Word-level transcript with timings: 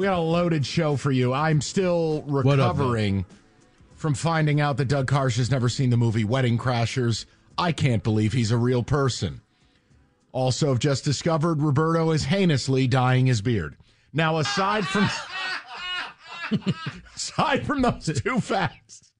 We 0.00 0.06
got 0.06 0.18
a 0.18 0.22
loaded 0.22 0.64
show 0.64 0.96
for 0.96 1.10
you. 1.10 1.34
I'm 1.34 1.60
still 1.60 2.22
recovering 2.26 3.26
from 3.96 4.14
finding 4.14 4.58
out 4.58 4.78
that 4.78 4.86
Doug 4.86 5.10
Karsch 5.10 5.36
has 5.36 5.50
never 5.50 5.68
seen 5.68 5.90
the 5.90 5.98
movie 5.98 6.24
Wedding 6.24 6.56
Crashers. 6.56 7.26
I 7.58 7.72
can't 7.72 8.02
believe 8.02 8.32
he's 8.32 8.50
a 8.50 8.56
real 8.56 8.82
person. 8.82 9.42
Also, 10.32 10.68
have 10.68 10.78
just 10.78 11.04
discovered 11.04 11.60
Roberto 11.60 12.12
is 12.12 12.24
heinously 12.24 12.86
dyeing 12.86 13.26
his 13.26 13.42
beard. 13.42 13.76
Now, 14.10 14.38
aside 14.38 14.86
from 14.86 15.06
aside 17.14 17.66
from 17.66 17.82
those 17.82 18.06
two 18.22 18.40
facts, 18.40 19.12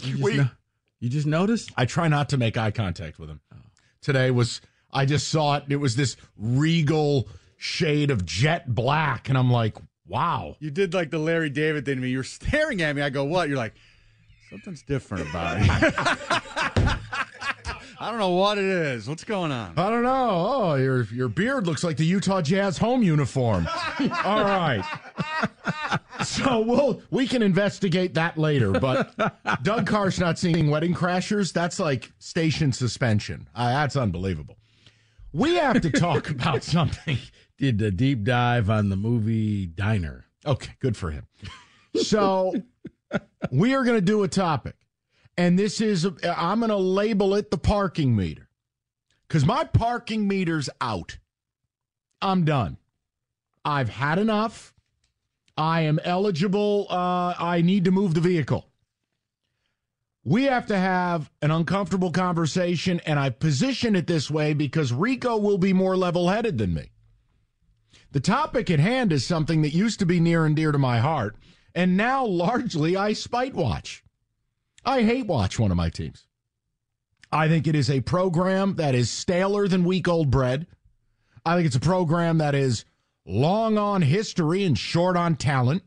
You 0.00 0.12
just, 0.12 0.22
we- 0.22 0.36
no- 0.38 0.48
you 1.00 1.10
just 1.10 1.26
noticed? 1.26 1.72
I 1.76 1.84
try 1.84 2.08
not 2.08 2.30
to 2.30 2.38
make 2.38 2.56
eye 2.56 2.70
contact 2.70 3.18
with 3.18 3.28
him. 3.28 3.42
Today 4.00 4.30
was 4.30 4.62
I 4.94 5.04
just 5.04 5.28
saw 5.28 5.56
it. 5.56 5.64
It 5.68 5.76
was 5.76 5.94
this 5.94 6.16
regal 6.38 7.28
shade 7.58 8.10
of 8.10 8.24
jet 8.24 8.74
black, 8.74 9.28
and 9.28 9.36
I'm 9.36 9.50
like, 9.50 9.76
wow. 10.06 10.56
You 10.60 10.70
did 10.70 10.94
like 10.94 11.10
the 11.10 11.18
Larry 11.18 11.50
David 11.50 11.84
thing 11.84 11.96
to 11.96 12.00
me. 12.00 12.10
You're 12.10 12.24
staring 12.24 12.82
at 12.82 12.94
me. 12.96 13.02
I 13.02 13.10
go, 13.10 13.24
what? 13.24 13.48
You're 13.48 13.58
like, 13.58 13.74
something's 14.50 14.82
different 14.82 15.28
about 15.30 15.58
it. 15.60 15.94
I 18.02 18.10
don't 18.10 18.18
know 18.18 18.30
what 18.30 18.58
it 18.58 18.64
is. 18.64 19.08
What's 19.08 19.22
going 19.22 19.52
on? 19.52 19.74
I 19.76 19.88
don't 19.88 20.02
know. 20.02 20.46
Oh, 20.48 20.74
your 20.74 21.04
your 21.04 21.28
beard 21.28 21.68
looks 21.68 21.84
like 21.84 21.96
the 21.96 22.04
Utah 22.04 22.42
Jazz 22.42 22.76
home 22.76 23.00
uniform. 23.00 23.68
All 24.24 24.42
right. 24.42 24.82
So 26.24 26.60
we'll 26.62 27.00
we 27.12 27.28
can 27.28 27.42
investigate 27.42 28.14
that 28.14 28.36
later. 28.36 28.72
But 28.72 29.16
Doug 29.62 29.88
Karsch 29.88 30.18
not 30.18 30.36
seeing 30.36 30.68
Wedding 30.68 30.94
Crashers, 30.94 31.52
that's 31.52 31.78
like 31.78 32.10
station 32.18 32.72
suspension. 32.72 33.48
Uh, 33.54 33.68
that's 33.70 33.94
unbelievable. 33.94 34.56
We 35.32 35.54
have 35.54 35.80
to 35.80 35.90
talk 35.92 36.28
about 36.28 36.64
something. 36.64 37.18
Did 37.62 37.80
a 37.80 37.92
deep 37.92 38.24
dive 38.24 38.68
on 38.68 38.88
the 38.88 38.96
movie 38.96 39.66
Diner. 39.66 40.24
Okay, 40.44 40.72
good 40.80 40.96
for 40.96 41.12
him. 41.12 41.28
So 42.02 42.54
we 43.50 43.74
are 43.74 43.84
going 43.84 43.98
to 43.98 44.00
do 44.00 44.22
a 44.22 44.28
topic, 44.28 44.74
and 45.36 45.58
this 45.58 45.78
is 45.82 46.06
I'm 46.24 46.60
going 46.60 46.70
to 46.70 46.76
label 46.76 47.34
it 47.34 47.50
the 47.50 47.58
parking 47.58 48.16
meter 48.16 48.48
because 49.28 49.44
my 49.44 49.64
parking 49.64 50.26
meter's 50.26 50.70
out. 50.80 51.18
I'm 52.22 52.46
done. 52.46 52.78
I've 53.62 53.90
had 53.90 54.18
enough. 54.18 54.72
I 55.54 55.82
am 55.82 56.00
eligible. 56.02 56.86
Uh, 56.88 57.34
I 57.38 57.60
need 57.62 57.84
to 57.84 57.90
move 57.90 58.14
the 58.14 58.22
vehicle. 58.22 58.70
We 60.24 60.44
have 60.44 60.66
to 60.68 60.78
have 60.78 61.30
an 61.42 61.50
uncomfortable 61.50 62.10
conversation, 62.10 63.02
and 63.04 63.20
I 63.20 63.28
position 63.28 63.94
it 63.96 64.06
this 64.06 64.30
way 64.30 64.54
because 64.54 64.94
Rico 64.94 65.36
will 65.36 65.58
be 65.58 65.74
more 65.74 65.94
level 65.94 66.30
headed 66.30 66.56
than 66.56 66.72
me. 66.72 66.91
The 68.12 68.20
topic 68.20 68.70
at 68.70 68.78
hand 68.78 69.10
is 69.10 69.26
something 69.26 69.62
that 69.62 69.72
used 69.72 69.98
to 70.00 70.06
be 70.06 70.20
near 70.20 70.44
and 70.44 70.54
dear 70.54 70.70
to 70.70 70.78
my 70.78 70.98
heart, 70.98 71.34
and 71.74 71.96
now 71.96 72.26
largely 72.26 72.94
I 72.94 73.14
spite 73.14 73.54
watch. 73.54 74.04
I 74.84 75.02
hate 75.02 75.26
watch 75.26 75.58
one 75.58 75.70
of 75.70 75.78
my 75.78 75.88
teams. 75.88 76.26
I 77.30 77.48
think 77.48 77.66
it 77.66 77.74
is 77.74 77.88
a 77.88 78.02
program 78.02 78.74
that 78.74 78.94
is 78.94 79.10
staler 79.10 79.66
than 79.66 79.84
week 79.84 80.06
old 80.08 80.30
bread. 80.30 80.66
I 81.46 81.56
think 81.56 81.66
it's 81.66 81.76
a 81.76 81.80
program 81.80 82.36
that 82.38 82.54
is 82.54 82.84
long 83.24 83.78
on 83.78 84.02
history 84.02 84.64
and 84.64 84.78
short 84.78 85.16
on 85.16 85.36
talent. 85.36 85.82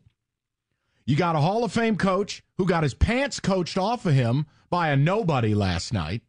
You 1.04 1.14
got 1.14 1.36
a 1.36 1.40
Hall 1.40 1.62
of 1.62 1.72
Fame 1.72 1.96
coach 1.96 2.42
who 2.58 2.66
got 2.66 2.82
his 2.82 2.94
pants 2.94 3.38
coached 3.38 3.78
off 3.78 4.04
of 4.04 4.14
him 4.14 4.46
by 4.68 4.88
a 4.88 4.96
nobody 4.96 5.54
last 5.54 5.92
night. 5.92 6.22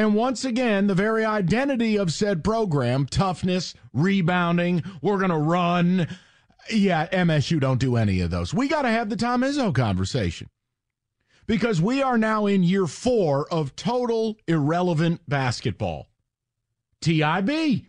And 0.00 0.14
once 0.14 0.46
again, 0.46 0.86
the 0.86 0.94
very 0.94 1.26
identity 1.26 1.98
of 1.98 2.10
said 2.10 2.42
program, 2.42 3.04
toughness, 3.04 3.74
rebounding, 3.92 4.82
we're 5.02 5.18
going 5.18 5.28
to 5.28 5.36
run. 5.36 6.08
Yeah, 6.70 7.06
MSU 7.08 7.60
don't 7.60 7.78
do 7.78 7.96
any 7.96 8.22
of 8.22 8.30
those. 8.30 8.54
We 8.54 8.66
got 8.66 8.82
to 8.82 8.88
have 8.88 9.10
the 9.10 9.16
Tom 9.16 9.42
Izzo 9.42 9.74
conversation 9.74 10.48
because 11.46 11.82
we 11.82 12.00
are 12.00 12.16
now 12.16 12.46
in 12.46 12.62
year 12.62 12.86
four 12.86 13.46
of 13.52 13.76
total 13.76 14.38
irrelevant 14.48 15.20
basketball. 15.28 16.08
TIB, 17.02 17.84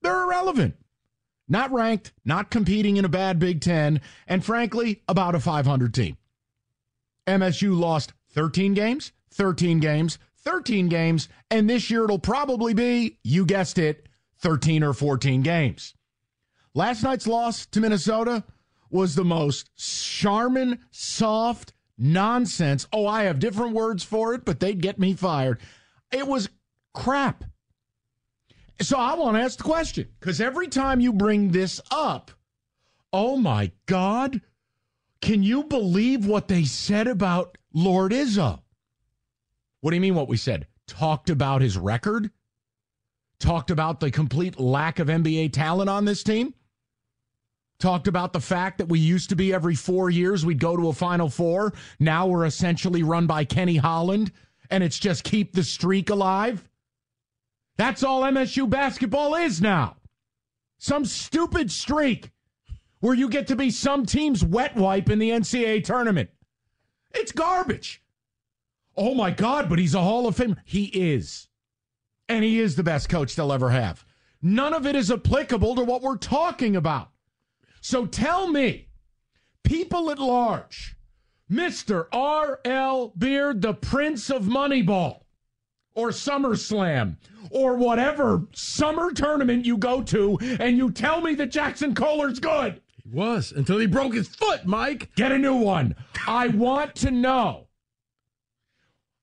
they're 0.00 0.22
irrelevant. 0.24 0.74
Not 1.46 1.70
ranked, 1.70 2.12
not 2.24 2.50
competing 2.50 2.96
in 2.96 3.04
a 3.04 3.08
bad 3.08 3.38
Big 3.38 3.60
Ten, 3.60 4.00
and 4.26 4.44
frankly, 4.44 5.04
about 5.06 5.36
a 5.36 5.40
500 5.40 5.94
team. 5.94 6.16
MSU 7.28 7.78
lost 7.78 8.14
13 8.32 8.74
games, 8.74 9.12
13 9.30 9.78
games, 9.78 10.18
13 10.44 10.88
games, 10.88 11.28
and 11.50 11.68
this 11.68 11.90
year 11.90 12.04
it'll 12.04 12.18
probably 12.18 12.74
be, 12.74 13.18
you 13.22 13.44
guessed 13.44 13.78
it, 13.78 14.08
13 14.40 14.82
or 14.82 14.92
14 14.92 15.42
games. 15.42 15.94
Last 16.74 17.02
night's 17.02 17.26
loss 17.26 17.66
to 17.66 17.80
Minnesota 17.80 18.44
was 18.90 19.14
the 19.14 19.24
most 19.24 19.70
Charmin, 19.76 20.78
soft 20.90 21.72
nonsense. 21.98 22.86
Oh, 22.92 23.06
I 23.06 23.24
have 23.24 23.38
different 23.38 23.74
words 23.74 24.02
for 24.02 24.34
it, 24.34 24.44
but 24.44 24.60
they'd 24.60 24.80
get 24.80 24.98
me 24.98 25.14
fired. 25.14 25.60
It 26.10 26.26
was 26.26 26.48
crap. 26.94 27.44
So 28.80 28.98
I 28.98 29.14
want 29.14 29.36
to 29.36 29.42
ask 29.42 29.58
the 29.58 29.64
question 29.64 30.08
because 30.18 30.40
every 30.40 30.68
time 30.68 31.00
you 31.00 31.12
bring 31.12 31.50
this 31.52 31.80
up, 31.90 32.30
oh 33.12 33.36
my 33.36 33.70
God, 33.86 34.40
can 35.20 35.42
you 35.42 35.64
believe 35.64 36.26
what 36.26 36.48
they 36.48 36.64
said 36.64 37.06
about 37.06 37.56
Lord 37.72 38.12
Izzo? 38.12 38.61
What 39.82 39.90
do 39.90 39.96
you 39.96 40.00
mean 40.00 40.14
what 40.14 40.28
we 40.28 40.36
said? 40.36 40.68
Talked 40.86 41.28
about 41.28 41.60
his 41.60 41.76
record? 41.76 42.30
Talked 43.40 43.72
about 43.72 43.98
the 43.98 44.12
complete 44.12 44.58
lack 44.58 45.00
of 45.00 45.08
NBA 45.08 45.52
talent 45.52 45.90
on 45.90 46.04
this 46.04 46.22
team? 46.22 46.54
Talked 47.80 48.06
about 48.06 48.32
the 48.32 48.40
fact 48.40 48.78
that 48.78 48.88
we 48.88 49.00
used 49.00 49.28
to 49.30 49.36
be 49.36 49.52
every 49.52 49.74
four 49.74 50.08
years 50.08 50.46
we'd 50.46 50.60
go 50.60 50.76
to 50.76 50.88
a 50.88 50.92
Final 50.92 51.28
Four. 51.28 51.72
Now 51.98 52.28
we're 52.28 52.46
essentially 52.46 53.02
run 53.02 53.26
by 53.26 53.44
Kenny 53.44 53.76
Holland, 53.76 54.30
and 54.70 54.84
it's 54.84 55.00
just 55.00 55.24
keep 55.24 55.52
the 55.52 55.64
streak 55.64 56.10
alive. 56.10 56.68
That's 57.76 58.04
all 58.04 58.22
MSU 58.22 58.70
basketball 58.70 59.34
is 59.34 59.60
now. 59.60 59.96
Some 60.78 61.04
stupid 61.04 61.72
streak 61.72 62.30
where 63.00 63.14
you 63.14 63.28
get 63.28 63.48
to 63.48 63.56
be 63.56 63.72
some 63.72 64.06
team's 64.06 64.44
wet 64.44 64.76
wipe 64.76 65.10
in 65.10 65.18
the 65.18 65.30
NCAA 65.30 65.82
tournament. 65.82 66.30
It's 67.10 67.32
garbage. 67.32 68.01
Oh 68.96 69.14
my 69.14 69.30
God, 69.30 69.68
but 69.68 69.78
he's 69.78 69.94
a 69.94 70.00
Hall 70.00 70.26
of 70.26 70.36
Fame. 70.36 70.56
He 70.64 70.84
is. 70.86 71.48
And 72.28 72.44
he 72.44 72.60
is 72.60 72.76
the 72.76 72.82
best 72.82 73.08
coach 73.08 73.34
they'll 73.34 73.52
ever 73.52 73.70
have. 73.70 74.04
None 74.42 74.74
of 74.74 74.86
it 74.86 74.96
is 74.96 75.10
applicable 75.10 75.76
to 75.76 75.84
what 75.84 76.02
we're 76.02 76.16
talking 76.16 76.76
about. 76.76 77.10
So 77.80 78.06
tell 78.06 78.48
me, 78.48 78.88
people 79.62 80.10
at 80.10 80.18
large, 80.18 80.96
Mr. 81.50 82.06
R.L. 82.12 83.12
Beard, 83.16 83.62
the 83.62 83.74
Prince 83.74 84.30
of 84.30 84.44
Moneyball, 84.44 85.22
or 85.94 86.08
SummerSlam, 86.08 87.16
or 87.50 87.76
whatever 87.76 88.46
summer 88.52 89.12
tournament 89.12 89.64
you 89.66 89.76
go 89.76 90.02
to, 90.02 90.38
and 90.60 90.76
you 90.76 90.90
tell 90.90 91.20
me 91.20 91.34
that 91.34 91.52
Jaxon 91.52 91.94
Kohler's 91.94 92.40
good. 92.40 92.80
He 93.02 93.10
was 93.10 93.52
until 93.52 93.78
he 93.78 93.86
broke 93.86 94.14
his 94.14 94.28
foot, 94.28 94.64
Mike. 94.64 95.14
Get 95.16 95.32
a 95.32 95.38
new 95.38 95.56
one. 95.56 95.94
I 96.26 96.48
want 96.48 96.94
to 96.96 97.10
know 97.10 97.66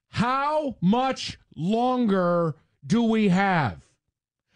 how 0.09 0.75
much 0.81 1.39
longer 1.56 2.56
do 2.85 3.03
we 3.03 3.29
have? 3.29 3.85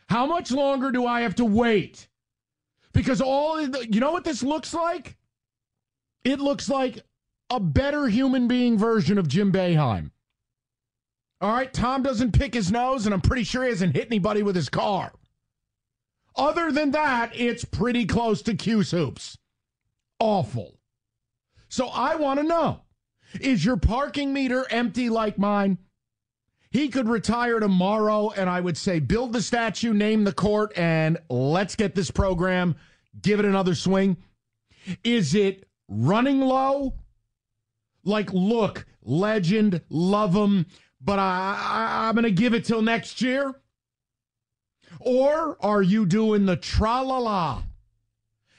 How 0.09 0.25
much 0.25 0.51
longer 0.51 0.91
do 0.91 1.05
I 1.05 1.21
have 1.21 1.35
to 1.35 1.45
wait? 1.45 2.07
Because 2.93 3.21
all 3.21 3.61
you 3.61 3.99
know 3.99 4.11
what 4.11 4.23
this 4.23 4.43
looks 4.43 4.73
like? 4.73 5.17
It 6.23 6.39
looks 6.39 6.69
like 6.69 7.03
a 7.49 7.59
better 7.59 8.07
human 8.07 8.47
being 8.47 8.77
version 8.77 9.17
of 9.17 9.27
Jim 9.27 9.51
Boeheim. 9.51 10.11
All 11.41 11.51
right, 11.51 11.73
Tom 11.73 12.03
doesn't 12.03 12.31
pick 12.31 12.53
his 12.53 12.71
nose, 12.71 13.05
and 13.05 13.13
I'm 13.13 13.21
pretty 13.21 13.43
sure 13.43 13.63
he 13.63 13.69
hasn't 13.69 13.95
hit 13.95 14.07
anybody 14.07 14.43
with 14.43 14.55
his 14.55 14.69
car. 14.69 15.11
Other 16.35 16.71
than 16.71 16.91
that, 16.91 17.31
it's 17.35 17.65
pretty 17.65 18.05
close 18.05 18.41
to 18.43 18.55
'Cuse 18.55 18.91
hoops. 18.91 19.37
Awful. 20.19 20.79
So 21.67 21.87
I 21.87 22.15
want 22.15 22.39
to 22.39 22.45
know 22.45 22.82
is 23.39 23.63
your 23.63 23.77
parking 23.77 24.33
meter 24.33 24.65
empty 24.69 25.09
like 25.09 25.37
mine? 25.37 25.77
He 26.71 26.89
could 26.89 27.07
retire 27.07 27.59
tomorrow, 27.59 28.31
and 28.31 28.49
I 28.49 28.59
would 28.59 28.77
say 28.77 28.99
build 28.99 29.31
the 29.31 29.41
statue, 29.41 29.93
name 29.93 30.23
the 30.23 30.33
court, 30.33 30.73
and 30.75 31.19
let's 31.29 31.75
get 31.75 31.93
this 31.93 32.09
program, 32.09 32.75
give 33.21 33.39
it 33.39 33.45
another 33.45 33.75
swing. 33.75 34.17
Is 35.03 35.35
it 35.35 35.67
running 35.87 36.41
low? 36.41 36.95
Like, 38.03 38.33
look, 38.33 38.87
legend, 39.03 39.81
love 39.89 40.33
him, 40.33 40.65
but 40.99 41.19
I, 41.19 41.57
I, 41.59 42.07
I'm 42.07 42.15
going 42.15 42.23
to 42.23 42.31
give 42.31 42.53
it 42.53 42.65
till 42.65 42.81
next 42.81 43.21
year? 43.21 43.53
Or 44.99 45.57
are 45.63 45.81
you 45.81 46.05
doing 46.05 46.45
the 46.45 46.57
tra 46.57 47.01
la 47.01 47.19
la? 47.19 47.63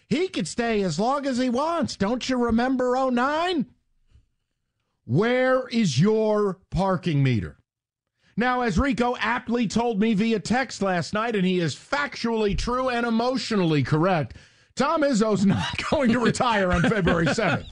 He 0.09 0.29
could 0.29 0.47
stay 0.47 0.82
as 0.82 1.00
long 1.00 1.27
as 1.27 1.38
he 1.38 1.49
wants. 1.49 1.97
Don't 1.97 2.29
you 2.29 2.37
remember 2.37 2.94
09? 3.11 3.67
Where 5.05 5.69
is 5.69 6.01
your 6.01 6.61
parking 6.71 7.23
meter? 7.23 7.59
Now, 8.37 8.62
as 8.62 8.79
Rico 8.79 9.17
aptly 9.21 9.67
told 9.67 10.01
me 10.01 10.15
via 10.15 10.41
text 10.41 10.83
last 10.83 11.15
night, 11.15 11.37
and 11.37 11.47
he 11.47 11.61
is 11.61 11.77
factually 11.77 12.56
true 12.59 12.89
and 12.89 13.06
emotionally 13.06 13.83
correct, 13.83 14.37
Tom 14.75 15.03
Izzo's 15.03 15.47
not 15.47 15.83
going 15.91 16.11
to 16.11 16.19
retire 16.19 16.73
on 16.73 16.83
February 16.83 17.27
7th. 17.27 17.69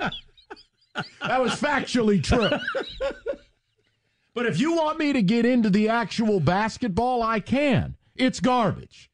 That 1.22 1.40
was 1.40 1.52
factually 1.52 2.22
true. 2.22 2.50
But 4.34 4.46
if 4.46 4.60
you 4.60 4.74
want 4.74 4.98
me 4.98 5.12
to 5.12 5.22
get 5.22 5.44
into 5.44 5.70
the 5.70 5.88
actual 5.88 6.40
basketball, 6.40 7.22
I 7.22 7.40
can. 7.40 7.96
It's 8.14 8.40
garbage. 8.40 9.10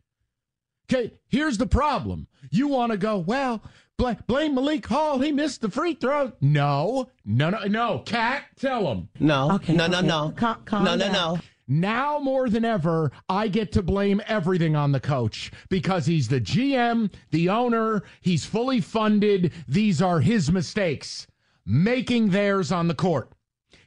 Okay, 0.91 1.13
here's 1.29 1.59
the 1.59 1.67
problem. 1.67 2.29
You 2.51 2.69
want 2.69 2.93
to 2.93 2.99
go, 2.99 3.19
well, 3.19 3.63
bl- 3.99 4.11
blame 4.27 4.55
Malik 4.55 4.87
Hall. 4.87 5.19
He 5.19 5.33
missed 5.33 5.61
the 5.61 5.69
free 5.69 5.95
throw. 5.95 6.33
No, 6.41 7.11
no, 7.27 7.51
no, 7.51 7.65
no. 7.65 7.99
Cat, 8.07 8.45
tell 8.57 8.91
him. 8.91 9.09
No, 9.21 9.53
Okay, 9.53 9.75
no, 9.75 9.87
no, 9.87 9.99
okay. 9.99 10.07
no, 10.07 10.33
Cal- 10.37 10.63
calm 10.65 10.85
no, 10.85 10.97
no, 10.97 11.13
no. 11.13 11.39
Now 11.71 12.19
more 12.19 12.49
than 12.49 12.65
ever, 12.65 13.13
I 13.29 13.49
get 13.49 13.73
to 13.73 13.83
blame 13.83 14.23
everything 14.27 14.75
on 14.75 14.91
the 14.93 15.01
coach 15.01 15.51
because 15.69 16.07
he's 16.07 16.27
the 16.29 16.41
GM, 16.41 17.13
the 17.31 17.51
owner, 17.51 18.05
he's 18.23 18.47
fully 18.47 18.81
funded. 18.81 19.53
These 19.69 20.01
are 20.01 20.21
his 20.21 20.51
mistakes, 20.51 21.27
making 21.67 22.31
theirs 22.31 22.73
on 22.73 22.89
the 22.89 22.95
court. 22.95 23.33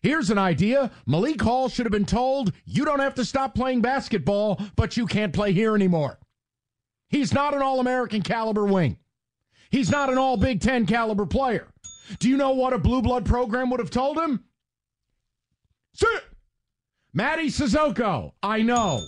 Here's 0.04 0.30
an 0.30 0.38
idea 0.38 0.92
Malik 1.08 1.42
Hall 1.42 1.70
should 1.70 1.88
have 1.88 1.92
been 1.92 2.06
told, 2.06 2.54
you 2.66 2.86
don't 2.86 3.00
have 3.00 3.16
to 3.16 3.26
stop 3.26 3.56
playing 3.56 3.82
basketball, 3.82 4.62
but 4.76 4.96
you 4.96 5.08
can't 5.08 5.34
play 5.34 5.52
here 5.52 5.74
anymore. 5.76 6.20
He's 7.10 7.34
not 7.34 7.56
an 7.56 7.64
All 7.64 7.80
American 7.80 8.22
caliber 8.22 8.66
wing. 8.66 8.98
He's 9.72 9.90
not 9.90 10.10
an 10.10 10.18
All 10.18 10.38
Big 10.38 10.62
Ten 10.62 10.86
caliber 10.86 11.26
player. 11.26 11.68
Do 12.20 12.30
you 12.30 12.38
know 12.38 12.52
what 12.52 12.74
a 12.74 12.78
blue 12.78 13.02
blood 13.02 13.26
program 13.26 13.70
would 13.70 13.80
have 13.80 13.90
told 13.90 14.18
him? 14.18 14.44
Sit! 15.94 16.24
Mady 17.16 17.48
Sissoko, 17.48 18.34
I 18.44 18.62
know. 18.62 19.02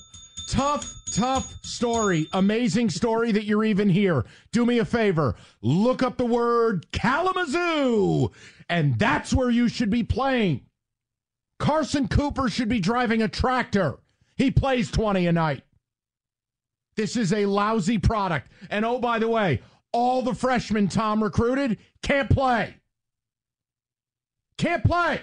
Tough, 0.49 0.89
tough 1.15 1.53
story. 1.63 2.27
Amazing 2.33 2.89
story 2.89 3.31
that 3.31 3.45
you're 3.45 3.63
even 3.63 3.89
here. 3.89 4.25
Do 4.51 4.65
me 4.65 4.79
a 4.79 4.85
favor. 4.85 5.35
Look 5.61 6.03
up 6.03 6.17
the 6.17 6.25
word 6.25 6.91
Kalamazoo, 6.91 8.31
and 8.69 8.97
that's 8.99 9.33
where 9.33 9.49
you 9.49 9.69
should 9.69 9.89
be 9.89 10.03
playing. 10.03 10.61
Carson 11.59 12.07
Cooper 12.07 12.49
should 12.49 12.69
be 12.69 12.79
driving 12.79 13.21
a 13.21 13.27
tractor. 13.27 13.99
He 14.35 14.51
plays 14.51 14.91
20 14.91 15.27
a 15.27 15.31
night. 15.31 15.63
This 16.95 17.15
is 17.15 17.33
a 17.33 17.45
lousy 17.45 17.97
product. 17.97 18.51
And 18.69 18.85
oh, 18.85 18.99
by 18.99 19.19
the 19.19 19.29
way, 19.29 19.61
all 19.93 20.21
the 20.21 20.33
freshmen 20.35 20.87
Tom 20.89 21.23
recruited 21.23 21.77
can't 22.01 22.29
play. 22.29 22.75
Can't 24.57 24.83
play. 24.83 25.21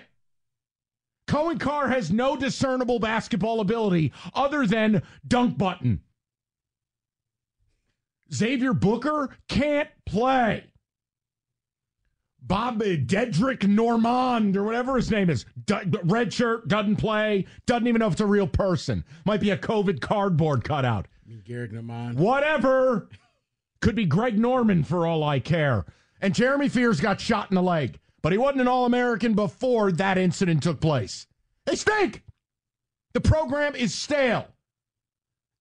Coen 1.28 1.60
Carr 1.60 1.88
has 1.88 2.10
no 2.10 2.36
discernible 2.36 2.98
basketball 2.98 3.60
ability 3.60 4.12
other 4.34 4.66
than 4.66 5.02
dunk 5.26 5.58
button. 5.58 6.00
Xavier 8.32 8.72
Booker 8.72 9.36
can't 9.48 9.88
play. 10.06 10.64
Bob 12.42 12.80
Dedrick 12.80 13.66
Normand 13.68 14.56
or 14.56 14.64
whatever 14.64 14.96
his 14.96 15.10
name 15.10 15.30
is, 15.30 15.44
d- 15.66 15.76
red 16.04 16.32
shirt, 16.32 16.66
doesn't 16.66 16.96
play, 16.96 17.46
doesn't 17.66 17.86
even 17.86 18.00
know 18.00 18.06
if 18.06 18.12
it's 18.14 18.20
a 18.20 18.26
real 18.26 18.46
person. 18.46 19.04
Might 19.24 19.40
be 19.40 19.50
a 19.50 19.56
COVID 19.56 20.00
cardboard 20.00 20.64
cutout. 20.64 21.06
Garrick 21.44 21.72
Naman. 21.72 22.14
Whatever. 22.14 23.08
Could 23.80 23.94
be 23.94 24.04
Greg 24.04 24.38
Norman 24.38 24.84
for 24.84 25.06
all 25.06 25.24
I 25.24 25.40
care. 25.40 25.86
And 26.20 26.34
Jeremy 26.34 26.68
Fears 26.68 27.00
got 27.00 27.20
shot 27.20 27.50
in 27.50 27.54
the 27.54 27.62
leg, 27.62 27.98
but 28.22 28.32
he 28.32 28.38
wasn't 28.38 28.60
an 28.60 28.68
All 28.68 28.84
American 28.84 29.34
before 29.34 29.90
that 29.92 30.18
incident 30.18 30.62
took 30.62 30.80
place. 30.80 31.26
They 31.64 31.76
stink. 31.76 32.22
The 33.14 33.20
program 33.20 33.74
is 33.74 33.94
stale. 33.94 34.48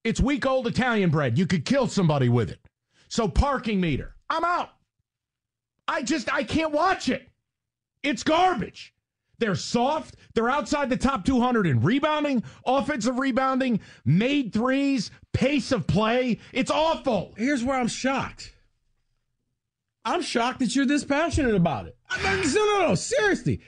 It's 0.03 0.19
week 0.19 0.45
old 0.45 0.67
Italian 0.67 1.09
bread. 1.09 1.37
You 1.37 1.45
could 1.45 1.65
kill 1.65 1.87
somebody 1.87 2.29
with 2.29 2.49
it. 2.49 2.59
So, 3.07 3.27
parking 3.27 3.81
meter, 3.81 4.15
I'm 4.29 4.43
out. 4.43 4.69
I 5.87 6.03
just, 6.03 6.31
I 6.31 6.43
can't 6.43 6.71
watch 6.71 7.09
it. 7.09 7.27
It's 8.03 8.23
garbage. 8.23 8.93
They're 9.39 9.55
soft. 9.55 10.15
They're 10.35 10.49
outside 10.49 10.89
the 10.89 10.97
top 10.97 11.25
200 11.25 11.65
in 11.65 11.81
rebounding, 11.81 12.43
offensive 12.65 13.17
rebounding, 13.17 13.79
made 14.05 14.53
threes, 14.53 15.11
pace 15.33 15.71
of 15.71 15.87
play. 15.87 16.39
It's 16.53 16.69
awful. 16.71 17.33
Here's 17.37 17.63
where 17.63 17.79
I'm 17.79 17.87
shocked. 17.87 18.53
I'm 20.05 20.21
shocked 20.21 20.59
that 20.59 20.75
you're 20.75 20.85
this 20.85 21.03
passionate 21.03 21.55
about 21.55 21.87
it. 21.87 21.97
I 22.09 22.35
mean, 22.35 22.53
no, 22.53 22.65
no, 22.65 22.87
no, 22.89 22.95
seriously. 22.95 23.61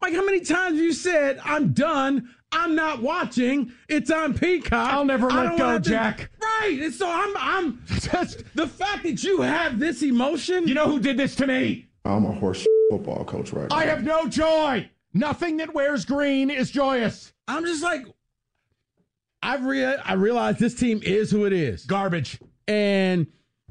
Like, 0.00 0.14
how 0.14 0.24
many 0.24 0.40
times 0.40 0.76
have 0.76 0.84
you 0.84 0.92
said, 0.92 1.40
I'm 1.44 1.72
done, 1.72 2.30
I'm 2.50 2.74
not 2.74 3.02
watching, 3.02 3.72
it's 3.88 4.10
on 4.10 4.34
Peacock. 4.34 4.92
I'll 4.92 5.04
never 5.04 5.28
let 5.28 5.56
go, 5.56 5.68
have 5.68 5.82
to-" 5.82 5.90
Jack. 5.90 6.30
Right. 6.40 6.78
And 6.82 6.92
so 6.92 7.08
I'm, 7.08 7.32
I'm, 7.36 7.82
Just, 7.86 8.44
the 8.54 8.66
fact 8.66 9.04
that 9.04 9.22
you 9.22 9.42
have 9.42 9.78
this 9.78 10.02
emotion. 10.02 10.66
you 10.66 10.74
know 10.74 10.88
who 10.88 10.98
did 11.00 11.16
this 11.16 11.34
to 11.36 11.46
me? 11.46 11.86
I'm 12.04 12.24
a 12.24 12.32
horse 12.32 12.66
football 12.98 13.24
coach 13.24 13.52
right 13.52 13.70
now. 13.70 13.76
I 13.76 13.84
have 13.86 14.02
no 14.04 14.28
joy. 14.28 14.90
Nothing 15.14 15.56
that 15.58 15.72
wears 15.74 16.04
green 16.04 16.50
is 16.50 16.70
joyous. 16.70 17.32
I'm 17.48 17.64
just 17.64 17.82
like, 17.82 18.04
I've 19.42 19.64
rea- 19.64 19.96
I 19.96 20.14
realize 20.14 20.58
this 20.58 20.74
team 20.74 21.00
is 21.02 21.30
who 21.30 21.46
it 21.46 21.52
is. 21.52 21.84
Garbage. 21.86 22.38
And 22.68 23.26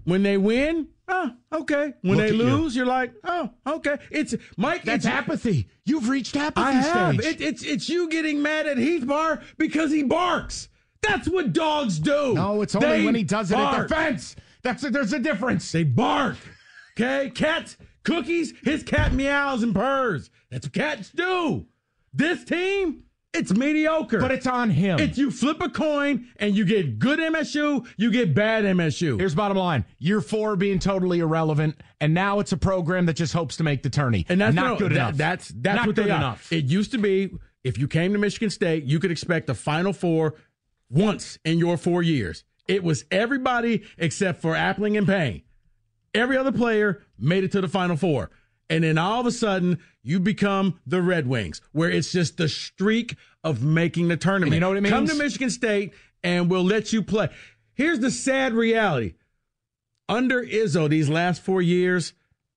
when 0.06 0.24
they 0.24 0.38
win, 0.38 0.88
oh, 1.08 1.32
okay. 1.54 1.94
When 2.02 2.18
Look 2.18 2.28
they 2.28 2.30
at 2.30 2.36
you. 2.36 2.44
lose, 2.44 2.76
you. 2.76 2.84
are 2.84 2.88
like, 2.88 3.14
oh, 3.24 3.50
okay. 3.66 3.98
It's 4.10 4.36
Mike. 4.58 4.84
That's 4.84 5.06
it's, 5.06 5.14
apathy. 5.14 5.68
You've 5.86 6.10
reached 6.10 6.36
apathy 6.36 6.68
I 6.68 6.72
have. 6.72 7.16
stage. 7.16 7.36
It, 7.36 7.42
it's 7.42 7.64
it's 7.64 7.90
you 7.90 8.10
getting 8.10 8.42
mad 8.42 8.66
at 8.68 8.78
Heath 8.78 9.06
Bar 9.08 9.42
because 9.58 9.92
he 9.92 10.04
barks. 10.04 10.68
That's 11.02 11.28
what 11.28 11.54
dogs 11.54 12.00
do. 12.00 12.34
no, 12.36 12.62
it's 12.62 12.76
only 12.76 12.88
They 12.88 13.06
when 13.06 13.16
he 13.16 13.24
does 13.24 13.52
it 13.52 13.56
bark. 13.56 13.78
at 13.78 13.88
the 13.88 13.96
fence. 13.96 14.36
That's 14.64 14.84
a, 14.84 14.90
there's 14.92 15.14
a 15.14 15.20
difference. 15.20 15.72
They 15.72 15.84
bark. 15.84 16.38
Okay, 17.00 17.32
cats, 17.32 17.78
cookies. 18.04 18.54
His 18.64 18.84
cat 18.84 19.14
meows 19.14 19.64
and 19.64 19.74
purrs. 19.74 20.30
That's 20.50 20.66
what 20.68 20.74
cats 20.74 21.10
do. 21.12 21.66
This 22.14 22.44
team, 22.44 23.04
it's 23.34 23.54
mediocre. 23.54 24.20
But 24.20 24.32
it's 24.32 24.46
on 24.48 24.70
him. 24.70 25.00
It's 25.00 25.18
you 25.18 25.32
flip 25.32 25.62
a 25.62 25.70
coin 25.70 26.28
and 26.38 26.56
you 26.56 26.66
get 26.66 27.00
good 27.00 27.20
MSU, 27.20 27.88
you 27.98 28.12
get 28.12 28.34
bad 28.34 28.66
MSU. 28.66 29.18
Here's 29.18 29.34
bottom 29.34 29.56
line: 29.58 29.86
year 30.00 30.20
four 30.20 30.56
being 30.58 30.80
totally 30.80 31.20
irrelevant, 31.20 31.80
and 32.02 32.14
now 32.14 32.40
it's 32.40 32.52
a 32.52 32.58
program 32.58 33.06
that 33.06 33.14
just 33.16 33.32
hopes 33.34 33.56
to 33.58 33.64
make 33.64 33.84
the 33.84 33.90
tourney. 33.90 34.26
and 34.28 34.42
that's 34.42 34.54
not 34.56 34.66
no, 34.66 34.78
good 34.78 34.92
that- 34.92 34.96
enough. 34.96 35.16
That's 35.18 35.48
that's 35.56 35.78
Not 35.78 35.88
what 35.88 35.96
good 35.96 36.06
they 36.08 36.12
are. 36.12 36.18
enough. 36.18 36.52
It 36.52 36.66
used 36.66 36.92
to 36.92 36.98
be 36.98 37.32
if 37.64 37.78
you 37.78 37.88
came 37.88 38.12
to 38.12 38.20
Michigan 38.20 38.50
State, 38.50 38.84
you 38.84 39.00
could 39.00 39.12
expect 39.12 39.50
a 39.50 39.54
Final 39.54 39.94
Four 39.94 40.34
once 40.90 41.40
in 41.46 41.58
your 41.60 41.78
four 41.78 42.04
years. 42.04 42.44
It 42.68 42.84
was 42.84 43.06
everybody 43.12 43.84
except 43.98 44.42
for 44.42 44.54
Appling 44.56 44.98
and 44.98 45.08
Payne. 45.08 45.44
Every 46.14 46.38
other 46.38 46.52
player 46.52 47.04
made 47.18 47.44
it 47.44 47.52
to 47.54 47.62
the 47.62 47.68
Final 47.68 47.98
Four. 47.98 48.32
And 48.70 48.84
then 48.84 48.98
all 48.98 49.20
of 49.20 49.26
a 49.26 49.32
sudden, 49.32 49.80
you 50.02 50.20
become 50.20 50.80
the 50.86 51.02
Red 51.02 51.28
Wings, 51.28 51.62
where 51.74 51.90
it's 51.90 52.12
just 52.12 52.38
the 52.38 52.48
streak 52.48 53.16
of 53.44 53.64
making 53.64 54.08
the 54.08 54.18
tournament. 54.18 54.48
And 54.48 54.56
you 54.56 54.60
know 54.62 54.70
what 54.70 54.78
it 54.78 54.90
Come 54.90 55.08
to 55.08 55.16
Michigan 55.16 55.50
State, 55.50 55.94
and 56.24 56.50
we'll 56.50 56.64
let 56.64 56.94
you 56.94 57.02
play. 57.02 57.30
Here's 57.74 58.00
the 58.00 58.12
sad 58.12 58.54
reality 58.54 59.16
under 60.12 60.44
Izzo 60.44 60.90
these 60.90 61.08
last 61.08 61.42
four 61.42 61.62
years, 61.62 62.14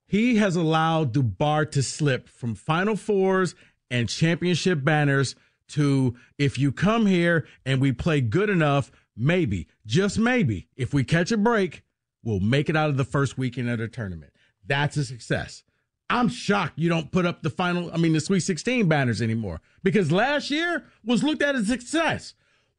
he 0.08 0.36
has 0.36 0.56
allowed 0.56 1.14
Dubar 1.14 1.70
to 1.70 1.82
slip 1.84 2.28
from 2.28 2.56
Final 2.56 2.96
Fours 2.96 3.54
and 3.88 4.08
championship 4.08 4.82
banners 4.82 5.36
to 5.68 6.16
if 6.36 6.58
you 6.58 6.72
come 6.72 7.06
here 7.06 7.46
and 7.64 7.80
we 7.80 7.92
play 7.92 8.20
good 8.20 8.50
enough, 8.50 8.90
maybe, 9.16 9.68
just 9.86 10.18
maybe, 10.18 10.66
if 10.76 10.92
we 10.92 11.04
catch 11.04 11.30
a 11.30 11.36
break, 11.36 11.83
we'll 12.24 12.40
make 12.40 12.68
it 12.68 12.76
out 12.76 12.90
of 12.90 12.96
the 12.96 13.04
first 13.04 13.36
weekend 13.38 13.68
of 13.70 13.78
the 13.78 13.88
tournament. 13.88 14.32
That's 14.66 14.96
a 14.96 15.04
success. 15.04 15.62
I'm 16.10 16.28
shocked 16.28 16.78
you 16.78 16.88
don't 16.88 17.10
put 17.10 17.24
up 17.26 17.42
the 17.42 17.50
final, 17.50 17.90
I 17.92 17.96
mean, 17.96 18.12
the 18.12 18.20
Sweet 18.20 18.40
16 18.40 18.88
banners 18.88 19.22
anymore 19.22 19.60
because 19.82 20.12
last 20.12 20.50
year 20.50 20.84
was 21.04 21.22
looked 21.22 21.42
at 21.42 21.54
as 21.54 21.62
a 21.62 21.66
success. 21.66 22.34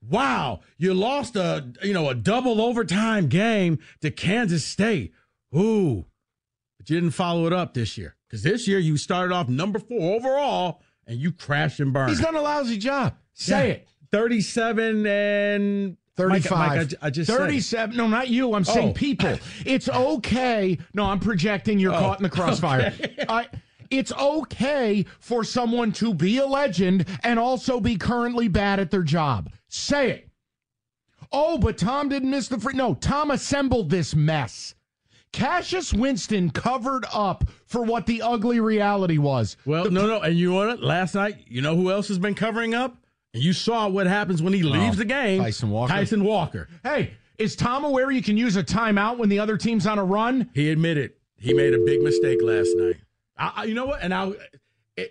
Wow, 0.07 0.59
you 0.77 0.93
lost 0.93 1.35
a, 1.35 1.65
you 1.81 1.93
know, 1.93 2.09
a 2.09 2.13
double 2.15 2.61
overtime 2.61 3.27
game 3.27 3.79
to 4.01 4.11
Kansas 4.11 4.63
State. 4.63 5.13
Ooh, 5.55 6.05
but 6.77 6.89
you 6.89 6.99
didn't 6.99 7.11
follow 7.15 7.47
it 7.47 7.53
up 7.53 7.73
this 7.73 7.97
year 7.97 8.15
because 8.27 8.43
this 8.43 8.67
year 8.67 8.77
you 8.77 8.97
started 8.97 9.33
off 9.33 9.49
number 9.49 9.79
four 9.79 10.15
overall 10.15 10.81
and 11.07 11.17
you 11.19 11.31
crashed 11.31 11.79
and 11.79 11.91
burned. 11.91 12.11
He's 12.11 12.19
done 12.21 12.35
a 12.35 12.41
lousy 12.41 12.77
job. 12.77 13.15
Say 13.33 13.67
Yeah. 13.67 13.73
it. 13.73 13.87
37 14.11 15.05
and 15.07 15.97
35. 16.17 16.51
Mike, 16.51 16.77
Mike, 16.77 16.93
I 17.01 17.09
just 17.09 17.29
said 17.29 17.37
37. 17.37 17.95
No, 17.97 18.07
not 18.07 18.29
you. 18.29 18.53
I'm 18.53 18.63
saying 18.63 18.89
Oh. 18.89 18.93
people. 18.93 19.37
It's 19.65 19.89
okay. 19.89 20.77
No, 20.93 21.03
I'm 21.05 21.19
projecting 21.19 21.79
you're 21.79 21.93
Oh, 21.93 21.99
caught 21.99 22.19
in 22.19 22.23
the 22.23 22.29
crossfire. 22.29 22.93
I, 23.29 23.47
it's 23.89 24.11
okay 24.13 25.05
for 25.19 25.43
someone 25.43 25.91
to 25.93 26.13
be 26.13 26.37
a 26.37 26.45
legend 26.45 27.05
and 27.23 27.37
also 27.37 27.79
be 27.79 27.97
currently 27.97 28.47
bad 28.47 28.79
at 28.79 28.91
their 28.91 29.03
job. 29.03 29.51
Say 29.67 30.09
it. 30.11 30.29
Oh, 31.31 31.57
but 31.57 31.77
Tom 31.77 32.07
didn't 32.09 32.29
miss 32.29 32.47
the 32.47 32.59
free. 32.59 32.73
No, 32.75 32.93
Tom 32.95 33.31
assembled 33.31 33.89
this 33.89 34.15
mess. 34.15 34.75
Cassius 35.33 35.93
Winston 35.93 36.49
covered 36.49 37.03
up 37.13 37.43
for 37.65 37.83
what 37.83 38.05
the 38.05 38.21
ugly 38.21 38.61
reality 38.61 39.17
was. 39.17 39.57
Well, 39.65 39.91
no, 39.91 40.07
no. 40.07 40.21
And 40.21 40.37
you 40.37 40.51
know 40.51 40.65
what? 40.67 40.81
Last 40.81 41.13
night, 41.13 41.39
you 41.47 41.61
know 41.61 41.75
who 41.75 41.91
else 41.91 42.07
has 42.07 42.17
been 42.19 42.35
covering 42.35 42.73
up? 42.73 42.95
And 43.35 43.43
you 43.43 43.51
saw 43.51 43.89
what 43.89 44.07
happens 44.07 44.41
when 44.41 44.53
he 44.53 44.63
oh, 44.63 44.69
leaves 44.69 44.95
the 44.95 45.03
game. 45.03 45.41
Oh, 45.41 45.43
Tyson 45.43 45.69
Walker. 45.69 45.93
Tyson 45.93 46.23
Walker. 46.23 46.69
Hey, 46.83 47.11
is 47.37 47.57
Tom 47.57 47.83
aware 47.83 48.09
you 48.09 48.21
can 48.21 48.37
use 48.37 48.55
a 48.55 48.63
timeout 48.63 49.17
when 49.17 49.27
the 49.27 49.39
other 49.39 49.57
team's 49.57 49.85
on 49.85 49.99
a 49.99 50.05
run? 50.05 50.49
He 50.53 50.71
admitted 50.71 51.11
he 51.37 51.53
made 51.53 51.73
a 51.73 51.79
big 51.79 52.01
mistake 52.01 52.39
last 52.41 52.69
night. 52.75 52.95
I, 53.37 53.65
you 53.65 53.73
know 53.73 53.87
what? 53.87 54.01
And 54.01 54.13
I, 54.13 54.31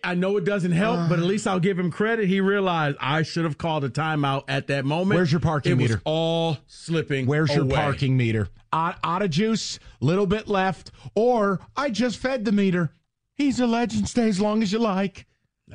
I 0.02 0.14
know 0.14 0.38
it 0.38 0.46
doesn't 0.46 0.72
help, 0.72 1.10
but 1.10 1.18
at 1.18 1.26
least 1.26 1.46
I'll 1.46 1.60
give 1.60 1.78
him 1.78 1.90
credit. 1.90 2.26
He 2.26 2.40
realized 2.40 2.96
I 2.98 3.20
should 3.20 3.44
have 3.44 3.58
called 3.58 3.84
a 3.84 3.90
timeout 3.90 4.44
at 4.48 4.68
that 4.68 4.86
moment. 4.86 5.18
Where's 5.18 5.30
your 5.30 5.42
parking 5.42 5.72
it 5.72 5.76
meter? 5.76 5.94
Was 5.96 6.02
all 6.06 6.56
slipping. 6.66 7.26
Where's 7.26 7.54
your 7.54 7.66
parking 7.66 8.16
meter? 8.16 8.48
Out, 8.72 8.96
out 9.04 9.20
of 9.20 9.28
juice, 9.28 9.78
little 10.00 10.26
bit 10.26 10.48
left, 10.48 10.92
or 11.14 11.60
I 11.76 11.90
just 11.90 12.16
fed 12.16 12.46
the 12.46 12.52
meter. 12.52 12.90
He's 13.34 13.60
a 13.60 13.66
legend. 13.66 14.08
Stay 14.08 14.30
as 14.30 14.40
long 14.40 14.62
as 14.62 14.72
you 14.72 14.78
like. 14.78 15.26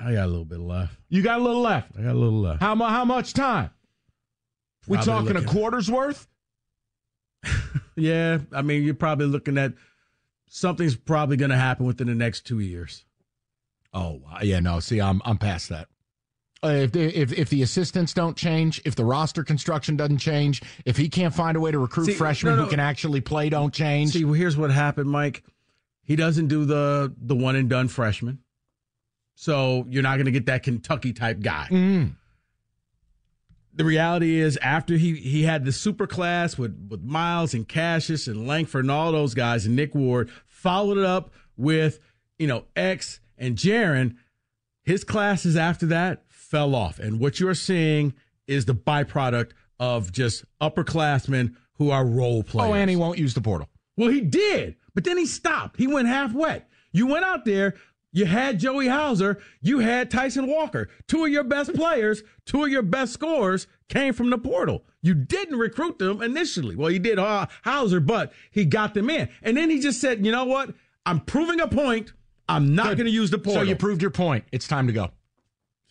I 0.02 0.14
got 0.14 0.26
a 0.26 0.28
little 0.28 0.46
bit 0.46 0.60
left. 0.60 0.96
You 1.10 1.22
got 1.22 1.40
a 1.40 1.44
little 1.44 1.62
left. 1.62 1.92
I 1.98 2.02
got 2.04 2.12
a 2.12 2.20
little 2.20 2.40
left. 2.40 2.62
How, 2.62 2.76
mu- 2.76 2.86
how 2.86 3.06
much 3.06 3.34
time? 3.34 3.70
We 4.88 4.98
talking 4.98 5.36
a 5.36 5.44
quarter's 5.44 5.90
worth? 5.90 6.28
Yeah, 7.96 8.38
I 8.54 8.62
mean, 8.62 8.84
you're 8.84 8.94
probably 8.94 9.26
looking 9.26 9.58
at 9.58 9.74
something's 10.48 10.96
probably 10.96 11.36
going 11.36 11.52
to 11.52 11.58
happen 11.58 11.86
within 11.86 12.08
the 12.08 12.16
next 12.16 12.46
two 12.46 12.60
years. 12.60 13.04
Oh 13.94 14.22
yeah, 14.42 14.62
no. 14.62 14.80
See, 14.80 15.02
I'm 15.02 15.22
I'm 15.26 15.38
past 15.38 15.68
that. 15.70 15.90
Uh, 16.64 16.68
if, 16.70 16.92
the, 16.94 17.20
if 17.20 17.34
if 17.34 17.50
the 17.50 17.62
assistants 17.62 18.14
don't 18.14 18.38
change, 18.38 18.82
if 18.86 18.96
the 18.96 19.04
roster 19.04 19.44
construction 19.44 19.98
doesn't 19.98 20.20
change, 20.20 20.62
if 20.86 20.96
he 20.96 21.10
can't 21.10 21.34
find 21.34 21.58
a 21.58 21.60
way 21.60 21.72
to 21.72 21.80
recruit 21.80 22.06
See, 22.06 22.14
freshmen 22.14 22.54
no, 22.54 22.58
no. 22.58 22.64
who 22.66 22.70
can 22.70 22.80
actually 22.80 23.20
play, 23.22 23.50
don't 23.50 23.74
change. 23.74 24.12
See, 24.12 24.24
well, 24.24 24.34
here's 24.34 24.56
what 24.56 24.72
happened, 24.72 25.10
Mike. 25.10 25.44
He 26.04 26.16
doesn't 26.16 26.48
do 26.48 26.64
the 26.66 27.14
the 27.18 27.36
one 27.36 27.56
and 27.58 27.70
done 27.70 27.88
freshman, 27.90 28.40
so 29.40 29.86
you're 29.88 30.04
not 30.04 30.16
going 30.16 30.26
to 30.26 30.34
get 30.34 30.48
that 30.48 30.64
Kentucky 30.64 31.14
type 31.14 31.40
guy. 31.40 31.66
Mm. 31.72 32.16
The 33.74 33.86
reality 33.86 34.38
is, 34.38 34.60
after 34.62 34.98
he 34.98 35.16
he 35.16 35.44
had 35.44 35.64
the 35.64 35.72
super 35.72 36.08
class 36.08 36.58
with 36.58 36.90
with 36.90 37.02
Miles 37.04 37.54
and 37.54 37.66
Cassius 37.66 38.28
and 38.28 38.46
Langford 38.46 38.84
and 38.84 38.92
all 38.92 39.14
those 39.14 39.34
guys 39.34 39.66
and 39.66 39.78
Nick 39.78 39.96
Ward, 39.96 40.30
followed 40.46 40.98
it 40.98 41.06
up 41.06 41.32
with 41.56 42.02
you 42.38 42.48
know 42.48 42.66
X 42.76 43.22
and 43.38 43.56
Jaren. 43.56 44.18
His 44.84 45.06
classes 45.06 45.56
after 45.56 45.86
that 45.86 46.24
fell 46.28 46.76
off, 46.76 47.00
and 47.00 47.18
what 47.18 47.40
you're 47.40 47.54
seeing 47.54 48.14
is 48.46 48.66
the 48.66 48.76
byproduct 48.76 49.52
of 49.80 50.12
just 50.12 50.44
upperclassmen 50.60 51.56
who 51.76 51.92
are 51.92 52.06
role 52.06 52.44
players. 52.44 52.72
Oh, 52.72 52.74
and 52.74 52.90
he 52.90 52.98
won't 52.98 53.18
use 53.18 53.36
the 53.36 53.42
portal. 53.42 53.70
Well, 53.96 54.10
he 54.10 54.20
did, 54.20 54.76
but 54.94 55.06
then 55.06 55.18
he 55.18 55.26
stopped. 55.26 55.78
He 55.78 55.88
went 55.88 56.10
half 56.10 56.34
wet. 56.34 56.70
You 56.92 57.08
went 57.08 57.24
out 57.24 57.46
there, 57.46 57.76
you 58.12 58.26
had 58.26 58.60
Joey 58.60 58.88
Hauser, 58.88 59.40
you 59.62 59.80
had 59.80 60.10
Tyson 60.10 60.48
Walker. 60.48 60.90
Two 61.08 61.26
of 61.26 61.32
your 61.32 61.44
best 61.44 61.74
players, 61.74 62.24
two 62.46 62.64
of 62.64 62.70
your 62.70 62.82
best 62.82 63.14
scorers 63.14 63.68
came 63.88 64.14
from 64.14 64.30
the 64.30 64.38
portal. 64.38 64.84
You 65.02 65.14
didn't 65.14 65.58
recruit 65.58 66.00
them 66.00 66.22
initially. 66.22 66.76
Well, 66.76 66.92
you 66.92 67.00
did 67.00 67.20
uh, 67.20 67.48
Hauser, 67.64 68.00
but 68.00 68.34
he 68.52 68.66
got 68.66 68.94
them 68.94 69.10
in. 69.10 69.30
And 69.42 69.56
then 69.56 69.70
he 69.70 69.80
just 69.80 70.02
said, 70.02 70.26
you 70.26 70.32
know 70.32 70.46
what? 70.46 70.74
I'm 71.06 71.20
proving 71.20 71.60
a 71.60 71.68
point. 71.68 72.14
I'm 72.48 72.74
not 72.76 72.98
going 72.98 73.06
to 73.06 73.12
use 73.12 73.30
the 73.30 73.38
portal. 73.38 73.62
So 73.62 73.68
you 73.70 73.76
proved 73.76 74.02
your 74.02 74.12
point. 74.12 74.46
It's 74.52 74.68
time 74.68 74.88
to 74.88 74.94
go. 74.94 75.12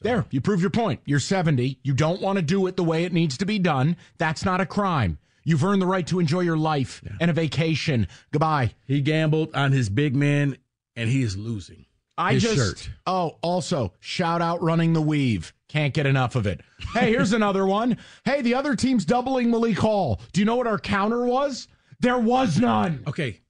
There, 0.00 0.26
you 0.30 0.40
proved 0.40 0.60
your 0.60 0.70
point. 0.70 1.00
You're 1.06 1.18
70. 1.20 1.78
You 1.82 1.92
don't 1.92 2.20
want 2.20 2.36
to 2.36 2.42
do 2.42 2.66
it 2.66 2.76
the 2.76 2.84
way 2.84 3.04
it 3.04 3.12
needs 3.12 3.38
to 3.38 3.46
be 3.46 3.58
done. 3.58 3.96
That's 4.18 4.44
not 4.44 4.60
a 4.60 4.66
crime. 4.66 5.18
You've 5.44 5.64
earned 5.64 5.80
the 5.82 5.86
right 5.86 6.06
to 6.08 6.20
enjoy 6.20 6.40
your 6.40 6.58
life 6.58 7.02
and 7.20 7.30
a 7.30 7.34
vacation. 7.34 8.06
Goodbye. 8.32 8.74
he 8.86 9.00
gambled 9.00 9.54
on 9.54 9.72
his 9.72 9.88
big 9.88 10.14
man, 10.14 10.58
and 10.94 11.08
he 11.08 11.22
is 11.22 11.36
losing. 11.36 11.86
I 12.18 12.34
his 12.34 12.42
just 12.42 12.56
shirt. 12.56 12.90
oh, 13.06 13.38
also 13.42 13.92
shout 14.00 14.42
out 14.42 14.60
running 14.62 14.92
the 14.92 15.00
weave. 15.00 15.54
Can't 15.68 15.94
get 15.94 16.04
enough 16.06 16.34
of 16.34 16.46
it. 16.46 16.60
Hey, 16.92 17.10
here's 17.10 17.32
another 17.34 17.64
one. 17.66 17.96
Hey, 18.24 18.42
the 18.42 18.54
other 18.54 18.74
team's 18.74 19.04
doubling 19.04 19.50
Malik 19.50 19.78
Hall. 19.78 20.20
Do 20.32 20.40
you 20.40 20.44
know 20.44 20.56
what 20.56 20.66
our 20.66 20.78
counter 20.78 21.24
was? 21.24 21.68
There 22.00 22.18
was 22.18 22.58
none. 22.58 23.02
Okay. 23.06 23.40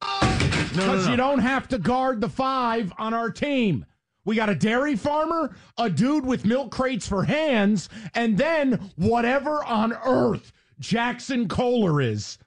Uh, 0.00 0.20
no, 0.22 0.46
no, 0.48 0.68
Because 0.68 1.04
no. 1.06 1.10
you 1.10 1.16
don't 1.16 1.38
have 1.38 1.68
to 1.68 1.78
guard 1.78 2.20
the 2.20 2.28
five 2.28 2.92
on 2.98 3.14
our 3.14 3.30
team. 3.30 3.86
We 4.24 4.36
got 4.36 4.48
a 4.48 4.54
dairy 4.54 4.96
farmer, 4.96 5.54
a 5.76 5.90
dude 5.90 6.24
with 6.24 6.46
milk 6.46 6.70
crates 6.70 7.06
for 7.06 7.24
hands, 7.24 7.88
and 8.14 8.38
then 8.38 8.90
whatever 8.96 9.62
on 9.64 9.92
earth 10.04 10.50
Jaxon 10.80 11.48
Kohler 11.48 12.00
is. 12.00 12.38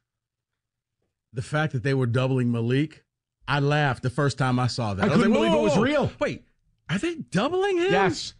the 1.34 1.42
fact 1.42 1.74
that 1.74 1.84
they 1.84 1.94
were 1.94 2.08
doubling 2.08 2.52
Malik, 2.52 3.04
I 3.48 3.60
laughed 3.60 4.04
the 4.04 4.10
first 4.10 4.38
time 4.38 4.60
I 4.60 4.68
saw 4.68 4.94
that. 4.94 5.04
I 5.04 5.08
was 5.08 5.18
couldn't 5.18 5.32
like, 5.32 5.40
believe 5.40 5.54
whoa, 5.54 5.60
it 5.60 5.64
was 5.64 5.74
whoa, 5.74 5.80
whoa. 5.80 5.84
real. 5.84 6.12
Wait, 6.20 6.44
are 6.90 6.98
they 6.98 7.16
doubling 7.16 7.78
him? 7.78 7.92
Yes. 7.92 8.34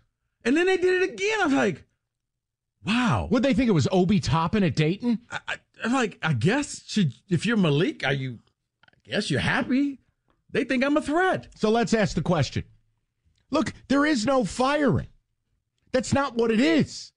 And 0.44 0.56
then 0.56 0.66
they 0.66 0.78
did 0.78 1.02
it 1.02 1.14
again. 1.14 1.42
I 1.42 1.46
was 1.46 1.54
like, 1.54 1.86
wow. 2.86 3.28
Would 3.32 3.44
they 3.44 3.54
think 3.54 3.70
it 3.70 3.74
was 3.74 3.88
Obi 3.92 4.20
Toppin 4.20 4.64
at 4.64 4.76
Dayton? 4.76 5.20
I, 5.30 5.40
I, 5.48 5.56
I'm 5.84 5.94
like, 5.94 6.18
I 6.22 6.34
guess 6.34 6.84
should 6.86 7.14
if 7.30 7.46
you're 7.46 7.58
Malik, 7.58 8.06
are 8.06 8.14
you? 8.14 8.40
I 8.86 8.96
guess 9.04 9.30
you're 9.30 9.40
happy. 9.40 10.00
They 10.52 10.64
think 10.64 10.84
I'm 10.84 10.98
a 10.98 11.02
threat. 11.02 11.48
So 11.56 11.70
let's 11.70 11.94
ask 11.94 12.16
the 12.16 12.22
question. 12.22 12.64
Look, 13.52 13.74
there 13.88 14.06
is 14.06 14.26
no 14.26 14.44
firing. 14.44 15.08
That's 15.92 16.14
not 16.14 16.36
what 16.36 16.52
it 16.52 16.60
is. 16.60 17.12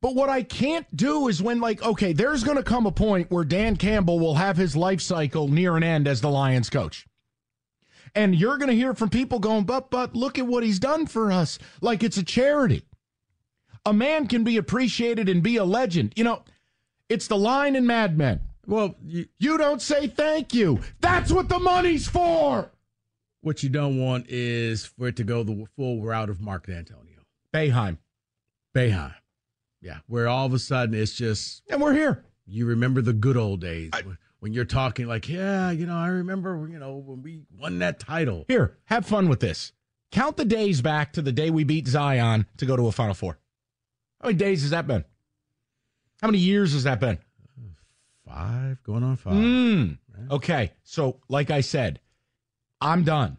But 0.00 0.14
what 0.14 0.30
I 0.30 0.42
can't 0.42 0.86
do 0.96 1.28
is 1.28 1.42
when, 1.42 1.60
like, 1.60 1.82
okay, 1.82 2.12
there's 2.12 2.42
going 2.42 2.56
to 2.56 2.62
come 2.62 2.86
a 2.86 2.92
point 2.92 3.30
where 3.30 3.44
Dan 3.44 3.76
Campbell 3.76 4.18
will 4.18 4.34
have 4.34 4.56
his 4.56 4.74
life 4.74 5.00
cycle 5.00 5.46
near 5.46 5.76
an 5.76 5.82
end 5.82 6.08
as 6.08 6.20
the 6.20 6.30
Lions 6.30 6.70
coach. 6.70 7.06
And 8.14 8.34
you're 8.34 8.58
going 8.58 8.70
to 8.70 8.74
hear 8.76 8.94
from 8.94 9.08
people 9.10 9.38
going, 9.38 9.64
but, 9.64 9.90
but 9.90 10.14
look 10.16 10.38
at 10.38 10.46
what 10.46 10.62
he's 10.62 10.78
done 10.78 11.06
for 11.06 11.30
us. 11.30 11.58
Like 11.80 12.02
it's 12.02 12.16
a 12.16 12.22
charity. 12.24 12.84
A 13.86 13.92
man 13.92 14.26
can 14.26 14.44
be 14.44 14.56
appreciated 14.56 15.28
and 15.28 15.42
be 15.42 15.56
a 15.56 15.64
legend. 15.64 16.12
You 16.16 16.24
know, 16.24 16.42
it's 17.08 17.26
the 17.28 17.36
line 17.38 17.76
in 17.76 17.86
Mad 17.86 18.16
Men. 18.18 18.40
Well, 18.66 18.94
you, 19.04 19.26
You 19.38 19.56
don't 19.58 19.80
say 19.82 20.06
thank 20.06 20.52
you. 20.54 20.80
That's 21.00 21.32
what 21.32 21.48
the 21.48 21.58
money's 21.58 22.06
for. 22.08 22.70
what 23.40 23.62
you 23.62 23.68
don't 23.70 23.98
want 23.98 24.26
is 24.28 24.84
for 24.84 25.08
it 25.08 25.16
to 25.16 25.24
go 25.24 25.42
the 25.42 25.66
full 25.76 26.02
route 26.02 26.28
of 26.28 26.40
Mark 26.40 26.66
Dantonio, 26.66 27.24
Boeheim. 27.54 27.96
Boeheim. 28.76 29.14
Yeah, 29.80 29.98
where 30.08 30.28
all 30.28 30.44
of 30.46 30.52
a 30.52 30.58
sudden 30.58 30.94
it's 30.94 31.14
just 31.14 31.62
And 31.70 31.80
we're 31.80 31.94
here. 31.94 32.22
you 32.46 32.66
remember 32.66 33.00
the 33.00 33.14
good 33.14 33.36
old 33.38 33.60
days 33.62 33.90
when, 34.04 34.18
when 34.40 34.52
you're 34.52 34.64
talking 34.64 35.06
like, 35.06 35.28
yeah, 35.28 35.70
you 35.70 35.86
know, 35.86 35.96
I 35.96 36.08
remember, 36.08 36.68
you 36.70 36.78
know, 36.78 36.96
when 36.96 37.22
we 37.22 37.42
won 37.58 37.78
that 37.78 38.00
title. 38.00 38.44
Here, 38.48 38.76
have 38.86 39.06
fun 39.06 39.28
with 39.28 39.40
this. 39.40 39.72
Count 40.10 40.36
the 40.36 40.44
days 40.44 40.82
back 40.82 41.12
to 41.12 41.22
the 41.22 41.30
day 41.30 41.50
we 41.50 41.62
beat 41.62 41.86
Zion 41.86 42.46
to 42.56 42.66
go 42.66 42.74
to 42.74 42.88
a 42.88 42.92
Final 42.92 43.14
Four. 43.14 43.38
How 44.20 44.26
many 44.28 44.38
days 44.38 44.62
has 44.62 44.70
that 44.70 44.86
been? 44.86 45.04
How 46.20 46.28
many 46.28 46.38
years 46.38 46.72
has 46.72 46.84
that 46.84 47.00
been? 47.00 47.18
Five, 48.26 48.82
going 48.82 49.02
on 49.02 49.16
five. 49.16 49.34
Mm. 49.34 49.98
Okay, 50.30 50.72
so 50.82 51.20
like 51.28 51.50
I 51.50 51.60
said, 51.60 52.00
I'm 52.80 53.04
done. 53.04 53.38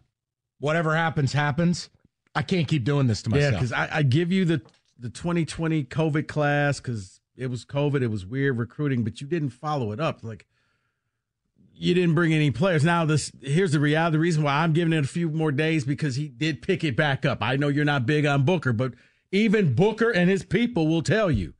Whatever 0.58 0.94
happens, 0.96 1.32
happens. 1.32 1.90
I 2.34 2.42
can't 2.42 2.66
keep 2.66 2.84
doing 2.84 3.06
this 3.06 3.22
to 3.22 3.30
myself. 3.30 3.52
Yeah, 3.52 3.58
because 3.58 3.72
I, 3.72 3.88
I 3.92 4.02
give 4.02 4.32
you 4.32 4.44
the 4.44 4.62
the 4.98 5.10
2020 5.10 5.84
COVID 5.84 6.28
class 6.28 6.80
because 6.80 7.20
it 7.36 7.48
was 7.48 7.64
COVID, 7.64 8.02
it 8.02 8.08
was 8.08 8.24
weird 8.24 8.56
recruiting, 8.56 9.02
but 9.02 9.20
you 9.20 9.26
didn't 9.26 9.50
follow 9.50 9.92
it 9.92 10.00
up. 10.00 10.22
Like 10.22 10.46
you 11.82 11.94
didn't 11.94 12.14
bring 12.14 12.32
any 12.32 12.50
players. 12.50 12.84
Now 12.84 13.04
this 13.04 13.32
here's 13.42 13.72
the 13.72 13.80
reality. 13.80 14.12
The 14.14 14.18
reason 14.20 14.42
why 14.42 14.62
I'm 14.62 14.72
giving 14.72 14.92
it 14.92 15.04
a 15.04 15.08
few 15.08 15.28
more 15.30 15.50
days 15.52 15.84
because 15.84 16.16
he 16.16 16.28
did 16.28 16.62
pick 16.62 16.84
it 16.84 16.96
back 16.96 17.26
up. 17.26 17.42
I 17.42 17.56
know 17.56 17.68
you're 17.68 17.84
not 17.84 18.06
big 18.06 18.24
on 18.24 18.44
Booker, 18.44 18.72
but 18.72 18.94
even 19.30 19.74
Booker 19.74 20.10
and 20.10 20.30
his 20.30 20.44
people 20.44 20.86
will 20.86 21.02
tell 21.02 21.30
you 21.30 21.54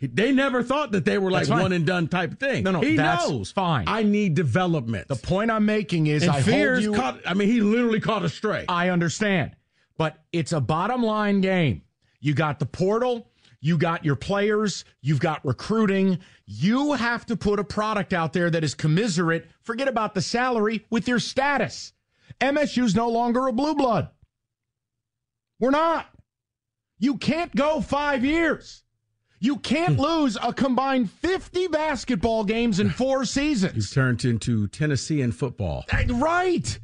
They 0.00 0.30
never 0.30 0.62
thought 0.62 0.92
that 0.92 1.04
they 1.04 1.18
were 1.18 1.30
like 1.30 1.48
one 1.48 1.72
and 1.72 1.84
done 1.84 2.06
type 2.06 2.32
of 2.32 2.38
thing. 2.38 2.62
No, 2.62 2.70
no, 2.70 2.80
he 2.80 2.96
that's 2.96 3.28
knows. 3.28 3.50
fine. 3.50 3.84
I 3.88 4.04
need 4.04 4.34
development. 4.34 5.08
The 5.08 5.16
point 5.16 5.50
I'm 5.50 5.66
making 5.66 6.06
is 6.06 6.22
and 6.22 6.30
I 6.32 6.40
fears 6.42 6.84
hold 6.84 6.96
you. 6.96 7.00
caught. 7.02 7.20
I 7.26 7.34
mean, 7.34 7.48
he 7.48 7.60
literally 7.60 8.00
caught 8.00 8.24
a 8.24 8.28
stray. 8.28 8.64
I 8.68 8.90
understand, 8.90 9.56
but 9.96 10.16
it's 10.32 10.52
a 10.52 10.60
bottom 10.60 11.02
line 11.02 11.40
game. 11.40 11.82
You 12.20 12.34
got 12.34 12.58
the 12.60 12.66
portal, 12.66 13.28
you 13.60 13.76
got 13.76 14.04
your 14.04 14.16
players, 14.16 14.84
you've 15.00 15.20
got 15.20 15.44
recruiting. 15.44 16.18
You 16.46 16.92
have 16.92 17.26
to 17.26 17.36
put 17.36 17.58
a 17.58 17.64
product 17.64 18.12
out 18.12 18.32
there 18.32 18.50
that 18.50 18.64
is 18.64 18.74
commiserate. 18.74 19.46
Forget 19.62 19.88
about 19.88 20.14
the 20.14 20.22
salary 20.22 20.86
with 20.90 21.08
your 21.08 21.18
status. 21.18 21.92
MSU's 22.40 22.94
no 22.94 23.08
longer 23.08 23.48
a 23.48 23.52
blue 23.52 23.74
blood. 23.74 24.10
We're 25.58 25.70
not. 25.70 26.06
You 26.98 27.16
can't 27.16 27.54
go 27.54 27.80
five 27.80 28.24
years. 28.24 28.84
You 29.40 29.56
can't 29.56 29.96
hmm. 29.96 30.02
lose 30.02 30.36
a 30.42 30.52
combined 30.52 31.10
50 31.10 31.68
basketball 31.68 32.44
games 32.44 32.80
in 32.80 32.90
four 32.98 33.24
seasons. 33.24 33.74
You've 33.76 33.92
turned 33.92 34.24
into 34.24 34.68
Tennessee 34.68 35.20
in 35.20 35.32
football. 35.32 35.84
Right. 35.92 36.78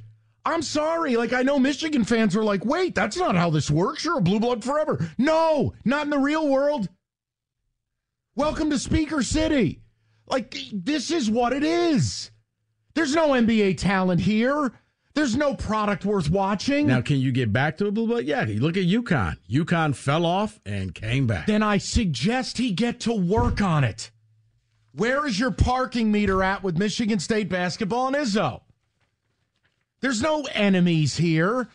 I'm 0.47 0.63
sorry. 0.63 1.17
Like, 1.17 1.33
I 1.33 1.43
know 1.43 1.59
Michigan 1.59 2.05
fans 2.05 2.37
are 2.37 2.45
like, 2.45 2.65
wait, 2.65 2.95
that's 2.95 3.17
not 3.17 3.35
how 3.35 3.51
this 3.51 3.71
works. 3.71 4.05
You're 4.05 4.19
a 4.19 4.23
blue 4.23 4.41
blood 4.41 4.63
forever. 4.63 5.11
No, 5.17 5.75
not 5.85 6.05
in 6.05 6.11
the 6.11 6.19
real 6.19 6.49
world. 6.49 6.89
Welcome 8.37 8.69
to 8.71 8.79
Speaker 8.79 9.23
City. 9.23 9.81
Like, 10.27 10.55
this 10.73 11.11
is 11.11 11.31
what 11.31 11.53
it 11.53 11.63
is. 11.65 12.31
There's 12.95 13.15
no 13.15 13.31
NBA 13.31 13.79
talent 13.79 14.21
here. 14.21 14.73
There's 15.15 15.37
no 15.37 15.55
product 15.55 16.05
worth 16.05 16.29
watching. 16.29 16.89
Now, 16.89 17.01
can 17.01 17.19
you 17.19 17.31
get 17.31 17.53
back 17.53 17.77
to 17.79 17.87
a 17.87 17.93
blue 17.93 18.07
blood? 18.07 18.25
Yeah. 18.25 18.45
Look 18.49 18.77
at 18.77 18.85
UConn. 18.85 19.37
UConn 19.49 19.95
fell 19.95 20.27
off 20.27 20.61
and 20.67 20.95
came 20.95 21.27
back. 21.27 21.47
then 21.47 21.63
I 21.63 21.79
suggest 21.79 22.59
he 22.59 22.73
get 22.73 23.01
to 23.01 23.13
work 23.15 23.63
on 23.63 23.85
it. 23.85 24.11
Where 24.93 25.27
is 25.27 25.39
your 25.39 25.53
parking 25.53 26.11
meter 26.13 26.43
at 26.43 26.63
with 26.63 26.77
Michigan 26.79 27.19
State 27.19 27.49
basketball 27.49 28.09
and 28.09 28.17
Izzo? 28.17 28.61
There's 30.05 30.21
no 30.21 30.43
enemies 30.53 31.17
here. 31.17 31.67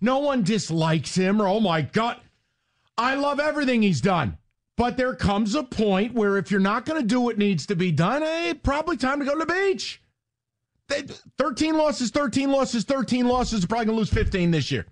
No 0.00 0.20
one 0.20 0.44
dislikes 0.44 1.16
him 1.16 1.42
or, 1.42 1.48
oh 1.48 1.58
my 1.58 1.82
God. 1.82 2.20
I 2.96 3.16
love 3.16 3.40
everything 3.40 3.82
he's 3.82 4.00
done. 4.00 4.38
But 4.76 4.96
there 4.96 5.16
comes 5.16 5.56
a 5.56 5.64
point 5.64 6.14
where 6.14 6.38
if 6.38 6.52
you're 6.52 6.60
not 6.60 6.86
going 6.86 7.02
to 7.02 7.06
do 7.06 7.20
what 7.20 7.36
needs 7.36 7.66
to 7.66 7.74
be 7.74 7.90
done, 7.90 8.22
hey, 8.22 8.54
probably 8.54 8.96
time 8.96 9.18
to 9.18 9.24
go 9.24 9.32
to 9.32 9.44
the 9.44 9.52
beach. 9.52 10.00
13 11.36 11.76
losses, 11.76 12.12
13 12.12 12.52
losses, 12.52 12.84
13 12.84 13.26
losses. 13.26 13.66
Probably 13.66 13.86
going 13.86 13.96
to 13.96 13.98
lose 13.98 14.10
15 14.10 14.52
this 14.52 14.70
year. 14.70 14.86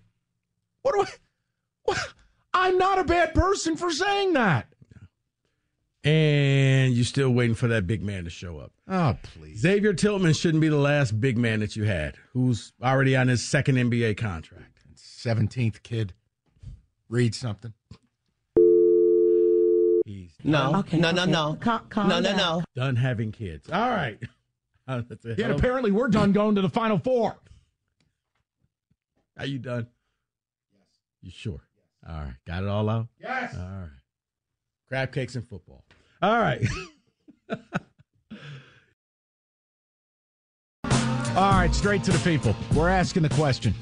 What 0.83 0.97
do 0.97 1.03
I. 1.03 1.07
What? 1.85 1.99
I'm 2.53 2.79
not 2.79 2.99
a 2.99 3.05
bad 3.05 3.33
person 3.33 3.77
for 3.77 3.93
saying 3.93 4.33
that. 4.33 4.72
And 6.05 6.95
you're 6.95 7.05
still 7.05 7.31
waiting 7.31 7.55
for 7.55 7.69
that 7.69 7.87
big 7.87 8.03
man 8.03 8.25
to 8.25 8.31
show 8.31 8.59
up. 8.59 8.73
Oh, 8.89 9.17
please. 9.23 9.61
Xavier 9.61 9.93
Tillman 9.93 10.33
shouldn't 10.33 10.61
be 10.61 10.69
the 10.69 10.77
last 10.77 11.21
big 11.21 11.39
man 11.39 11.61
that 11.61 11.77
you 11.77 11.85
had, 11.85 12.17
who's 12.33 12.73
already 12.83 13.15
on 13.17 13.29
his 13.29 13.45
second 13.45 13.77
NBA 13.77 14.17
contract. 14.17 14.81
17th 14.97 15.83
kid. 15.85 16.13
Read 17.09 17.35
something. 17.37 17.73
He's 20.05 20.33
No, 20.43 20.75
Okay, 20.81 20.99
no, 20.99 21.13
no, 21.13 21.23
okay. 21.23 21.31
no, 21.31 21.57
Cal- 21.61 21.87
calm 21.89 22.09
no, 22.09 22.19
no, 22.19 22.35
no. 22.37 22.63
done 22.75 22.97
having 22.97 23.31
kids. 23.33 23.69
All 23.71 23.91
right. 23.91 24.19
Yeah, 24.89 24.97
hell 24.97 25.05
and 25.25 25.41
of- 25.53 25.57
apparently 25.59 25.93
we're 25.93 26.09
done 26.09 26.33
going 26.33 26.57
to 26.57 26.61
the 26.61 26.69
Final 26.69 26.99
Four. 26.99 27.37
Are 29.39 29.47
you 29.47 29.61
done? 29.61 29.87
Yes. 30.73 30.83
You 31.23 31.31
sure? 31.31 31.61
Yes. 32.03 32.11
All 32.13 32.21
right. 32.25 32.35
Got 32.49 32.65
it 32.65 32.69
all 32.69 32.91
out? 32.91 33.07
Yes. 33.21 33.55
All 33.57 33.63
right. 33.63 33.89
Crab 34.89 35.13
cakes 35.13 35.37
and 35.37 35.49
football. 35.49 35.85
All 36.23 36.39
right. 36.39 36.65
All 41.35 41.51
right, 41.51 41.75
straight 41.75 42.05
to 42.05 42.13
the 42.13 42.21
people. 42.23 42.55
We're 42.75 42.91
asking 42.91 43.25
the 43.25 43.31
question 43.31 43.75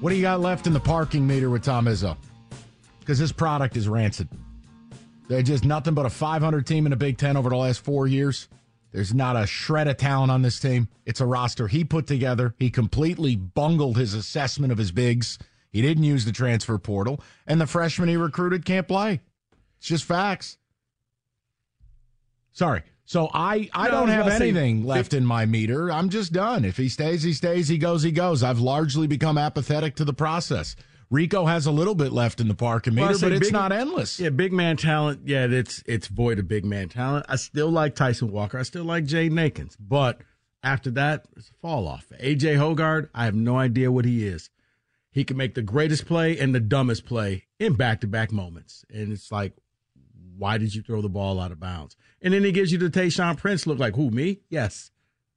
What 0.00 0.10
do 0.10 0.16
you 0.16 0.22
got 0.22 0.40
left 0.40 0.66
in 0.66 0.74
the 0.74 0.80
parking 0.80 1.26
meter 1.26 1.48
with 1.48 1.62
Tom 1.62 1.86
Izzo? 1.86 2.18
Because 2.98 3.18
this 3.18 3.32
product 3.32 3.78
is 3.78 3.88
rancid. 3.88 4.28
They're 5.28 5.42
just 5.42 5.64
nothing 5.64 5.94
but 5.94 6.04
a 6.04 6.10
500 6.10 6.66
team 6.66 6.84
in 6.84 6.90
the 6.90 6.96
Big 6.96 7.16
Ten 7.16 7.36
over 7.36 7.48
the 7.48 7.56
last 7.56 7.80
four 7.80 8.06
years. 8.06 8.48
There's 8.92 9.14
not 9.14 9.36
a 9.36 9.46
shred 9.46 9.88
of 9.88 9.96
talent 9.96 10.32
on 10.32 10.42
this 10.42 10.58
team. 10.60 10.88
It's 11.06 11.20
a 11.20 11.26
roster 11.26 11.68
he 11.68 11.84
put 11.84 12.06
together. 12.06 12.54
He 12.58 12.68
completely 12.68 13.36
bungled 13.36 13.96
his 13.96 14.12
assessment 14.12 14.72
of 14.72 14.78
his 14.78 14.90
bigs. 14.92 15.38
He 15.70 15.80
didn't 15.80 16.02
use 16.04 16.24
the 16.24 16.32
transfer 16.32 16.76
portal, 16.76 17.22
and 17.46 17.60
the 17.60 17.66
freshmen 17.66 18.08
he 18.08 18.16
recruited 18.16 18.64
can't 18.66 18.88
play. 18.88 19.20
It's 19.78 19.86
just 19.86 20.04
facts. 20.04 20.58
Sorry. 22.52 22.82
So 23.04 23.28
I, 23.34 23.68
I 23.74 23.86
No, 23.86 23.92
don't 23.92 24.08
have 24.08 24.28
anything 24.28 24.84
left 24.84 25.14
in 25.14 25.26
my 25.26 25.44
meter. 25.44 25.90
I'm 25.90 26.10
just 26.10 26.32
done. 26.32 26.64
If 26.64 26.76
he 26.76 26.88
stays, 26.88 27.22
he 27.24 27.32
stays. 27.32 27.66
He 27.68 27.76
goes, 27.78 28.02
he 28.04 28.12
goes. 28.12 28.42
I've 28.44 28.60
largely 28.60 29.06
become 29.08 29.36
apathetic 29.36 29.96
to 29.96 30.04
the 30.04 30.12
process. 30.12 30.76
Rico 31.10 31.46
has 31.46 31.66
a 31.66 31.72
little 31.72 31.96
bit 31.96 32.12
left 32.12 32.38
in 32.40 32.46
the 32.46 32.54
parking 32.54 32.94
meter, 32.94 33.14
say 33.14 33.26
but 33.26 33.32
it's 33.32 33.48
big- 33.48 33.52
not 33.52 33.72
endless. 33.72 34.20
yeah, 34.20 34.28
big 34.28 34.52
man 34.52 34.76
talent. 34.76 35.22
Yeah, 35.26 35.46
it's 35.46 35.82
it's 35.86 36.06
void 36.06 36.38
of 36.38 36.46
big 36.46 36.64
man 36.64 36.88
talent. 36.88 37.26
I 37.28 37.34
still 37.34 37.68
like 37.70 37.96
Tyson 37.96 38.30
Walker. 38.30 38.58
I 38.58 38.62
still 38.62 38.84
like 38.84 39.06
Jaden 39.06 39.40
Akins. 39.40 39.76
But 39.76 40.20
after 40.62 40.88
that, 40.92 41.24
it's 41.36 41.48
a 41.50 41.54
fall 41.60 41.88
off. 41.88 42.06
AJ 42.22 42.58
Hoggard, 42.58 43.08
I 43.12 43.24
have 43.24 43.34
no 43.34 43.56
idea 43.58 43.90
what 43.90 44.04
he 44.04 44.24
is. 44.24 44.50
He 45.10 45.24
can 45.24 45.36
make 45.36 45.56
the 45.56 45.62
greatest 45.62 46.06
play 46.06 46.38
and 46.38 46.54
the 46.54 46.60
dumbest 46.60 47.04
play 47.06 47.46
in 47.58 47.72
back 47.74 48.02
to 48.02 48.06
back 48.06 48.30
moments. 48.30 48.84
And 48.88 49.10
it's 49.12 49.32
like, 49.32 49.54
why 50.40 50.56
did 50.56 50.74
you 50.74 50.82
throw 50.82 51.02
the 51.02 51.08
ball 51.08 51.38
out 51.38 51.52
of 51.52 51.60
bounds? 51.60 51.96
And 52.22 52.32
then 52.32 52.42
he 52.42 52.50
gives 52.50 52.72
you 52.72 52.78
the 52.78 52.88
Tayshaun 52.88 53.36
Prince 53.36 53.66
look 53.66 53.78
like, 53.78 53.94
who, 53.94 54.10
me? 54.10 54.40
Yes. 54.48 54.90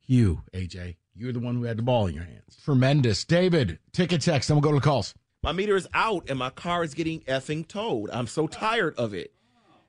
You, 0.06 0.44
AJ. 0.54 0.96
You're 1.14 1.34
the 1.34 1.40
one 1.40 1.56
who 1.56 1.64
had 1.64 1.78
the 1.78 1.84
ball 1.84 2.08
in 2.08 2.16
your 2.16 2.24
hands. 2.24 2.58
Tremendous. 2.64 3.26
David, 3.26 3.80
ticket 3.92 4.22
text, 4.22 4.48
then 4.48 4.56
we'll 4.56 4.62
go 4.62 4.72
to 4.72 4.80
the 4.80 4.82
calls. 4.82 5.14
My 5.44 5.52
meter 5.52 5.76
is 5.76 5.88
out 5.94 6.30
and 6.30 6.40
my 6.40 6.50
car 6.50 6.86
is 6.86 6.94
getting 6.94 7.20
effing 7.22 7.68
towed. 7.68 8.10
I'm 8.12 8.28
so 8.28 8.48
tired 8.48 8.96
of 8.98 9.14
it. 9.14 9.34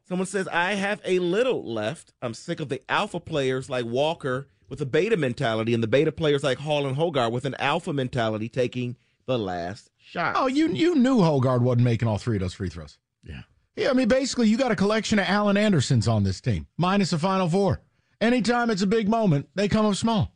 Someone 0.09 0.27
says, 0.27 0.49
I 0.49 0.75
have 0.75 1.01
a 1.05 1.21
little 1.21 1.65
left. 1.73 2.13
I'm 2.21 2.35
sick 2.35 2.59
of 2.59 2.69
the 2.69 2.83
alpha 2.91 3.21
players 3.21 3.71
like 3.71 3.87
Walker 3.87 4.49
with 4.69 4.81
a 4.81 4.87
beta 4.87 5.17
mentality 5.17 5.73
and 5.75 5.83
the 5.83 5.89
beta 5.89 6.11
players 6.11 6.43
like 6.43 6.59
Hall 6.59 6.87
and 6.87 6.97
Hoggard 6.97 7.31
with 7.31 7.45
an 7.45 7.55
alpha 7.61 7.93
mentality 7.93 8.49
taking 8.49 8.97
the 9.27 9.39
last 9.39 9.91
shot. 9.97 10.35
Oh, 10.37 10.47
you 10.49 10.69
you 10.69 10.97
knew 10.97 11.19
Hoggard 11.19 11.63
wasn't 11.63 11.85
making 11.85 12.09
all 12.09 12.19
three 12.19 12.37
of 12.37 12.41
those 12.41 12.55
free 12.55 12.69
throws. 12.69 12.99
Yeah. 13.23 13.43
Yeah, 13.77 13.91
I 13.91 13.93
mean, 13.93 14.09
basically, 14.09 14.49
you 14.49 14.57
got 14.57 14.71
a 14.71 14.77
collection 14.77 15.19
of 15.19 15.27
Alan 15.27 15.57
Andersons 15.57 16.07
on 16.07 16.23
this 16.23 16.41
team, 16.41 16.67
minus 16.77 17.11
the 17.11 17.19
Final 17.19 17.49
Four. 17.49 17.81
Anytime 18.21 18.71
it's 18.71 18.83
a 18.83 18.87
big 18.87 19.09
moment, 19.09 19.49
they 19.55 19.69
come 19.69 19.85
up 19.85 19.97
small. 19.97 20.33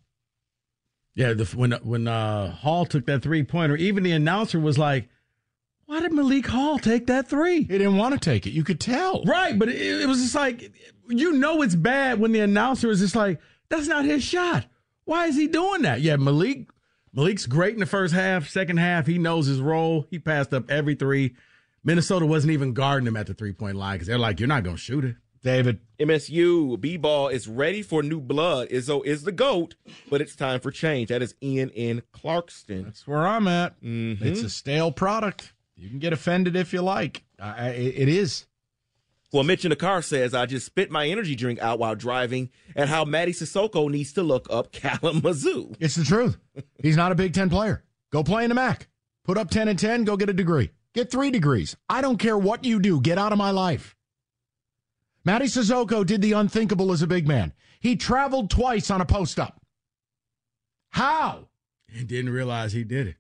Yeah, 1.15 1.33
the, 1.35 1.45
when 1.47 1.73
when 1.83 2.09
uh, 2.09 2.51
Hall 2.51 2.85
took 2.85 3.07
that 3.07 3.23
three 3.23 3.43
pointer, 3.43 3.77
even 3.77 4.03
the 4.03 4.13
announcer 4.13 4.59
was 4.59 4.77
like, 4.77 5.09
"Why 5.87 6.01
did 6.01 6.13
Malik 6.13 6.47
Hall 6.47 6.79
take 6.79 7.07
that 7.07 7.29
three? 7.29 7.59
He 7.59 7.65
didn't 7.65 7.97
want 7.97 8.15
to 8.15 8.21
take 8.21 8.47
it. 8.47 8.51
You 8.51 8.65
could 8.65 8.81
tell. 8.81 9.23
Right, 9.25 9.59
but 9.59 9.69
it, 9.69 10.03
it 10.03 10.07
was 10.07 10.21
just 10.21 10.35
like, 10.35 10.73
you 11.09 11.33
know, 11.33 11.63
it's 11.63 11.75
bad 11.75 12.21
when 12.21 12.33
the 12.33 12.41
announcer 12.41 12.91
is 12.91 13.01
just 13.01 13.17
like, 13.17 13.41
"That's 13.69 13.87
not 13.87 14.05
his 14.05 14.23
shot. 14.25 14.67
Why 15.05 15.27
is 15.27 15.37
he 15.37 15.47
doing 15.47 15.83
that?" 15.83 16.01
Yeah, 16.01 16.17
Malik 16.17 16.69
Malik's 17.13 17.47
great 17.47 17.75
in 17.75 17.81
the 17.81 17.87
first 17.87 18.15
half. 18.15 18.49
Second 18.49 18.79
half, 18.79 19.07
he 19.07 19.19
knows 19.19 19.47
his 19.47 19.61
role. 19.61 20.07
He 20.11 20.19
passed 20.19 20.53
up 20.53 20.71
every 20.71 20.95
three. 20.95 21.35
Minnesota 21.89 22.27
wasn't 22.27 22.53
even 22.53 22.75
guarding 22.75 23.07
him 23.07 23.17
at 23.17 23.27
the 23.27 23.33
three 23.33 23.55
point 23.55 23.77
line 23.77 23.95
because 23.95 24.07
they're 24.09 24.19
like, 24.19 24.39
"You're 24.39 24.47
not 24.47 24.63
going 24.63 24.77
to 24.77 24.81
shoot 24.83 25.07
it." 25.07 25.17
David, 25.43 25.81
MSU 25.99 26.79
B 26.79 26.99
ball 26.99 27.29
is 27.29 27.49
ready 27.49 27.81
for 27.81 28.03
new 28.03 28.21
blood. 28.21 28.69
Izzo 28.69 29.03
is 29.07 29.23
the 29.23 29.33
GOAT, 29.33 29.75
but 30.11 30.21
it's 30.21 30.37
time 30.37 30.61
for 30.61 30.71
change. 30.71 31.09
That 31.09 31.23
is 31.23 31.35
Ian 31.43 31.71
in 31.71 32.03
Clarkston. 32.13 32.85
that's 32.85 33.07
where 33.07 33.27
I'm 33.27 33.49
at. 33.49 33.81
Mhm. 33.81 34.21
It's 34.21 34.43
a 34.43 34.51
stale 34.51 34.93
product. 34.93 35.55
You 35.77 35.89
can 35.89 35.99
get 35.99 36.13
offended 36.13 36.57
if 36.57 36.75
you 36.75 36.83
like. 36.83 37.25
I, 37.41 37.49
I, 37.49 37.69
it 37.71 38.09
is. 38.09 38.45
Well, 39.33 39.45
Mitch 39.45 39.65
in 39.65 39.71
the 39.71 39.77
car 39.77 40.03
says, 40.03 40.35
I 40.35 40.45
just 40.45 40.67
spit 40.67 40.91
my 40.91 41.07
energy 41.07 41.35
drink 41.37 41.59
out 41.61 41.79
while 41.79 41.95
driving 41.95 42.51
and 42.77 42.91
how 42.91 43.05
Mady 43.07 43.29
Sissoko 43.31 43.89
needs 43.91 44.13
to 44.15 44.23
look 44.23 44.47
up 44.51 44.73
Kalamazoo. 44.73 45.73
It's 45.81 45.95
the 45.95 46.05
truth. 46.05 46.37
He's 46.83 46.97
not 46.97 47.13
a 47.13 47.15
Big 47.15 47.33
Ten 47.33 47.49
player. 47.49 47.85
Go 48.11 48.23
play 48.25 48.45
in 48.45 48.49
the 48.51 48.55
MAC. 48.55 48.89
Put 49.25 49.39
up 49.39 49.51
10 49.51 49.69
and 49.69 49.79
10, 49.79 50.05
go 50.05 50.17
get 50.17 50.29
a 50.31 50.33
degree. 50.33 50.71
Get 50.95 51.11
three 51.11 51.31
degrees. 51.31 51.77
I 51.89 52.01
don't 52.01 52.19
care 52.19 52.37
what 52.39 52.65
you 52.65 52.81
do. 52.81 53.01
Get 53.01 53.19
out 53.19 53.33
of 53.33 53.39
my 53.39 53.51
life. 53.51 53.95
Mady 55.27 55.43
Sissoko 55.45 56.05
did 56.07 56.23
the 56.23 56.33
unthinkable 56.33 56.91
as 56.93 57.03
a 57.03 57.07
big 57.07 57.29
man. 57.29 57.53
He 57.81 57.97
traveled 57.97 58.51
twice 58.51 58.91
on 58.91 59.01
a 59.01 59.05
post 59.05 59.39
up. 59.39 59.61
How? 60.91 61.49
And 61.95 62.09
didn't 62.09 62.33
realize 62.33 62.73
he 62.73 62.85
did 62.85 63.07
it. 63.09 63.17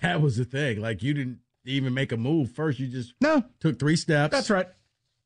That 0.00 0.20
was 0.20 0.36
the 0.36 0.44
thing. 0.44 0.80
Like 0.80 1.02
you 1.02 1.14
didn't 1.14 1.40
even 1.64 1.94
make 1.94 2.10
a 2.12 2.16
move 2.16 2.50
first. 2.52 2.78
You 2.78 2.88
just 2.88 3.14
No, 3.20 3.44
took 3.60 3.78
three 3.78 3.96
steps. 3.96 4.32
that's 4.32 4.50
right. 4.50 4.66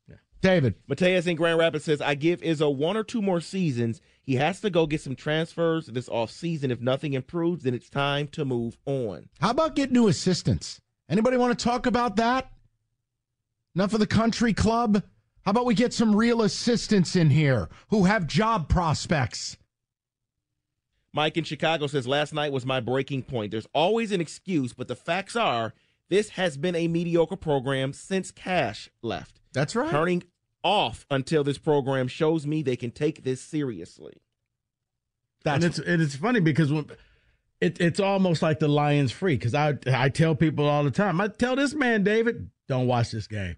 Yeah. 0.07 0.17
David, 0.41 0.75
Mateus 0.87 1.25
in 1.25 1.35
Grand 1.35 1.57
Rapids 1.57 1.85
says, 1.85 2.01
I 2.01 2.13
give 2.15 2.41
Izzo 2.41 2.75
one 2.75 2.95
or 2.97 3.03
two 3.03 3.21
more 3.21 3.41
seasons. 3.41 4.01
He 4.21 4.35
has 4.35 4.59
to 4.61 4.69
go 4.69 4.85
get 4.85 5.01
some 5.01 5.15
transfers 5.15 5.87
this 5.87 6.09
off 6.09 6.29
season. 6.29 6.69
If 6.69 6.81
nothing 6.81 7.13
improves, 7.13 7.63
then 7.63 7.73
it's 7.73 7.89
time 7.89 8.27
to 8.29 8.45
move 8.45 8.77
on. 8.85 9.29
how 9.39 9.51
about 9.51 9.75
get 9.75 9.91
new 9.91 10.07
assistants? 10.07 10.81
Anybody 11.09 11.37
want 11.37 11.57
to 11.57 11.63
talk 11.63 11.85
about 11.85 12.17
that? 12.17 12.51
Enough 13.75 13.93
of 13.93 13.99
the 13.99 14.07
country 14.07 14.53
club? 14.53 15.03
How 15.45 15.51
about 15.51 15.65
we 15.65 15.75
get 15.75 15.93
some 15.93 16.15
real 16.15 16.41
assistants 16.41 17.15
in 17.15 17.29
here 17.29 17.69
who 17.89 18.03
have 18.03 18.27
job 18.27 18.67
prospects? 18.67 19.57
Mike 21.13 21.37
in 21.37 21.45
Chicago 21.45 21.87
says 21.87 22.05
last 22.05 22.33
night 22.33 22.51
was 22.51 22.65
my 22.65 22.79
breaking 22.79 23.23
point. 23.23 23.51
There's 23.51 23.67
always 23.73 24.11
an 24.11 24.19
excuse, 24.19 24.73
but 24.73 24.89
the 24.89 24.95
facts 24.95 25.35
are 25.35 25.73
this 26.09 26.29
has 26.29 26.57
been 26.57 26.75
a 26.75 26.87
mediocre 26.87 27.37
program 27.37 27.93
since 27.93 28.29
Cash 28.29 28.89
left. 29.01 29.39
That's 29.53 29.75
right. 29.75 29.89
Turning 29.89 30.23
off 30.63 31.05
until 31.09 31.43
this 31.43 31.57
program 31.57 32.07
shows 32.07 32.45
me 32.45 32.61
they 32.61 32.75
can 32.75 32.91
take 32.91 33.23
this 33.23 33.41
seriously. 33.41 34.13
That's 35.43 35.63
and 35.63 35.63
it's 35.63 35.79
and 35.79 36.01
it's 36.01 36.15
funny 36.15 36.41
because 36.41 36.71
when 36.71 36.87
it, 37.61 37.79
it's 37.81 37.99
almost 37.99 38.41
like 38.41 38.59
the 38.59 38.67
Lions 38.67 39.11
free 39.11 39.35
because 39.35 39.55
I 39.55 39.77
I 39.87 40.09
tell 40.09 40.35
people 40.35 40.67
all 40.67 40.83
the 40.83 40.91
time 40.91 41.19
I 41.19 41.27
tell 41.27 41.55
this 41.55 41.73
man 41.73 42.03
David 42.03 42.49
don't 42.67 42.87
watch 42.87 43.11
this 43.11 43.27
game. 43.27 43.55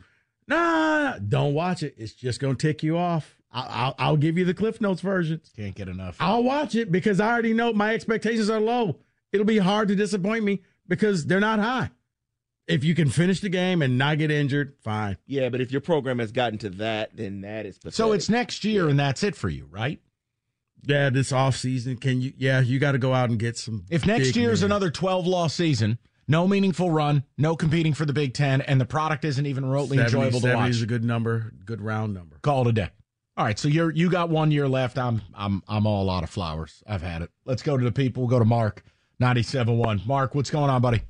Nah, 0.48 1.18
don't 1.20 1.54
watch 1.54 1.84
it. 1.84 1.96
It's 1.98 2.14
just 2.14 2.40
gonna 2.40 2.56
tick 2.56 2.84
you 2.84 2.98
off. 2.98 3.36
I'll, 3.52 3.68
I'll, 3.70 3.96
I'll 3.98 4.18
give 4.18 4.38
you 4.38 4.46
the 4.46 4.54
Cliff 4.54 4.80
Notes 4.80 5.02
version. 5.02 5.42
can't 5.56 5.76
get 5.76 5.88
enough. 5.88 6.18
I'll 6.20 6.44
watch 6.44 6.76
it 6.76 6.92
because 6.92 7.20
I 7.20 7.32
already 7.32 7.54
know 7.54 7.74
my 7.74 7.94
expectations 7.94 8.50
are 8.50 8.60
low. 8.60 8.98
It'll 9.32 9.46
be 9.46 9.58
hard 9.58 9.88
to 9.88 9.96
disappoint 9.96 10.44
me 10.44 10.62
because 10.88 11.26
they're 11.26 11.40
not 11.40 11.60
high. 11.60 11.92
If 12.68 12.84
you 12.84 12.94
can 12.94 13.10
finish 13.10 13.42
the 13.42 13.50
game 13.50 13.82
and 13.82 13.98
not 13.98 14.20
get 14.20 14.30
injured, 14.30 14.76
fine. 14.84 15.18
Yeah, 15.26 15.50
but 15.50 15.62
if 15.62 15.72
your 15.72 15.82
program 15.82 16.20
has 16.20 16.32
gotten 16.32 16.60
to 16.60 16.70
that, 16.72 17.16
then 17.16 17.42
that 17.42 17.66
is 17.66 17.80
pathetic. 17.80 17.96
So 17.96 18.12
it's 18.12 18.30
next 18.30 18.64
year 18.64 18.88
and 18.88 19.00
that's 19.00 19.24
it 19.24 19.36
for 19.36 19.50
you, 19.50 19.68
right? 19.72 20.00
Yeah, 20.86 21.10
this 21.10 21.32
off 21.32 21.56
season, 21.56 21.98
can 21.98 22.22
you? 22.22 22.34
Yeah, 22.38 22.62
you 22.62 22.80
got 22.80 22.94
to 22.94 22.98
go 22.98 23.14
out 23.14 23.30
and 23.30 23.38
get 23.38 23.58
some. 23.58 23.86
If 23.90 24.06
next 24.06 24.30
big 24.30 24.36
year's 24.38 24.62
men. 24.62 24.72
another 24.72 24.90
12 24.90 25.28
loss 25.28 25.54
season, 25.54 26.00
no 26.28 26.48
meaningful 26.48 26.92
run, 26.92 27.24
no 27.38 27.56
competing 27.56 27.94
for 27.94 28.06
the 28.06 28.14
Big 28.14 28.34
Ten, 28.34 28.62
and 28.62 28.80
the 28.80 28.86
product 28.86 29.26
isn't 29.26 29.46
even 29.46 29.66
remotely 29.66 29.98
70, 29.98 30.06
enjoyable 30.16 30.40
to 30.40 30.48
70 30.48 30.56
watch, 30.56 30.70
is 30.70 30.82
a 30.82 30.86
good 30.86 31.04
number, 31.04 31.54
good 31.66 31.82
round 31.82 32.14
number. 32.14 32.38
call 32.42 32.62
it 32.62 32.70
a 32.70 32.74
day. 32.74 32.90
All 33.36 33.46
right, 33.46 33.58
so 33.58 33.68
you're 33.68 33.92
you 33.92 34.10
got 34.10 34.30
one 34.30 34.52
year 34.52 34.68
left. 34.68 34.98
I'm 34.98 35.22
I'm 35.34 35.64
I'm 35.68 35.88
all 35.88 36.10
out 36.10 36.24
of 36.24 36.30
flowers. 36.30 36.84
I've 36.86 37.02
had 37.02 37.22
it. 37.22 37.32
Let's 37.46 37.64
go 37.64 37.78
to 37.78 37.84
the 37.84 37.92
people. 37.92 38.24
We'll 38.24 38.30
go 38.30 38.40
to 38.40 38.46
Mark, 38.46 38.84
ninety-seven-one. 39.20 40.02
Mark, 40.06 40.36
what's 40.36 40.50
going 40.50 40.70
on, 40.70 40.82
buddy? 40.82 41.02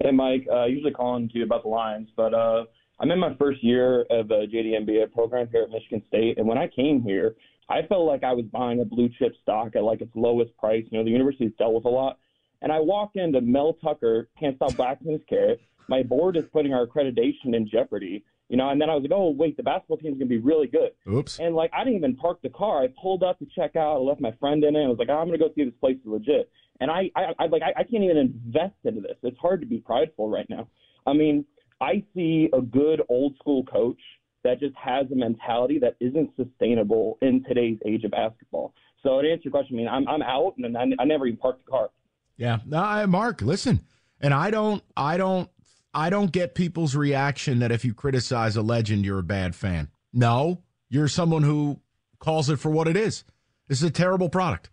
Hey, 0.00 0.12
Mike. 0.12 0.46
Uh, 0.52 0.66
usually 0.66 0.92
calling 0.92 1.28
to 1.28 1.38
you 1.38 1.44
about 1.44 1.62
the 1.64 1.68
Lions, 1.68 2.10
but 2.16 2.32
uh, 2.32 2.64
I'm 3.00 3.10
in 3.10 3.18
my 3.18 3.34
first 3.34 3.62
year 3.64 4.02
of 4.02 4.30
a 4.30 4.46
JD 4.46 4.86
MBA 4.86 5.12
program 5.12 5.48
here 5.50 5.62
at 5.62 5.70
Michigan 5.70 6.02
State, 6.06 6.38
and 6.38 6.46
when 6.46 6.58
I 6.58 6.68
came 6.68 7.02
here, 7.02 7.34
I 7.68 7.82
felt 7.82 8.06
like 8.06 8.22
I 8.22 8.32
was 8.32 8.44
buying 8.46 8.80
a 8.80 8.84
blue 8.84 9.08
chip 9.18 9.34
stock 9.42 9.74
at 9.74 9.82
like 9.82 10.00
its 10.00 10.12
lowest 10.14 10.56
price. 10.56 10.84
You 10.90 10.98
know, 10.98 11.04
the 11.04 11.10
university's 11.10 11.52
dealt 11.58 11.74
with 11.74 11.84
a 11.84 11.88
lot, 11.88 12.18
and 12.62 12.70
I 12.72 12.78
walk 12.78 13.12
into 13.14 13.40
Mel 13.40 13.74
Tucker 13.74 14.28
can't 14.38 14.56
stop 14.56 14.78
waxing 14.78 15.12
his 15.12 15.22
carrot. 15.28 15.60
My 15.88 16.02
board 16.02 16.36
is 16.36 16.44
putting 16.52 16.74
our 16.74 16.86
accreditation 16.86 17.54
in 17.54 17.68
jeopardy. 17.70 18.24
You 18.48 18.56
know, 18.56 18.68
and 18.70 18.80
then 18.80 18.88
I 18.88 18.94
was 18.94 19.02
like, 19.02 19.12
oh 19.12 19.30
wait, 19.30 19.56
the 19.56 19.64
basketball 19.64 19.98
team's 19.98 20.18
gonna 20.18 20.28
be 20.28 20.38
really 20.38 20.68
good. 20.68 20.92
Oops. 21.08 21.40
And 21.40 21.56
like 21.56 21.70
I 21.74 21.82
didn't 21.82 21.96
even 21.96 22.16
park 22.16 22.40
the 22.42 22.48
car. 22.50 22.82
I 22.84 22.88
pulled 23.00 23.24
up 23.24 23.40
to 23.40 23.46
check 23.56 23.74
out. 23.74 23.96
I 23.96 23.98
left 23.98 24.20
my 24.20 24.32
friend 24.38 24.62
in 24.62 24.76
it. 24.76 24.84
I 24.84 24.88
was 24.88 24.98
like, 24.98 25.10
I'm 25.10 25.26
gonna 25.26 25.38
go 25.38 25.48
see 25.54 25.62
if 25.62 25.68
this 25.68 25.80
place 25.80 25.96
is 25.96 26.06
legit. 26.06 26.48
And 26.78 26.90
I, 26.90 27.10
I, 27.16 27.32
I 27.38 27.46
like 27.46 27.62
I, 27.62 27.80
I 27.80 27.82
can't 27.82 28.04
even 28.04 28.16
invest 28.16 28.74
into 28.84 29.00
this. 29.00 29.16
It's 29.22 29.38
hard 29.38 29.60
to 29.62 29.66
be 29.66 29.78
prideful 29.78 30.28
right 30.28 30.48
now. 30.48 30.68
I 31.06 31.12
mean, 31.12 31.44
I 31.80 32.04
see 32.14 32.48
a 32.52 32.60
good 32.60 33.02
old 33.08 33.36
school 33.38 33.64
coach 33.64 34.00
that 34.46 34.60
just 34.60 34.74
has 34.76 35.06
a 35.10 35.14
mentality 35.16 35.78
that 35.80 35.96
isn't 36.00 36.30
sustainable 36.36 37.18
in 37.20 37.42
today's 37.44 37.78
age 37.84 38.04
of 38.04 38.12
basketball. 38.12 38.72
So 39.02 39.20
to 39.20 39.28
answer 39.30 39.42
your 39.44 39.50
question, 39.52 39.76
I 39.76 39.78
mean, 39.78 39.88
I'm 39.88 40.08
I'm 40.08 40.22
out 40.22 40.54
and 40.58 40.76
I, 40.76 40.84
I 40.98 41.04
never 41.04 41.26
even 41.26 41.38
parked 41.38 41.64
the 41.64 41.70
car. 41.70 41.90
Yeah. 42.36 42.58
No, 42.66 42.78
I, 42.82 43.06
Mark, 43.06 43.42
listen. 43.42 43.80
And 44.20 44.32
I 44.32 44.50
don't 44.50 44.82
I 44.96 45.16
don't 45.16 45.50
I 45.92 46.10
don't 46.10 46.30
get 46.32 46.54
people's 46.54 46.94
reaction 46.94 47.58
that 47.60 47.72
if 47.72 47.84
you 47.84 47.92
criticize 47.94 48.56
a 48.56 48.62
legend 48.62 49.04
you're 49.04 49.18
a 49.18 49.22
bad 49.24 49.54
fan. 49.54 49.90
No, 50.12 50.62
you're 50.88 51.08
someone 51.08 51.42
who 51.42 51.80
calls 52.18 52.48
it 52.48 52.56
for 52.58 52.70
what 52.70 52.88
it 52.88 52.96
is. 52.96 53.24
This 53.68 53.78
is 53.78 53.84
a 53.84 53.90
terrible 53.90 54.28
product. 54.28 54.70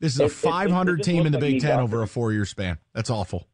This 0.00 0.14
is 0.14 0.20
a 0.20 0.24
It- 0.24 0.26
it- 0.26 0.30
it 0.30 0.50
500 0.50 1.02
team 1.02 1.26
in 1.26 1.32
the 1.32 1.38
like 1.38 1.52
Big 1.52 1.60
10 1.60 1.80
over 1.80 2.02
a 2.02 2.06
4-year 2.06 2.44
span. 2.44 2.78
That's 2.94 3.10
awful. 3.10 3.46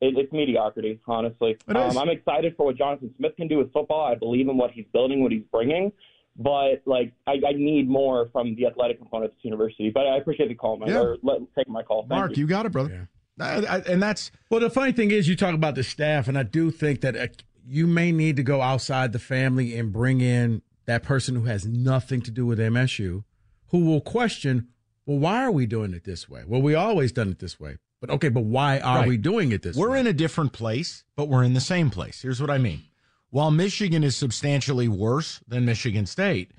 It, 0.00 0.16
it's 0.18 0.32
mediocrity, 0.32 1.00
honestly. 1.06 1.56
It 1.68 1.76
is. 1.76 1.96
Um, 1.96 1.98
I'm 1.98 2.10
excited 2.10 2.54
for 2.56 2.66
what 2.66 2.76
Jonathan 2.76 3.14
Smith 3.16 3.32
can 3.36 3.48
do 3.48 3.58
with 3.58 3.72
football. 3.72 4.04
I 4.04 4.14
believe 4.14 4.48
in 4.48 4.56
what 4.56 4.70
he's 4.70 4.84
building, 4.92 5.22
what 5.22 5.32
he's 5.32 5.44
bringing. 5.50 5.92
But 6.38 6.82
like, 6.84 7.12
I, 7.26 7.32
I 7.46 7.52
need 7.52 7.88
more 7.88 8.28
from 8.30 8.54
the 8.56 8.66
athletic 8.66 8.98
component 8.98 9.30
of 9.30 9.36
this 9.36 9.44
university. 9.44 9.90
But 9.90 10.06
I 10.06 10.18
appreciate 10.18 10.48
the 10.48 10.54
call, 10.54 10.76
man. 10.76 10.90
Yeah. 10.90 11.00
Or 11.00 11.16
let, 11.22 11.38
taking 11.56 11.72
my 11.72 11.82
call. 11.82 12.02
Thank 12.02 12.10
Mark, 12.10 12.36
you. 12.36 12.42
you 12.42 12.46
got 12.46 12.66
it, 12.66 12.72
brother. 12.72 13.08
I- 13.40 13.64
I- 13.66 13.82
and 13.88 14.02
that's 14.02 14.30
Well, 14.50 14.60
the 14.60 14.70
funny 14.70 14.92
thing 14.92 15.10
is, 15.10 15.28
you 15.28 15.36
talk 15.36 15.54
about 15.54 15.74
the 15.74 15.82
staff, 15.82 16.28
and 16.28 16.38
I 16.38 16.42
do 16.42 16.70
think 16.70 17.00
that 17.00 17.16
uh, 17.16 17.26
you 17.66 17.86
may 17.86 18.12
need 18.12 18.36
to 18.36 18.42
go 18.42 18.60
outside 18.60 19.12
the 19.12 19.18
family 19.18 19.78
and 19.78 19.92
bring 19.92 20.20
in 20.20 20.62
that 20.84 21.02
person 21.02 21.34
who 21.34 21.44
has 21.44 21.66
nothing 21.66 22.20
to 22.22 22.30
do 22.30 22.46
with 22.46 22.58
MSU, 22.58 23.24
who 23.68 23.84
will 23.84 24.00
question, 24.00 24.68
well, 25.04 25.18
why 25.18 25.42
are 25.42 25.50
we 25.50 25.66
doing 25.66 25.92
it 25.94 26.04
this 26.04 26.28
way? 26.28 26.44
Well, 26.46 26.62
we 26.62 26.74
always 26.74 27.12
done 27.12 27.28
it 27.30 27.38
this 27.38 27.58
way. 27.58 27.76
But 28.06 28.14
okay, 28.14 28.28
but 28.28 28.44
why 28.44 28.78
are 28.80 29.00
Right. 29.00 29.08
we 29.08 29.16
doing 29.16 29.52
it 29.52 29.62
this 29.62 29.76
way? 29.76 29.80
we're 29.80 29.96
in 29.96 30.06
a 30.06 30.12
different 30.12 30.52
place, 30.52 31.04
but 31.16 31.28
we're 31.28 31.42
in 31.44 31.54
the 31.54 31.60
same 31.60 31.90
place. 31.90 32.22
Here's 32.22 32.40
what 32.40 32.50
I 32.50 32.58
mean. 32.58 32.82
While 33.30 33.50
Michigan 33.50 34.04
is 34.04 34.16
substantially 34.16 34.88
worse 34.88 35.40
than 35.46 35.64
Michigan 35.64 36.06
State, 36.06 36.52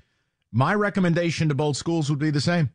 my 0.52 0.74
recommendation 0.74 1.48
to 1.48 1.54
both 1.54 1.76
schools 1.76 2.10
would 2.10 2.18
be 2.18 2.30
the 2.30 2.40
same. 2.40 2.70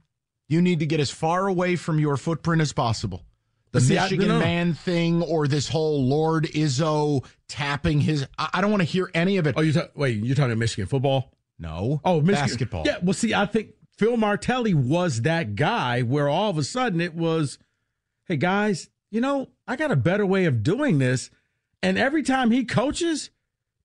You 0.48 0.62
need 0.62 0.80
to 0.80 0.86
get 0.86 1.00
as 1.00 1.10
far 1.10 1.48
away 1.48 1.76
from 1.76 2.00
your 2.00 2.18
footprint 2.18 2.62
as 2.62 2.74
possible. 2.74 3.24
The 3.72 3.82
See, 3.82 3.96
Michigan 3.96 4.28
man 4.28 4.74
thing 4.76 5.24
or 5.24 5.48
this 5.48 5.68
whole 5.70 6.08
Lord 6.08 6.46
Izzo 6.46 7.26
tapping 7.48 8.02
his 8.02 8.28
I 8.38 8.62
don't 8.62 8.70
want 8.70 8.82
to 8.82 8.86
hear 8.88 9.10
any 9.16 9.38
of 9.38 9.48
it. 9.48 9.56
Oh, 9.58 9.62
you 9.62 9.74
talk, 9.74 9.92
wait, 9.96 10.18
you're 10.24 10.36
talking 10.36 10.52
about 10.52 10.60
Michigan 10.60 10.86
football? 10.88 11.32
no. 11.58 12.02
Oh, 12.04 12.20
Michigan 12.22 12.48
basketball. 12.50 12.84
Yeah, 12.86 12.98
well, 13.02 13.14
see, 13.14 13.34
I 13.34 13.46
think 13.48 13.70
Phil 13.98 14.18
Martelli 14.18 14.74
was 14.74 15.22
that 15.22 15.56
guy 15.56 16.02
where 16.02 16.28
all 16.28 16.50
of 16.50 16.58
a 16.58 16.64
sudden 16.64 17.00
it 17.02 17.16
was, 17.16 17.58
hey 18.26 18.38
guys, 18.38 18.90
you 19.12 19.20
know, 19.20 19.50
I 19.68 19.76
got 19.76 19.92
a 19.92 19.98
better 19.98 20.26
way 20.26 20.46
of 20.46 20.64
doing 20.64 20.98
this, 20.98 21.30
and 21.82 21.98
every 21.98 22.24
time 22.24 22.52
he 22.52 22.64
coaches, 22.64 23.30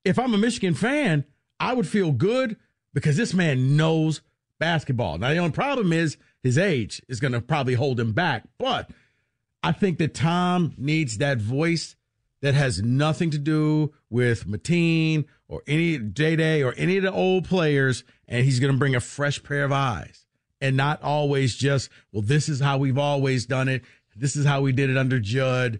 if 0.05 0.17
I'm 0.17 0.33
a 0.33 0.37
Michigan 0.37 0.73
fan, 0.73 1.25
I 1.59 1.73
would 1.73 1.87
feel 1.87 2.11
good 2.11 2.57
because 2.93 3.17
this 3.17 3.33
man 3.33 3.75
knows 3.75 4.21
basketball. 4.59 5.17
Now 5.17 5.29
the 5.29 5.37
only 5.37 5.51
problem 5.51 5.91
is 5.91 6.17
his 6.41 6.57
age 6.57 7.01
is 7.09 7.19
going 7.19 7.33
to 7.33 7.41
probably 7.41 7.73
hold 7.73 7.99
him 7.99 8.13
back, 8.13 8.43
but 8.57 8.89
I 9.61 9.73
think 9.73 9.97
that 9.97 10.13
Tom 10.13 10.73
needs 10.77 11.17
that 11.17 11.39
voice 11.39 11.97
that 12.41 12.53
has 12.53 12.81
nothing 12.81 13.31
to 13.31 13.37
do 13.37 13.91
with 14.09 14.47
Mateen 14.47 15.25
or 15.49 15.61
any 15.67 15.97
J 15.97 16.37
Day 16.37 16.63
or 16.63 16.73
any 16.77 16.95
of 16.95 17.03
the 17.03 17.11
old 17.11 17.43
players, 17.43 18.05
and 18.25 18.45
he's 18.45 18.61
going 18.61 18.71
to 18.71 18.79
bring 18.79 18.95
a 18.95 19.01
fresh 19.01 19.43
pair 19.43 19.65
of 19.65 19.73
eyes 19.73 20.25
and 20.61 20.77
not 20.77 21.01
always 21.01 21.55
just, 21.55 21.89
well, 22.11 22.21
this 22.21 22.47
is 22.49 22.59
how 22.59 22.77
we've 22.77 22.97
always 22.97 23.45
done 23.45 23.67
it. 23.67 23.83
This 24.19 24.35
is 24.35 24.45
how 24.45 24.61
we 24.61 24.71
did 24.71 24.89
it 24.89 24.97
under 24.97 25.19
Jud. 25.19 25.79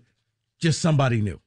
Just 0.60 0.82
somebody 0.82 1.22
new. 1.22 1.40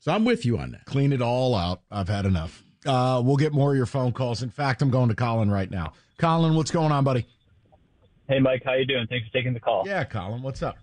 So 0.00 0.12
I'm 0.12 0.24
with 0.24 0.44
you 0.44 0.58
on 0.58 0.72
that. 0.72 0.84
Clean 0.84 1.12
it 1.12 1.22
all 1.22 1.54
out. 1.54 1.82
I've 1.90 2.08
had 2.08 2.26
enough. 2.26 2.62
Uh, 2.86 3.20
we'll 3.24 3.36
get 3.36 3.52
more 3.52 3.72
of 3.72 3.76
your 3.76 3.86
phone 3.86 4.12
calls. 4.12 4.42
In 4.42 4.50
fact, 4.50 4.82
I'm 4.82 4.90
going 4.90 5.08
to 5.08 5.14
Colin 5.14 5.50
right 5.50 5.70
now. 5.70 5.92
Colin, 6.18 6.54
what's 6.54 6.70
going 6.70 6.92
on, 6.92 7.04
buddy? 7.04 7.26
Hey, 8.28 8.38
Mike, 8.38 8.62
how 8.64 8.74
you 8.74 8.84
doing? 8.84 9.06
Thanks 9.08 9.26
for 9.26 9.32
taking 9.32 9.54
the 9.54 9.60
call. 9.60 9.84
Yeah, 9.86 10.04
Colin, 10.04 10.42
what's 10.42 10.62
up? 10.62 10.76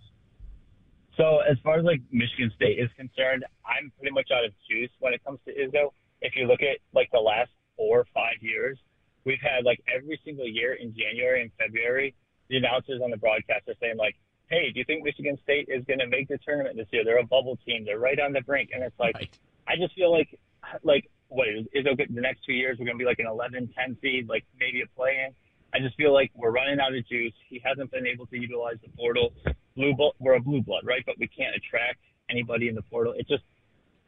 So, 1.18 1.40
as 1.50 1.58
far 1.64 1.80
as 1.80 1.86
like 1.86 2.02
Michigan 2.12 2.52
State 2.56 2.80
is 2.80 2.90
concerned, 2.98 3.46
I'm 3.66 3.92
pretty 3.98 4.14
much 4.14 4.30
out 4.36 4.44
of 4.44 4.52
juice 4.70 4.90
when 5.00 5.14
it 5.14 5.24
comes 5.24 5.40
to 5.46 5.54
Izzo. 5.54 5.92
If 6.22 6.34
you 6.36 6.48
look 6.48 6.62
at 6.62 6.80
like 6.94 7.10
the 7.12 7.20
last 7.20 7.52
four 7.78 8.00
or 8.00 8.08
five 8.14 8.42
years, 8.42 8.78
we've 9.24 9.42
had 9.42 9.64
like 9.64 9.80
every 9.94 10.20
single 10.26 10.48
year 10.48 10.74
in 10.74 10.94
January 10.96 11.42
and 11.42 11.52
February, 11.58 12.16
the 12.50 12.58
announcers 12.58 13.02
on 13.04 13.12
the 13.12 13.18
broadcast 13.18 13.68
are 13.68 13.76
saying 13.80 13.98
like, 13.98 14.16
"Hey, 14.50 14.72
do 14.72 14.80
you 14.80 14.86
think 14.86 15.04
Michigan 15.04 15.38
State 15.44 15.68
is 15.70 15.84
going 15.86 16.00
to 16.00 16.08
make 16.08 16.28
the 16.28 16.38
tournament 16.38 16.78
this 16.78 16.88
year? 16.92 17.04
They're 17.04 17.20
a 17.20 17.26
bubble 17.26 17.58
team. 17.66 17.86
They're 17.86 18.00
right 18.00 18.20
on 18.20 18.34
the 18.34 18.42
brink." 18.42 18.70
And 18.74 18.84
it's 18.84 19.00
like, 19.00 19.16
Right. 19.16 19.40
I 19.68 19.76
just 19.78 19.96
feel 19.96 20.12
like, 20.12 20.40
like 20.84 21.10
what 21.30 21.48
is 21.48 21.86
okay? 21.86 22.08
The 22.10 22.22
next 22.22 22.44
two 22.46 22.54
years, 22.54 22.78
we're 22.80 22.86
going 22.86 22.98
to 22.98 23.02
be 23.02 23.06
like 23.06 23.20
an 23.20 23.28
11, 23.28 23.74
10 23.76 23.98
seed, 24.02 24.30
like 24.30 24.46
maybe 24.60 24.82
a 24.82 24.88
play-in. 24.96 25.34
I 25.74 25.80
just 25.80 25.96
feel 25.98 26.14
like 26.14 26.32
we're 26.36 26.52
running 26.52 26.80
out 26.80 26.96
of 26.96 27.08
juice. 27.08 27.34
He 27.50 27.62
hasn't 27.64 27.92
been 27.92 28.08
able 28.08 28.28
to 28.28 28.38
utilize 28.38 28.78
the 28.82 28.90
portal. 28.98 29.34
Blue, 29.76 29.94
we're 30.20 30.36
a 30.36 30.40
blue 30.40 30.62
blood, 30.62 30.84
right? 30.86 31.04
But 31.06 31.16
we 31.20 31.28
can't 31.28 31.56
attract 31.56 32.00
anybody 32.30 32.70
in 32.70 32.76
the 32.76 32.82
portal. 32.84 33.14
It 33.14 33.28
just, 33.28 33.44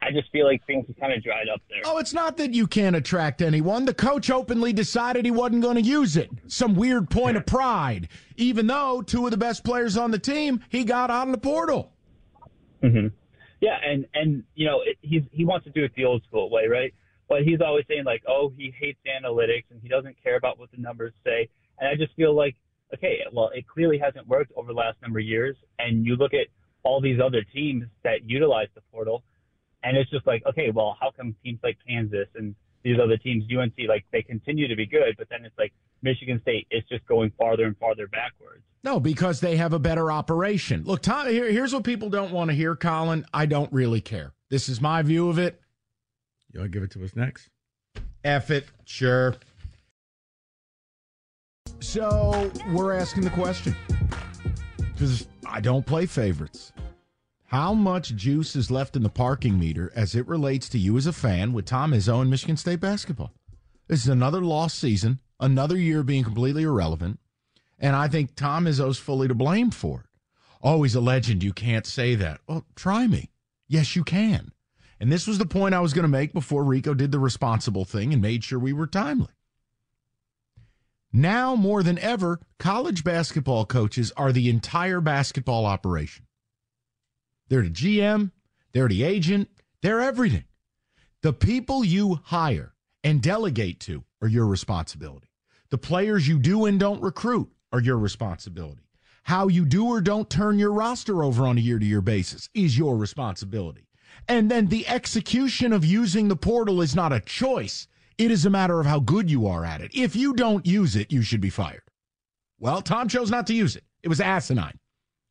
I 0.00 0.12
just 0.12 0.30
feel 0.30 0.46
like 0.46 0.64
things 0.66 0.86
have 0.86 0.98
kind 0.98 1.12
of 1.12 1.22
dried 1.24 1.48
up 1.52 1.60
there. 1.68 1.80
Oh, 1.84 1.98
it's 1.98 2.14
not 2.14 2.36
that 2.36 2.54
you 2.54 2.66
can't 2.66 2.94
attract 2.94 3.42
anyone. 3.42 3.84
The 3.84 3.94
coach 3.94 4.30
openly 4.30 4.72
decided 4.72 5.24
he 5.24 5.30
wasn't 5.30 5.62
going 5.62 5.74
to 5.74 5.82
use 5.82 6.16
it. 6.16 6.30
Some 6.46 6.74
weird 6.76 7.10
point 7.10 7.36
of 7.36 7.46
pride. 7.46 8.08
Even 8.36 8.68
though 8.68 9.02
two 9.02 9.24
of 9.24 9.32
the 9.32 9.36
best 9.36 9.64
players 9.64 9.96
on 9.96 10.12
the 10.12 10.18
team, 10.18 10.60
he 10.68 10.84
got 10.84 11.10
out 11.10 11.26
of 11.26 11.32
the 11.32 11.38
portal. 11.38 11.92
hmm 12.80 13.08
Yeah, 13.60 13.76
and 13.84 14.06
and 14.14 14.44
you 14.54 14.66
know 14.66 14.82
it, 14.84 14.98
he's 15.02 15.22
he 15.32 15.44
wants 15.44 15.64
to 15.64 15.72
do 15.72 15.82
it 15.84 15.92
the 15.96 16.04
old 16.04 16.22
school 16.24 16.48
way, 16.48 16.68
right? 16.68 16.94
But 17.28 17.42
he's 17.42 17.60
always 17.60 17.84
saying 17.88 18.04
like, 18.04 18.22
oh, 18.28 18.52
he 18.56 18.72
hates 18.78 19.00
analytics 19.06 19.64
and 19.70 19.80
he 19.82 19.88
doesn't 19.88 20.16
care 20.22 20.36
about 20.36 20.58
what 20.58 20.70
the 20.70 20.78
numbers 20.78 21.12
say. 21.24 21.48
And 21.78 21.88
I 21.88 21.94
just 21.94 22.14
feel 22.14 22.34
like, 22.34 22.54
okay, 22.94 23.18
well, 23.32 23.50
it 23.52 23.66
clearly 23.66 23.98
hasn't 23.98 24.26
worked 24.28 24.52
over 24.56 24.68
the 24.68 24.78
last 24.78 24.96
number 25.02 25.18
of 25.18 25.26
years. 25.26 25.56
And 25.78 26.06
you 26.06 26.16
look 26.16 26.32
at 26.32 26.46
all 26.84 27.00
these 27.02 27.20
other 27.20 27.42
teams 27.42 27.84
that 28.02 28.24
utilize 28.24 28.68
the 28.74 28.80
portal, 28.92 29.24
and 29.82 29.96
it's 29.96 30.10
just 30.10 30.26
like, 30.26 30.42
okay, 30.46 30.70
well, 30.70 30.96
how 31.00 31.10
come 31.10 31.34
teams 31.42 31.60
like 31.62 31.78
Kansas 31.86 32.28
and 32.34 32.54
these 32.82 32.98
other 33.02 33.16
teams, 33.16 33.44
UNC, 33.44 33.74
like 33.88 34.04
they 34.12 34.22
continue 34.22 34.68
to 34.68 34.76
be 34.76 34.86
good, 34.86 35.14
but 35.18 35.28
then 35.28 35.44
it's 35.44 35.56
like 35.58 35.72
Michigan 36.02 36.40
State 36.42 36.66
is 36.70 36.82
just 36.88 37.04
going 37.06 37.32
farther 37.38 37.64
and 37.64 37.76
farther 37.78 38.06
backwards. 38.06 38.62
No, 38.84 39.00
because 39.00 39.40
they 39.40 39.56
have 39.56 39.72
a 39.72 39.78
better 39.78 40.12
operation. 40.12 40.84
Look, 40.84 41.02
Tom, 41.02 41.28
here, 41.28 41.50
here's 41.50 41.74
what 41.74 41.84
people 41.84 42.08
don't 42.08 42.32
want 42.32 42.50
to 42.50 42.54
hear, 42.54 42.76
Colin. 42.76 43.26
I 43.34 43.46
don't 43.46 43.72
really 43.72 44.00
care. 44.00 44.32
This 44.50 44.68
is 44.68 44.80
my 44.80 45.02
view 45.02 45.28
of 45.28 45.38
it. 45.38 45.60
You 46.52 46.60
want 46.60 46.72
to 46.72 46.76
give 46.76 46.84
it 46.84 46.92
to 46.92 47.04
us 47.04 47.14
next? 47.14 47.48
F 48.24 48.50
it, 48.50 48.66
sure. 48.84 49.34
So 51.80 52.50
we're 52.72 52.94
asking 52.94 53.24
the 53.24 53.30
question 53.30 53.76
because 54.92 55.28
I 55.46 55.60
don't 55.60 55.84
play 55.84 56.06
favorites. 56.06 56.72
How 57.48 57.72
much 57.72 58.14
juice 58.14 58.54
is 58.54 58.70
left 58.70 58.94
in 58.94 59.02
the 59.02 59.08
parking 59.08 59.58
meter 59.58 59.90
as 59.94 60.14
it 60.14 60.28
relates 60.28 60.68
to 60.68 60.78
you 60.78 60.98
as 60.98 61.06
a 61.06 61.14
fan 61.14 61.54
with 61.54 61.64
Tom 61.64 61.92
Izzo 61.92 62.20
and 62.20 62.28
Michigan 62.28 62.58
State 62.58 62.78
basketball? 62.78 63.32
This 63.86 64.02
is 64.02 64.08
another 64.08 64.42
lost 64.42 64.78
season, 64.78 65.20
another 65.40 65.78
year 65.78 66.02
being 66.02 66.24
completely 66.24 66.64
irrelevant, 66.64 67.20
and 67.78 67.96
I 67.96 68.06
think 68.06 68.34
Tom 68.34 68.66
Izzo's 68.66 68.98
fully 68.98 69.28
to 69.28 69.34
blame 69.34 69.70
for 69.70 70.00
it. 70.00 70.06
Oh, 70.62 70.82
he's 70.82 70.94
a 70.94 71.00
legend. 71.00 71.42
You 71.42 71.54
can't 71.54 71.86
say 71.86 72.14
that. 72.16 72.42
Well, 72.46 72.66
try 72.76 73.06
me. 73.06 73.30
Yes, 73.66 73.96
you 73.96 74.04
can. 74.04 74.52
And 75.00 75.10
this 75.10 75.26
was 75.26 75.38
the 75.38 75.46
point 75.46 75.74
I 75.74 75.80
was 75.80 75.94
going 75.94 76.02
to 76.02 76.08
make 76.08 76.34
before 76.34 76.64
Rico 76.64 76.92
did 76.92 77.12
the 77.12 77.18
responsible 77.18 77.86
thing 77.86 78.12
and 78.12 78.20
made 78.20 78.44
sure 78.44 78.58
we 78.58 78.74
were 78.74 78.86
timely. 78.86 79.32
Now 81.14 81.56
more 81.56 81.82
than 81.82 81.98
ever, 82.00 82.40
college 82.58 83.04
basketball 83.04 83.64
coaches 83.64 84.12
are 84.18 84.32
the 84.32 84.50
entire 84.50 85.00
basketball 85.00 85.64
operation. 85.64 86.26
They're 87.48 87.62
the 87.62 87.70
GM, 87.70 88.32
they're 88.72 88.88
the 88.88 89.02
agent, 89.02 89.48
they're 89.82 90.00
everything. 90.00 90.44
The 91.22 91.32
people 91.32 91.84
you 91.84 92.20
hire 92.24 92.74
and 93.02 93.22
delegate 93.22 93.80
to 93.80 94.04
are 94.20 94.28
your 94.28 94.46
responsibility. 94.46 95.30
The 95.70 95.78
players 95.78 96.28
you 96.28 96.38
do 96.38 96.64
and 96.64 96.78
don't 96.78 97.02
recruit 97.02 97.50
are 97.72 97.80
your 97.80 97.98
responsibility. 97.98 98.82
How 99.24 99.48
you 99.48 99.64
do 99.64 99.86
or 99.86 100.00
don't 100.00 100.30
turn 100.30 100.58
your 100.58 100.72
roster 100.72 101.22
over 101.22 101.46
on 101.46 101.58
a 101.58 101.60
year 101.60 101.78
to 101.78 101.84
year 101.84 102.00
basis 102.00 102.48
is 102.54 102.78
your 102.78 102.96
responsibility. 102.96 103.88
And 104.26 104.50
then 104.50 104.66
the 104.66 104.88
execution 104.88 105.72
of 105.72 105.84
using 105.84 106.28
the 106.28 106.36
portal 106.36 106.80
is 106.80 106.94
not 106.94 107.12
a 107.12 107.20
choice. 107.20 107.88
It 108.16 108.30
is 108.30 108.46
a 108.46 108.50
matter 108.50 108.80
of 108.80 108.86
how 108.86 109.00
good 109.00 109.30
you 109.30 109.46
are 109.46 109.64
at 109.64 109.80
it. 109.80 109.90
If 109.94 110.16
you 110.16 110.34
don't 110.34 110.66
use 110.66 110.96
it, 110.96 111.12
you 111.12 111.22
should 111.22 111.40
be 111.40 111.50
fired. 111.50 111.82
Well, 112.58 112.82
Tom 112.82 113.08
chose 113.08 113.30
not 113.30 113.46
to 113.48 113.54
use 113.54 113.76
it. 113.76 113.84
It 114.02 114.08
was 114.08 114.20
asinine. 114.20 114.78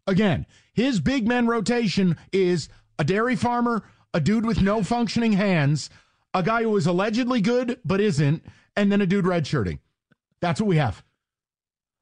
Again, 0.06 0.46
his 0.78 1.00
big 1.00 1.28
men 1.28 1.48
rotation 1.48 2.16
is 2.32 2.70
a 3.00 3.04
dairy 3.04 3.36
farmer, 3.36 3.84
a 4.14 4.22
dude 4.22 4.46
with 4.46 4.62
no 4.62 4.84
functioning 4.84 5.34
hands, 5.34 5.90
a 6.36 6.44
guy 6.44 6.62
who 6.62 6.78
is 6.78 6.86
allegedly 6.86 7.42
good 7.42 7.80
but 7.84 8.00
isn't, 8.00 8.46
and 8.76 8.92
then 8.92 9.02
a 9.02 9.08
dude 9.08 9.26
redshirting. 9.26 9.80
That's 10.40 10.62
what 10.62 10.68
we 10.68 10.78
have. 10.78 11.04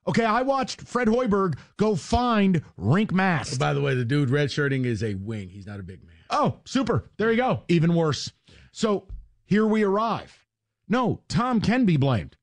Okay, 0.08 0.26
I 0.26 0.42
watched 0.42 0.82
Fred 0.82 1.08
Hoiberg 1.08 1.58
go 1.78 1.96
find 1.96 2.62
Rienk 2.78 3.14
Mast. 3.14 3.58
By 3.58 3.74
the 3.74 3.80
way, 3.80 3.96
the 3.96 4.04
dude 4.04 4.28
redshirting 4.28 4.86
is 4.86 5.02
a 5.02 5.16
wing. 5.16 5.48
He's 5.48 5.66
not 5.66 5.80
a 5.80 5.84
big 5.84 6.06
man. 6.06 6.18
Oh, 6.30 6.60
super. 6.66 7.10
There 7.16 7.32
you 7.32 7.38
go. 7.38 7.64
Even 7.70 7.96
worse. 7.96 8.30
So 8.74 9.08
here 9.46 9.66
we 9.66 9.84
arrive. 9.84 10.38
No, 10.90 11.22
Tom 11.30 11.62
can 11.62 11.86
be 11.86 11.96
blamed 11.96 12.36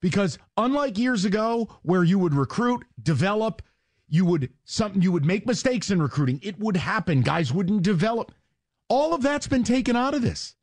because 0.00 0.36
unlike 0.56 0.98
years 0.98 1.24
ago 1.24 1.68
where 1.82 2.02
you 2.02 2.18
would 2.18 2.34
recruit, 2.34 2.84
develop, 3.00 3.62
you 4.08 4.24
would 4.24 4.52
something 4.64 5.02
you 5.02 5.12
would 5.12 5.24
make 5.24 5.46
mistakes 5.46 5.90
in 5.90 6.00
recruiting, 6.00 6.40
it 6.42 6.58
would 6.58 6.76
happen. 6.76 7.22
Guys 7.22 7.52
wouldn't 7.52 7.82
develop. 7.82 8.32
All 8.88 9.14
of 9.14 9.22
that's 9.22 9.48
been 9.48 9.64
taken 9.64 9.96
out 9.96 10.14
of 10.14 10.22
this. 10.22 10.54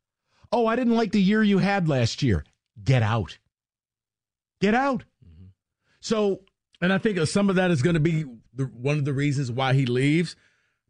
Oh, 0.52 0.66
I 0.66 0.76
didn't 0.76 0.96
like 0.96 1.12
the 1.12 1.22
year 1.22 1.44
you 1.44 1.58
had 1.58 1.90
last 1.90 2.22
year. 2.24 2.46
Get 2.84 3.04
out. 3.04 3.38
Get 4.62 4.74
out. 4.74 5.04
Mm-hmm. 5.26 5.48
So, 6.00 6.42
and 6.80 6.94
I 6.94 7.00
think 7.00 7.20
some 7.28 7.50
of 7.50 7.56
that 7.58 7.72
is 7.72 7.82
going 7.82 7.96
to 7.96 8.00
be 8.00 8.26
the, 8.54 8.66
one 8.66 8.98
of 8.98 9.06
the 9.06 9.14
reasons 9.14 9.52
why 9.52 9.74
he 9.74 9.86
leaves 9.86 10.36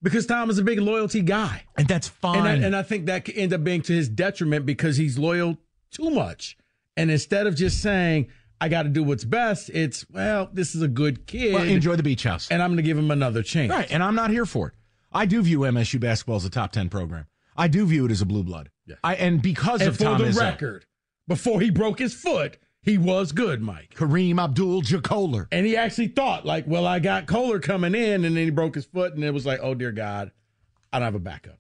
because 0.04 0.26
Tom 0.26 0.50
is 0.50 0.60
a 0.60 0.63
big 0.63 0.80
loyalty 0.80 1.22
guy. 1.22 1.63
And 1.78 1.88
that's 1.88 2.10
fine. 2.10 2.39
And 2.39 2.48
I, 2.48 2.68
and 2.68 2.76
I 2.76 2.84
think 2.84 3.06
that 3.06 3.26
could 3.26 3.38
end 3.38 3.54
up 3.54 3.63
being 3.63 3.82
to 3.84 3.94
his 3.94 4.10
detriment 4.10 4.66
because 4.66 4.98
he's 4.98 5.18
loyal 5.18 5.58
too 5.92 6.12
much. 6.12 6.58
And 6.96 7.10
instead 7.10 7.48
of 7.48 7.56
just 7.56 7.82
saying, 7.82 8.28
I 8.63 8.69
got 8.69 8.84
to 8.84 8.89
do 8.89 9.04
what's 9.04 9.26
best, 9.26 9.69
it's, 9.71 10.10
well, 10.10 10.49
this 10.54 10.73
is 10.73 10.82
a 10.82 10.88
good 10.88 11.28
kid. 11.28 11.54
Well, 11.54 11.63
enjoy 11.63 11.97
the 11.97 12.04
beach 12.04 12.23
house. 12.23 12.47
And 12.49 12.63
I'm 12.63 12.69
going 12.69 12.78
to 12.78 12.84
give 12.84 12.97
him 12.97 13.12
another 13.12 13.43
chance. 13.43 13.69
Right. 13.69 13.91
And 13.91 14.02
I'm 14.02 14.15
not 14.15 14.30
here 14.30 14.45
for 14.45 14.69
it. 14.69 14.73
I 15.12 15.26
do 15.26 15.41
view 15.41 15.60
MSU 15.60 15.99
basketball 15.99 16.38
as 16.38 16.45
a 16.45 16.49
top 16.49 16.71
10 16.71 16.88
program. 16.88 17.26
I 17.58 17.67
do 17.67 17.86
view 17.86 18.06
it 18.06 18.12
as 18.12 18.21
a 18.21 18.26
blue 18.26 18.41
blood. 18.41 18.69
Yes. 18.86 18.99
I, 19.04 19.15
and 19.15 19.41
because 19.41 19.82
and 19.82 19.89
of 19.89 19.97
for 19.97 20.04
Tom 20.06 20.21
the 20.21 20.30
Izzo, 20.30 20.39
record, 20.39 20.86
before 21.28 21.60
he 21.60 21.71
broke 21.71 21.99
his 21.99 22.13
foot, 22.13 22.58
he 22.82 22.97
was 22.97 23.34
good, 23.34 23.62
Mike. 23.62 23.95
Kareem 23.95 24.41
Abdul 24.41 24.82
Jakoler. 24.84 25.47
And 25.52 25.65
he 25.65 25.76
actually 25.76 26.08
thought, 26.08 26.45
like, 26.45 26.63
well, 26.65 26.88
I 26.88 26.99
got 26.99 27.28
Kohler 27.28 27.60
coming 27.60 27.93
in, 27.93 28.23
and 28.23 28.38
then 28.38 28.45
he 28.45 28.49
broke 28.49 28.76
his 28.76 28.86
foot, 28.86 29.13
and 29.13 29.26
it 29.26 29.32
was 29.32 29.45
like, 29.45 29.60
oh, 29.62 29.73
dear 29.73 29.91
God, 29.91 30.32
I 30.93 30.99
don't 30.99 31.06
have 31.06 31.15
a 31.15 31.19
backup. 31.19 31.60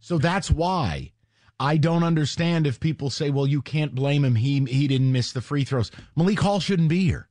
So 0.00 0.18
that's 0.18 0.50
why 0.50 1.12
I 1.60 1.76
don't 1.76 2.02
understand 2.02 2.66
if 2.66 2.80
people 2.80 3.10
say, 3.10 3.30
well, 3.30 3.46
you 3.46 3.62
can't 3.62 3.94
blame 3.94 4.24
him. 4.24 4.34
He, 4.36 4.64
he 4.64 4.88
didn't 4.88 5.12
miss 5.12 5.32
the 5.32 5.40
free 5.40 5.64
throws. 5.64 5.90
Malik 6.16 6.40
Hall 6.40 6.60
shouldn't 6.60 6.88
be 6.88 7.04
here. 7.04 7.28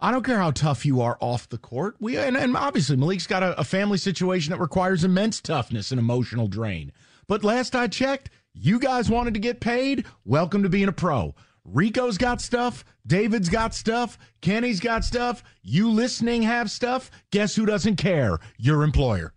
I 0.00 0.12
don't 0.12 0.24
care 0.24 0.38
how 0.38 0.52
tough 0.52 0.86
you 0.86 1.00
are 1.00 1.18
off 1.20 1.48
the 1.48 1.58
court. 1.58 1.96
We 1.98 2.16
and, 2.16 2.36
and 2.36 2.56
obviously 2.56 2.96
Malik's 2.96 3.26
got 3.26 3.42
a, 3.42 3.58
a 3.58 3.64
family 3.64 3.98
situation 3.98 4.52
that 4.52 4.60
requires 4.60 5.02
immense 5.02 5.40
toughness 5.40 5.90
and 5.90 5.98
emotional 5.98 6.46
drain. 6.46 6.92
But 7.26 7.42
last 7.42 7.74
I 7.74 7.88
checked, 7.88 8.30
you 8.52 8.78
guys 8.78 9.10
wanted 9.10 9.34
to 9.34 9.40
get 9.40 9.60
paid. 9.60 10.06
Welcome 10.24 10.62
to 10.62 10.68
being 10.68 10.88
a 10.88 10.92
pro. 10.92 11.34
Rico's 11.64 12.16
got 12.16 12.40
stuff. 12.40 12.84
David's 13.06 13.48
got 13.48 13.74
stuff. 13.74 14.18
Kenny's 14.40 14.80
got 14.80 15.04
stuff. 15.04 15.42
You 15.62 15.90
listening 15.90 16.42
have 16.42 16.70
stuff. 16.70 17.10
Guess 17.30 17.56
who 17.56 17.66
doesn't 17.66 17.96
care? 17.96 18.38
Your 18.56 18.84
employer. 18.84 19.34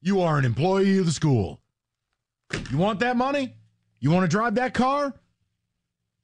You 0.00 0.20
are 0.20 0.38
an 0.38 0.44
employee 0.44 0.98
of 0.98 1.06
the 1.06 1.12
school. 1.12 1.59
You 2.70 2.78
want 2.78 3.00
that 3.00 3.16
money? 3.16 3.54
You 4.00 4.10
want 4.10 4.24
to 4.24 4.28
drive 4.28 4.56
that 4.56 4.74
car? 4.74 5.14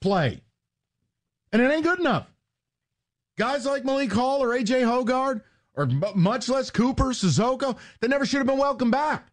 Play. 0.00 0.40
And 1.52 1.62
it 1.62 1.70
ain't 1.70 1.84
good 1.84 2.00
enough. 2.00 2.26
Guys 3.38 3.66
like 3.66 3.84
Malik 3.84 4.12
Hall 4.12 4.42
or 4.42 4.48
AJ 4.48 4.82
Hoggard, 4.82 5.42
or 5.74 5.86
much 6.14 6.48
less 6.48 6.70
Cooper, 6.70 7.10
Sissoko, 7.10 7.76
they 8.00 8.08
never 8.08 8.24
should 8.24 8.38
have 8.38 8.46
been 8.46 8.58
welcomed 8.58 8.92
back. 8.92 9.28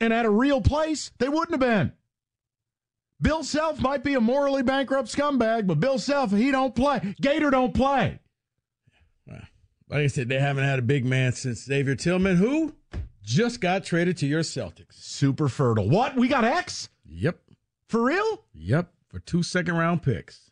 And 0.00 0.12
at 0.12 0.24
a 0.24 0.30
real 0.30 0.60
place, 0.60 1.10
they 1.18 1.28
wouldn't 1.28 1.50
have 1.52 1.60
been. 1.60 1.92
Bill 3.20 3.44
Self 3.44 3.80
might 3.80 4.02
be 4.02 4.14
a 4.14 4.20
morally 4.20 4.62
bankrupt 4.62 5.14
scumbag, 5.14 5.66
but 5.66 5.78
Bill 5.78 5.98
Self, 5.98 6.32
he 6.32 6.50
don't 6.50 6.74
play. 6.74 7.14
Gator 7.20 7.50
don't 7.50 7.72
play. 7.72 8.18
Like 9.28 10.00
I 10.00 10.06
said, 10.06 10.28
they 10.28 10.40
haven't 10.40 10.64
had 10.64 10.78
a 10.78 10.82
big 10.82 11.04
man 11.04 11.32
since 11.32 11.64
Xavier 11.64 11.94
Tillman, 11.94 12.36
who 12.36 12.74
just 13.22 13.60
got 13.60 13.84
traded 13.84 14.16
to 14.18 14.26
your 14.26 14.42
Celtics. 14.42 14.94
Super 14.94 15.48
fertile. 15.48 15.88
What? 15.88 16.16
We 16.16 16.28
got 16.28 16.44
X? 16.44 16.88
Yep. 17.06 17.38
For 17.88 18.02
real? 18.02 18.44
Yep. 18.54 18.92
For 19.08 19.18
two 19.20 19.42
second 19.42 19.76
round 19.76 20.02
picks. 20.02 20.50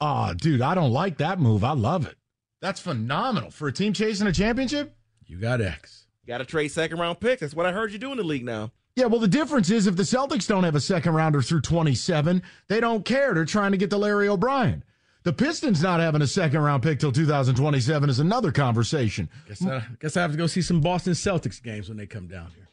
Oh, 0.00 0.32
dude, 0.34 0.62
I 0.62 0.74
don't 0.74 0.92
like 0.92 1.18
that 1.18 1.40
move. 1.40 1.64
I 1.64 1.72
love 1.72 2.06
it. 2.06 2.16
That's 2.60 2.80
phenomenal. 2.80 3.50
For 3.50 3.68
a 3.68 3.72
team 3.72 3.92
chasing 3.92 4.26
a 4.26 4.32
championship? 4.32 4.94
You 5.26 5.38
got 5.38 5.60
X. 5.60 6.06
Got 6.26 6.38
to 6.38 6.44
trade 6.44 6.68
second 6.68 6.98
round 6.98 7.20
picks. 7.20 7.40
That's 7.40 7.54
what 7.54 7.66
I 7.66 7.72
heard 7.72 7.92
you 7.92 7.98
do 7.98 8.10
in 8.12 8.18
the 8.18 8.24
league 8.24 8.44
now. 8.44 8.72
Yeah, 8.96 9.06
well, 9.06 9.20
the 9.20 9.28
difference 9.28 9.70
is 9.70 9.86
if 9.86 9.96
the 9.96 10.02
Celtics 10.02 10.48
don't 10.48 10.64
have 10.64 10.74
a 10.74 10.80
second 10.80 11.14
rounder 11.14 11.40
through 11.40 11.60
27, 11.60 12.42
they 12.66 12.80
don't 12.80 13.04
care. 13.04 13.32
They're 13.32 13.44
trying 13.44 13.70
to 13.70 13.78
get 13.78 13.90
the 13.90 13.98
Larry 13.98 14.28
O'Brien. 14.28 14.82
The 15.28 15.34
Pistons 15.34 15.82
not 15.82 16.00
having 16.00 16.22
a 16.22 16.26
second 16.26 16.60
round 16.60 16.82
pick 16.82 16.98
till 16.98 17.12
2027 17.12 18.08
is 18.08 18.18
another 18.18 18.50
conversation. 18.50 19.28
Guess 19.46 19.66
I, 19.66 19.84
guess 20.00 20.16
I 20.16 20.22
have 20.22 20.30
to 20.30 20.38
go 20.38 20.46
see 20.46 20.62
some 20.62 20.80
Boston 20.80 21.12
Celtics 21.12 21.62
games 21.62 21.90
when 21.90 21.98
they 21.98 22.06
come 22.06 22.28
down 22.28 22.50
here. 22.56 22.66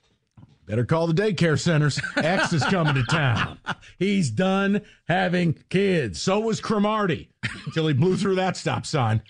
Better 0.65 0.85
call 0.85 1.05
the 1.05 1.13
daycare 1.13 1.59
centers. 1.59 1.99
X 2.15 2.53
is 2.53 2.63
coming 2.63 2.95
to 2.95 3.03
town. 3.03 3.59
He's 3.99 4.29
done 4.29 4.83
having 5.09 5.57
kids. 5.67 6.21
So 6.21 6.39
was 6.39 6.61
Cromartie 6.61 7.27
until 7.65 7.87
he 7.87 7.93
blew 7.93 8.15
through 8.15 8.35
that 8.35 8.55
stop 8.55 8.85
sign. 8.85 9.21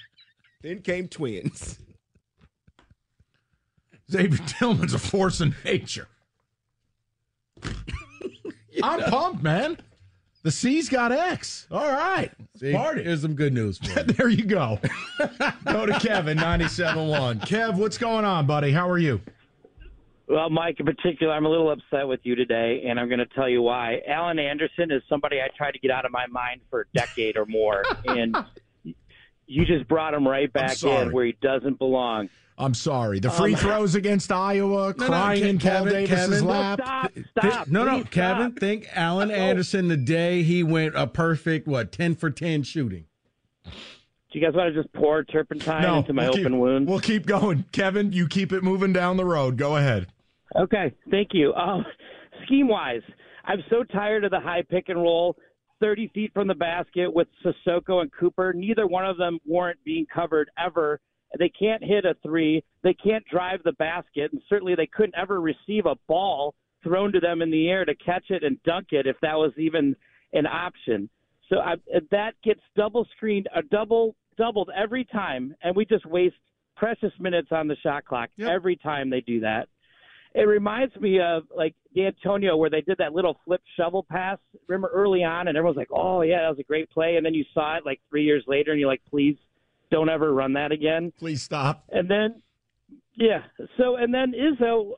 Then 0.62 0.84
came 0.84 1.08
twins. 1.08 1.80
Xavier 4.12 4.46
Tillman's 4.46 4.94
a 4.94 5.00
force 5.00 5.42
of 5.42 5.56
nature. 5.66 6.10
I'm 8.84 9.02
pumped, 9.10 9.42
man. 9.42 9.78
The 10.46 10.52
C's 10.52 10.90
got 10.90 11.12
X. 11.12 11.66
All 11.72 11.92
right. 11.92 12.32
See, 12.60 12.72
Party. 12.72 13.02
Here's 13.02 13.24
some 13.24 13.34
good 13.34 13.52
news 13.52 13.80
for 13.80 13.88
you. 14.00 14.06
there 14.06 14.30
you 14.30 14.46
go. 14.46 14.80
go 15.66 15.88
to 15.88 16.00
Kevin, 16.00 16.38
97.1. 16.38 17.40
Kev, 17.48 17.78
what's 17.78 17.98
going 17.98 18.26
on, 18.26 18.46
buddy? 18.46 18.72
How 18.72 18.88
are 18.88 19.00
you? 19.00 19.20
Well, 20.28 20.52
Mike, 20.52 20.80
in 20.80 20.86
particular, 20.86 21.34
I'm 21.34 21.48
a 21.48 21.50
little 21.50 21.72
upset 21.72 22.08
with 22.08 22.20
you 22.22 22.36
today, 22.36 22.84
and 22.88 23.00
I'm 23.00 23.08
going 23.08 23.20
to 23.20 23.26
tell 23.26 23.50
you 23.50 23.64
why. 23.64 24.02
Alan 24.08 24.38
Anderson 24.38 24.92
is 24.92 25.02
somebody 25.10 25.42
I 25.42 25.48
tried 25.58 25.72
to 25.72 25.80
get 25.80 25.90
out 25.90 26.06
of 26.06 26.12
my 26.12 26.28
mind 26.28 26.62
for 26.70 26.82
a 26.82 26.86
decade 26.94 27.38
or 27.38 27.48
more, 27.48 27.82
and 28.06 28.38
you 29.48 29.66
just 29.66 29.88
brought 29.88 30.14
him 30.14 30.28
right 30.28 30.54
back 30.54 30.84
in 30.84 31.12
where 31.12 31.26
he 31.26 31.36
doesn't 31.42 31.80
belong. 31.80 32.30
I'm 32.58 32.74
sorry. 32.74 33.20
The 33.20 33.30
free 33.30 33.54
Um, 33.54 33.60
throws 33.60 33.96
against 33.96 34.32
Iowa, 34.32 34.94
No, 34.98 35.06
no, 35.06 35.06
crying 35.08 35.44
in 35.44 35.60
Paul 35.60 35.72
Kevin, 35.72 35.94
Davis's 35.94 36.30
Kevin. 36.42 36.46
lap. 36.48 36.80
Stop! 36.82 37.14
Th- 37.14 37.26
Stop! 37.38 37.68
no, 37.68 37.84
no, 37.84 37.98
please 38.00 38.10
Kevin. 38.12 38.52
stop. 38.52 38.60
Think 38.60 38.88
Alan 38.94 39.30
Anderson 39.32 39.88
the 39.90 39.98
day 39.98 40.42
he 40.44 40.64
went 40.64 40.96
a 40.96 41.06
perfect 41.08 41.68
what 41.68 41.92
ten 41.92 42.16
for 42.16 42.30
ten 42.30 42.64
shooting. 42.64 43.06
Do 43.66 44.40
you 44.40 44.46
guys 44.46 44.54
want 44.56 44.74
to 44.74 44.82
just 44.82 44.94
pour 44.94 45.24
turpentine 45.24 45.84
into 46.00 46.14
my 46.14 46.24
we'll 46.24 46.32
open 46.40 46.52
keep, 46.54 46.60
wound? 46.60 46.88
We'll 46.88 47.00
keep 47.00 47.26
going. 47.26 47.66
Kevin, 47.72 48.12
you 48.14 48.28
keep 48.28 48.52
it 48.54 48.64
moving 48.64 48.94
down 48.94 49.18
the 49.18 49.26
road. 49.26 49.58
Go 49.58 49.76
ahead. 49.78 50.08
Okay, 50.56 50.94
thank 51.12 51.30
you. 51.34 51.52
Uh, 51.54 51.84
scheme 52.46 52.68
wise, 52.68 53.02
I'm 53.46 53.64
so 53.70 53.84
tired 53.84 54.24
of 54.24 54.32
the 54.32 54.40
high 54.40 54.62
pick 54.70 54.90
and 54.90 54.98
roll, 55.02 55.36
30 55.82 56.10
feet 56.14 56.32
from 56.34 56.48
the 56.48 56.54
basket 56.54 57.14
with 57.14 57.28
Sissoko 57.44 58.02
and 58.02 58.12
Cooper. 58.18 58.54
Neither 58.54 58.88
one 58.88 59.06
of 59.06 59.18
them 59.18 59.40
warrant 59.46 59.80
being 59.84 60.06
covered 60.14 60.50
ever. 60.58 61.00
They 61.38 61.50
can't 61.50 61.84
hit 61.84 62.06
a 62.06 62.16
three. 62.24 62.64
They 62.84 62.94
can't 62.94 63.26
drive 63.32 63.62
the 63.64 63.74
basket, 63.74 64.32
and 64.32 64.42
certainly 64.50 64.76
they 64.76 64.88
couldn't 64.88 65.16
ever 65.16 65.42
receive 65.42 65.86
a 65.86 65.96
ball 66.08 66.56
thrown 66.84 67.12
to 67.12 67.20
them 67.20 67.42
in 67.42 67.52
the 67.52 67.68
air 67.68 67.84
to 67.84 67.96
catch 67.96 68.26
it 68.30 68.44
and 68.44 68.62
dunk 68.64 68.88
it 68.92 69.08
if 69.08 69.18
that 69.22 69.36
was 69.36 69.52
even 69.58 69.96
an 70.34 70.46
option. 70.46 71.10
So 71.50 71.58
I, 71.58 71.76
that 72.12 72.34
gets 72.44 72.62
double 72.76 73.08
screened, 73.16 73.48
a 73.56 73.62
double 73.62 74.16
doubled 74.38 74.70
every 74.76 75.06
time, 75.06 75.56
and 75.64 75.76
we 75.76 75.86
just 75.86 76.06
waste 76.06 76.36
precious 76.76 77.12
minutes 77.20 77.50
on 77.52 77.68
the 77.68 77.76
shot 77.78 78.06
clock 78.06 78.30
every 78.40 78.76
time 78.76 79.10
they 79.10 79.22
do 79.22 79.40
that. 79.42 79.68
It 80.34 80.48
reminds 80.48 80.94
me 80.98 81.22
of 81.22 81.44
like 81.56 81.74
Dantonio 81.96 82.58
where 82.58 82.70
they 82.70 82.82
did 82.82 82.98
that 82.98 83.14
little 83.14 83.38
flip 83.46 83.62
shovel 83.78 84.04
pass. 84.04 84.38
Remember 84.68 84.90
early 84.94 85.24
on, 85.24 85.48
and 85.48 85.58
everyone's 85.58 85.78
like, 85.78 85.92
"Oh 85.92 86.22
yeah, 86.22 86.42
that 86.42 86.50
was 86.50 86.60
a 86.60 86.64
great 86.64 86.90
play," 86.90 87.16
and 87.16 87.26
then 87.26 87.34
you 87.34 87.46
saw 87.54 87.78
it 87.78 87.86
like 87.86 88.02
three 88.10 88.26
years 88.26 88.44
later, 88.46 88.72
and 88.72 88.80
you're 88.80 88.90
like, 88.90 89.02
"Please, 89.10 89.38
don't 89.92 90.10
ever 90.10 90.34
run 90.34 90.54
that 90.54 90.72
again." 90.72 91.12
Please 91.18 91.42
stop. 91.42 91.84
And 91.90 92.10
then, 92.10 92.42
yeah. 93.16 93.44
So 93.78 93.96
and 93.96 94.14
then 94.14 94.34
Izzo, 94.34 94.94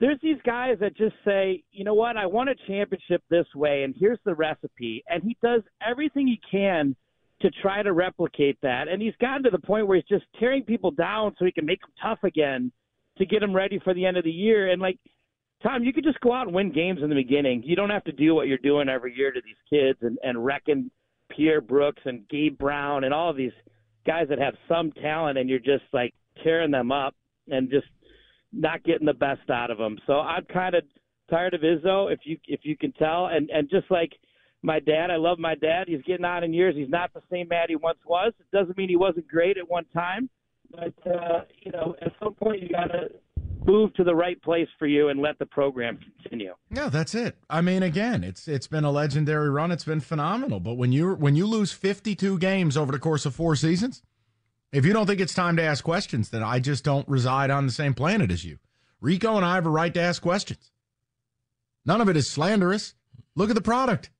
there's 0.00 0.18
these 0.22 0.38
guys 0.44 0.78
that 0.80 0.96
just 0.96 1.14
say, 1.24 1.62
you 1.72 1.84
know 1.84 1.94
what, 1.94 2.16
I 2.16 2.26
want 2.26 2.50
a 2.50 2.54
championship 2.66 3.22
this 3.30 3.46
way, 3.54 3.82
and 3.82 3.94
here's 3.98 4.20
the 4.24 4.34
recipe, 4.34 5.02
and 5.08 5.22
he 5.22 5.36
does 5.42 5.62
everything 5.86 6.26
he 6.26 6.40
can 6.50 6.94
to 7.40 7.50
try 7.62 7.82
to 7.82 7.92
replicate 7.92 8.58
that, 8.62 8.88
and 8.88 9.00
he's 9.00 9.14
gotten 9.20 9.42
to 9.44 9.50
the 9.50 9.58
point 9.58 9.86
where 9.86 9.96
he's 9.96 10.08
just 10.08 10.24
tearing 10.40 10.62
people 10.62 10.90
down 10.90 11.34
so 11.38 11.44
he 11.44 11.52
can 11.52 11.66
make 11.66 11.80
them 11.80 11.90
tough 12.02 12.22
again 12.24 12.72
to 13.16 13.26
get 13.26 13.40
them 13.40 13.54
ready 13.54 13.78
for 13.82 13.94
the 13.94 14.04
end 14.06 14.16
of 14.16 14.24
the 14.24 14.30
year, 14.30 14.70
and 14.70 14.80
like. 14.80 14.98
Tom, 15.60 15.82
you 15.82 15.92
could 15.92 16.04
just 16.04 16.20
go 16.20 16.32
out 16.32 16.46
and 16.46 16.54
win 16.54 16.70
games 16.70 17.00
in 17.02 17.08
the 17.08 17.16
beginning. 17.16 17.64
You 17.64 17.74
don't 17.74 17.90
have 17.90 18.04
to 18.04 18.12
do 18.12 18.32
what 18.32 18.46
you're 18.46 18.58
doing 18.58 18.88
every 18.88 19.12
year 19.12 19.32
to 19.32 19.40
these 19.44 19.56
kids 19.68 19.98
and, 20.02 20.16
and 20.22 20.44
wrecking 20.44 20.88
Pierre 21.30 21.60
Brooks 21.60 22.00
and 22.04 22.28
Gabe 22.28 22.56
Brown 22.56 23.02
and 23.02 23.12
all 23.12 23.30
of 23.30 23.36
these 23.36 23.50
guys 24.08 24.26
that 24.30 24.38
have 24.38 24.54
some 24.66 24.90
talent, 24.92 25.36
and 25.36 25.50
you're 25.50 25.58
just 25.58 25.84
like 25.92 26.14
tearing 26.42 26.70
them 26.70 26.90
up 26.90 27.14
and 27.48 27.70
just 27.70 27.86
not 28.52 28.82
getting 28.82 29.06
the 29.06 29.12
best 29.12 29.50
out 29.50 29.70
of 29.70 29.76
them. 29.76 29.98
So 30.06 30.14
I'm 30.14 30.46
kind 30.46 30.74
of 30.74 30.82
tired 31.28 31.52
of 31.52 31.60
Izzo, 31.60 32.10
if 32.10 32.20
you 32.24 32.38
if 32.46 32.60
you 32.62 32.76
can 32.76 32.92
tell, 32.92 33.26
and 33.26 33.50
and 33.50 33.68
just 33.68 33.90
like 33.90 34.12
my 34.62 34.80
dad, 34.80 35.10
I 35.10 35.16
love 35.16 35.38
my 35.38 35.54
dad. 35.54 35.84
He's 35.86 36.02
getting 36.06 36.24
on 36.24 36.42
in 36.42 36.54
years. 36.54 36.74
He's 36.74 36.88
not 36.88 37.12
the 37.12 37.22
same 37.30 37.48
man 37.48 37.66
he 37.68 37.76
once 37.76 37.98
was. 38.06 38.32
It 38.40 38.56
doesn't 38.56 38.78
mean 38.78 38.88
he 38.88 38.96
wasn't 38.96 39.28
great 39.28 39.58
at 39.58 39.68
one 39.68 39.84
time, 39.92 40.30
but 40.70 40.94
uh, 41.06 41.42
you 41.62 41.70
know, 41.70 41.94
at 42.00 42.12
some 42.22 42.34
point 42.34 42.62
you 42.62 42.70
got 42.70 42.86
to 42.86 43.10
move 43.68 43.92
to 43.94 44.04
the 44.04 44.14
right 44.14 44.40
place 44.42 44.68
for 44.78 44.86
you 44.86 45.08
and 45.08 45.20
let 45.20 45.38
the 45.38 45.46
program 45.46 45.98
continue. 46.22 46.54
No, 46.70 46.88
that's 46.88 47.14
it. 47.14 47.36
I 47.48 47.60
mean, 47.60 47.82
again, 47.82 48.24
it's 48.24 48.48
it's 48.48 48.66
been 48.66 48.84
a 48.84 48.90
legendary 48.90 49.50
run. 49.50 49.70
It's 49.70 49.84
been 49.84 50.00
phenomenal. 50.00 50.58
But 50.58 50.74
when 50.74 50.90
you 50.90 51.14
when 51.14 51.36
you 51.36 51.46
lose 51.46 51.72
52 51.72 52.38
games 52.38 52.76
over 52.76 52.90
the 52.90 52.98
course 52.98 53.26
of 53.26 53.34
four 53.34 53.54
seasons, 53.54 54.02
if 54.72 54.84
you 54.84 54.92
don't 54.92 55.06
think 55.06 55.20
it's 55.20 55.34
time 55.34 55.56
to 55.56 55.62
ask 55.62 55.84
questions, 55.84 56.30
then 56.30 56.42
I 56.42 56.58
just 56.58 56.84
don't 56.84 57.08
reside 57.08 57.50
on 57.50 57.66
the 57.66 57.72
same 57.72 57.94
planet 57.94 58.30
as 58.30 58.44
you. 58.44 58.58
Rico 59.00 59.36
and 59.36 59.44
I 59.44 59.54
have 59.54 59.66
a 59.66 59.70
right 59.70 59.94
to 59.94 60.00
ask 60.00 60.20
questions. 60.20 60.72
None 61.84 62.00
of 62.00 62.08
it 62.08 62.16
is 62.16 62.28
slanderous. 62.28 62.94
Look 63.34 63.50
at 63.50 63.54
the 63.54 63.62
product. 63.62 64.10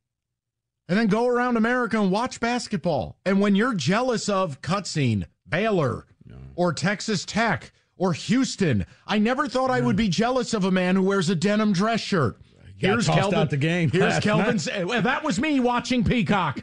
And 0.88 0.98
then 0.98 1.08
go 1.08 1.26
around 1.26 1.58
America 1.58 2.00
and 2.00 2.10
watch 2.10 2.40
basketball. 2.40 3.18
And 3.26 3.40
when 3.40 3.54
you're 3.54 3.74
jealous 3.74 4.28
of 4.28 4.62
cutscene, 4.62 5.26
Baylor, 5.46 6.06
or 6.54 6.72
Texas 6.72 7.26
Tech, 7.26 7.72
or 7.98 8.12
Houston, 8.14 8.86
I 9.06 9.18
never 9.18 9.48
thought 9.48 9.70
I 9.70 9.80
would 9.80 9.96
be 9.96 10.08
jealous 10.08 10.54
of 10.54 10.64
a 10.64 10.70
man 10.70 10.96
who 10.96 11.02
wears 11.02 11.28
a 11.28 11.34
denim 11.36 11.72
dress 11.72 12.00
shirt. 12.00 12.38
Got 12.80 13.02
Kelvin. 13.04 13.34
out 13.38 13.50
the 13.50 13.56
game 13.56 13.90
Here's 13.90 14.20
Kelvin. 14.20 14.56
night. 14.56 14.68
Uh, 14.96 15.00
that 15.00 15.24
was 15.24 15.40
me 15.40 15.58
watching 15.58 16.04
Peacock. 16.04 16.60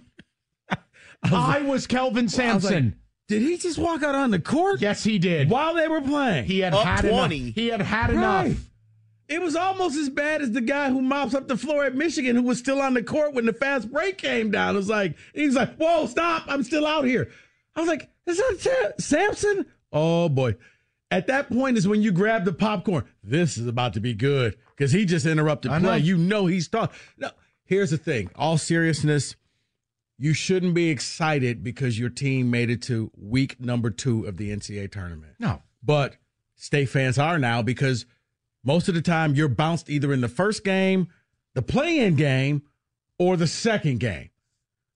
I 1.23 1.61
was 1.61 1.87
Kelvin 1.87 2.23
I 2.23 2.23
was 2.23 2.37
like, 2.37 2.45
Sampson. 2.45 2.95
Did 3.27 3.41
he 3.41 3.57
just 3.57 3.77
walk 3.77 4.03
out 4.03 4.15
on 4.15 4.31
the 4.31 4.39
court 4.39 4.81
yes, 4.81 5.03
he 5.03 5.17
did. 5.17 5.49
while 5.49 5.73
they 5.73 5.87
were 5.87 6.01
playing? 6.01 6.45
He 6.45 6.59
had 6.59 6.73
Up 6.73 6.85
had 6.85 7.01
20. 7.01 7.37
enough. 7.41 7.55
He 7.55 7.67
had 7.67 7.81
had 7.81 8.09
Right. 8.13 8.45
enough. 8.47 8.59
It 9.27 9.41
was 9.41 9.55
almost 9.55 9.97
as 9.97 10.09
bad 10.09 10.43
as 10.43 10.51
the 10.51 10.61
guy 10.61 10.89
who 10.91 11.01
mops 11.01 11.33
up 11.33 11.47
the 11.47 11.57
floor 11.57 11.83
at 11.83 11.95
Michigan, 11.95 12.35
who 12.35 12.43
was 12.43 12.59
still 12.59 12.79
on 12.79 12.93
the 12.93 13.01
court 13.01 13.33
when 13.33 13.47
the 13.47 13.53
fast 13.53 13.91
break 13.91 14.19
came 14.19 14.51
down. 14.51 14.75
It 14.75 14.77
was 14.77 14.89
like 14.89 15.15
he's 15.33 15.55
like, 15.55 15.75
"Whoa, 15.77 16.05
stop! 16.05 16.43
I'm 16.47 16.61
still 16.61 16.85
out 16.85 17.05
here." 17.05 17.31
I 17.75 17.79
was 17.79 17.89
like, 17.89 18.07
"Is 18.27 18.37
that 18.37 18.57
Sa- 18.59 19.03
Sampson?" 19.03 19.65
Oh 19.91 20.29
boy! 20.29 20.55
At 21.15 21.27
that 21.27 21.49
point 21.49 21.77
is 21.77 21.87
when 21.87 22.01
you 22.01 22.11
grab 22.11 22.43
the 22.43 22.51
popcorn. 22.51 23.05
This 23.23 23.57
is 23.57 23.67
about 23.67 23.93
to 23.93 24.01
be 24.01 24.13
good 24.13 24.57
because 24.75 24.91
he 24.91 25.05
just 25.05 25.25
interrupted 25.25 25.71
I 25.71 25.79
know. 25.79 25.87
play. 25.87 25.99
You 25.99 26.17
know 26.17 26.45
he's 26.45 26.67
talking. 26.67 26.93
No, 27.17 27.29
here's 27.63 27.91
the 27.91 27.97
thing. 27.97 28.29
All 28.35 28.57
seriousness, 28.57 29.37
you 30.17 30.33
shouldn't 30.33 30.73
be 30.73 30.89
excited 30.89 31.63
because 31.63 31.97
your 31.97 32.09
team 32.09 32.51
made 32.51 32.69
it 32.69 32.81
to 32.83 33.11
week 33.17 33.61
number 33.61 33.89
two 33.91 34.25
of 34.25 34.35
the 34.35 34.53
NCAA 34.53 34.91
tournament. 34.91 35.35
No. 35.39 35.61
But 35.81 36.17
state 36.55 36.89
fans 36.89 37.17
are 37.17 37.39
now 37.39 37.61
because 37.61 38.05
most 38.61 38.89
of 38.89 38.93
the 38.93 39.01
time 39.01 39.35
you're 39.35 39.47
bounced 39.47 39.89
either 39.89 40.11
in 40.11 40.19
the 40.19 40.27
first 40.27 40.65
game, 40.65 41.07
the 41.53 41.61
play-in 41.61 42.15
game, 42.15 42.63
or 43.17 43.37
the 43.37 43.47
second 43.47 44.01
game. 44.01 44.31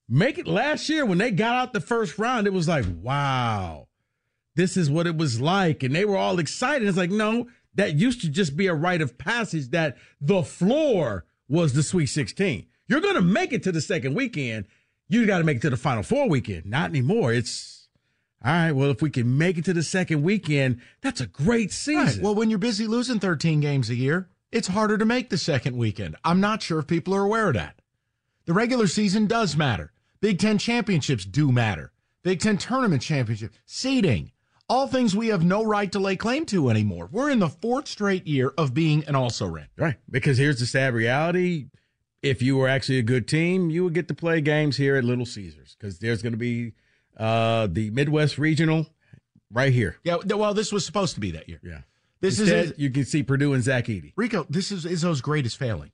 Make 0.09 0.37
it 0.37 0.47
last 0.47 0.89
year 0.89 1.05
when 1.05 1.19
they 1.19 1.31
got 1.31 1.55
out 1.55 1.71
the 1.71 1.79
first 1.79 2.17
round, 2.17 2.45
it 2.47 2.51
was 2.51 2.67
like, 2.67 2.83
wow, 3.01 3.87
this 4.59 4.75
is 4.75 4.89
what 4.89 5.07
it 5.07 5.17
was 5.17 5.39
like. 5.39 5.83
And 5.83 5.95
they 5.95 6.03
were 6.03 6.17
all 6.17 6.37
excited. 6.37 6.87
It's 6.87 6.97
like, 6.97 7.11
no, 7.11 7.47
that 7.75 7.95
used 7.95 8.21
to 8.21 8.29
just 8.29 8.57
be 8.57 8.67
a 8.67 8.73
rite 8.73 9.01
of 9.01 9.17
passage 9.17 9.69
that 9.69 9.97
the 10.19 10.43
floor 10.43 11.25
was 11.47 11.73
the 11.73 11.81
Sweet 11.81 12.07
16. 12.07 12.65
You're 12.87 12.99
going 12.99 13.15
to 13.15 13.21
make 13.21 13.53
it 13.53 13.63
to 13.63 13.71
the 13.71 13.81
second 13.81 14.15
weekend. 14.15 14.65
You 15.07 15.25
got 15.25 15.37
to 15.37 15.43
make 15.43 15.57
it 15.57 15.61
to 15.61 15.69
the 15.69 15.77
Final 15.77 16.03
Four 16.03 16.27
weekend. 16.27 16.65
Not 16.65 16.89
anymore. 16.89 17.31
It's 17.31 17.87
all 18.43 18.51
right. 18.51 18.71
Well, 18.71 18.89
if 18.89 19.01
we 19.01 19.09
can 19.09 19.37
make 19.37 19.57
it 19.57 19.65
to 19.65 19.73
the 19.73 19.83
second 19.83 20.23
weekend, 20.23 20.81
that's 21.01 21.21
a 21.21 21.27
great 21.27 21.71
season. 21.71 22.05
Right. 22.05 22.21
Well, 22.21 22.35
when 22.35 22.49
you're 22.49 22.59
busy 22.59 22.85
losing 22.85 23.19
13 23.19 23.61
games 23.61 23.89
a 23.89 23.95
year, 23.95 24.29
it's 24.51 24.67
harder 24.67 24.97
to 24.97 25.05
make 25.05 25.29
the 25.29 25.37
second 25.37 25.77
weekend. 25.77 26.15
I'm 26.23 26.41
not 26.41 26.61
sure 26.61 26.79
if 26.79 26.87
people 26.87 27.15
are 27.15 27.23
aware 27.23 27.47
of 27.47 27.53
that. 27.53 27.81
The 28.45 28.53
regular 28.53 28.87
season 28.87 29.27
does 29.27 29.55
matter. 29.55 29.91
Big 30.19 30.37
Ten 30.39 30.57
championships 30.57 31.23
do 31.23 31.51
matter. 31.51 31.91
Big 32.23 32.39
Ten 32.39 32.57
tournament 32.57 33.01
championship, 33.01 33.53
seeding, 33.65 34.31
all 34.69 34.87
things 34.87 35.15
we 35.15 35.27
have 35.27 35.43
no 35.43 35.63
right 35.63 35.91
to 35.91 35.99
lay 35.99 36.15
claim 36.15 36.45
to 36.47 36.69
anymore. 36.69 37.09
We're 37.11 37.29
in 37.29 37.39
the 37.39 37.49
fourth 37.49 37.87
straight 37.87 38.27
year 38.27 38.53
of 38.57 38.73
being 38.73 39.03
an 39.07 39.15
also 39.15 39.47
ran. 39.47 39.67
Right. 39.75 39.95
Because 40.09 40.37
here's 40.37 40.59
the 40.59 40.65
sad 40.65 40.93
reality. 40.93 41.67
If 42.21 42.41
you 42.41 42.57
were 42.57 42.67
actually 42.67 42.99
a 42.99 43.03
good 43.03 43.27
team, 43.27 43.69
you 43.69 43.83
would 43.83 43.93
get 43.93 44.07
to 44.09 44.13
play 44.13 44.41
games 44.41 44.77
here 44.77 44.95
at 44.95 45.03
Little 45.03 45.25
Caesars 45.25 45.75
because 45.77 45.99
there's 45.99 46.21
going 46.21 46.33
to 46.33 46.37
be 46.37 46.73
uh, 47.17 47.67
the 47.71 47.89
Midwest 47.91 48.37
Regional 48.37 48.87
right 49.51 49.73
here. 49.73 49.97
Yeah, 50.03 50.17
well, 50.25 50.53
this 50.53 50.71
was 50.71 50.85
supposed 50.85 51.15
to 51.15 51.21
be 51.21 51.31
that 51.31 51.49
year. 51.49 51.59
Yeah. 51.63 51.81
This 52.21 52.39
Instead, 52.39 52.65
is 52.65 52.73
you 52.77 52.89
can 52.89 53.05
see 53.05 53.23
Purdue 53.23 53.53
and 53.53 53.63
Zach 53.63 53.85
Edey. 53.85 54.11
Rico, 54.15 54.45
this 54.49 54.71
is 54.71 54.85
Izzo's 54.85 55.21
greatest 55.21 55.57
failing. 55.57 55.91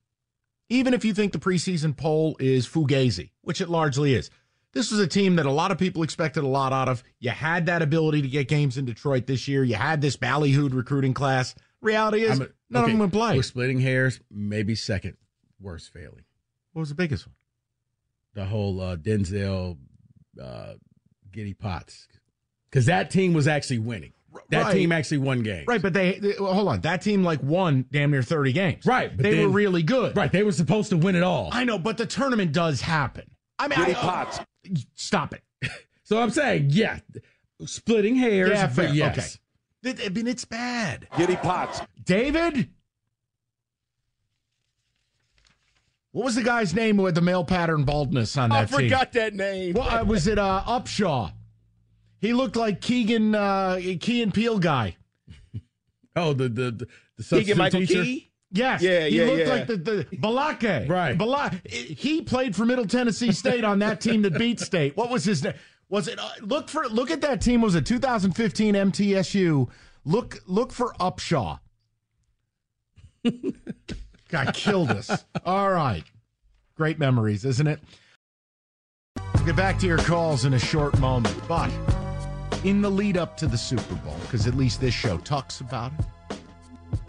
Even 0.70 0.96
if 0.96 1.06
you 1.06 1.14
think 1.14 1.32
the 1.32 1.38
preseason 1.38 1.96
poll 1.96 2.36
is 2.40 2.68
fugazi, 2.68 3.30
which 3.42 3.62
it 3.62 3.70
largely 3.70 4.16
is, 4.16 4.32
this 4.76 4.92
was 4.92 5.00
a 5.00 5.08
team 5.08 5.38
that 5.38 5.48
a 5.48 5.52
lot 5.52 5.72
of 5.72 5.80
people 5.80 6.04
expected 6.04 6.44
a 6.44 6.48
lot 6.48 6.72
out 6.74 6.88
of. 6.88 7.04
You 7.20 7.32
had 7.32 7.66
that 7.66 7.82
ability 7.82 8.22
to 8.22 8.28
get 8.28 8.48
games 8.48 8.78
in 8.78 8.86
Detroit 8.86 9.26
this 9.26 9.48
year. 9.48 9.64
You 9.64 9.74
had 9.76 10.02
this 10.02 10.16
ballyhooed 10.18 10.74
recruiting 10.76 11.14
class. 11.16 11.56
Reality 11.82 12.22
is, 12.24 12.40
I'm 12.40 12.54
none 12.70 12.84
a- 12.84 12.86
of 12.86 12.92
them 12.92 13.00
would 13.00 13.12
play. 13.14 13.36
We're 13.36 13.42
splitting 13.44 13.80
hairs. 13.80 14.20
Maybe 14.30 14.76
second 14.76 15.16
worst 15.60 15.92
failing. 15.92 16.26
What 16.74 16.82
was 16.82 16.90
the 16.90 16.96
biggest 16.96 17.26
one? 17.26 17.34
The 18.36 18.46
whole 18.46 18.80
uh, 18.82 18.98
Denzel 18.98 19.78
uh, 20.42 20.74
Giddy 21.32 21.54
Potts. 21.54 22.08
Because 22.70 22.86
that 22.88 23.10
team 23.10 23.34
was 23.34 23.48
actually 23.48 23.80
winning. 23.80 24.12
That 24.50 24.64
Right. 24.64 24.74
team 24.74 24.92
actually 24.92 25.20
won 25.20 25.44
games. 25.44 25.66
Right, 25.66 25.82
but 25.82 25.94
they, 25.94 26.20
they- 26.20 26.34
hold 26.34 26.68
on. 26.68 26.82
That 26.82 27.02
team 27.02 27.24
like 27.24 27.42
won 27.42 27.86
damn 27.90 28.12
near 28.12 28.22
30 28.22 28.52
games. 28.52 28.86
Right, 28.86 29.16
but 29.16 29.24
they 29.24 29.32
then- 29.36 29.44
were 29.44 29.50
really 29.54 29.82
good. 29.84 30.18
Right. 30.18 30.30
They 30.30 30.44
were 30.44 30.52
supposed 30.52 30.90
to 30.90 30.98
win 30.98 31.16
it 31.16 31.24
all. 31.24 31.48
I 31.54 31.64
know, 31.64 31.80
but 31.80 31.96
the 31.98 32.06
tournament 32.06 32.52
does 32.52 32.82
happen. 32.82 33.24
I 33.58 33.70
mean, 33.70 33.80
I, 33.80 33.94
uh, 33.94 34.44
stop 34.96 35.34
it. 35.34 35.44
So 36.08 36.20
I'm 36.22 36.30
saying, 36.30 36.68
yeah, 36.70 37.00
splitting 37.66 38.16
hairs, 38.16 38.52
Yeah, 38.52 38.68
fair. 38.68 38.86
but 38.90 38.94
yes. 38.96 39.40
Okay. 39.84 40.06
I 40.06 40.10
mean, 40.10 40.28
it's 40.28 40.46
bad. 40.46 41.08
Giddy 41.18 41.36
Potts. 41.36 41.82
David? 42.04 42.70
What 46.12 46.26
was 46.26 46.36
the 46.36 46.44
guy's 46.44 46.74
name 46.76 46.98
who 46.98 47.06
had 47.08 47.16
the 47.16 47.22
male 47.22 47.44
pattern 47.44 47.84
baldness 47.86 48.38
on 48.38 48.52
that 48.52 48.70
team? 48.70 48.78
I 48.78 48.82
forgot 48.84 49.14
that 49.14 49.34
name. 49.34 49.74
Well, 49.74 49.90
uh, 49.90 50.04
was 50.04 50.28
it 50.28 50.38
uh, 50.38 50.62
Upshaw? 50.68 51.34
He 52.22 52.34
looked 52.34 52.56
like 52.56 52.82
Keegan 52.82 53.34
uh, 53.36 53.80
Key 54.00 54.22
and 54.22 54.34
Peele 54.34 54.60
guy. 54.60 54.98
Oh, 56.18 56.32
the 56.32 56.48
the 56.48 56.72
the, 56.72 56.88
the 57.18 57.24
Keegan 57.24 57.24
substitute 57.24 57.58
Michael 57.58 57.80
teacher. 57.82 58.04
Key. 58.04 58.32
Yes. 58.56 58.82
Yeah, 58.82 59.06
he 59.06 59.20
yeah, 59.20 59.26
looked 59.26 59.40
yeah. 59.40 59.48
like 59.48 59.68
the, 59.68 59.78
the 59.78 60.08
Balake. 60.18 60.88
Right. 60.88 61.18
Bala- 61.18 61.52
he 61.70 62.22
played 62.22 62.56
for 62.56 62.66
Middle 62.66 62.86
Tennessee 62.86 63.32
State 63.32 63.64
on 63.64 63.80
that 63.80 64.00
team 64.00 64.22
that 64.22 64.38
beat 64.38 64.60
State. 64.60 64.96
What 64.96 65.10
was 65.10 65.26
his 65.26 65.44
name? 65.44 65.54
Was 65.90 66.08
it 66.08 66.18
uh, 66.18 66.30
look 66.42 66.70
for 66.70 66.88
look 66.88 67.12
at 67.12 67.22
that 67.22 67.42
team 67.42 67.62
was 67.62 67.76
it 67.76 67.86
2015 67.86 68.74
MTSU. 68.74 69.70
Look 70.06 70.42
look 70.48 70.72
for 70.72 70.94
Upshaw. 71.00 71.60
Guy 74.30 74.52
killed 74.52 74.92
us. 74.92 75.26
All 75.46 75.70
right. 75.72 76.04
Great 76.76 76.98
memories, 76.98 77.46
isn't 77.46 77.68
it? 77.68 77.80
We'll 79.36 79.46
get 79.46 79.56
back 79.56 79.80
to 79.80 79.86
your 79.86 79.98
calls 80.00 80.46
in 80.46 80.54
a 80.54 80.60
short 80.60 80.98
moment. 81.00 81.40
But 81.48 81.72
in 82.64 82.82
the 82.82 82.90
lead 82.90 83.18
up 83.18 83.38
to 83.38 83.48
the 83.48 83.58
Super 83.58 83.96
Bowl, 83.96 84.16
because 84.22 84.48
at 84.48 84.56
least 84.56 84.82
this 84.82 84.94
show 84.94 85.18
talks 85.20 85.60
about 85.60 85.92
it. 86.00 86.06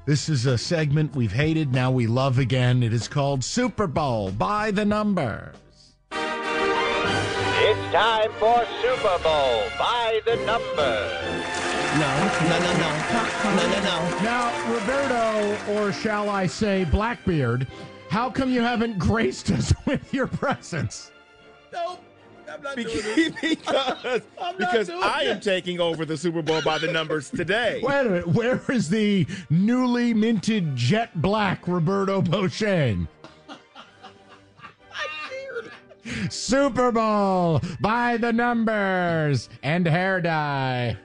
This 0.07 0.28
is 0.28 0.46
a 0.46 0.57
segment 0.57 1.16
we've 1.16 1.32
hated, 1.32 1.72
now 1.72 1.90
we 1.90 2.07
love 2.07 2.38
again. 2.38 2.84
It 2.84 2.92
is 2.92 3.09
called 3.09 3.42
Super 3.42 3.88
Bowl 3.88 4.30
by 4.30 4.70
the 4.70 4.84
numbers. 4.84 5.57
It's 6.12 7.92
time 7.92 8.30
for 8.38 8.64
Super 8.80 9.18
Bowl 9.24 9.64
by 9.76 10.20
the 10.24 10.36
numbers. 10.46 11.11
No, 11.98 12.30
no, 12.40 12.59
no, 12.61 12.72
no, 12.78 12.90
no, 13.57 13.66
no, 13.66 13.80
no. 13.82 14.22
Now, 14.22 14.72
Roberto, 14.72 15.74
or 15.74 15.92
shall 15.92 16.30
I 16.30 16.46
say 16.46 16.84
Blackbeard, 16.84 17.66
how 18.09 18.30
come 18.30 18.52
you 18.52 18.61
haven't 18.61 19.00
graced 19.00 19.50
us 19.50 19.74
with 19.86 20.14
your 20.14 20.28
presence? 20.28 21.11
Nope. 21.72 22.05
I'm 22.57 22.62
not 22.62 22.76
doing 22.76 22.88
it. 22.88 23.34
because 23.42 24.22
because 24.59 24.90
I 24.90 25.22
am 25.22 25.40
taking 25.40 25.80
over 25.80 26.04
the 26.04 26.16
Super 26.16 26.42
Bowl 26.42 26.62
by 26.62 26.78
the 26.78 26.90
numbers 26.90 27.30
today. 27.30 27.80
Wait 27.84 28.00
a 28.00 28.04
minute, 28.04 28.28
where 28.28 28.61
is 28.70 28.88
the 28.88 29.26
newly 29.50 30.14
minted 30.14 30.74
jet 30.76 31.20
black 31.20 31.66
Roberto 31.68 32.22
Beauchene? 32.22 33.09
Super 36.30 36.92
Bowl 36.92 37.61
by 37.80 38.16
the 38.16 38.32
numbers 38.32 39.48
and 39.62 39.86
hair 39.86 40.20
dye. 40.20 40.96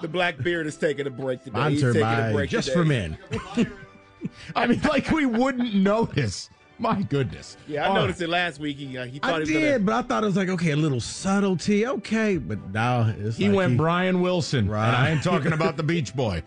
The 0.00 0.08
black 0.08 0.36
beard 0.42 0.66
is 0.66 0.76
taking 0.76 1.06
a 1.06 1.10
break 1.10 1.44
today. 1.44 1.70
He's 1.70 1.78
Sponsored 1.80 2.02
taking 2.02 2.30
a 2.30 2.32
break 2.32 2.50
Just 2.50 2.68
today. 2.68 2.80
for 2.80 2.84
Men. 2.84 3.18
I 4.56 4.66
mean, 4.66 4.80
like 4.82 5.10
we 5.10 5.26
wouldn't 5.26 5.74
notice. 5.74 6.50
My 6.78 7.02
goodness. 7.02 7.56
Yeah, 7.68 7.84
I 7.84 7.88
All 7.88 7.94
noticed 7.94 8.20
it 8.20 8.28
last 8.28 8.58
week. 8.58 8.76
He, 8.78 8.98
uh, 8.98 9.06
he 9.06 9.18
thought 9.20 9.30
I 9.30 9.34
he 9.34 9.40
was 9.40 9.48
did, 9.48 9.60
gonna. 9.72 9.78
but 9.84 9.92
I 9.94 10.02
thought 10.02 10.22
it 10.24 10.26
was 10.26 10.36
like 10.36 10.48
okay, 10.48 10.72
a 10.72 10.76
little 10.76 11.00
subtlety, 11.00 11.86
okay, 11.86 12.36
but 12.36 12.58
now 12.72 13.12
it's 13.18 13.36
He 13.36 13.48
like 13.48 13.56
went 13.56 13.76
Brian 13.76 14.20
Wilson, 14.20 14.68
Right. 14.68 14.88
and 14.88 14.96
I 14.96 15.10
ain't 15.10 15.22
talking 15.22 15.52
about 15.52 15.76
the 15.76 15.82
Beach 15.84 16.14
Boy. 16.14 16.42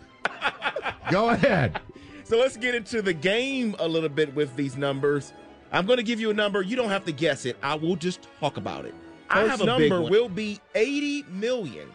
Go 1.11 1.29
ahead. 1.29 1.79
So 2.25 2.37
let's 2.37 2.57
get 2.57 2.75
into 2.75 3.01
the 3.01 3.13
game 3.13 3.75
a 3.79 3.87
little 3.87 4.09
bit 4.09 4.35
with 4.35 4.53
these 4.57 4.75
numbers. 4.75 5.31
I'm 5.71 5.85
going 5.85 5.97
to 5.97 6.03
give 6.03 6.19
you 6.19 6.29
a 6.29 6.33
number. 6.33 6.61
You 6.61 6.75
don't 6.75 6.89
have 6.89 7.05
to 7.05 7.13
guess 7.13 7.45
it. 7.45 7.55
I 7.63 7.75
will 7.75 7.95
just 7.95 8.27
talk 8.41 8.57
about 8.57 8.85
it. 8.85 8.93
I 9.29 9.35
First 9.41 9.51
have 9.51 9.61
a 9.61 9.65
number 9.65 10.01
one. 10.01 10.11
will 10.11 10.27
be 10.29 10.59
80 10.75 11.23
million. 11.29 11.87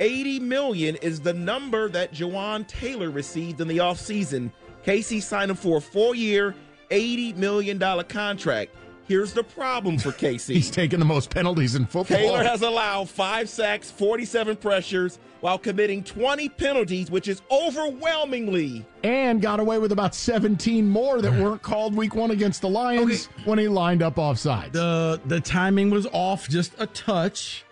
80 0.00 0.40
million 0.40 0.96
is 0.96 1.20
the 1.20 1.32
number 1.32 1.88
that 1.90 2.12
Jawaan 2.12 2.66
Taylor 2.66 3.10
received 3.10 3.60
in 3.60 3.68
the 3.68 3.78
offseason. 3.78 4.50
KC 4.84 5.22
signed 5.22 5.50
him 5.52 5.56
for 5.56 5.78
a 5.78 5.80
four-year, 5.80 6.54
80 6.90 7.34
million 7.34 7.78
dollar 7.78 8.04
contract. 8.04 8.74
Here's 9.06 9.34
the 9.34 9.44
problem 9.44 9.98
for 9.98 10.12
KC. 10.12 10.48
He's 10.54 10.70
taking 10.70 10.98
the 10.98 11.04
most 11.04 11.28
penalties 11.28 11.74
in 11.74 11.84
football. 11.84 12.16
Taylor 12.16 12.42
has 12.42 12.62
allowed 12.62 13.10
five 13.10 13.50
sacks, 13.50 13.90
47 13.90 14.56
pressures, 14.56 15.18
while 15.40 15.58
committing 15.58 16.02
20 16.02 16.48
penalties, 16.48 17.10
which 17.10 17.28
is 17.28 17.42
overwhelmingly 17.50 18.84
and 19.02 19.42
got 19.42 19.60
away 19.60 19.78
with 19.78 19.92
about 19.92 20.14
17 20.14 20.88
more 20.88 21.20
that 21.20 21.32
weren't 21.32 21.62
called 21.62 21.94
week 21.94 22.14
one 22.14 22.30
against 22.30 22.62
the 22.62 22.68
Lions 22.68 23.26
when 23.44 23.58
he 23.58 23.68
lined 23.68 24.02
up 24.02 24.18
offside. 24.18 24.72
the 24.72 25.20
the 25.26 25.40
timing 25.40 25.90
was 25.90 26.06
off 26.12 26.48
just 26.48 26.72
a 26.78 26.86
touch, 26.86 27.64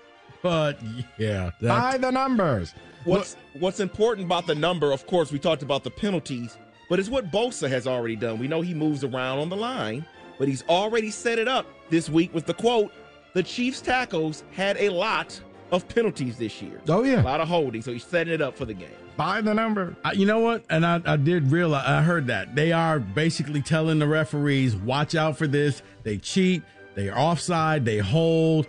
but 0.43 0.79
yeah, 1.19 1.51
By 1.61 1.97
the 1.97 2.11
numbers. 2.11 2.75
What's 3.05 3.37
what's 3.59 3.81
important 3.81 4.27
about 4.27 4.47
the 4.47 4.55
number, 4.55 4.93
of 4.93 5.07
course, 5.07 5.33
we 5.33 5.39
talked 5.39 5.63
about 5.63 5.83
the 5.83 5.91
penalties, 5.91 6.57
but 6.93 7.01
it's 7.01 7.09
what 7.09 7.32
Bosa 7.32 7.70
has 7.70 7.86
already 7.86 8.16
done. 8.16 8.38
We 8.38 8.47
know 8.47 8.61
he 8.61 8.74
moves 8.74 9.03
around 9.03 9.38
on 9.38 9.49
the 9.49 9.57
line, 9.57 10.05
but 10.38 10.47
he's 10.47 10.62
already 10.68 11.11
set 11.11 11.38
it 11.38 11.49
up 11.49 11.64
this 11.88 12.11
week 12.11 12.34
with 12.34 12.45
the 12.45 12.53
quote, 12.53 12.93
the 13.32 13.43
Chiefs 13.43 13.80
tackles 13.80 14.45
had 14.51 14.76
a 14.76 14.90
lot 14.90 15.40
of 15.70 15.88
penalties 15.88 16.36
this 16.36 16.61
year. 16.61 16.82
Oh, 16.90 17.03
yeah. 17.03 17.22
A 17.22 17.24
lot 17.24 17.40
of 17.40 17.49
holding, 17.49 17.80
so 17.80 17.95
he's 17.95 18.05
setting 18.05 18.34
it 18.34 18.43
up 18.43 18.59
for 18.59 18.66
the 18.66 18.74
game. 18.74 18.90
By 19.16 19.40
the 19.40 19.55
number. 19.55 19.97
I, 20.05 20.12
you 20.12 20.26
know 20.26 20.40
what? 20.40 20.66
And 20.68 20.84
I, 20.84 21.01
I 21.07 21.16
did 21.16 21.51
realize, 21.51 21.86
I 21.86 22.03
heard 22.03 22.26
that. 22.26 22.55
They 22.55 22.72
are 22.72 23.01
basically 23.01 23.62
telling 23.62 23.99
the 23.99 24.07
referees, 24.07 24.76
watch 24.76 25.14
out 25.14 25.38
for 25.38 25.47
this. 25.47 25.80
They 26.03 26.18
cheat, 26.18 26.62
they 26.95 27.09
are 27.09 27.18
offside, 27.18 27.86
they 27.86 28.01
hold. 28.01 28.66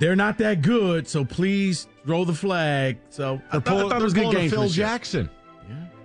They're 0.00 0.16
not 0.16 0.38
that 0.38 0.62
good, 0.62 1.06
so 1.08 1.26
please 1.26 1.88
throw 2.06 2.24
the 2.24 2.32
flag. 2.32 2.96
So 3.10 3.34
I, 3.50 3.58
They're 3.58 3.60
thought, 3.60 3.84
I 3.84 3.88
thought 3.90 4.00
it 4.00 4.04
was 4.04 4.12
a 4.14 4.16
good 4.16 4.22
pulling 4.22 4.36
a 4.36 4.40
game. 4.40 4.48
for 4.48 4.54
Phil 4.56 4.62
the 4.62 4.68
show. 4.70 4.74
Jackson. 4.76 5.30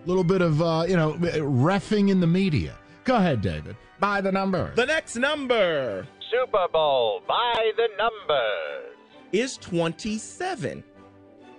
A 0.04 0.08
little 0.08 0.24
bit 0.24 0.42
of, 0.42 0.62
uh, 0.62 0.86
you 0.88 0.96
know, 0.96 1.14
refing 1.14 2.10
in 2.10 2.20
the 2.20 2.28
media. 2.28 2.76
Go 3.04 3.16
ahead, 3.16 3.42
David. 3.42 3.76
By 4.00 4.22
the 4.22 4.32
number. 4.32 4.74
The 4.76 4.86
next 4.86 5.16
number 5.16 6.08
Super 6.32 6.68
Bowl 6.72 7.22
by 7.28 7.72
the 7.78 7.88
numbers. 7.98 8.96
is 9.32 9.58
27. 9.58 10.84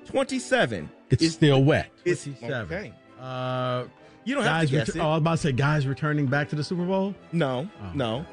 27. 0.07 0.91
It's 1.11 1.23
is 1.23 1.33
still 1.35 1.63
wet. 1.63 1.91
It's 2.05 2.25
27. 2.25 2.63
okay. 2.73 2.93
Uh, 3.21 3.85
You 4.25 4.35
don't 4.35 4.45
have 4.45 4.53
guys 4.63 4.71
to 4.71 4.77
guess 4.77 4.91
retur- 4.91 4.97
it. 4.97 5.01
Oh, 5.01 5.07
I 5.07 5.11
was 5.13 5.19
about 5.19 5.31
to 5.33 5.37
say 5.39 5.53
guys 5.53 5.87
returning 5.87 6.27
back 6.27 6.49
to 6.49 6.57
the 6.57 6.65
Super 6.65 6.85
Bowl. 6.85 7.15
No, 7.33 7.69
Oh. 7.81 7.91
no. 7.95 8.27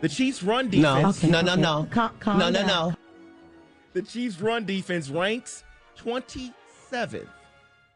The 0.00 0.08
Chiefs' 0.10 0.42
run 0.42 0.66
No, 0.70 0.96
defense. 0.96 1.22
no, 1.22 1.40
no, 1.40 1.54
no. 1.54 1.88
No, 2.26 2.50
no, 2.50 2.66
no. 2.66 2.94
The 3.94 4.02
Chiefs' 4.02 4.40
run 4.40 4.66
defense 4.66 5.08
ranks 5.08 5.64
27th 5.96 7.28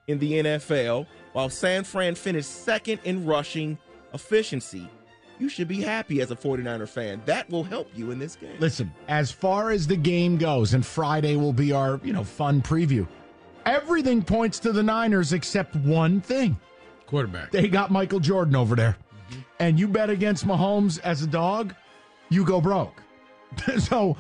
in 0.09 0.19
the 0.19 0.33
NFL, 0.33 1.07
while 1.33 1.49
San 1.49 1.85
Fran 1.85 2.15
finished 2.15 2.65
second 2.65 2.99
in 3.05 3.25
rushing 3.25 3.79
efficiency. 4.13 4.89
You 5.39 5.49
should 5.49 5.69
be 5.69 5.81
happy 5.81 6.21
as 6.21 6.33
a 6.33 6.37
49er 6.37 6.89
fan. 6.89 7.23
That 7.27 7.49
will 7.49 7.63
help 7.63 7.89
you 7.95 8.11
in 8.11 8.19
this 8.19 8.35
game. 8.35 8.57
Listen, 8.59 8.93
as 9.07 9.31
far 9.31 9.71
as 9.71 9.87
the 9.87 9.97
game 9.97 10.37
goes, 10.37 10.75
and 10.75 10.85
Friday 10.85 11.37
will 11.37 11.53
be 11.53 11.71
our, 11.71 12.01
you 12.03 12.13
know, 12.13 12.25
fun 12.25 12.61
preview. 12.61 13.07
Everything 13.65 14.23
points 14.23 14.59
to 14.61 14.73
the 14.73 14.83
Niners 14.83 15.33
except 15.33 15.77
one 15.77 16.21
thing. 16.21 16.59
Quarterback. 17.07 17.53
They 17.53 17.69
got 17.69 17.91
Michael 17.91 18.19
Jordan 18.19 18.57
over 18.57 18.75
there. 18.75 18.97
Mm-hmm. 19.31 19.41
And 19.61 19.79
you 19.79 19.87
bet 19.87 20.11
against 20.11 20.47
Mahomes 20.47 20.99
as 21.05 21.23
a 21.23 21.27
dog, 21.27 21.75
you 22.31 22.45
go 22.45 22.61
broke. 22.61 23.03
so 23.79 24.17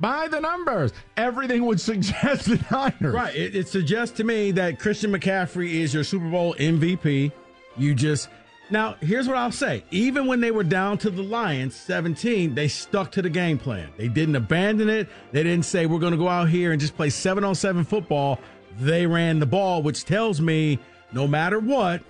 by 0.00 0.28
the 0.28 0.40
numbers, 0.40 0.92
everything 1.16 1.64
would 1.66 1.80
suggest 1.80 2.46
the 2.46 2.64
Niners. 2.70 3.14
Right. 3.14 3.34
It, 3.34 3.54
it 3.54 3.68
suggests 3.68 4.16
to 4.18 4.24
me 4.24 4.50
that 4.52 4.78
Christian 4.78 5.12
McCaffrey 5.12 5.74
is 5.74 5.94
your 5.94 6.04
Super 6.04 6.28
Bowl 6.28 6.54
MVP. 6.54 7.32
You 7.76 7.94
just 7.94 8.28
now 8.70 8.96
here's 9.00 9.28
what 9.28 9.36
I'll 9.36 9.52
say. 9.52 9.84
Even 9.90 10.26
when 10.26 10.40
they 10.40 10.50
were 10.50 10.64
down 10.64 10.98
to 10.98 11.10
the 11.10 11.22
Lions 11.22 11.76
17, 11.76 12.54
they 12.54 12.68
stuck 12.68 13.12
to 13.12 13.22
the 13.22 13.30
game 13.30 13.58
plan. 13.58 13.92
They 13.96 14.08
didn't 14.08 14.36
abandon 14.36 14.88
it. 14.88 15.08
They 15.30 15.42
didn't 15.42 15.64
say 15.64 15.86
we're 15.86 15.98
going 15.98 16.12
to 16.12 16.18
go 16.18 16.28
out 16.28 16.48
here 16.48 16.72
and 16.72 16.80
just 16.80 16.96
play 16.96 17.10
seven 17.10 17.44
on 17.44 17.54
seven 17.54 17.84
football. 17.84 18.38
They 18.78 19.06
ran 19.06 19.38
the 19.38 19.46
ball, 19.46 19.82
which 19.82 20.04
tells 20.04 20.40
me 20.40 20.78
no 21.12 21.26
matter 21.26 21.58
what, 21.58 22.02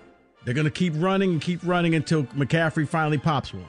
they're 0.44 0.54
going 0.54 0.64
to 0.64 0.70
keep 0.70 0.94
running 0.96 1.32
and 1.32 1.40
keep 1.40 1.60
running 1.64 1.94
until 1.94 2.24
McCaffrey 2.24 2.86
finally 2.86 3.18
pops 3.18 3.52
one. 3.52 3.64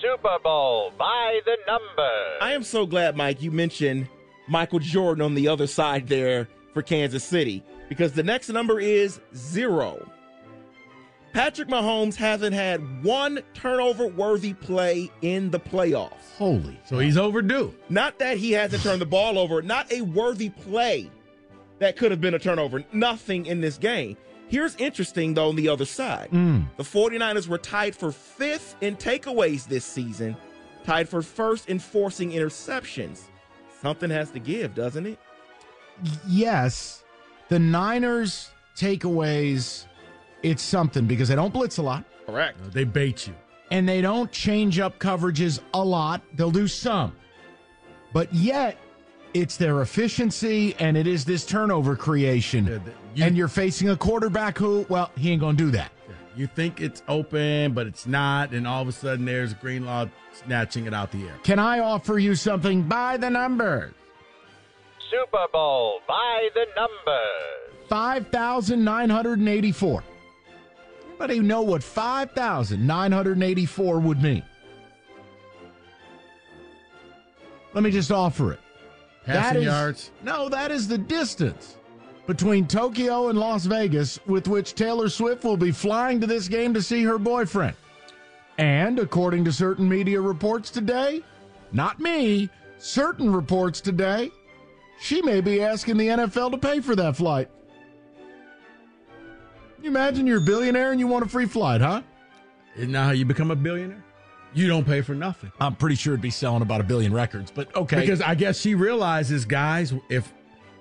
Super 0.00 0.38
Bowl 0.42 0.92
by 0.98 1.40
the 1.44 1.56
numbers. 1.66 2.38
I 2.40 2.52
am 2.52 2.62
so 2.62 2.86
glad, 2.86 3.16
Mike, 3.16 3.42
you 3.42 3.50
mentioned 3.50 4.08
Michael 4.48 4.78
Jordan 4.78 5.22
on 5.22 5.34
the 5.34 5.48
other 5.48 5.66
side 5.66 6.08
there 6.08 6.48
for 6.72 6.82
Kansas 6.82 7.24
City 7.24 7.62
because 7.88 8.12
the 8.12 8.22
next 8.22 8.48
number 8.48 8.80
is 8.80 9.20
zero. 9.34 10.10
Patrick 11.32 11.68
Mahomes 11.68 12.14
hasn't 12.16 12.54
had 12.54 13.04
one 13.04 13.40
turnover 13.52 14.06
worthy 14.06 14.54
play 14.54 15.10
in 15.20 15.50
the 15.50 15.60
playoffs. 15.60 16.34
Holy. 16.38 16.80
So 16.86 16.98
he's 16.98 17.18
overdue. 17.18 17.74
Not 17.90 18.18
that 18.20 18.38
he 18.38 18.52
hasn't 18.52 18.82
turned 18.82 19.02
the 19.02 19.06
ball 19.06 19.38
over, 19.38 19.60
not 19.60 19.92
a 19.92 20.00
worthy 20.00 20.48
play 20.48 21.10
that 21.78 21.96
could 21.96 22.10
have 22.10 22.20
been 22.22 22.34
a 22.34 22.38
turnover. 22.38 22.84
Nothing 22.92 23.44
in 23.46 23.60
this 23.60 23.76
game. 23.76 24.16
Here's 24.48 24.76
interesting, 24.76 25.34
though, 25.34 25.48
on 25.48 25.56
the 25.56 25.68
other 25.68 25.84
side. 25.84 26.30
Mm. 26.30 26.66
The 26.76 26.82
49ers 26.84 27.48
were 27.48 27.58
tied 27.58 27.96
for 27.96 28.12
fifth 28.12 28.76
in 28.80 28.96
takeaways 28.96 29.66
this 29.66 29.84
season, 29.84 30.36
tied 30.84 31.08
for 31.08 31.20
first 31.22 31.68
in 31.68 31.78
forcing 31.78 32.30
interceptions. 32.30 33.22
Something 33.82 34.10
has 34.10 34.30
to 34.30 34.38
give, 34.38 34.74
doesn't 34.74 35.06
it? 35.06 35.18
Yes, 36.28 37.02
the 37.48 37.58
Niners 37.58 38.50
takeaways, 38.76 39.86
it's 40.42 40.62
something 40.62 41.06
because 41.06 41.28
they 41.28 41.34
don't 41.34 41.52
blitz 41.52 41.78
a 41.78 41.82
lot 41.82 42.04
Correct. 42.26 42.58
They 42.72 42.84
bait 42.84 43.26
you. 43.26 43.34
and 43.70 43.88
they 43.88 44.00
don't 44.02 44.30
change 44.30 44.78
up 44.78 44.98
coverages 44.98 45.60
a 45.74 45.82
lot. 45.84 46.20
They'll 46.34 46.50
do 46.50 46.68
some. 46.68 47.14
But 48.12 48.32
yet, 48.34 48.78
It's 49.34 49.58
their 49.58 49.82
efficiency, 49.82 50.74
and 50.78 50.96
it 50.96 51.06
is 51.06 51.26
this 51.26 51.44
turnover 51.44 51.94
creation. 51.94 52.66
Yeah, 52.66 52.78
the- 52.78 52.92
you- 53.16 53.24
and 53.24 53.36
you're 53.36 53.48
facing 53.48 53.88
a 53.88 53.96
quarterback 53.96 54.56
who, 54.58 54.86
well, 54.88 55.10
he 55.16 55.32
ain't 55.32 55.40
going 55.40 55.56
to 55.56 55.64
do 55.64 55.70
that. 55.72 55.90
You 56.36 56.46
think 56.46 56.80
it's 56.82 57.02
open, 57.08 57.72
but 57.72 57.86
it's 57.86 58.06
not, 58.06 58.52
and 58.52 58.66
all 58.66 58.82
of 58.82 58.88
a 58.88 58.92
sudden 58.92 59.24
there's 59.24 59.54
Greenlaw 59.54 60.06
snatching 60.32 60.84
it 60.86 60.92
out 60.92 61.10
the 61.10 61.26
air. 61.26 61.34
Can 61.42 61.58
I 61.58 61.78
offer 61.80 62.18
you 62.18 62.34
something 62.34 62.82
by 62.82 63.16
the 63.16 63.30
numbers? 63.30 63.94
Super 65.10 65.46
Bowl 65.50 66.00
by 66.06 66.50
the 66.54 66.66
numbers. 66.76 67.88
5,984. 67.88 70.04
Anybody 71.08 71.40
know 71.40 71.62
what 71.62 71.82
5,984 71.82 73.98
would 74.00 74.22
mean? 74.22 74.42
Let 77.72 77.82
me 77.82 77.90
just 77.90 78.12
offer 78.12 78.52
it. 78.52 78.60
Passing 79.24 79.42
That 79.42 79.56
is- 79.56 79.64
yards. 79.64 80.10
No, 80.22 80.50
that 80.50 80.70
is 80.70 80.86
the 80.88 80.98
distance 80.98 81.78
between 82.26 82.66
Tokyo 82.66 83.28
and 83.28 83.38
Las 83.38 83.66
Vegas 83.66 84.18
with 84.26 84.48
which 84.48 84.74
Taylor 84.74 85.08
Swift 85.08 85.44
will 85.44 85.56
be 85.56 85.70
flying 85.70 86.20
to 86.20 86.26
this 86.26 86.48
game 86.48 86.74
to 86.74 86.82
see 86.82 87.04
her 87.04 87.18
boyfriend. 87.18 87.76
And 88.58 88.98
according 88.98 89.44
to 89.44 89.52
certain 89.52 89.88
media 89.88 90.20
reports 90.20 90.70
today, 90.70 91.22
not 91.72 92.00
me, 92.00 92.48
certain 92.78 93.32
reports 93.32 93.80
today, 93.80 94.30
she 95.00 95.20
may 95.22 95.40
be 95.40 95.62
asking 95.62 95.98
the 95.98 96.08
NFL 96.08 96.52
to 96.52 96.58
pay 96.58 96.80
for 96.80 96.96
that 96.96 97.16
flight. 97.16 97.50
You 99.82 99.90
imagine 99.90 100.26
you're 100.26 100.38
a 100.38 100.44
billionaire 100.44 100.90
and 100.90 100.98
you 100.98 101.06
want 101.06 101.24
a 101.24 101.28
free 101.28 101.46
flight, 101.46 101.80
huh? 101.80 102.02
Isn't 102.76 102.92
that 102.92 103.04
how 103.04 103.10
you 103.10 103.24
become 103.24 103.50
a 103.50 103.56
billionaire? 103.56 104.02
You 104.54 104.68
don't 104.68 104.86
pay 104.86 105.02
for 105.02 105.14
nothing. 105.14 105.52
I'm 105.60 105.76
pretty 105.76 105.96
sure 105.96 106.14
it'd 106.14 106.22
be 106.22 106.30
selling 106.30 106.62
about 106.62 106.80
a 106.80 106.84
billion 106.84 107.12
records, 107.12 107.50
but 107.50 107.74
okay. 107.76 108.00
Because 108.00 108.22
I 108.22 108.34
guess 108.34 108.58
she 108.58 108.74
realizes, 108.74 109.44
guys, 109.44 109.92
if 110.08 110.32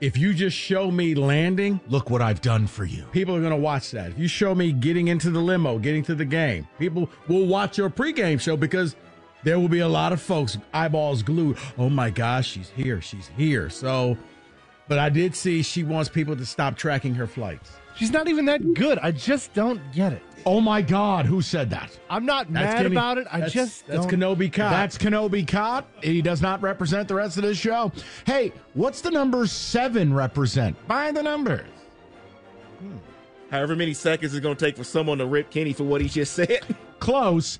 if 0.05 0.15
you 0.19 0.35
just 0.35 0.55
show 0.55 0.91
me 0.91 1.15
landing, 1.15 1.79
look 1.87 2.11
what 2.11 2.21
I've 2.21 2.39
done 2.39 2.67
for 2.67 2.85
you. 2.85 3.05
people 3.11 3.35
are 3.35 3.39
going 3.39 3.49
to 3.49 3.57
watch 3.57 3.89
that. 3.89 4.11
If 4.11 4.19
you 4.19 4.27
show 4.27 4.53
me 4.53 4.71
getting 4.71 5.07
into 5.07 5.31
the 5.31 5.39
limo, 5.39 5.79
getting 5.79 6.03
to 6.03 6.13
the 6.13 6.23
game, 6.23 6.67
people 6.77 7.09
will 7.27 7.47
watch 7.47 7.79
your 7.79 7.89
pregame 7.89 8.39
show 8.39 8.55
because 8.55 8.95
there 9.43 9.59
will 9.59 9.67
be 9.67 9.79
a 9.79 9.87
lot 9.87 10.13
of 10.13 10.21
folks 10.21 10.59
eyeballs 10.75 11.23
glued. 11.23 11.57
Oh 11.79 11.89
my 11.89 12.11
gosh, 12.11 12.47
she's 12.51 12.69
here, 12.69 13.01
she's 13.01 13.31
here. 13.35 13.67
So, 13.71 14.15
but 14.87 14.99
I 14.99 15.09
did 15.09 15.35
see 15.35 15.63
she 15.63 15.83
wants 15.83 16.07
people 16.07 16.35
to 16.35 16.45
stop 16.45 16.77
tracking 16.77 17.15
her 17.15 17.25
flights. 17.25 17.71
She's 17.95 18.11
not 18.11 18.27
even 18.27 18.45
that 18.45 18.73
good. 18.73 18.99
I 18.99 19.11
just 19.11 19.53
don't 19.53 19.79
get 19.93 20.13
it. 20.13 20.21
Oh 20.45 20.61
my 20.61 20.81
God, 20.81 21.25
who 21.25 21.41
said 21.41 21.69
that? 21.71 21.97
I'm 22.09 22.25
not 22.25 22.51
That's 22.53 22.65
mad 22.65 22.77
Kenny- 22.83 22.95
about 22.95 23.17
it. 23.17 23.25
I 23.31 23.37
that's- 23.39 23.53
just 23.53 23.87
that's 23.87 24.05
don't. 24.05 24.19
Kenobi 24.19 24.51
Cott. 24.53 24.69
That's 24.71 24.97
Kenobi 24.97 25.47
Cott. 25.47 25.87
He 26.03 26.21
does 26.21 26.41
not 26.41 26.61
represent 26.61 27.07
the 27.07 27.15
rest 27.15 27.37
of 27.37 27.43
this 27.43 27.57
show. 27.57 27.91
Hey, 28.25 28.51
what's 28.73 29.01
the 29.01 29.09
number 29.11 29.47
seven 29.47 30.13
represent? 30.13 30.75
By 30.87 31.11
the 31.11 31.23
numbers. 31.23 31.65
Hmm. 32.79 32.97
However 33.49 33.75
many 33.75 33.93
seconds 33.93 34.33
it's 34.35 34.43
going 34.43 34.55
to 34.55 34.65
take 34.65 34.75
for 34.77 34.83
someone 34.83 35.17
to 35.19 35.25
rip 35.25 35.49
Kenny 35.49 35.73
for 35.73 35.83
what 35.85 36.01
he 36.01 36.07
just 36.09 36.33
said. 36.33 36.61
Close. 36.99 37.57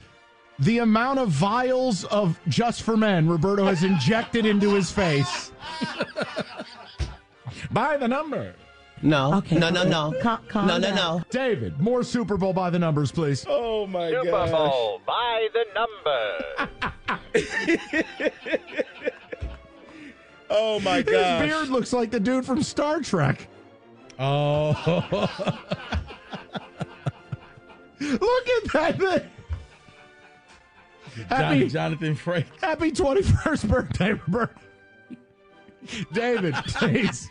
The 0.59 0.77
amount 0.79 1.19
of 1.19 1.29
vials 1.29 2.05
of 2.05 2.39
Just 2.47 2.83
for 2.83 2.95
Men 2.95 3.27
Roberto 3.27 3.65
has 3.65 3.83
injected 3.83 4.45
into 4.45 4.73
his 4.73 4.89
face. 4.91 5.51
by 7.71 7.97
the 7.97 8.07
number. 8.07 8.53
No. 9.01 9.35
Okay. 9.35 9.57
No, 9.57 9.69
no, 9.69 9.83
no. 9.83 10.13
Cal- 10.21 10.39
calm 10.47 10.67
no, 10.67 10.77
no, 10.77 10.87
down. 10.87 10.95
no. 10.95 11.21
David, 11.29 11.79
more 11.79 12.03
Super 12.03 12.37
Bowl 12.37 12.53
by 12.53 12.69
the 12.69 12.79
numbers, 12.79 13.11
please. 13.11 13.45
Oh 13.47 13.85
my 13.87 14.09
Super 14.09 14.31
gosh. 14.31 14.51
Bowl 14.51 15.01
by 15.05 15.47
the 15.53 15.65
numbers. 15.75 18.05
Oh 20.47 20.79
my 20.81 20.97
His 20.97 21.05
beard 21.05 21.69
looks 21.69 21.91
like 21.91 22.11
the 22.11 22.19
dude 22.19 22.45
from 22.45 22.61
Star 22.61 23.01
Trek. 23.01 23.47
Oh, 24.19 24.73
Look 27.99 28.47
at 28.47 28.71
that 28.73 28.99
thing. 28.99 29.29
Happy, 31.27 31.59
Jon- 31.61 31.69
Jonathan 31.69 32.15
Frakes. 32.15 32.45
happy 32.61 32.91
21st 32.91 33.67
birthday, 33.69 34.11
Roberto. 34.13 34.53
David, 36.13 36.53
please. 36.67 37.27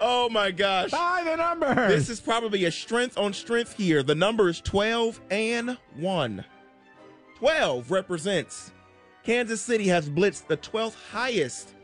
Oh 0.00 0.28
my 0.28 0.50
gosh. 0.50 0.90
By 0.90 1.22
the 1.24 1.36
numbers. 1.36 1.88
This 1.88 2.08
is 2.08 2.20
probably 2.20 2.64
a 2.66 2.70
strength 2.70 3.16
on 3.18 3.32
strength 3.32 3.74
here. 3.76 4.02
The 4.02 4.14
number 4.14 4.48
is 4.48 4.60
12 4.60 5.20
and 5.30 5.78
1. 5.96 6.44
12 7.38 7.90
represents 7.90 8.72
Kansas 9.22 9.60
City 9.60 9.88
has 9.88 10.08
blitzed 10.08 10.46
the 10.46 10.56
12th 10.56 10.94
highest 11.10 11.74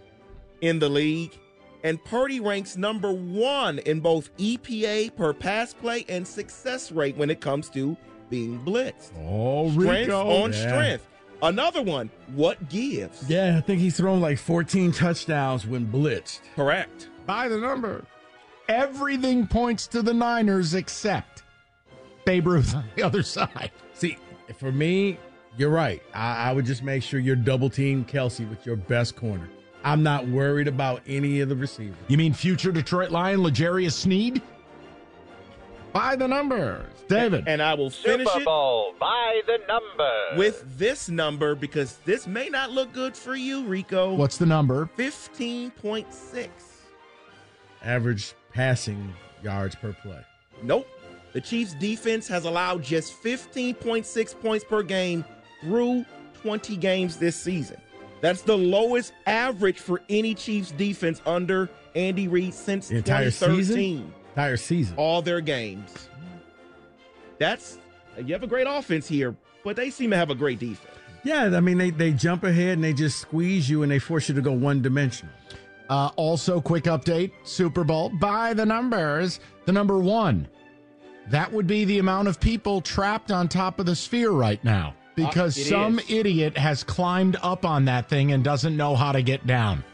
in 0.60 0.78
the 0.78 0.88
league, 0.88 1.36
and 1.82 2.02
Purdy 2.04 2.38
ranks 2.40 2.76
number 2.76 3.10
one 3.12 3.80
in 3.80 3.98
both 4.00 4.34
EPA 4.36 5.14
per 5.16 5.32
pass 5.32 5.74
play 5.74 6.04
and 6.08 6.26
success 6.26 6.92
rate 6.92 7.16
when 7.16 7.30
it 7.30 7.40
comes 7.40 7.68
to 7.70 7.96
being 8.30 8.60
blitzed. 8.64 9.10
Oh, 9.26 9.70
Strength 9.72 10.06
Rico. 10.08 10.42
on 10.42 10.52
Yeah. 10.52 10.58
strength. 10.68 11.08
Another 11.42 11.82
one, 11.82 12.08
what 12.28 12.68
gives? 12.68 13.28
Yeah, 13.28 13.56
I 13.58 13.60
think 13.62 13.80
he's 13.80 13.96
thrown 13.96 14.20
like 14.20 14.38
14 14.38 14.92
touchdowns 14.92 15.66
when 15.66 15.86
blitzed. 15.86 16.40
Correct. 16.54 17.08
By 17.26 17.48
the 17.48 17.58
number. 17.58 18.04
Everything 18.68 19.46
points 19.46 19.86
to 19.88 20.02
the 20.02 20.14
Niners 20.14 20.74
except 20.74 21.42
Babe 22.24 22.46
Ruth 22.46 22.74
on 22.74 22.84
the 22.94 23.02
other 23.02 23.22
side. 23.22 23.70
See, 23.92 24.16
for 24.56 24.72
me, 24.72 25.18
you're 25.56 25.70
right. 25.70 26.02
I, 26.14 26.50
I 26.50 26.52
would 26.52 26.64
just 26.64 26.82
make 26.82 27.02
sure 27.02 27.20
you're 27.20 27.36
double 27.36 27.68
team 27.68 28.04
Kelsey 28.04 28.44
with 28.44 28.64
your 28.64 28.76
best 28.76 29.16
corner. 29.16 29.48
I'm 29.84 30.02
not 30.02 30.28
worried 30.28 30.68
about 30.68 31.02
any 31.06 31.40
of 31.40 31.48
the 31.48 31.56
receivers. 31.56 31.96
You 32.08 32.16
mean 32.16 32.32
future 32.32 32.70
Detroit 32.70 33.10
Lion 33.10 33.42
L'Jarius 33.42 33.92
Sneed? 33.92 34.40
By 35.92 36.16
the 36.16 36.26
numbers. 36.26 36.86
David. 37.08 37.44
And 37.46 37.60
I 37.60 37.74
will 37.74 37.90
finish 37.90 38.26
Super 38.26 38.40
it 38.40 38.44
Bowl 38.44 38.94
by 38.98 39.42
the 39.46 39.58
number 39.68 40.38
with 40.38 40.78
this 40.78 41.10
number 41.10 41.54
because 41.54 41.98
this 42.04 42.26
may 42.26 42.48
not 42.48 42.70
look 42.70 42.92
good 42.92 43.14
for 43.14 43.34
you, 43.34 43.64
Rico. 43.64 44.14
What's 44.14 44.38
the 44.38 44.46
number? 44.46 44.88
15.6. 44.96 46.71
Average 47.84 48.34
passing 48.52 49.12
yards 49.42 49.74
per 49.74 49.92
play. 49.92 50.20
Nope. 50.62 50.86
The 51.32 51.40
Chiefs 51.40 51.74
defense 51.74 52.28
has 52.28 52.44
allowed 52.44 52.82
just 52.82 53.20
15.6 53.22 54.40
points 54.40 54.64
per 54.64 54.82
game 54.82 55.24
through 55.62 56.04
20 56.42 56.76
games 56.76 57.16
this 57.16 57.36
season. 57.36 57.80
That's 58.20 58.42
the 58.42 58.56
lowest 58.56 59.12
average 59.26 59.78
for 59.78 60.00
any 60.08 60.34
Chiefs 60.34 60.70
defense 60.72 61.20
under 61.26 61.68
Andy 61.94 62.28
Reid 62.28 62.54
since 62.54 62.88
The 62.88 62.96
entire 62.96 63.30
2013. 63.30 63.64
season? 63.96 64.14
Entire 64.30 64.56
season. 64.56 64.94
All 64.96 65.22
their 65.22 65.40
games. 65.40 66.08
That's 67.38 67.78
you 68.22 68.32
have 68.34 68.42
a 68.42 68.46
great 68.46 68.66
offense 68.68 69.08
here, 69.08 69.34
but 69.64 69.74
they 69.74 69.90
seem 69.90 70.10
to 70.10 70.16
have 70.16 70.30
a 70.30 70.34
great 70.34 70.58
defense. 70.58 70.94
Yeah, 71.24 71.44
I 71.56 71.60
mean, 71.60 71.78
they, 71.78 71.90
they 71.90 72.12
jump 72.12 72.44
ahead 72.44 72.74
and 72.74 72.84
they 72.84 72.92
just 72.92 73.18
squeeze 73.18 73.70
you 73.70 73.82
and 73.82 73.90
they 73.90 73.98
force 73.98 74.28
you 74.28 74.34
to 74.34 74.40
go 74.42 74.52
one 74.52 74.82
dimensional. 74.82 75.32
Uh, 75.93 76.11
also, 76.16 76.59
quick 76.59 76.84
update 76.84 77.32
Super 77.43 77.84
Bowl 77.84 78.09
by 78.18 78.55
the 78.55 78.64
numbers. 78.64 79.40
The 79.66 79.72
number 79.72 79.99
one. 79.99 80.49
That 81.28 81.53
would 81.53 81.66
be 81.66 81.84
the 81.84 81.99
amount 81.99 82.28
of 82.28 82.40
people 82.40 82.80
trapped 82.80 83.30
on 83.30 83.47
top 83.47 83.78
of 83.78 83.84
the 83.84 83.95
sphere 83.95 84.30
right 84.30 84.62
now 84.64 84.95
because 85.16 85.55
Uh, 85.59 85.64
some 85.64 85.99
is. 85.99 86.11
idiot 86.11 86.57
has 86.57 86.82
climbed 86.82 87.36
up 87.43 87.66
on 87.66 87.84
that 87.84 88.09
thing 88.09 88.32
and 88.32 88.43
doesn't 88.43 88.74
know 88.74 88.97
how 88.97 89.12
to 89.12 89.20
get 89.20 89.47
down. 89.47 89.84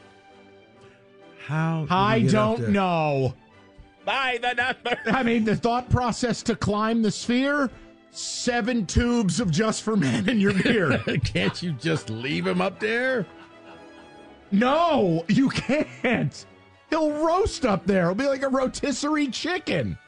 How? 1.45 1.81
did 1.83 1.91
I 1.93 2.19
he 2.21 2.25
get 2.27 2.35
up 2.37 2.59
don't 2.59 2.69
know. 2.71 3.35
By 4.05 4.39
the 4.41 4.55
number. 4.55 4.97
I 5.07 5.25
mean, 5.25 5.45
the 5.45 5.57
thought 5.57 5.91
process 5.91 6.45
to 6.45 6.55
climb 6.55 7.03
the 7.03 7.11
sphere 7.11 7.71
seven 8.13 8.87
tubes 8.87 9.41
of 9.41 9.51
just 9.51 9.83
for 9.83 9.97
men 9.97 10.29
in 10.29 10.39
your 10.39 10.55
beard. 10.63 11.03
Can't 11.25 11.61
you 11.61 11.73
just 11.73 12.09
leave 12.09 12.47
him 12.47 12.61
up 12.61 12.79
there? 12.79 13.27
No, 14.51 15.25
you 15.29 15.49
can't. 15.51 16.47
He'll 16.91 17.13
roast 17.13 17.67
up 17.67 17.87
there. 17.87 18.05
It'll 18.05 18.15
be 18.15 18.27
like 18.27 18.43
a 18.43 18.49
rotisserie 18.49 19.29
chicken. 19.29 19.99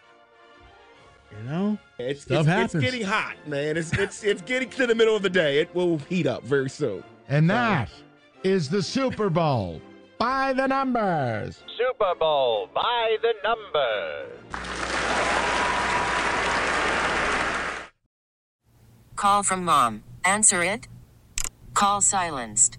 You 1.31 1.51
know? 1.51 1.79
It's, 1.99 2.23
Stuff 2.23 2.41
it's, 2.41 2.49
happens. 2.49 2.75
it's 2.75 2.85
getting 2.85 3.07
hot, 3.07 3.37
man. 3.47 3.77
It's 3.77 3.93
it's 3.93 4.25
it's 4.25 4.43
getting 4.43 4.71
to 4.71 4.87
the 4.87 4.95
middle 4.95 5.15
of 5.15 5.23
the 5.23 5.31
day. 5.31 5.59
It 5.59 5.75
will 5.75 5.99
heat 5.99 6.27
up 6.27 6.43
very 6.43 6.71
soon. 6.71 7.05
And 7.29 7.49
that 7.51 7.91
is 8.43 8.69
the 8.69 8.83
Super 8.83 9.31
Bowl 9.31 9.81
by 10.19 10.53
the 10.53 10.67
numbers. 10.67 11.63
Super 11.79 12.15
Bowl 12.19 12.69
by 12.75 13.17
the 13.23 13.35
numbers. 13.45 15.41
Call 19.17 19.43
from 19.43 19.65
mom. 19.65 20.03
Answer 20.25 20.63
it. 20.63 20.89
Call 21.75 22.01
silenced. 22.01 22.79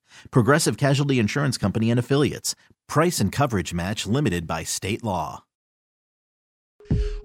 Progressive 0.31 0.77
Casualty 0.77 1.19
Insurance 1.19 1.57
Company 1.57 1.89
and 1.89 1.99
Affiliates. 1.99 2.55
Price 2.87 3.19
and 3.19 3.31
coverage 3.31 3.73
match 3.73 4.05
limited 4.05 4.45
by 4.47 4.63
state 4.63 5.03
law. 5.03 5.43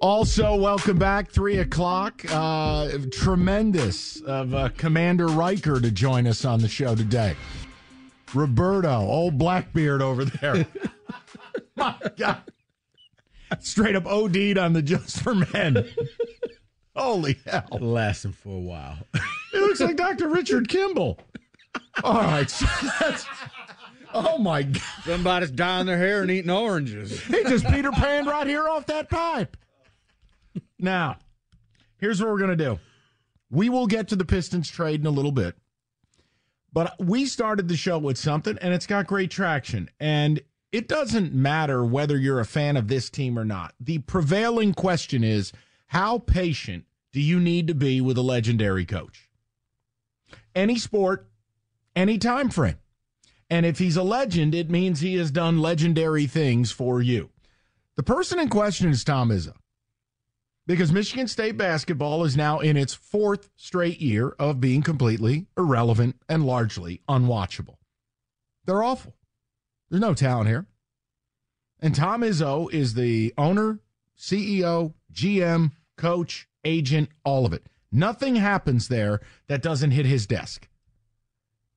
Also, 0.00 0.54
welcome 0.54 0.98
back. 0.98 1.30
Three 1.30 1.58
o'clock. 1.58 2.22
Uh, 2.30 2.90
tremendous 3.10 4.20
of 4.20 4.54
uh, 4.54 4.68
Commander 4.76 5.26
Riker 5.26 5.80
to 5.80 5.90
join 5.90 6.26
us 6.26 6.44
on 6.44 6.60
the 6.60 6.68
show 6.68 6.94
today. 6.94 7.34
Roberto, 8.34 8.88
old 8.88 9.38
Blackbeard 9.38 10.02
over 10.02 10.24
there. 10.24 10.66
My 11.76 11.96
God. 12.16 12.42
Straight 13.60 13.96
up 13.96 14.06
OD'd 14.06 14.58
on 14.58 14.72
the 14.72 14.82
Just 14.82 15.20
for 15.20 15.34
Men. 15.34 15.88
Holy 16.94 17.38
hell. 17.46 17.68
Lasting 17.80 18.32
for 18.32 18.56
a 18.56 18.60
while. 18.60 18.98
It 19.14 19.60
looks 19.60 19.80
like 19.80 19.96
Dr. 19.96 20.28
Richard 20.28 20.68
Kimball. 20.68 21.18
All 22.04 22.20
right. 22.20 22.48
So 22.50 22.66
oh, 24.14 24.38
my 24.38 24.62
God. 24.62 24.82
Somebody's 25.04 25.50
dyeing 25.50 25.86
their 25.86 25.98
hair 25.98 26.22
and 26.22 26.30
eating 26.30 26.50
oranges. 26.50 27.20
He 27.24 27.42
just 27.44 27.66
Peter 27.66 27.90
Pan 27.92 28.26
right 28.26 28.46
here 28.46 28.68
off 28.68 28.86
that 28.86 29.10
pipe. 29.10 29.56
Now, 30.78 31.18
here's 31.98 32.20
what 32.20 32.30
we're 32.30 32.38
going 32.38 32.56
to 32.56 32.64
do. 32.64 32.78
We 33.50 33.68
will 33.68 33.86
get 33.86 34.08
to 34.08 34.16
the 34.16 34.24
Pistons 34.24 34.68
trade 34.68 35.00
in 35.00 35.06
a 35.06 35.10
little 35.10 35.32
bit. 35.32 35.56
But 36.72 36.94
we 36.98 37.24
started 37.26 37.68
the 37.68 37.76
show 37.76 37.98
with 37.98 38.18
something, 38.18 38.58
and 38.60 38.74
it's 38.74 38.86
got 38.86 39.06
great 39.06 39.30
traction. 39.30 39.88
And 39.98 40.42
it 40.72 40.88
doesn't 40.88 41.32
matter 41.32 41.84
whether 41.84 42.18
you're 42.18 42.40
a 42.40 42.44
fan 42.44 42.76
of 42.76 42.88
this 42.88 43.08
team 43.08 43.38
or 43.38 43.44
not. 43.44 43.74
The 43.80 43.98
prevailing 44.00 44.74
question 44.74 45.24
is 45.24 45.52
how 45.86 46.18
patient 46.18 46.84
do 47.12 47.20
you 47.20 47.40
need 47.40 47.66
to 47.68 47.74
be 47.74 48.00
with 48.02 48.18
a 48.18 48.22
legendary 48.22 48.84
coach? 48.84 49.30
Any 50.54 50.76
sport, 50.76 51.28
any 51.96 52.18
time 52.18 52.50
frame. 52.50 52.78
And 53.48 53.64
if 53.64 53.78
he's 53.78 53.96
a 53.96 54.02
legend, 54.02 54.54
it 54.54 54.70
means 54.70 55.00
he 55.00 55.16
has 55.16 55.30
done 55.30 55.60
legendary 55.60 56.26
things 56.26 56.70
for 56.70 57.00
you. 57.00 57.30
The 57.96 58.02
person 58.02 58.38
in 58.38 58.48
question 58.48 58.90
is 58.90 59.02
Tom 59.02 59.30
Izzo. 59.30 59.54
Because 60.66 60.92
Michigan 60.92 61.28
State 61.28 61.56
basketball 61.56 62.24
is 62.24 62.36
now 62.36 62.58
in 62.58 62.76
its 62.76 62.92
fourth 62.92 63.50
straight 63.56 64.00
year 64.00 64.34
of 64.38 64.60
being 64.60 64.82
completely 64.82 65.46
irrelevant 65.56 66.16
and 66.28 66.44
largely 66.44 67.02
unwatchable. 67.08 67.76
They're 68.64 68.82
awful. 68.82 69.14
There's 69.88 70.00
no 70.00 70.12
talent 70.12 70.48
here. 70.48 70.66
And 71.78 71.94
Tom 71.94 72.22
Izzo 72.22 72.72
is 72.72 72.94
the 72.94 73.32
owner, 73.38 73.78
CEO, 74.18 74.94
GM, 75.12 75.70
coach, 75.96 76.48
agent, 76.64 77.10
all 77.24 77.46
of 77.46 77.52
it. 77.52 77.66
Nothing 77.92 78.36
happens 78.36 78.88
there 78.88 79.20
that 79.46 79.62
doesn't 79.62 79.92
hit 79.92 80.04
his 80.04 80.26
desk. 80.26 80.68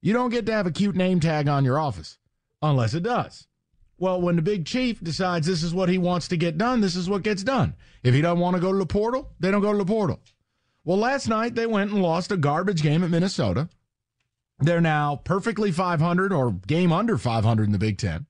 You 0.02 0.14
don't 0.14 0.30
get 0.30 0.46
to 0.46 0.54
have 0.54 0.68
a 0.68 0.72
cute 0.72 0.96
name 0.96 1.20
tag 1.20 1.48
on 1.48 1.66
your 1.66 1.80
office 1.80 2.18
unless 2.62 2.94
it 2.94 3.04
does. 3.04 3.48
Well, 3.98 4.22
when 4.22 4.38
the 4.38 4.42
big 4.42 4.66
chief 4.66 5.02
decides 5.02 5.46
this 5.46 5.62
is 5.62 5.74
what 5.74 5.90
he 5.90 5.98
wants 5.98 6.30
to 6.30 6.38
get 6.38 6.58
done, 6.58 6.80
this 6.80 6.96
is 6.96 7.10
what 7.10 7.24
gets 7.24 7.44
done. 7.44 7.76
If 8.02 8.14
he 8.14 8.22
doesn't 8.22 8.40
want 8.40 8.56
to 8.56 8.62
go 8.62 8.72
to 8.72 8.78
the 8.78 8.86
portal, 8.86 9.34
they 9.40 9.52
don't 9.52 9.62
go 9.62 9.74
to 9.74 9.78
the 9.78 9.86
portal. 9.86 10.22
Well, 10.86 10.98
last 10.98 11.28
night 11.28 11.56
they 11.56 11.66
went 11.66 11.92
and 11.92 12.02
lost 12.02 12.32
a 12.32 12.38
garbage 12.38 12.82
game 12.82 13.04
at 13.04 13.10
Minnesota. 13.10 13.68
They're 14.60 14.82
now 14.82 15.18
perfectly 15.18 15.72
500 15.72 16.32
or 16.32 16.52
game 16.52 16.94
under 16.94 17.18
500 17.18 17.64
in 17.64 17.72
the 17.72 17.78
Big 17.78 17.98
Ten. 17.98 18.26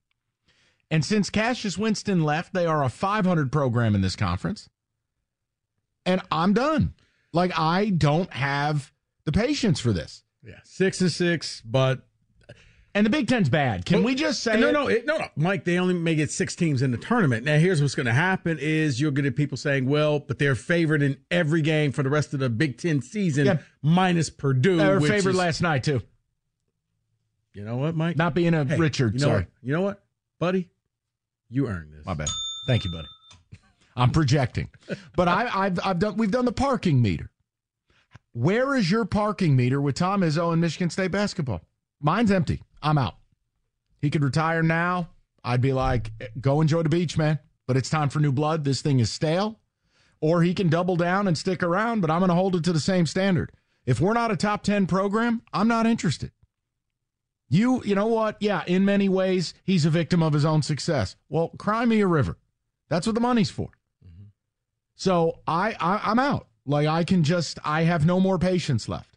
And 0.90 1.04
since 1.04 1.30
Cassius 1.30 1.78
Winston 1.78 2.24
left, 2.24 2.52
they 2.52 2.66
are 2.66 2.82
a 2.82 2.88
500 2.88 3.52
program 3.52 3.94
in 3.94 4.00
this 4.00 4.16
conference. 4.16 4.68
And 6.04 6.20
I'm 6.32 6.52
done. 6.52 6.94
Like, 7.32 7.56
I 7.56 7.90
don't 7.90 8.32
have 8.32 8.92
the 9.24 9.32
patience 9.32 9.78
for 9.78 9.92
this. 9.92 10.24
Yeah, 10.44 10.54
six 10.64 11.00
and 11.00 11.10
six, 11.12 11.60
but 11.60 12.00
and 12.94 13.06
the 13.06 13.10
Big 13.10 13.28
Ten's 13.28 13.48
bad. 13.48 13.84
Can 13.84 14.02
we 14.02 14.14
just 14.14 14.42
say 14.42 14.58
no, 14.58 14.70
no, 14.72 14.88
it, 14.88 15.06
no, 15.06 15.18
no, 15.18 15.26
Mike? 15.36 15.64
They 15.64 15.78
only 15.78 15.94
make 15.94 16.18
it 16.18 16.30
six 16.30 16.56
teams 16.56 16.82
in 16.82 16.90
the 16.90 16.96
tournament. 16.98 17.44
Now, 17.44 17.58
here's 17.58 17.80
what's 17.80 17.94
going 17.94 18.06
to 18.06 18.12
happen: 18.12 18.58
is 18.60 19.00
you're 19.00 19.10
going 19.12 19.26
to 19.26 19.30
people 19.32 19.56
saying, 19.56 19.86
"Well, 19.86 20.18
but 20.18 20.38
they're 20.38 20.54
favored 20.54 21.02
in 21.02 21.18
every 21.30 21.62
game 21.62 21.92
for 21.92 22.02
the 22.02 22.10
rest 22.10 22.34
of 22.34 22.40
the 22.40 22.48
Big 22.48 22.78
Ten 22.78 23.00
season, 23.02 23.46
Yeah. 23.46 23.58
minus 23.82 24.30
Purdue." 24.30 24.78
They 24.78 24.88
were 24.88 25.00
favored 25.00 25.30
is- 25.30 25.36
last 25.36 25.60
night, 25.62 25.84
too. 25.84 26.02
You 27.52 27.64
know 27.64 27.76
what, 27.76 27.94
Mike? 27.96 28.16
Not 28.16 28.34
being 28.34 28.54
a 28.54 28.64
Hey, 28.64 28.76
Richard, 28.76 29.14
You 29.14 29.20
know 29.20 29.26
sorry. 29.26 29.38
What? 29.40 29.48
You 29.62 29.72
know 29.72 29.80
what, 29.82 30.02
buddy? 30.38 30.70
You 31.48 31.66
earned 31.68 31.92
this. 31.92 32.06
My 32.06 32.14
bad. 32.14 32.28
Thank 32.66 32.84
you, 32.84 32.90
buddy. 32.92 33.08
I'm 33.96 34.10
projecting, 34.10 34.68
but 35.16 35.28
I, 35.28 35.50
I've 35.66 35.78
I've 35.84 35.98
done 35.98 36.16
we've 36.16 36.30
done 36.30 36.44
the 36.44 36.52
parking 36.52 37.02
meter. 37.02 37.29
Where 38.32 38.74
is 38.74 38.90
your 38.90 39.04
parking 39.04 39.56
meter 39.56 39.80
with 39.80 39.96
Tom 39.96 40.20
Izzo 40.20 40.52
and 40.52 40.60
Michigan 40.60 40.90
State 40.90 41.10
basketball? 41.10 41.62
Mine's 42.00 42.30
empty. 42.30 42.62
I'm 42.82 42.98
out. 42.98 43.16
He 44.00 44.10
could 44.10 44.24
retire 44.24 44.62
now. 44.62 45.10
I'd 45.42 45.60
be 45.60 45.72
like, 45.72 46.12
go 46.40 46.60
enjoy 46.60 46.82
the 46.82 46.88
beach, 46.88 47.18
man. 47.18 47.38
But 47.66 47.76
it's 47.76 47.90
time 47.90 48.08
for 48.08 48.20
new 48.20 48.32
blood. 48.32 48.64
This 48.64 48.82
thing 48.82 49.00
is 49.00 49.10
stale. 49.10 49.58
Or 50.20 50.42
he 50.42 50.54
can 50.54 50.68
double 50.68 50.96
down 50.96 51.26
and 51.26 51.36
stick 51.36 51.62
around, 51.62 52.00
but 52.00 52.10
I'm 52.10 52.20
going 52.20 52.28
to 52.28 52.34
hold 52.34 52.54
it 52.54 52.64
to 52.64 52.72
the 52.72 52.80
same 52.80 53.06
standard. 53.06 53.52
If 53.86 54.00
we're 54.00 54.12
not 54.12 54.30
a 54.30 54.36
top 54.36 54.62
10 54.62 54.86
program, 54.86 55.42
I'm 55.52 55.68
not 55.68 55.86
interested. 55.86 56.30
You, 57.48 57.82
you 57.84 57.94
know 57.94 58.06
what? 58.06 58.36
Yeah, 58.38 58.62
in 58.66 58.84
many 58.84 59.08
ways, 59.08 59.54
he's 59.64 59.84
a 59.84 59.90
victim 59.90 60.22
of 60.22 60.34
his 60.34 60.44
own 60.44 60.62
success. 60.62 61.16
Well, 61.28 61.48
cry 61.58 61.84
me 61.84 62.00
a 62.00 62.06
river. 62.06 62.36
That's 62.88 63.06
what 63.06 63.14
the 63.14 63.20
money's 63.20 63.50
for. 63.50 63.70
Mm-hmm. 64.06 64.26
So 64.94 65.40
I, 65.46 65.74
I 65.80 66.00
I'm 66.04 66.18
out. 66.18 66.46
Like 66.70 66.86
I 66.86 67.04
can 67.04 67.24
just 67.24 67.58
I 67.64 67.82
have 67.82 68.06
no 68.06 68.20
more 68.20 68.38
patience 68.38 68.88
left. 68.88 69.16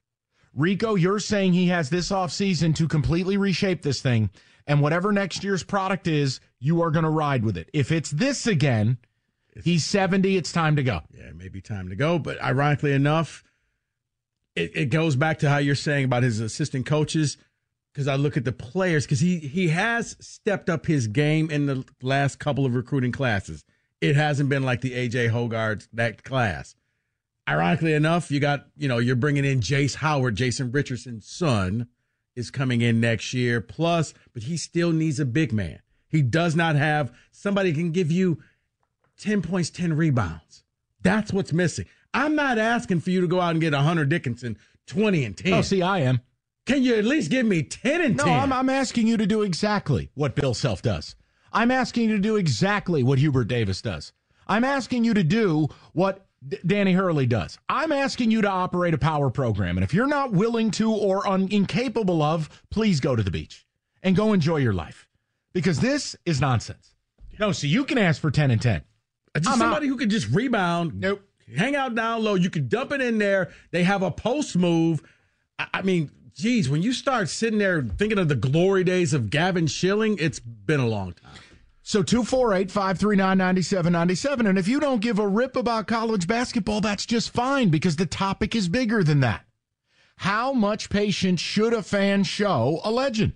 Rico, 0.56 0.96
you're 0.96 1.20
saying 1.20 1.54
he 1.54 1.68
has 1.68 1.90
this 1.90 2.10
offseason 2.10 2.76
to 2.76 2.88
completely 2.88 3.38
reshape 3.38 3.82
this 3.82 4.02
thing, 4.02 4.30
and 4.68 4.82
whatever 4.82 5.12
next 5.12 5.44
year's 5.44 5.64
product 5.64 6.08
is, 6.08 6.40
you 6.60 6.82
are 6.82 6.92
going 6.92 7.04
to 7.04 7.10
ride 7.10 7.44
with 7.44 7.58
it. 7.58 7.70
If 7.74 7.92
it's 7.92 8.10
this 8.10 8.48
again, 8.48 8.98
he's 9.64 9.86
70, 9.86 10.38
it's 10.38 10.52
time 10.52 10.76
to 10.76 10.84
go. 10.84 11.02
Yeah, 11.16 11.26
it 11.26 11.36
may 11.36 11.48
be 11.48 11.62
time 11.62 11.90
to 11.90 11.96
go. 11.96 12.20
But 12.20 12.42
ironically 12.42 12.94
enough, 12.94 13.44
it, 14.56 14.72
it 14.76 14.86
goes 14.86 15.16
back 15.16 15.40
to 15.40 15.50
how 15.50 15.58
you're 15.58 15.76
saying 15.76 16.06
about 16.06 16.24
his 16.24 16.40
assistant 16.40 16.86
coaches. 16.86 17.38
Because 17.94 18.08
I 18.08 18.16
look 18.16 18.38
at 18.38 18.46
the 18.46 18.52
players, 18.52 19.06
because 19.06 19.20
he 19.20 19.38
he 19.38 19.68
has 19.68 20.18
stepped 20.20 20.68
up 20.68 20.88
his 20.88 21.06
game 21.06 21.52
in 21.52 21.68
the 21.68 21.86
last 22.02 22.40
couple 22.40 22.66
of 22.66 22.74
recruiting 22.74 23.12
classes. 23.12 23.64
It 24.02 24.16
hasn't 24.16 24.50
been 24.50 24.64
like 24.64 24.82
the 24.82 24.94
AJ 24.94 25.30
Hoggard 25.30 25.88
that 25.94 26.24
class. 26.24 26.76
Ironically 27.48 27.94
enough, 27.94 28.32
you 28.32 28.40
got 28.40 28.68
you 28.78 28.88
know 28.88 29.00
you're 29.00 29.16
bringing 29.16 29.46
in 29.46 29.60
Jace 29.60 29.96
Howard, 29.96 30.36
Jason 30.36 30.72
Richardson's 30.72 31.28
son, 31.28 31.88
is 32.36 32.50
coming 32.52 32.82
in 32.82 33.00
next 33.00 33.34
year. 33.34 33.60
Plus, 33.60 34.14
but 34.34 34.44
he 34.44 34.58
still 34.58 34.92
needs 34.92 35.20
a 35.20 35.26
big 35.26 35.52
man. 35.52 35.80
He 36.08 36.22
does 36.22 36.56
not 36.56 36.76
have 36.76 37.12
somebody 37.32 37.74
can 37.74 37.92
give 37.92 38.12
you 38.12 38.40
10 39.18 39.42
points, 39.42 39.70
10 39.70 39.94
rebounds. 39.94 40.64
That's 41.02 41.34
what's 41.34 41.52
missing. 41.52 41.86
I'm 42.14 42.36
not 42.36 42.58
asking 42.58 43.00
for 43.02 43.10
you 43.10 43.22
to 43.22 43.28
go 43.28 43.42
out 43.42 43.52
and 43.52 43.62
get 43.62 43.74
a 43.74 43.80
Hunter 43.80 44.06
Dickinson 44.06 44.58
20 44.88 45.26
and 45.26 45.38
10. 45.38 45.54
Oh, 45.54 45.62
see, 45.62 45.82
I 45.82 46.00
am. 46.00 46.22
Can 46.66 46.84
you 46.84 46.96
at 46.96 47.04
least 47.04 47.30
give 47.30 47.46
me 47.46 47.64
10 47.64 48.02
and 48.02 48.18
No, 48.18 48.26
10? 48.26 48.40
I'm, 48.40 48.54
I'm 48.54 48.70
asking 48.70 49.08
you 49.08 49.18
to 49.18 49.26
do 49.26 49.42
exactly 49.42 50.12
what 50.14 50.36
Bill 50.36 50.54
Self 50.54 50.82
does. 50.82 51.16
I'm 51.52 51.72
asking 51.72 52.10
you 52.10 52.16
to 52.16 52.22
do 52.22 52.36
exactly 52.36 53.04
what 53.04 53.20
Hubert 53.20 53.46
Davis 53.46 53.82
does. 53.82 54.14
I'm 54.48 54.64
asking 54.64 55.04
you 55.04 55.14
to 55.14 55.24
do 55.24 55.68
what 55.94 56.26
D- 56.48 56.58
Danny 56.66 56.94
Hurley 56.94 57.26
does. 57.26 57.58
I'm 57.70 57.92
asking 57.92 58.32
you 58.32 58.42
to 58.42 58.50
operate 58.50 58.94
a 58.94 58.98
power 58.98 59.30
program. 59.30 59.78
And 59.78 59.84
if 59.84 59.94
you're 59.94 60.08
not 60.08 60.32
willing 60.32 60.72
to 60.72 60.92
or 60.92 61.28
un- 61.28 61.48
incapable 61.52 62.22
of, 62.22 62.62
please 62.70 63.00
go 63.00 63.16
to 63.16 63.24
the 63.24 63.32
beach 63.32 63.66
and 64.02 64.16
go 64.16 64.34
enjoy 64.34 64.58
your 64.58 64.74
life 64.74 65.08
because 65.54 65.80
this 65.80 66.16
is 66.26 66.42
nonsense. 66.42 66.96
No, 67.40 67.52
so 67.52 67.68
you 67.68 67.86
can 67.86 67.98
ask 67.98 68.22
for 68.22 68.32
10 68.32 68.52
and 68.52 68.62
10. 68.62 68.82
Uh, 69.36 69.40
just 69.40 69.52
I'm 69.52 69.58
somebody 69.60 69.88
out. 69.88 69.90
who 69.90 69.98
could 69.98 70.10
just 70.10 70.30
rebound. 70.30 71.00
Nope. 71.00 71.22
Hang 71.58 71.76
out 71.76 71.96
down 71.96 72.24
low. 72.24 72.36
You 72.36 72.50
could 72.50 72.70
dump 72.70 72.92
it 72.92 73.02
in 73.02 73.18
there. 73.18 73.52
They 73.72 73.84
have 73.84 74.02
a 74.02 74.12
post 74.12 74.56
move. 74.56 75.02
I, 75.60 75.68
I 75.76 75.82
mean, 75.82 76.12
geez, 76.36 76.70
when 76.70 76.82
you 76.82 76.94
start 76.94 77.30
sitting 77.30 77.60
there 77.60 77.82
thinking 77.82 78.18
of 78.18 78.28
the 78.28 78.36
glory 78.36 78.84
days 78.84 79.14
of 79.14 79.30
Gavin 79.30 79.68
Schilling, 79.68 80.18
it's 80.20 80.40
been 80.40 80.80
a 80.80 80.88
long 80.88 81.14
time. 81.14 81.34
So 81.84 82.02
248 82.02 82.72
539 82.72 83.38
9797. 83.38 84.48
And 84.48 84.58
if 84.58 84.68
you 84.68 84.80
don't 84.80 85.02
give 85.02 85.20
a 85.20 85.28
rip 85.28 85.56
about 85.58 85.86
college 85.86 86.28
basketball, 86.28 86.80
that's 86.80 87.06
just 87.06 87.32
fine 87.32 87.70
because 87.70 87.98
the 87.98 88.06
topic 88.06 88.56
is 88.56 88.70
bigger 88.70 89.04
than 89.04 89.20
that. 89.20 89.46
How 90.18 90.54
much 90.54 90.90
patience 90.90 91.42
should 91.42 91.74
a 91.74 91.84
fan 91.84 92.24
show 92.24 92.80
a 92.86 92.92
legend? 92.92 93.34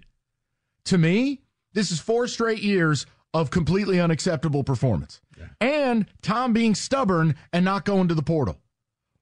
To 0.85 0.97
me, 0.97 1.41
this 1.73 1.91
is 1.91 1.99
four 1.99 2.27
straight 2.27 2.63
years 2.63 3.05
of 3.33 3.51
completely 3.51 3.99
unacceptable 3.99 4.63
performance. 4.63 5.19
And 5.59 6.05
Tom 6.21 6.53
being 6.53 6.73
stubborn 6.73 7.35
and 7.51 7.65
not 7.65 7.83
going 7.83 8.07
to 8.07 8.15
the 8.15 8.23
portal. 8.23 8.57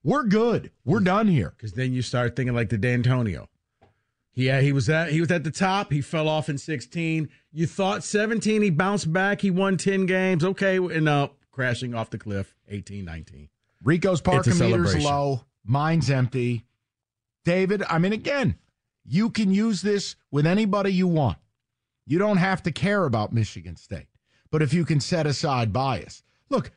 We're 0.04 0.26
good. 0.26 0.72
We're 0.86 1.00
done 1.00 1.28
here. 1.28 1.54
Because 1.58 1.74
then 1.74 1.94
you 1.94 2.04
start 2.04 2.36
thinking 2.36 2.54
like 2.54 2.70
the 2.70 2.78
Dantonio. 2.78 3.48
Yeah, 4.36 4.60
he 4.60 4.74
was 4.74 4.90
at 4.90 5.12
he 5.12 5.22
was 5.22 5.32
at 5.32 5.44
the 5.46 5.52
top. 5.52 5.92
He 5.92 6.02
fell 6.02 6.28
off 6.28 6.50
in 6.50 6.58
16. 6.58 7.30
You 7.54 7.66
thought 7.68 8.04
17, 8.04 8.62
he 8.62 8.70
bounced 8.70 9.12
back. 9.12 9.42
He 9.42 9.50
won 9.50 9.78
10 9.78 10.06
games. 10.06 10.44
Okay, 10.44 10.76
and 10.76 11.08
uh, 11.08 11.30
crashing 11.52 11.96
off 11.96 12.10
the 12.10 12.18
cliff, 12.18 12.54
18, 12.68 13.06
19. 13.06 13.50
Rico's 13.82 14.22
parking 14.22 14.58
meter's 14.58 14.92
celebration. 14.92 15.04
low. 15.04 15.42
Mine's 15.64 16.10
empty. 16.10 16.66
David, 17.46 17.84
I 17.90 17.98
mean, 17.98 18.12
again, 18.12 18.56
you 19.06 19.30
can 19.30 19.54
use 19.54 19.82
this 19.82 20.16
with 20.32 20.46
anybody 20.46 20.92
you 20.92 21.08
want. 21.08 21.38
You 22.06 22.20
don't 22.20 22.38
have 22.38 22.62
to 22.64 22.72
care 22.72 23.06
about 23.06 23.34
Michigan 23.34 23.76
State. 23.78 24.08
But 24.52 24.62
if 24.62 24.74
you 24.74 24.86
can 24.86 25.00
set 25.00 25.28
aside 25.28 25.72
bias, 25.72 26.24
look, 26.50 26.72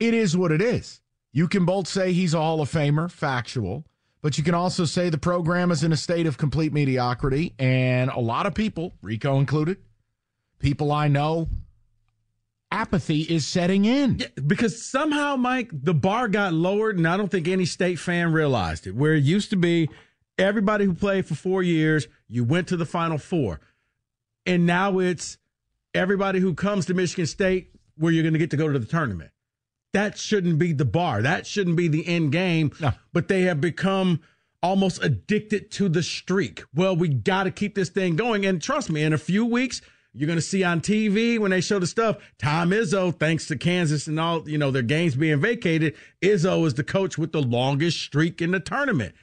it 0.00 0.14
is 0.14 0.36
what 0.36 0.52
it 0.52 0.60
is. 0.60 1.00
You 1.32 1.48
can 1.48 1.64
both 1.64 1.86
say 1.86 2.12
he's 2.12 2.34
a 2.34 2.38
Hall 2.38 2.60
of 2.60 2.70
Famer, 2.70 3.10
factual, 3.10 3.84
but 4.22 4.38
you 4.38 4.44
can 4.44 4.54
also 4.54 4.84
say 4.84 5.08
the 5.08 5.18
program 5.18 5.70
is 5.70 5.84
in 5.84 5.92
a 5.92 5.96
state 5.96 6.26
of 6.26 6.38
complete 6.38 6.72
mediocrity. 6.72 7.54
And 7.58 8.10
a 8.10 8.20
lot 8.20 8.46
of 8.46 8.54
people, 8.54 8.94
Rico 9.02 9.38
included, 9.38 9.78
people 10.58 10.90
I 10.90 11.08
know, 11.08 11.48
apathy 12.70 13.22
is 13.22 13.46
setting 13.46 13.84
in. 13.84 14.18
Yeah, 14.18 14.26
because 14.46 14.84
somehow, 14.84 15.36
Mike, 15.36 15.70
the 15.72 15.94
bar 15.94 16.28
got 16.28 16.52
lowered, 16.52 16.96
and 16.96 17.06
I 17.06 17.16
don't 17.16 17.30
think 17.30 17.48
any 17.48 17.64
state 17.64 17.98
fan 17.98 18.32
realized 18.32 18.86
it. 18.86 18.94
Where 18.94 19.14
it 19.14 19.22
used 19.22 19.50
to 19.50 19.56
be, 19.56 19.88
everybody 20.38 20.84
who 20.84 20.94
played 20.94 21.26
for 21.26 21.34
four 21.34 21.62
years, 21.62 22.08
you 22.28 22.44
went 22.44 22.68
to 22.68 22.76
the 22.76 22.86
Final 22.86 23.18
Four, 23.18 23.60
and 24.44 24.66
now 24.66 24.98
it's 24.98 25.38
everybody 25.94 26.40
who 26.40 26.54
comes 26.54 26.86
to 26.86 26.94
Michigan 26.94 27.26
State 27.26 27.70
where 27.96 28.12
you're 28.12 28.22
going 28.22 28.34
to 28.34 28.38
get 28.38 28.50
to 28.50 28.56
go 28.56 28.70
to 28.70 28.78
the 28.78 28.86
tournament. 28.86 29.30
That 29.92 30.18
shouldn't 30.18 30.58
be 30.58 30.72
the 30.72 30.84
bar. 30.84 31.22
That 31.22 31.46
shouldn't 31.46 31.76
be 31.76 31.88
the 31.88 32.06
end 32.06 32.32
game. 32.32 32.72
But 33.12 33.28
they 33.28 33.42
have 33.42 33.60
become 33.60 34.20
almost 34.62 35.02
addicted 35.02 35.70
to 35.70 35.88
the 35.88 36.02
streak. 36.02 36.64
Well, 36.74 36.96
we 36.96 37.08
got 37.08 37.44
to 37.44 37.50
keep 37.50 37.74
this 37.74 37.88
thing 37.88 38.16
going. 38.16 38.44
And 38.44 38.60
trust 38.60 38.90
me, 38.90 39.02
in 39.02 39.12
a 39.12 39.18
few 39.18 39.44
weeks, 39.44 39.80
you're 40.12 40.26
going 40.26 40.38
to 40.38 40.42
see 40.42 40.64
on 40.64 40.80
TV 40.80 41.38
when 41.38 41.50
they 41.50 41.60
show 41.60 41.78
the 41.78 41.86
stuff, 41.86 42.16
Tom 42.38 42.70
Izzo, 42.70 43.14
thanks 43.18 43.46
to 43.48 43.56
Kansas 43.56 44.06
and 44.06 44.18
all, 44.18 44.48
you 44.48 44.56
know, 44.56 44.70
their 44.70 44.82
games 44.82 45.14
being 45.14 45.40
vacated, 45.40 45.94
Izzo 46.22 46.66
is 46.66 46.74
the 46.74 46.84
coach 46.84 47.18
with 47.18 47.32
the 47.32 47.42
longest 47.42 48.00
streak 48.00 48.40
in 48.40 48.50
the 48.50 48.60
tournament. 48.60 49.14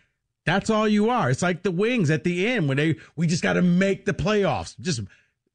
That's 0.45 0.69
all 0.69 0.87
you 0.87 1.09
are. 1.09 1.31
It's 1.31 1.41
like 1.41 1.63
the 1.63 1.71
Wings 1.71 2.11
at 2.11 2.23
the 2.23 2.47
end 2.47 2.67
when 2.67 2.77
they, 2.77 2.97
we 3.15 3.27
just 3.27 3.41
got 3.41 3.53
to 3.53 3.61
make 3.61 4.05
the 4.05 4.13
playoffs. 4.13 4.79
Just, 4.79 5.01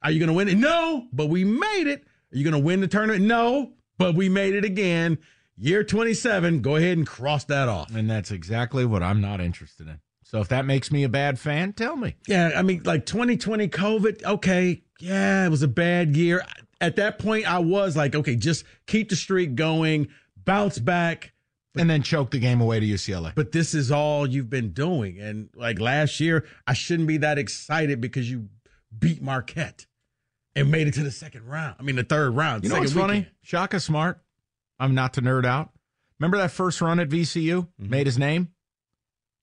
are 0.02 0.10
you 0.10 0.18
going 0.18 0.28
to 0.28 0.34
win 0.34 0.48
it? 0.48 0.58
No, 0.58 1.06
but 1.12 1.28
we 1.28 1.44
made 1.44 1.86
it. 1.86 2.04
Are 2.32 2.36
you 2.36 2.42
going 2.42 2.60
to 2.60 2.66
win 2.66 2.80
the 2.80 2.88
tournament? 2.88 3.24
No, 3.24 3.72
but 3.98 4.14
we 4.14 4.28
made 4.28 4.54
it 4.54 4.64
again. 4.64 5.18
Year 5.56 5.82
27, 5.82 6.62
go 6.62 6.76
ahead 6.76 6.96
and 6.96 7.06
cross 7.06 7.44
that 7.44 7.68
off. 7.68 7.92
And 7.94 8.08
that's 8.08 8.30
exactly 8.30 8.84
what 8.84 9.02
I'm 9.02 9.20
not 9.20 9.40
interested 9.40 9.88
in. 9.88 9.98
So 10.22 10.40
if 10.40 10.48
that 10.48 10.66
makes 10.66 10.92
me 10.92 11.04
a 11.04 11.08
bad 11.08 11.38
fan, 11.38 11.72
tell 11.72 11.96
me. 11.96 12.14
Yeah, 12.28 12.52
I 12.54 12.62
mean, 12.62 12.82
like 12.84 13.06
2020 13.06 13.66
COVID, 13.68 14.24
okay, 14.24 14.82
yeah, 15.00 15.46
it 15.46 15.48
was 15.48 15.62
a 15.62 15.68
bad 15.68 16.16
year. 16.16 16.44
At 16.80 16.96
that 16.96 17.18
point, 17.18 17.50
I 17.50 17.58
was 17.58 17.96
like, 17.96 18.14
okay, 18.14 18.36
just 18.36 18.64
keep 18.86 19.08
the 19.08 19.16
streak 19.16 19.54
going, 19.56 20.08
bounce 20.44 20.78
back. 20.78 21.32
and 21.76 21.88
then 21.88 22.02
choke 22.02 22.30
the 22.30 22.38
game 22.38 22.60
away 22.60 22.78
to 22.78 22.86
UCLA. 22.86 23.34
But 23.34 23.52
this 23.52 23.74
is 23.74 23.90
all 23.90 24.28
you've 24.28 24.50
been 24.50 24.72
doing. 24.72 25.18
And 25.18 25.48
like 25.54 25.80
last 25.80 26.20
year, 26.20 26.44
I 26.66 26.72
shouldn't 26.74 27.08
be 27.08 27.16
that 27.18 27.38
excited 27.38 28.00
because 28.00 28.30
you 28.30 28.48
beat 28.96 29.22
Marquette 29.22 29.86
and 30.60 30.70
made 30.70 30.86
it 30.86 30.94
to 30.94 31.02
the 31.02 31.10
second 31.10 31.46
round. 31.46 31.76
I 31.78 31.82
mean, 31.82 31.96
the 31.96 32.04
third 32.04 32.30
round. 32.30 32.64
You 32.64 32.70
know 32.70 32.76
second 32.76 32.94
what's 32.94 33.12
funny? 33.12 33.26
Shaka 33.42 33.80
Smart. 33.80 34.20
I'm 34.78 34.94
not 34.94 35.14
to 35.14 35.22
nerd 35.22 35.44
out. 35.44 35.70
Remember 36.18 36.38
that 36.38 36.50
first 36.50 36.80
run 36.80 37.00
at 37.00 37.08
VCU? 37.08 37.62
Mm-hmm. 37.62 37.90
Made 37.90 38.06
his 38.06 38.18
name. 38.18 38.48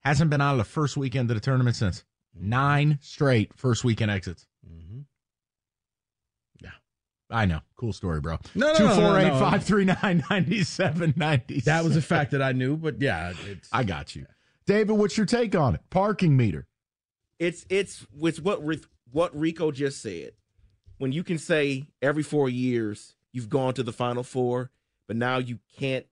Hasn't 0.02 0.30
been 0.30 0.42
out 0.42 0.54
of 0.54 0.58
the 0.58 0.64
first 0.66 0.98
weekend 0.98 1.32
of 1.32 1.36
the 1.36 1.42
tournament 1.42 1.76
since. 1.76 2.04
Nine 2.34 3.00
straight 3.02 3.52
first 3.56 3.84
weekend 3.84 4.12
exits. 4.12 4.46
Mm-hmm. 4.70 5.00
Yeah. 6.62 6.70
I 7.30 7.46
know. 7.46 7.62
Cool 7.76 7.94
story, 7.94 8.20
bro. 8.20 8.38
No, 8.54 8.74
no, 8.74 8.80
no, 8.80 8.86
no, 8.88 8.96
248 8.96 9.28
no. 9.28 9.40
539 9.40 10.24
9790. 10.30 11.62
That 11.62 11.84
was 11.84 11.96
a 11.96 12.02
fact 12.02 12.32
that 12.32 12.42
I 12.42 12.52
knew, 12.52 12.76
but 12.78 13.02
yeah, 13.02 13.34
it's, 13.46 13.70
I 13.72 13.84
got 13.84 14.16
you. 14.16 14.26
David, 14.66 14.94
what's 14.94 15.18
your 15.18 15.26
take 15.26 15.56
on 15.56 15.76
it? 15.76 15.82
Parking 15.90 16.36
meter. 16.36 16.68
It's 17.40 17.66
it's 17.70 18.06
with 18.14 18.42
what 18.42 18.66
Ri- 18.66 18.82
what 19.12 19.38
Rico 19.38 19.72
just 19.72 20.02
said. 20.02 20.32
When 20.98 21.12
you 21.12 21.24
can 21.24 21.38
say 21.38 21.88
every 22.02 22.24
four 22.24 22.50
years 22.50 23.16
you've 23.32 23.50
gone 23.50 23.74
to 23.74 23.84
the 23.84 23.92
Final 23.92 24.24
Four, 24.24 24.72
but 25.08 25.18
now 25.18 25.38
you 25.38 25.60
can't 25.78 26.06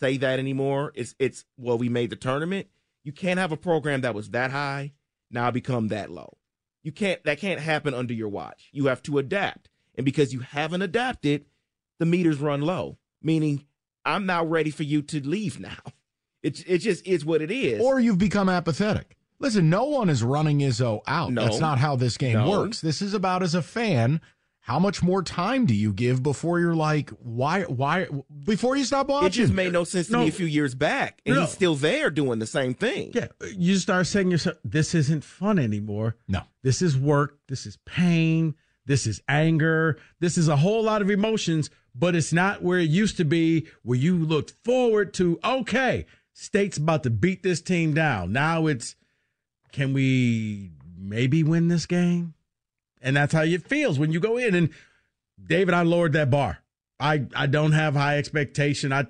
say 0.00 0.16
that 0.16 0.38
anymore. 0.38 0.92
It's 0.94 1.14
it's 1.18 1.44
well 1.56 1.78
we 1.78 1.88
made 1.88 2.10
the 2.10 2.16
tournament. 2.16 2.68
You 3.02 3.12
can't 3.12 3.38
have 3.38 3.52
a 3.52 3.56
program 3.56 4.00
that 4.00 4.14
was 4.14 4.30
that 4.30 4.50
high 4.50 4.92
now 5.30 5.50
become 5.50 5.88
that 5.88 6.10
low. 6.10 6.38
You 6.82 6.92
can't 6.92 7.22
that 7.24 7.38
can't 7.38 7.60
happen 7.60 7.94
under 7.94 8.14
your 8.14 8.28
watch. 8.28 8.68
You 8.72 8.86
have 8.86 9.02
to 9.04 9.18
adapt, 9.18 9.68
and 9.94 10.04
because 10.04 10.32
you 10.32 10.40
haven't 10.40 10.82
adapted, 10.82 11.44
the 11.98 12.06
meters 12.06 12.38
run 12.38 12.62
low. 12.62 12.98
Meaning, 13.22 13.64
I'm 14.04 14.26
now 14.26 14.44
ready 14.44 14.70
for 14.70 14.82
you 14.82 15.02
to 15.02 15.26
leave 15.26 15.58
now. 15.60 15.78
It 16.42 16.62
it 16.68 16.78
just 16.78 17.06
is 17.06 17.24
what 17.24 17.40
it 17.40 17.50
is. 17.50 17.80
Or 17.80 17.98
you've 17.98 18.18
become 18.18 18.50
apathetic. 18.50 19.16
Listen, 19.40 19.68
no 19.68 19.84
one 19.84 20.08
is 20.08 20.22
running 20.22 20.60
Izzo 20.60 21.02
out. 21.06 21.32
No. 21.32 21.42
That's 21.44 21.60
not 21.60 21.78
how 21.78 21.96
this 21.96 22.16
game 22.16 22.34
No. 22.34 22.50
works. 22.50 22.80
This 22.80 23.02
is 23.02 23.14
about 23.14 23.42
as 23.42 23.54
a 23.54 23.62
fan, 23.62 24.20
how 24.60 24.78
much 24.78 25.02
more 25.02 25.22
time 25.22 25.66
do 25.66 25.74
you 25.74 25.92
give 25.92 26.22
before 26.22 26.58
you're 26.60 26.74
like, 26.74 27.10
why, 27.20 27.62
why, 27.64 28.06
before 28.44 28.76
you 28.76 28.84
stop 28.84 29.08
watching? 29.08 29.26
It 29.26 29.30
just 29.32 29.52
made 29.52 29.72
no 29.72 29.84
sense 29.84 30.06
to 30.06 30.12
No. 30.14 30.20
me 30.20 30.28
a 30.28 30.32
few 30.32 30.46
years 30.46 30.74
back, 30.74 31.20
and 31.26 31.34
No. 31.34 31.42
he's 31.42 31.50
still 31.50 31.74
there 31.74 32.10
doing 32.10 32.38
the 32.38 32.46
same 32.46 32.72
thing. 32.74 33.10
Yeah, 33.12 33.26
you 33.54 33.76
start 33.76 34.06
saying 34.06 34.30
yourself, 34.30 34.56
"This 34.64 34.94
isn't 34.94 35.24
fun 35.24 35.58
anymore. 35.58 36.16
No, 36.28 36.42
this 36.62 36.80
is 36.80 36.96
work. 36.96 37.38
This 37.48 37.66
is 37.66 37.76
pain. 37.84 38.54
This 38.86 39.06
is 39.06 39.20
anger. 39.28 39.98
This 40.20 40.38
is 40.38 40.48
a 40.48 40.56
whole 40.56 40.82
lot 40.84 41.02
of 41.02 41.10
emotions." 41.10 41.68
But 41.94 42.16
it's 42.16 42.32
not 42.32 42.62
where 42.62 42.78
it 42.80 42.88
used 42.90 43.16
to 43.18 43.24
be, 43.24 43.66
where 43.82 43.98
you 43.98 44.16
looked 44.16 44.54
forward 44.64 45.12
to. 45.14 45.38
Okay, 45.44 46.06
state's 46.32 46.76
about 46.78 47.02
to 47.04 47.10
beat 47.10 47.42
this 47.44 47.60
team 47.60 47.94
down. 47.94 48.32
Now 48.32 48.66
it's, 48.66 48.96
can 49.74 49.92
we 49.92 50.70
maybe 50.96 51.42
win 51.42 51.68
this 51.68 51.84
game? 51.84 52.34
And 53.02 53.16
that's 53.16 53.34
how 53.34 53.42
it 53.42 53.66
feels 53.66 53.98
when 53.98 54.12
you 54.12 54.20
go 54.20 54.38
in. 54.38 54.54
And 54.54 54.70
David, 55.44 55.74
I 55.74 55.82
lowered 55.82 56.12
that 56.12 56.30
bar. 56.30 56.60
I 57.00 57.26
I 57.34 57.46
don't 57.46 57.72
have 57.72 57.94
high 57.94 58.16
expectation. 58.18 58.92
I 58.92 59.06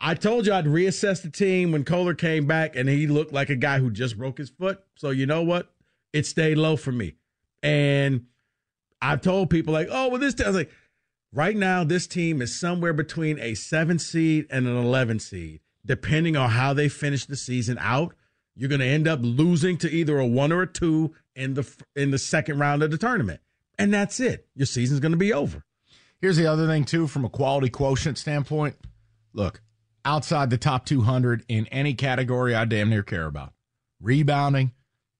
I 0.00 0.14
told 0.14 0.46
you 0.46 0.54
I'd 0.54 0.64
reassess 0.64 1.22
the 1.22 1.30
team 1.30 1.70
when 1.70 1.84
Kohler 1.84 2.14
came 2.14 2.46
back, 2.46 2.74
and 2.74 2.88
he 2.88 3.06
looked 3.06 3.32
like 3.32 3.50
a 3.50 3.56
guy 3.56 3.78
who 3.78 3.90
just 3.90 4.16
broke 4.18 4.38
his 4.38 4.50
foot. 4.50 4.82
So 4.96 5.10
you 5.10 5.26
know 5.26 5.42
what? 5.42 5.70
It 6.12 6.26
stayed 6.26 6.56
low 6.56 6.76
for 6.76 6.92
me. 6.92 7.14
And 7.62 8.26
I've 9.02 9.20
told 9.20 9.50
people 9.50 9.74
like, 9.74 9.88
oh, 9.90 10.08
well, 10.08 10.20
this. 10.20 10.34
T-. 10.34 10.44
I 10.44 10.48
was 10.48 10.56
like, 10.56 10.70
right 11.32 11.56
now, 11.56 11.84
this 11.84 12.06
team 12.06 12.40
is 12.40 12.58
somewhere 12.58 12.94
between 12.94 13.38
a 13.38 13.54
seven 13.54 13.98
seed 13.98 14.46
and 14.50 14.66
an 14.66 14.76
eleven 14.76 15.20
seed, 15.20 15.60
depending 15.84 16.36
on 16.36 16.50
how 16.50 16.72
they 16.72 16.88
finish 16.88 17.26
the 17.26 17.36
season 17.36 17.76
out. 17.80 18.14
You're 18.56 18.70
going 18.70 18.80
to 18.80 18.86
end 18.86 19.06
up 19.06 19.20
losing 19.22 19.76
to 19.78 19.90
either 19.90 20.18
a 20.18 20.26
one 20.26 20.50
or 20.50 20.62
a 20.62 20.66
two 20.66 21.14
in 21.34 21.54
the 21.54 21.68
in 21.94 22.10
the 22.10 22.18
second 22.18 22.58
round 22.58 22.82
of 22.82 22.90
the 22.90 22.98
tournament, 22.98 23.40
and 23.78 23.92
that's 23.92 24.18
it. 24.18 24.46
Your 24.54 24.66
season's 24.66 25.00
going 25.00 25.12
to 25.12 25.18
be 25.18 25.32
over. 25.32 25.62
Here's 26.20 26.38
the 26.38 26.46
other 26.46 26.66
thing, 26.66 26.84
too, 26.84 27.06
from 27.06 27.26
a 27.26 27.28
quality 27.28 27.68
quotient 27.68 28.16
standpoint. 28.16 28.76
Look, 29.34 29.60
outside 30.04 30.48
the 30.48 30.56
top 30.56 30.86
200 30.86 31.44
in 31.48 31.66
any 31.66 31.92
category 31.92 32.54
I 32.54 32.64
damn 32.64 32.88
near 32.88 33.02
care 33.02 33.26
about 33.26 33.52
rebounding, 34.00 34.72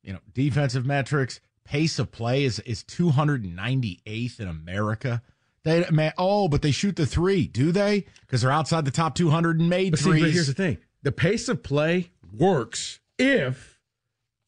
you 0.02 0.14
know, 0.14 0.20
defensive 0.32 0.86
metrics, 0.86 1.40
pace 1.64 1.98
of 1.98 2.10
play 2.12 2.44
is, 2.44 2.60
is 2.60 2.82
298th 2.84 4.40
in 4.40 4.48
America. 4.48 5.22
They 5.64 5.84
man, 5.90 6.12
oh, 6.16 6.48
but 6.48 6.62
they 6.62 6.70
shoot 6.70 6.96
the 6.96 7.06
three, 7.06 7.46
do 7.46 7.72
they? 7.72 8.06
Because 8.20 8.42
they're 8.42 8.52
outside 8.52 8.84
the 8.84 8.90
top 8.90 9.14
200 9.16 9.60
and 9.60 9.68
made 9.68 9.90
But 9.90 9.98
see, 9.98 10.04
threes. 10.04 10.22
but 10.22 10.30
here's 10.30 10.46
the 10.46 10.54
thing: 10.54 10.78
the 11.02 11.12
pace 11.12 11.48
of 11.48 11.62
play 11.62 12.12
works 12.32 13.00
if 13.18 13.80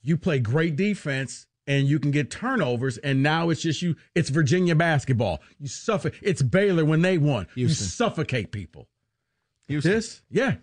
you 0.03 0.16
play 0.16 0.39
great 0.39 0.77
defense 0.77 1.47
and 1.66 1.87
you 1.87 1.99
can 1.99 2.11
get 2.11 2.31
turnovers. 2.31 2.99
And 2.99 3.23
now 3.23 3.51
it's 3.51 3.61
just 3.61 3.83
you. 3.83 3.95
It's 4.14 4.31
Virginia 4.31 4.75
basketball. 4.75 5.41
You 5.59 5.69
suffer. 5.69 6.11
It's 6.23 6.43
Baylor 6.43 6.85
when 6.85 7.03
they 7.03 7.19
won. 7.19 7.47
Houston. 7.55 7.85
You 7.85 7.89
suffocate 7.89 8.51
people. 8.51 8.89
Houston. 9.69 9.93
This, 9.93 10.23
yeah, 10.31 10.55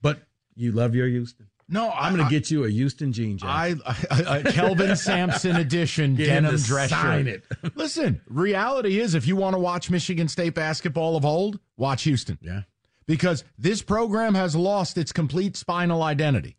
but 0.00 0.22
you 0.56 0.72
love 0.72 0.94
your 0.94 1.06
Houston. 1.06 1.48
No, 1.68 1.90
I'm 1.90 2.16
going 2.16 2.26
to 2.26 2.30
get 2.30 2.50
you 2.50 2.64
a 2.64 2.68
Houston 2.70 3.12
jean 3.12 3.38
jacket. 3.38 3.82
I, 3.86 3.96
I, 4.10 4.38
I 4.38 4.42
Kelvin 4.42 4.96
Sampson 4.96 5.54
edition 5.54 6.16
denim 6.16 6.56
dress 6.56 6.90
sign 6.90 7.26
shirt. 7.26 7.44
it. 7.62 7.76
Listen, 7.76 8.20
reality 8.26 8.98
is 8.98 9.14
if 9.14 9.26
you 9.28 9.36
want 9.36 9.54
to 9.54 9.60
watch 9.60 9.88
Michigan 9.88 10.26
State 10.26 10.54
basketball 10.54 11.16
of 11.16 11.24
old, 11.24 11.60
watch 11.76 12.02
Houston. 12.04 12.38
Yeah. 12.42 12.62
Because 13.06 13.44
this 13.56 13.82
program 13.82 14.34
has 14.34 14.56
lost 14.56 14.98
its 14.98 15.12
complete 15.12 15.56
spinal 15.56 16.02
identity. 16.02 16.56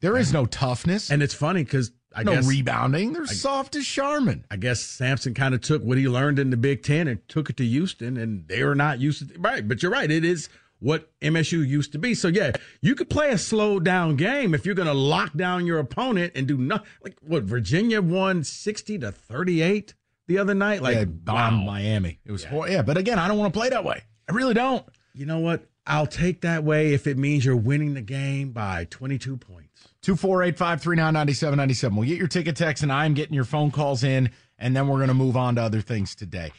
There 0.00 0.16
is 0.16 0.32
no 0.32 0.46
toughness. 0.46 1.10
And 1.10 1.22
it's 1.22 1.34
funny 1.34 1.64
because 1.64 1.92
I 2.14 2.22
no 2.22 2.34
guess 2.34 2.46
rebounding. 2.46 3.12
They're 3.12 3.22
I- 3.22 3.26
soft 3.26 3.76
as 3.76 3.86
Charmin. 3.86 4.44
I 4.50 4.56
guess 4.56 4.80
Sampson 4.80 5.34
kind 5.34 5.54
of 5.54 5.60
took 5.60 5.82
what 5.82 5.98
he 5.98 6.08
learned 6.08 6.38
in 6.38 6.50
the 6.50 6.56
Big 6.56 6.82
Ten 6.82 7.06
and 7.06 7.26
took 7.28 7.50
it 7.50 7.56
to 7.58 7.64
Houston, 7.64 8.16
and 8.16 8.48
they 8.48 8.62
are 8.62 8.74
not 8.74 9.00
used 9.00 9.28
to 9.28 9.38
right. 9.38 9.66
But 9.66 9.82
you're 9.82 9.92
right; 9.92 10.10
it 10.10 10.24
is 10.24 10.48
what 10.80 11.10
MSU 11.20 11.66
used 11.66 11.92
to 11.92 11.98
be. 11.98 12.14
So 12.14 12.28
yeah, 12.28 12.52
you 12.80 12.94
could 12.94 13.10
play 13.10 13.30
a 13.30 13.38
slow 13.38 13.78
down 13.78 14.16
game 14.16 14.54
if 14.54 14.66
you're 14.66 14.74
going 14.74 14.88
to 14.88 14.94
lock 14.94 15.36
down 15.36 15.66
your 15.66 15.78
opponent 15.78 16.32
and 16.34 16.48
do 16.48 16.56
nothing. 16.56 16.86
Like 17.02 17.18
what 17.20 17.44
Virginia 17.44 18.02
won 18.02 18.42
sixty 18.42 18.98
to 18.98 19.12
thirty 19.12 19.62
eight 19.62 19.94
the 20.26 20.38
other 20.38 20.54
night. 20.54 20.82
Like 20.82 20.96
yeah, 20.96 21.04
bombed 21.04 21.66
Miami. 21.66 22.18
It 22.24 22.32
was 22.32 22.44
yeah. 22.44 22.66
yeah, 22.66 22.82
but 22.82 22.96
again, 22.96 23.18
I 23.18 23.28
don't 23.28 23.38
want 23.38 23.52
to 23.52 23.58
play 23.58 23.68
that 23.68 23.84
way. 23.84 24.02
I 24.28 24.32
really 24.32 24.54
don't. 24.54 24.84
You 25.12 25.26
know 25.26 25.38
what? 25.40 25.66
I'll 25.86 26.06
take 26.06 26.42
that 26.42 26.62
way 26.62 26.92
if 26.94 27.06
it 27.06 27.18
means 27.18 27.44
you're 27.44 27.56
winning 27.56 27.94
the 27.94 28.02
game 28.02 28.52
by 28.52 28.86
22 28.90 29.36
points. 29.38 29.69
248 30.02 30.56
539 30.56 31.12
9797. 31.12 31.96
We'll 31.96 32.08
get 32.08 32.18
your 32.18 32.28
ticket 32.28 32.56
text, 32.56 32.82
and 32.82 32.92
I'm 32.92 33.14
getting 33.14 33.34
your 33.34 33.44
phone 33.44 33.70
calls 33.70 34.02
in, 34.02 34.30
and 34.58 34.74
then 34.74 34.88
we're 34.88 34.96
going 34.96 35.08
to 35.08 35.14
move 35.14 35.36
on 35.36 35.56
to 35.56 35.62
other 35.62 35.80
things 35.80 36.14
today. 36.14 36.52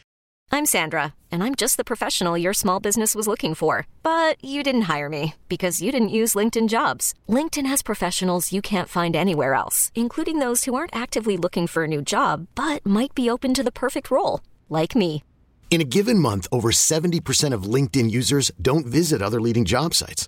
I'm 0.53 0.65
Sandra, 0.65 1.13
and 1.31 1.43
I'm 1.43 1.55
just 1.55 1.77
the 1.77 1.83
professional 1.83 2.37
your 2.37 2.53
small 2.53 2.79
business 2.79 3.15
was 3.15 3.25
looking 3.25 3.55
for. 3.55 3.87
But 4.03 4.43
you 4.43 4.63
didn't 4.63 4.83
hire 4.93 5.09
me 5.09 5.35
because 5.47 5.81
you 5.81 5.91
didn't 5.91 6.17
use 6.19 6.35
LinkedIn 6.35 6.67
jobs. 6.67 7.15
LinkedIn 7.27 7.65
has 7.65 7.81
professionals 7.81 8.51
you 8.51 8.61
can't 8.61 8.89
find 8.89 9.15
anywhere 9.15 9.53
else, 9.53 9.91
including 9.95 10.39
those 10.39 10.65
who 10.65 10.75
aren't 10.75 10.95
actively 10.95 11.37
looking 11.37 11.67
for 11.67 11.85
a 11.85 11.87
new 11.87 12.01
job 12.01 12.47
but 12.53 12.85
might 12.85 13.15
be 13.15 13.29
open 13.29 13.53
to 13.55 13.63
the 13.63 13.71
perfect 13.71 14.11
role, 14.11 14.41
like 14.69 14.93
me. 14.95 15.23
In 15.71 15.79
a 15.79 15.85
given 15.85 16.19
month, 16.19 16.47
over 16.51 16.69
70% 16.69 17.53
of 17.53 17.63
LinkedIn 17.63 18.11
users 18.11 18.51
don't 18.61 18.85
visit 18.85 19.21
other 19.21 19.39
leading 19.39 19.63
job 19.63 19.93
sites. 19.93 20.27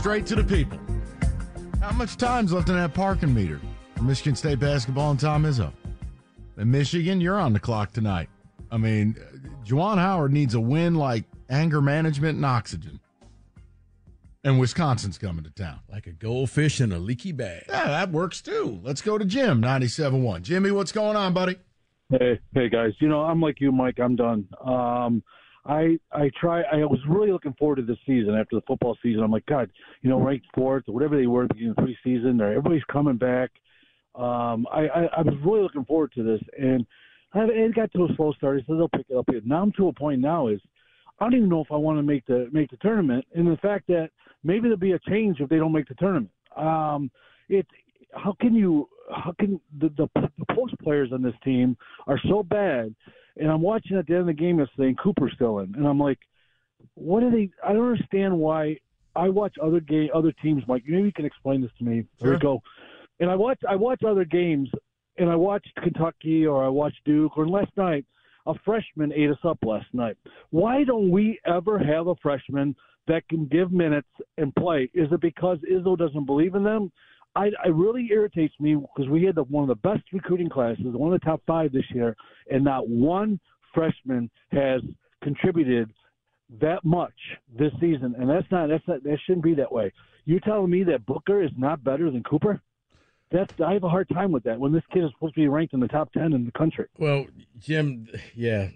Straight 0.00 0.24
to 0.28 0.34
the 0.34 0.42
people. 0.44 0.78
How 1.82 1.92
much 1.92 2.16
time's 2.16 2.54
left 2.54 2.70
in 2.70 2.74
that 2.74 2.94
parking 2.94 3.34
meter 3.34 3.60
for 3.94 4.02
Michigan 4.02 4.34
State 4.34 4.58
basketball 4.58 5.10
and 5.10 5.20
Tom 5.20 5.44
Izzo? 5.44 5.74
In 6.56 6.70
Michigan, 6.70 7.20
you're 7.20 7.38
on 7.38 7.52
the 7.52 7.60
clock 7.60 7.92
tonight. 7.92 8.30
I 8.70 8.78
mean, 8.78 9.14
Juwan 9.62 9.98
Howard 9.98 10.32
needs 10.32 10.54
a 10.54 10.60
win 10.60 10.94
like 10.94 11.24
anger 11.50 11.82
management 11.82 12.36
and 12.36 12.46
oxygen. 12.46 12.98
And 14.42 14.58
Wisconsin's 14.58 15.18
coming 15.18 15.44
to 15.44 15.50
town. 15.50 15.80
Like 15.86 16.06
a 16.06 16.12
goldfish 16.12 16.80
in 16.80 16.92
a 16.92 16.98
leaky 16.98 17.32
bag. 17.32 17.64
Yeah, 17.68 17.88
that 17.88 18.10
works 18.10 18.40
too. 18.40 18.80
Let's 18.82 19.02
go 19.02 19.18
to 19.18 19.24
Jim, 19.26 19.60
97.1. 19.60 20.40
Jimmy, 20.40 20.70
what's 20.70 20.92
going 20.92 21.16
on, 21.16 21.34
buddy? 21.34 21.56
Hey, 22.08 22.40
hey 22.54 22.70
guys. 22.70 22.92
You 23.00 23.08
know, 23.10 23.20
I'm 23.20 23.42
like 23.42 23.60
you, 23.60 23.70
Mike. 23.70 24.00
I'm 24.00 24.16
done. 24.16 24.48
Um, 24.64 25.22
I 25.66 25.98
I 26.12 26.30
try. 26.40 26.62
I 26.62 26.78
was 26.78 27.00
really 27.08 27.32
looking 27.32 27.54
forward 27.58 27.76
to 27.76 27.82
this 27.82 27.98
season 28.06 28.34
after 28.34 28.56
the 28.56 28.62
football 28.66 28.96
season. 29.02 29.22
I'm 29.22 29.30
like, 29.30 29.46
God, 29.46 29.70
you 30.02 30.08
know, 30.08 30.20
ranked 30.20 30.46
fourth 30.54 30.84
or 30.88 30.94
whatever 30.94 31.16
they 31.16 31.26
were 31.26 31.44
at 31.44 31.48
the 31.48 31.54
beginning 31.54 31.74
of 31.76 31.84
preseason. 31.84 32.38
They're, 32.38 32.50
everybody's 32.50 32.84
coming 32.90 33.16
back. 33.16 33.50
Um, 34.14 34.66
I, 34.72 34.88
I 34.88 35.04
I 35.18 35.22
was 35.22 35.34
really 35.44 35.62
looking 35.62 35.84
forward 35.84 36.12
to 36.14 36.22
this, 36.22 36.40
and 36.58 36.86
I, 37.34 37.40
it 37.44 37.74
got 37.74 37.92
to 37.92 38.04
a 38.04 38.08
slow 38.16 38.32
start. 38.32 38.62
So 38.66 38.76
they'll 38.76 38.88
pick 38.88 39.06
it 39.08 39.16
up. 39.16 39.26
Here. 39.30 39.40
Now 39.44 39.62
I'm 39.62 39.72
to 39.72 39.88
a 39.88 39.92
point 39.92 40.20
now 40.20 40.48
is 40.48 40.60
I 41.18 41.24
don't 41.24 41.34
even 41.34 41.48
know 41.48 41.60
if 41.60 41.70
I 41.70 41.76
want 41.76 41.98
to 41.98 42.02
make 42.02 42.26
the 42.26 42.48
make 42.52 42.70
the 42.70 42.78
tournament, 42.78 43.26
and 43.34 43.46
the 43.46 43.58
fact 43.58 43.86
that 43.88 44.10
maybe 44.42 44.62
there'll 44.62 44.78
be 44.78 44.92
a 44.92 44.98
change 45.10 45.40
if 45.40 45.50
they 45.50 45.58
don't 45.58 45.72
make 45.72 45.88
the 45.88 45.94
tournament. 45.94 46.30
Um, 46.56 47.10
it 47.48 47.66
how 48.14 48.34
can 48.40 48.54
you 48.54 48.88
how 49.14 49.34
can 49.38 49.60
the, 49.78 49.90
the 49.90 50.08
the 50.38 50.54
post 50.54 50.74
players 50.82 51.10
on 51.12 51.22
this 51.22 51.34
team 51.44 51.76
are 52.06 52.18
so 52.28 52.42
bad 52.42 52.94
and 53.40 53.50
I'm 53.50 53.62
watching 53.62 53.96
at 53.96 54.06
the 54.06 54.12
end 54.12 54.20
of 54.22 54.26
the 54.26 54.32
game 54.34 54.58
yesterday, 54.60 54.88
and 54.88 54.98
Cooper's 54.98 55.32
still 55.34 55.58
in, 55.60 55.74
and 55.74 55.86
I'm 55.86 55.98
like, 55.98 56.18
what 56.94 57.22
are 57.22 57.30
they? 57.30 57.50
I 57.66 57.72
don't 57.72 57.90
understand 57.92 58.38
why. 58.38 58.76
I 59.16 59.28
watch 59.28 59.56
other 59.60 59.80
game, 59.80 60.08
other 60.14 60.32
teams. 60.40 60.62
Mike, 60.68 60.84
maybe 60.86 61.02
you 61.06 61.12
can 61.12 61.24
explain 61.24 61.60
this 61.60 61.72
to 61.78 61.84
me. 61.84 62.04
There 62.20 62.28
Sure. 62.28 62.32
we 62.34 62.38
go. 62.38 62.62
And 63.18 63.28
I 63.28 63.34
watch, 63.34 63.58
I 63.68 63.74
watch 63.74 64.02
other 64.04 64.24
games, 64.24 64.70
and 65.18 65.28
I 65.28 65.34
watched 65.36 65.74
Kentucky 65.82 66.46
or 66.46 66.64
I 66.64 66.68
watched 66.68 67.00
Duke, 67.04 67.36
or 67.36 67.48
last 67.48 67.76
night 67.76 68.04
a 68.46 68.54
freshman 68.64 69.12
ate 69.12 69.30
us 69.30 69.44
up 69.44 69.58
last 69.62 69.92
night. 69.92 70.16
Why 70.50 70.84
don't 70.84 71.10
we 71.10 71.38
ever 71.44 71.78
have 71.78 72.06
a 72.06 72.14
freshman 72.22 72.74
that 73.08 73.28
can 73.28 73.46
give 73.46 73.72
minutes 73.72 74.08
and 74.38 74.54
play? 74.54 74.88
Is 74.94 75.08
it 75.12 75.20
because 75.20 75.58
Izzo 75.70 75.98
doesn't 75.98 76.24
believe 76.24 76.54
in 76.54 76.62
them? 76.62 76.92
I, 77.36 77.46
it 77.46 77.74
really 77.74 78.08
irritates 78.10 78.54
me 78.58 78.74
because 78.74 79.08
we 79.08 79.24
had 79.24 79.36
the, 79.36 79.44
one 79.44 79.62
of 79.62 79.68
the 79.68 79.88
best 79.88 80.02
recruiting 80.12 80.48
classes, 80.48 80.84
one 80.84 81.12
of 81.12 81.20
the 81.20 81.24
top 81.24 81.42
five 81.46 81.72
this 81.72 81.84
year, 81.94 82.16
and 82.50 82.64
not 82.64 82.88
one 82.88 83.38
freshman 83.72 84.30
has 84.50 84.80
contributed 85.22 85.92
that 86.60 86.84
much 86.84 87.14
this 87.56 87.72
season, 87.80 88.16
and 88.18 88.28
that's 88.28 88.50
not 88.50 88.68
that's 88.68 88.86
not 88.88 89.04
that 89.04 89.18
shouldn't 89.24 89.44
be 89.44 89.54
that 89.54 89.70
way. 89.70 89.92
You're 90.24 90.40
telling 90.40 90.70
me 90.70 90.82
that 90.84 91.06
Booker 91.06 91.42
is 91.42 91.50
not 91.56 91.84
better 91.84 92.10
than 92.10 92.22
Cooper? 92.24 92.60
That's 93.30 93.54
I 93.60 93.74
have 93.74 93.84
a 93.84 93.88
hard 93.88 94.08
time 94.08 94.32
with 94.32 94.42
that 94.44 94.58
when 94.58 94.72
this 94.72 94.82
kid 94.92 95.04
is 95.04 95.10
supposed 95.12 95.34
to 95.34 95.40
be 95.40 95.46
ranked 95.46 95.74
in 95.74 95.80
the 95.80 95.86
top 95.86 96.12
ten 96.12 96.32
in 96.32 96.44
the 96.44 96.52
country. 96.52 96.86
Well, 96.98 97.26
Jim, 97.60 98.08
yeah. 98.34 98.70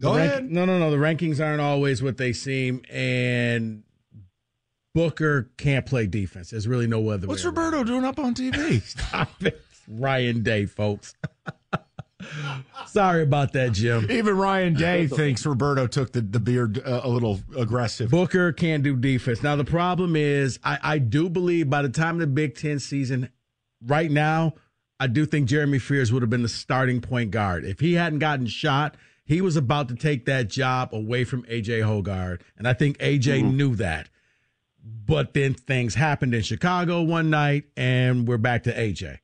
Go 0.00 0.16
rank- 0.16 0.30
ahead. 0.32 0.50
No, 0.50 0.64
no, 0.64 0.78
no. 0.78 0.90
The 0.90 0.96
rankings 0.96 1.44
aren't 1.44 1.60
always 1.60 2.02
what 2.02 2.16
they 2.16 2.32
seem, 2.32 2.82
and 2.90 3.84
Booker 4.98 5.48
can't 5.56 5.86
play 5.86 6.08
defense. 6.08 6.50
There's 6.50 6.66
really 6.66 6.88
no 6.88 7.08
other. 7.10 7.28
What's 7.28 7.44
way 7.44 7.50
around. 7.50 7.72
Roberto 7.72 7.84
doing 7.84 8.04
up 8.04 8.18
on 8.18 8.34
TV? 8.34 8.82
Stop 9.08 9.30
it. 9.44 9.62
Ryan 9.86 10.42
Day, 10.42 10.66
folks. 10.66 11.14
Sorry 12.88 13.22
about 13.22 13.52
that, 13.52 13.74
Jim. 13.74 14.10
Even 14.10 14.36
Ryan 14.36 14.74
Day 14.74 15.06
thinks 15.06 15.46
Roberto 15.46 15.86
took 15.86 16.10
the, 16.10 16.20
the 16.20 16.40
beard 16.40 16.82
uh, 16.84 17.02
a 17.04 17.08
little 17.08 17.38
aggressive. 17.56 18.10
Booker 18.10 18.52
can't 18.52 18.82
do 18.82 18.96
defense. 18.96 19.40
Now 19.40 19.54
the 19.54 19.64
problem 19.64 20.16
is, 20.16 20.58
I, 20.64 20.78
I 20.82 20.98
do 20.98 21.28
believe 21.28 21.70
by 21.70 21.82
the 21.82 21.90
time 21.90 22.16
of 22.16 22.20
the 22.20 22.26
Big 22.26 22.56
Ten 22.56 22.80
season, 22.80 23.30
right 23.86 24.10
now, 24.10 24.54
I 24.98 25.06
do 25.06 25.26
think 25.26 25.48
Jeremy 25.48 25.78
Fears 25.78 26.12
would 26.12 26.22
have 26.22 26.30
been 26.30 26.42
the 26.42 26.48
starting 26.48 27.00
point 27.00 27.30
guard 27.30 27.64
if 27.64 27.78
he 27.78 27.94
hadn't 27.94 28.18
gotten 28.18 28.46
shot. 28.46 28.96
He 29.24 29.40
was 29.42 29.54
about 29.54 29.88
to 29.90 29.94
take 29.94 30.24
that 30.24 30.48
job 30.48 30.92
away 30.92 31.22
from 31.22 31.44
AJ 31.44 31.82
Hoggard, 31.82 32.40
and 32.56 32.66
I 32.66 32.72
think 32.72 32.98
AJ 32.98 33.44
knew 33.44 33.76
that. 33.76 34.08
But 34.84 35.34
then 35.34 35.54
things 35.54 35.94
happened 35.94 36.34
in 36.34 36.42
Chicago 36.42 37.02
one 37.02 37.30
night, 37.30 37.64
and 37.76 38.26
we're 38.28 38.38
back 38.38 38.62
to 38.64 38.72
AJ. 38.72 39.18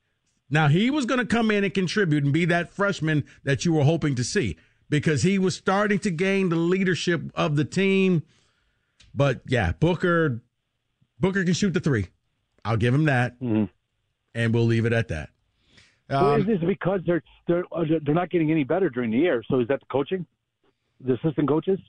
Now 0.49 0.67
he 0.67 0.89
was 0.89 1.05
going 1.05 1.19
to 1.19 1.25
come 1.25 1.49
in 1.49 1.63
and 1.63 1.73
contribute 1.73 2.23
and 2.23 2.33
be 2.33 2.45
that 2.45 2.71
freshman 2.71 3.25
that 3.43 3.65
you 3.65 3.73
were 3.73 3.83
hoping 3.83 4.15
to 4.15 4.23
see 4.23 4.57
because 4.89 5.23
he 5.23 5.39
was 5.39 5.55
starting 5.55 5.99
to 5.99 6.11
gain 6.11 6.49
the 6.49 6.55
leadership 6.55 7.21
of 7.33 7.55
the 7.55 7.65
team. 7.65 8.23
But 9.13 9.41
yeah, 9.47 9.71
Booker, 9.79 10.43
Booker 11.19 11.43
can 11.43 11.53
shoot 11.53 11.73
the 11.73 11.79
three. 11.79 12.07
I'll 12.63 12.77
give 12.77 12.93
him 12.93 13.05
that, 13.05 13.35
and 13.39 14.53
we'll 14.53 14.65
leave 14.65 14.85
it 14.85 14.93
at 14.93 15.07
that. 15.09 15.29
Um, 16.09 16.41
is 16.41 16.47
this 16.47 16.59
because 16.67 17.01
they're 17.05 17.23
they're 17.47 17.63
uh, 17.71 17.83
they're 18.03 18.13
not 18.13 18.29
getting 18.29 18.51
any 18.51 18.63
better 18.63 18.89
during 18.89 19.11
the 19.11 19.17
year? 19.17 19.43
So 19.49 19.59
is 19.59 19.67
that 19.69 19.79
the 19.79 19.85
coaching, 19.91 20.25
the 20.99 21.13
assistant 21.13 21.47
coaches? 21.47 21.79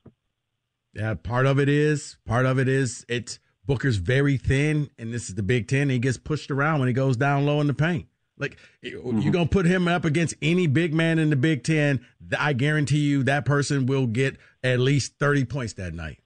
Yeah, 0.95 1.14
part 1.14 1.45
of 1.45 1.59
it 1.59 1.69
is. 1.69 2.17
Part 2.27 2.47
of 2.47 2.59
it 2.59 2.69
is 2.69 3.05
it's 3.09 3.39
Booker's 3.67 3.97
very 3.97 4.37
thin, 4.37 4.91
and 4.99 5.12
this 5.12 5.29
is 5.29 5.35
the 5.35 5.43
Big 5.43 5.69
Ten. 5.69 5.83
And 5.83 5.91
he 5.93 5.99
gets 5.99 6.17
pushed 6.17 6.51
around 6.51 6.79
when 6.79 6.89
he 6.89 6.95
goes 6.95 7.17
down 7.17 7.47
low 7.47 7.61
in 7.61 7.67
the 7.67 7.75
paint. 7.75 8.07
Like 8.39 8.57
Mm-hmm. 8.85 9.21
you're 9.21 9.33
gonna 9.33 9.47
put 9.47 9.67
him 9.67 9.89
up 9.89 10.05
against 10.05 10.35
any 10.41 10.67
big 10.67 10.95
man 10.95 11.19
in 11.19 11.31
the 11.31 11.37
Big 11.37 11.64
Ten. 11.64 12.05
I 12.39 12.53
guarantee 12.53 12.99
you 13.01 13.23
that 13.25 13.45
person 13.45 13.87
will 13.87 14.07
get 14.07 14.37
at 14.62 14.79
least 14.79 15.14
thirty 15.19 15.45
points 15.45 15.73
that 15.75 15.95
night. 15.95 16.19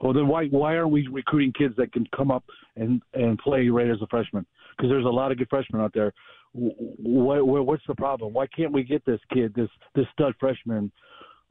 Well, 0.00 0.12
then 0.12 0.28
why 0.28 0.46
why 0.46 0.76
aren't 0.76 0.90
we 0.90 1.08
recruiting 1.08 1.52
kids 1.52 1.74
that 1.78 1.92
can 1.92 2.06
come 2.14 2.30
up 2.30 2.44
and 2.76 3.02
and 3.14 3.38
play 3.38 3.68
right 3.68 3.88
as 3.88 4.00
a 4.02 4.06
freshman? 4.08 4.46
Because 4.76 4.90
there's 4.90 5.04
a 5.06 5.08
lot 5.08 5.32
of 5.32 5.38
good 5.38 5.48
freshmen 5.48 5.80
out 5.80 5.92
there. 5.94 6.12
What, 6.52 7.46
what 7.46 7.66
what's 7.66 7.82
the 7.88 7.94
problem? 7.94 8.32
Why 8.32 8.46
can't 8.46 8.72
we 8.72 8.84
get 8.84 9.04
this 9.04 9.20
kid, 9.32 9.54
this 9.54 9.68
this 9.94 10.06
stud 10.12 10.34
freshman? 10.38 10.92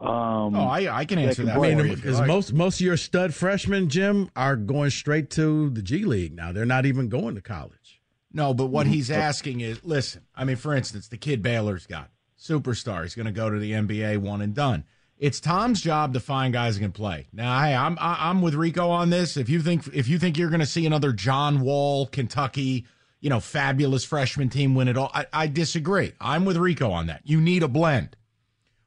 Um, 0.03 0.55
Oh, 0.55 0.65
I- 0.67 0.99
I 0.99 1.05
can 1.05 1.17
answer 1.19 1.43
that 1.45 1.55
I 1.57 1.59
mean, 1.59 1.77
for 1.79 1.85
you 1.85 1.91
if 1.93 1.97
you 1.97 2.03
because 2.03 2.19
like. 2.19 2.27
most 2.27 2.53
most 2.53 2.79
of 2.81 2.85
your 2.85 2.97
stud 2.97 3.33
freshmen, 3.33 3.87
Jim, 3.89 4.29
are 4.35 4.55
going 4.55 4.89
straight 4.89 5.29
to 5.31 5.69
the 5.69 5.81
G 5.81 6.03
League 6.03 6.35
now. 6.35 6.51
They're 6.51 6.65
not 6.65 6.85
even 6.85 7.07
going 7.09 7.35
to 7.35 7.41
college. 7.41 8.01
No, 8.33 8.53
but 8.53 8.65
Mm-hmm. 8.65 8.73
what 8.73 8.87
he's 8.87 9.09
asking 9.11 9.61
is 9.61 9.79
listen, 9.83 10.23
I 10.35 10.43
mean, 10.43 10.55
for 10.57 10.73
instance, 10.75 11.07
the 11.07 11.17
kid 11.17 11.41
Baylor's 11.41 11.85
got, 11.87 12.09
superstar. 12.39 13.03
He's 13.03 13.15
going 13.15 13.27
to 13.27 13.31
go 13.31 13.49
to 13.49 13.59
the 13.59 13.71
NBA 13.71 14.17
one 14.17 14.41
and 14.41 14.53
done. 14.53 14.83
It's 15.19 15.39
Tom's 15.39 15.79
job 15.81 16.13
to 16.15 16.19
find 16.19 16.51
guys 16.51 16.75
who 16.75 16.81
can 16.81 16.91
play. 16.91 17.27
Now, 17.31 17.61
hey, 17.61 17.73
I'm 17.73 17.97
I- 18.01 18.29
I'm 18.29 18.41
with 18.41 18.55
Rico 18.55 18.89
on 18.89 19.09
this. 19.09 19.37
If 19.37 19.47
you 19.49 19.61
think 19.61 19.87
if 19.93 20.07
you 20.09 20.19
think 20.19 20.37
you're 20.37 20.49
going 20.49 20.59
to 20.59 20.65
see 20.65 20.85
another 20.85 21.13
John 21.13 21.61
Wall, 21.61 22.07
Kentucky, 22.07 22.85
you 23.21 23.29
know, 23.29 23.39
fabulous 23.39 24.03
freshman 24.03 24.49
team 24.49 24.75
win 24.75 24.89
it 24.89 24.97
all, 24.97 25.11
I, 25.13 25.27
I 25.31 25.47
disagree. 25.47 26.11
I'm 26.19 26.43
with 26.43 26.57
Rico 26.57 26.91
on 26.91 27.05
that. 27.07 27.21
You 27.23 27.39
need 27.39 27.63
a 27.63 27.69
blend. 27.69 28.17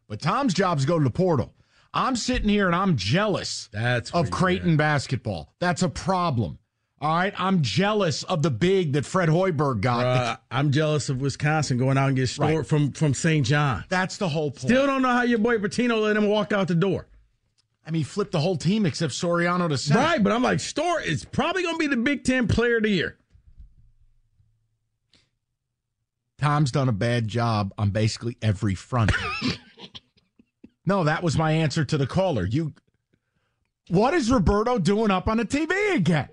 But 0.09 0.21
Tom's 0.21 0.55
job 0.55 0.79
is 0.79 0.85
go 0.87 0.99
to 0.99 1.05
the 1.05 1.11
portal. 1.11 1.53
I'm 1.93 2.17
sitting 2.17 2.49
here 2.49 2.67
and 2.67 2.75
I'm 2.77 2.97
jealous 2.97 3.69
That's 3.73 4.11
of 4.11 4.31
Creighton 4.31 4.77
basketball. 4.77 5.53
That's 5.61 5.83
a 5.83 5.89
problem. 5.89 6.59
All 6.99 7.15
right, 7.15 7.35
I'm 7.39 7.61
jealous 7.63 8.23
of 8.23 8.43
the 8.43 8.51
big 8.51 8.95
that 8.95 9.05
Fred 9.05 9.29
Hoiberg 9.29 9.83
got. 9.83 10.07
Uh, 10.07 10.37
I'm 10.51 10.71
jealous 10.73 11.11
of 11.11 11.21
Wisconsin 11.21 11.77
going 11.77 11.99
out 11.99 12.09
and 12.09 12.17
get 12.17 12.29
Storr 12.29 12.59
Right. 12.59 12.67
from 12.67 12.93
from 12.93 13.13
St. 13.13 13.45
John. 13.45 13.85
That's 13.91 14.17
the 14.17 14.29
whole 14.29 14.51
point. 14.51 14.61
Still 14.61 14.87
don't 14.87 15.03
know 15.03 15.11
how 15.11 15.23
your 15.23 15.39
boy 15.39 15.59
Pitino 15.59 16.01
let 16.03 16.17
him 16.17 16.27
walk 16.27 16.53
out 16.53 16.69
the 16.69 16.75
door. 16.75 17.07
I 17.87 17.91
mean, 17.91 18.01
he 18.01 18.05
flipped 18.05 18.33
the 18.33 18.41
whole 18.41 18.57
team 18.57 18.87
except 18.87 19.13
Soriano 19.13 19.69
to 19.69 19.77
center. 19.79 20.01
Right, 20.01 20.23
but 20.23 20.33
I'm 20.33 20.43
like, 20.43 20.59
Storr 20.61 21.01
is 21.03 21.25
probably 21.25 21.63
going 21.63 21.75
to 21.75 21.79
be 21.79 21.87
the 21.87 21.97
Big 21.99 22.25
Ten 22.25 22.49
Player 22.49 22.79
of 22.79 22.83
the 22.85 22.89
Year. 22.91 23.17
Tom's 26.39 26.71
done 26.71 26.89
a 26.89 26.93
bad 26.93 27.29
job 27.29 27.73
on 27.79 27.91
basically 27.91 28.37
every 28.43 28.75
front. 28.75 29.13
no, 30.87 31.05
that 31.05 31.23
was 31.23 31.37
my 31.37 31.53
answer 31.53 31.85
to 31.85 31.99
the 31.99 32.07
caller. 32.07 32.47
You, 32.47 32.73
what 33.89 34.15
is 34.15 34.31
Roberto 34.31 34.79
doing 34.79 35.11
up 35.11 35.29
on 35.29 35.37
the 35.37 35.45
TV 35.45 35.95
again? 35.97 36.29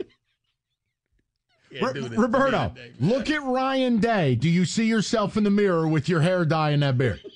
Ro- 1.81 1.91
Roberto, 1.91 2.73
look 2.99 3.29
at 3.31 3.43
Ryan 3.43 3.97
Day. 3.97 4.35
Do 4.35 4.47
you 4.49 4.63
see 4.63 4.85
yourself 4.85 5.37
in 5.37 5.43
the 5.43 5.49
mirror 5.49 5.87
with 5.87 6.07
your 6.07 6.21
hair 6.21 6.45
dye 6.45 6.69
and 6.71 6.83
that 6.83 6.97
beard? 6.97 7.19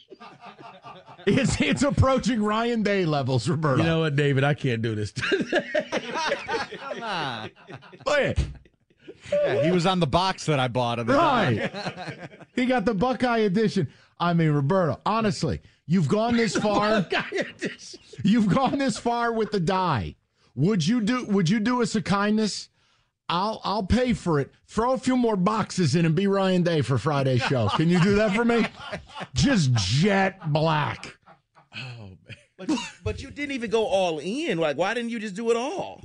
It's 1.29 1.59
it's 1.59 1.83
approaching 1.83 2.41
Ryan 2.41 2.83
Day 2.83 3.03
levels, 3.03 3.49
Roberto. 3.49 3.81
You 3.81 3.83
know 3.83 3.99
what, 3.99 4.15
David? 4.15 4.45
I 4.45 4.53
can't 4.53 4.81
do 4.81 4.95
this. 4.95 5.11
Come 5.11 7.03
on. 7.03 7.51
Play 8.05 8.27
it. 8.27 8.45
Yeah, 9.29 9.61
he 9.61 9.71
was 9.71 9.85
on 9.85 9.99
the 9.99 10.07
box 10.07 10.45
that 10.45 10.57
I 10.57 10.69
bought 10.69 10.99
at 10.99 11.07
the. 11.07 11.13
Right. 11.15 12.29
he 12.55 12.65
got 12.65 12.85
the 12.85 12.93
Buckeye 12.93 13.39
edition. 13.39 13.89
I 14.17 14.31
mean, 14.33 14.51
Roberto, 14.51 15.01
honestly, 15.05 15.59
you've 15.87 16.07
gone 16.07 16.37
this 16.37 16.55
far. 16.57 17.07
You've 18.23 18.49
gone 18.49 18.77
this 18.77 18.97
far 18.97 19.31
with 19.31 19.51
the 19.51 19.59
die. 19.59 20.15
Would 20.55 20.87
you 20.87 21.01
do 21.01 21.25
would 21.25 21.49
you 21.49 21.59
do 21.59 21.81
us 21.81 21.95
a 21.95 22.01
kindness? 22.01 22.69
I'll 23.29 23.61
I'll 23.63 23.83
pay 23.83 24.13
for 24.13 24.39
it. 24.39 24.51
Throw 24.67 24.93
a 24.93 24.97
few 24.97 25.17
more 25.17 25.35
boxes 25.35 25.95
in 25.95 26.05
and 26.05 26.15
be 26.15 26.27
Ryan 26.27 26.63
Day 26.63 26.81
for 26.81 26.97
Friday's 26.97 27.41
show. 27.41 27.69
Can 27.75 27.89
you 27.89 27.99
do 28.01 28.15
that 28.15 28.35
for 28.35 28.45
me? 28.45 28.65
Just 29.33 29.73
jet 29.73 30.51
black. 30.51 31.17
Oh 31.75 31.79
man. 31.79 32.17
But, 32.57 32.71
but 33.03 33.21
you 33.21 33.29
didn't 33.29 33.51
even 33.51 33.69
go 33.69 33.85
all 33.85 34.17
in. 34.17 34.57
Like, 34.57 34.77
why 34.77 34.95
didn't 34.95 35.11
you 35.11 35.19
just 35.19 35.35
do 35.35 35.51
it 35.51 35.57
all? 35.57 36.01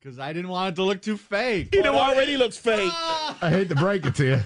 Because 0.00 0.18
I 0.18 0.32
didn't 0.32 0.50
want 0.50 0.72
it 0.72 0.74
to 0.76 0.82
look 0.82 1.00
too 1.00 1.16
fake. 1.16 1.68
He 1.72 1.80
know 1.80 1.94
already 1.94 2.36
looks 2.36 2.56
fake. 2.58 2.90
I 2.92 3.48
hate 3.48 3.68
to 3.68 3.76
break 3.76 4.04
it 4.04 4.16
to 4.16 4.24
you. 4.24 4.40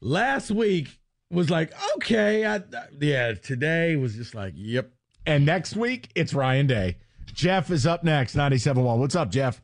Last 0.00 0.50
week 0.50 0.88
was 1.30 1.50
like, 1.50 1.72
okay, 1.96 2.44
I, 2.44 2.60
yeah. 3.00 3.32
Today 3.34 3.96
was 3.96 4.14
just 4.16 4.34
like, 4.34 4.54
yep. 4.56 4.90
And 5.26 5.46
next 5.46 5.76
week, 5.76 6.10
it's 6.14 6.34
Ryan 6.34 6.66
Day. 6.66 6.96
Jeff 7.32 7.70
is 7.70 7.86
up 7.86 8.02
next, 8.02 8.34
97.1. 8.34 8.98
What's 8.98 9.14
up, 9.14 9.30
Jeff? 9.30 9.62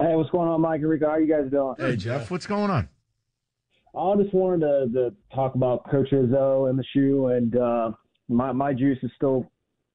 Hey, 0.00 0.16
what's 0.16 0.30
going 0.30 0.48
on, 0.48 0.60
Mike 0.60 0.80
and 0.80 0.88
Rico? 0.88 1.06
How 1.06 1.12
are 1.12 1.20
you 1.20 1.32
guys 1.32 1.50
doing? 1.50 1.74
Hey, 1.78 1.96
Jeff, 1.96 2.30
what's 2.30 2.46
going 2.46 2.70
on? 2.70 2.88
I 3.96 4.14
just 4.16 4.34
wanted 4.34 4.60
to, 4.60 4.92
to 4.94 5.14
talk 5.34 5.54
about 5.54 5.88
Coach 5.90 6.10
Izzo 6.10 6.70
and 6.70 6.78
the 6.78 6.84
shoe, 6.94 7.26
and 7.26 7.56
uh, 7.56 7.90
my 8.28 8.52
my 8.52 8.72
juice 8.72 8.98
is 9.02 9.10
still 9.16 9.50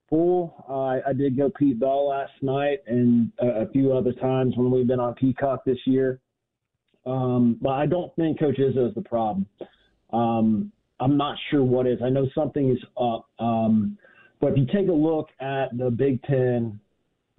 full. 0.10 0.66
Uh, 0.70 0.74
I, 0.74 1.10
I 1.10 1.14
did 1.14 1.38
go 1.38 1.50
Pete 1.58 1.80
Bell 1.80 2.10
last 2.10 2.34
night, 2.42 2.80
and 2.88 3.32
a, 3.40 3.62
a 3.62 3.68
few 3.70 3.94
other 3.94 4.12
times 4.14 4.54
when 4.58 4.70
we've 4.70 4.86
been 4.86 5.00
on 5.00 5.16
Peacock 5.16 5.64
this 5.66 5.80
year. 5.86 6.20
Um, 7.06 7.58
but 7.62 7.72
I 7.72 7.86
don't 7.86 8.14
think 8.16 8.40
Coach 8.40 8.58
Izzo 8.58 8.90
is 8.90 8.96
the 8.96 9.02
problem. 9.02 9.48
Um, 10.16 10.72
I'm 11.00 11.18
not 11.18 11.36
sure 11.50 11.64
what 11.64 11.88
is. 11.88 12.00
I 12.04 12.10
know 12.10 12.28
something 12.34 12.72
is 12.72 12.84
up. 13.00 13.28
Um, 13.40 13.98
but 14.40 14.54
if 14.54 14.58
you 14.58 14.66
take 14.66 14.88
a 14.88 14.94
look 14.94 15.30
at 15.42 15.78
the 15.78 15.90
Big 15.90 16.22
Ten 16.24 16.80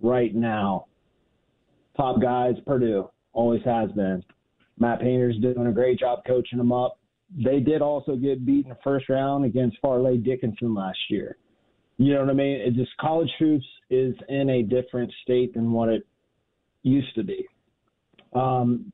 right 0.02 0.34
now, 0.34 0.86
top 1.96 2.20
guys, 2.20 2.54
Purdue 2.66 3.08
always 3.32 3.62
has 3.64 3.90
been. 3.92 4.22
Matt 4.78 5.00
Painter's 5.00 5.38
doing 5.38 5.66
a 5.66 5.72
great 5.72 5.98
job 5.98 6.20
coaching 6.26 6.58
them 6.58 6.72
up. 6.72 6.98
They 7.42 7.60
did 7.60 7.80
also 7.80 8.14
get 8.14 8.44
beaten 8.44 8.70
the 8.70 8.78
first 8.84 9.08
round 9.08 9.44
against 9.46 9.78
Fairleigh 9.80 10.18
Dickinson 10.18 10.74
last 10.74 10.98
year. 11.08 11.38
You 11.96 12.12
know 12.12 12.20
what 12.20 12.30
I 12.30 12.34
mean? 12.34 12.60
It 12.60 12.74
just 12.74 12.94
college 13.00 13.30
hoops 13.38 13.64
is 13.88 14.14
in 14.28 14.50
a 14.50 14.62
different 14.62 15.10
state 15.22 15.54
than 15.54 15.72
what 15.72 15.88
it 15.88 16.06
used 16.82 17.14
to 17.14 17.24
be. 17.24 17.46
Um, 18.34 18.92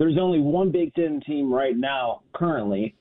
there's 0.00 0.16
only 0.18 0.40
one 0.40 0.70
Big 0.72 0.94
Ten 0.94 1.20
team 1.26 1.52
right 1.52 1.76
now, 1.76 2.22
currently, 2.32 2.96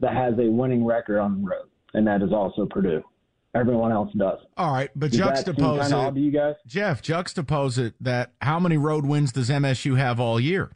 that 0.00 0.14
has 0.14 0.34
a 0.38 0.50
winning 0.50 0.84
record 0.84 1.18
on 1.18 1.40
the 1.40 1.48
road, 1.48 1.64
and 1.94 2.06
that 2.06 2.20
is 2.22 2.30
also 2.30 2.66
Purdue. 2.66 3.02
Everyone 3.54 3.90
else 3.90 4.10
does. 4.16 4.38
All 4.58 4.70
right, 4.72 4.90
but 4.94 5.10
Does 5.10 5.20
that 5.20 5.46
juxtapose 5.46 5.80
kinda 5.82 5.96
odd 5.96 6.14
to 6.14 6.20
you 6.20 6.30
guys? 6.30 6.54
Jeff, 6.66 7.00
juxtapose 7.02 7.78
it 7.78 7.94
that 8.02 8.32
how 8.42 8.60
many 8.60 8.76
road 8.76 9.06
wins 9.06 9.32
does 9.32 9.48
MSU 9.48 9.96
have 9.96 10.20
all 10.20 10.38
year? 10.38 10.72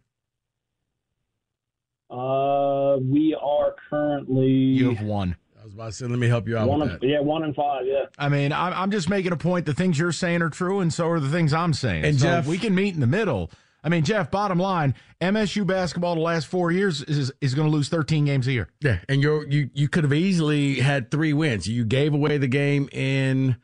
Uh, 2.10 2.96
we 3.02 3.36
are 3.40 3.74
currently 3.90 4.46
You 4.48 4.94
have 4.94 5.06
one. 5.06 5.36
I 5.60 5.64
was 5.64 5.74
about 5.74 5.86
to 5.86 5.92
say, 5.92 6.06
let 6.06 6.18
me 6.18 6.28
help 6.28 6.48
you 6.48 6.56
out 6.56 6.68
one 6.68 6.80
with 6.80 6.90
and, 6.92 7.00
that. 7.00 7.06
yeah, 7.06 7.20
one 7.20 7.42
and 7.44 7.54
five. 7.54 7.82
Yeah. 7.86 8.04
I 8.18 8.28
mean, 8.30 8.52
I'm, 8.52 8.72
I'm 8.72 8.90
just 8.90 9.10
making 9.10 9.32
a 9.32 9.36
point. 9.36 9.66
The 9.66 9.74
things 9.74 9.98
you're 9.98 10.12
saying 10.12 10.40
are 10.40 10.48
true, 10.50 10.80
and 10.80 10.92
so 10.92 11.08
are 11.08 11.20
the 11.20 11.28
things 11.28 11.52
I'm 11.52 11.74
saying. 11.74 12.04
And 12.04 12.18
so 12.18 12.26
Jeff- 12.26 12.46
we 12.46 12.56
can 12.56 12.74
meet 12.74 12.94
in 12.94 13.00
the 13.00 13.06
middle. 13.06 13.50
I 13.86 13.88
mean, 13.88 14.02
Jeff. 14.02 14.32
Bottom 14.32 14.58
line, 14.58 14.96
MSU 15.20 15.64
basketball 15.64 16.16
the 16.16 16.20
last 16.20 16.48
four 16.48 16.72
years 16.72 17.02
is 17.04 17.32
is 17.40 17.54
going 17.54 17.68
to 17.68 17.72
lose 17.72 17.88
13 17.88 18.24
games 18.24 18.48
a 18.48 18.52
year. 18.52 18.68
Yeah, 18.80 18.98
and 19.08 19.22
you're, 19.22 19.46
you 19.46 19.70
you 19.74 19.88
could 19.88 20.02
have 20.02 20.12
easily 20.12 20.80
had 20.80 21.12
three 21.12 21.32
wins. 21.32 21.68
You 21.68 21.84
gave 21.84 22.12
away 22.12 22.36
the 22.38 22.48
game 22.48 22.88
in, 22.90 23.56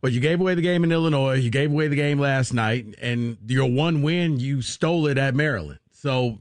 well, 0.00 0.12
you 0.12 0.20
gave 0.20 0.40
away 0.40 0.54
the 0.54 0.62
game 0.62 0.84
in 0.84 0.92
Illinois. 0.92 1.34
You 1.34 1.50
gave 1.50 1.72
away 1.72 1.88
the 1.88 1.96
game 1.96 2.20
last 2.20 2.54
night, 2.54 2.94
and 3.02 3.38
your 3.44 3.68
one 3.68 4.02
win, 4.02 4.38
you 4.38 4.62
stole 4.62 5.08
it 5.08 5.18
at 5.18 5.34
Maryland. 5.34 5.80
So 5.90 6.40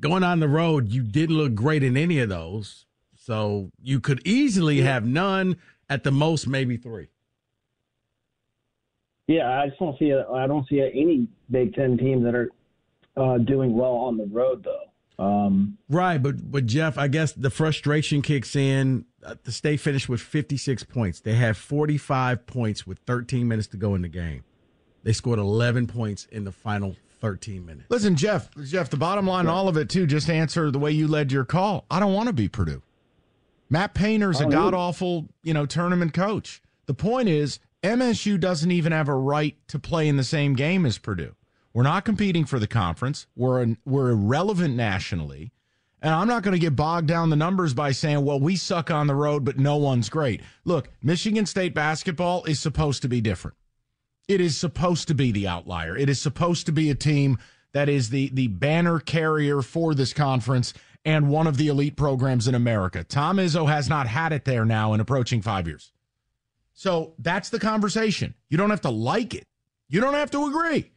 going 0.00 0.22
on 0.22 0.40
the 0.40 0.48
road, 0.48 0.88
you 0.88 1.02
didn't 1.02 1.36
look 1.36 1.54
great 1.54 1.82
in 1.82 1.94
any 1.94 2.20
of 2.20 2.30
those. 2.30 2.86
So 3.16 3.70
you 3.82 4.00
could 4.00 4.26
easily 4.26 4.80
have 4.80 5.04
none. 5.04 5.58
At 5.88 6.02
the 6.02 6.10
most, 6.10 6.48
maybe 6.48 6.76
three. 6.76 7.06
Yeah, 9.26 9.60
I 9.60 9.66
just 9.68 9.78
don't 9.78 9.98
see 9.98 10.10
a, 10.10 10.28
I 10.30 10.46
don't 10.46 10.66
see 10.68 10.78
a, 10.80 10.86
any 10.88 11.26
Big 11.50 11.74
Ten 11.74 11.96
teams 11.98 12.24
that 12.24 12.34
are 12.34 12.50
uh, 13.16 13.38
doing 13.38 13.76
well 13.76 13.94
on 13.94 14.16
the 14.16 14.26
road 14.26 14.64
though. 14.64 15.24
Um, 15.24 15.78
Right, 15.88 16.18
but 16.22 16.50
but 16.50 16.66
Jeff, 16.66 16.98
I 16.98 17.08
guess 17.08 17.32
the 17.32 17.50
frustration 17.50 18.22
kicks 18.22 18.54
in. 18.54 19.04
Uh, 19.24 19.34
The 19.44 19.52
state 19.52 19.80
finished 19.80 20.08
with 20.08 20.20
56 20.20 20.84
points. 20.84 21.20
They 21.20 21.34
had 21.34 21.56
45 21.56 22.46
points 22.46 22.86
with 22.86 22.98
13 23.06 23.48
minutes 23.48 23.66
to 23.68 23.76
go 23.76 23.94
in 23.94 24.02
the 24.02 24.08
game. 24.08 24.44
They 25.02 25.12
scored 25.12 25.38
11 25.38 25.86
points 25.86 26.26
in 26.26 26.44
the 26.44 26.52
final 26.52 26.96
13 27.20 27.64
minutes. 27.64 27.86
Listen, 27.88 28.14
Jeff, 28.14 28.50
Jeff, 28.64 28.90
the 28.90 28.96
bottom 28.96 29.26
line, 29.26 29.46
all 29.46 29.68
of 29.68 29.76
it 29.76 29.88
too, 29.88 30.06
just 30.06 30.28
answer 30.28 30.70
the 30.70 30.78
way 30.78 30.90
you 30.90 31.08
led 31.08 31.32
your 31.32 31.44
call. 31.44 31.86
I 31.90 31.98
don't 31.98 32.12
want 32.12 32.26
to 32.28 32.32
be 32.32 32.48
Purdue. 32.48 32.82
Matt 33.70 33.94
Painter's 33.94 34.40
a 34.40 34.46
Oh, 34.46 34.50
god 34.50 34.74
awful, 34.74 35.26
you 35.42 35.54
know, 35.54 35.64
tournament 35.66 36.12
coach. 36.12 36.60
The 36.86 36.94
point 36.94 37.28
is, 37.28 37.58
MSU 37.86 38.38
doesn't 38.40 38.70
even 38.72 38.92
have 38.92 39.08
a 39.08 39.14
right 39.14 39.56
to 39.68 39.78
play 39.78 40.08
in 40.08 40.16
the 40.16 40.24
same 40.24 40.54
game 40.54 40.84
as 40.84 40.98
Purdue. 40.98 41.36
We're 41.72 41.84
not 41.84 42.04
competing 42.04 42.44
for 42.44 42.58
the 42.58 42.66
conference. 42.66 43.26
We're 43.36 43.62
an, 43.62 43.78
we're 43.84 44.10
irrelevant 44.10 44.74
nationally, 44.74 45.52
and 46.02 46.12
I'm 46.12 46.26
not 46.26 46.42
going 46.42 46.54
to 46.54 46.58
get 46.58 46.74
bogged 46.74 47.06
down 47.06 47.30
the 47.30 47.36
numbers 47.36 47.74
by 47.74 47.92
saying, 47.92 48.24
"Well, 48.24 48.40
we 48.40 48.56
suck 48.56 48.90
on 48.90 49.06
the 49.06 49.14
road, 49.14 49.44
but 49.44 49.58
no 49.58 49.76
one's 49.76 50.08
great." 50.08 50.40
Look, 50.64 50.88
Michigan 51.02 51.46
State 51.46 51.74
basketball 51.74 52.44
is 52.44 52.58
supposed 52.58 53.02
to 53.02 53.08
be 53.08 53.20
different. 53.20 53.56
It 54.26 54.40
is 54.40 54.56
supposed 54.56 55.06
to 55.08 55.14
be 55.14 55.30
the 55.30 55.46
outlier. 55.46 55.96
It 55.96 56.08
is 56.08 56.20
supposed 56.20 56.66
to 56.66 56.72
be 56.72 56.90
a 56.90 56.94
team 56.94 57.38
that 57.72 57.88
is 57.88 58.10
the 58.10 58.30
the 58.32 58.48
banner 58.48 58.98
carrier 58.98 59.62
for 59.62 59.94
this 59.94 60.12
conference 60.12 60.74
and 61.04 61.28
one 61.28 61.46
of 61.46 61.56
the 61.56 61.68
elite 61.68 61.96
programs 61.96 62.48
in 62.48 62.54
America. 62.56 63.04
Tom 63.04 63.36
Izzo 63.36 63.68
has 63.68 63.88
not 63.88 64.08
had 64.08 64.32
it 64.32 64.44
there 64.44 64.64
now 64.64 64.92
in 64.92 64.98
approaching 64.98 65.40
5 65.40 65.68
years. 65.68 65.92
So, 66.76 67.14
that's 67.18 67.48
the 67.48 67.58
conversation. 67.58 68.34
You 68.48 68.58
don't 68.58 68.70
have 68.70 68.82
to 68.82 68.90
like 68.90 69.34
it. 69.34 69.44
You 69.88 70.00
don't 70.00 70.14
have 70.14 70.30
to 70.30 70.46
agree. 70.46 70.92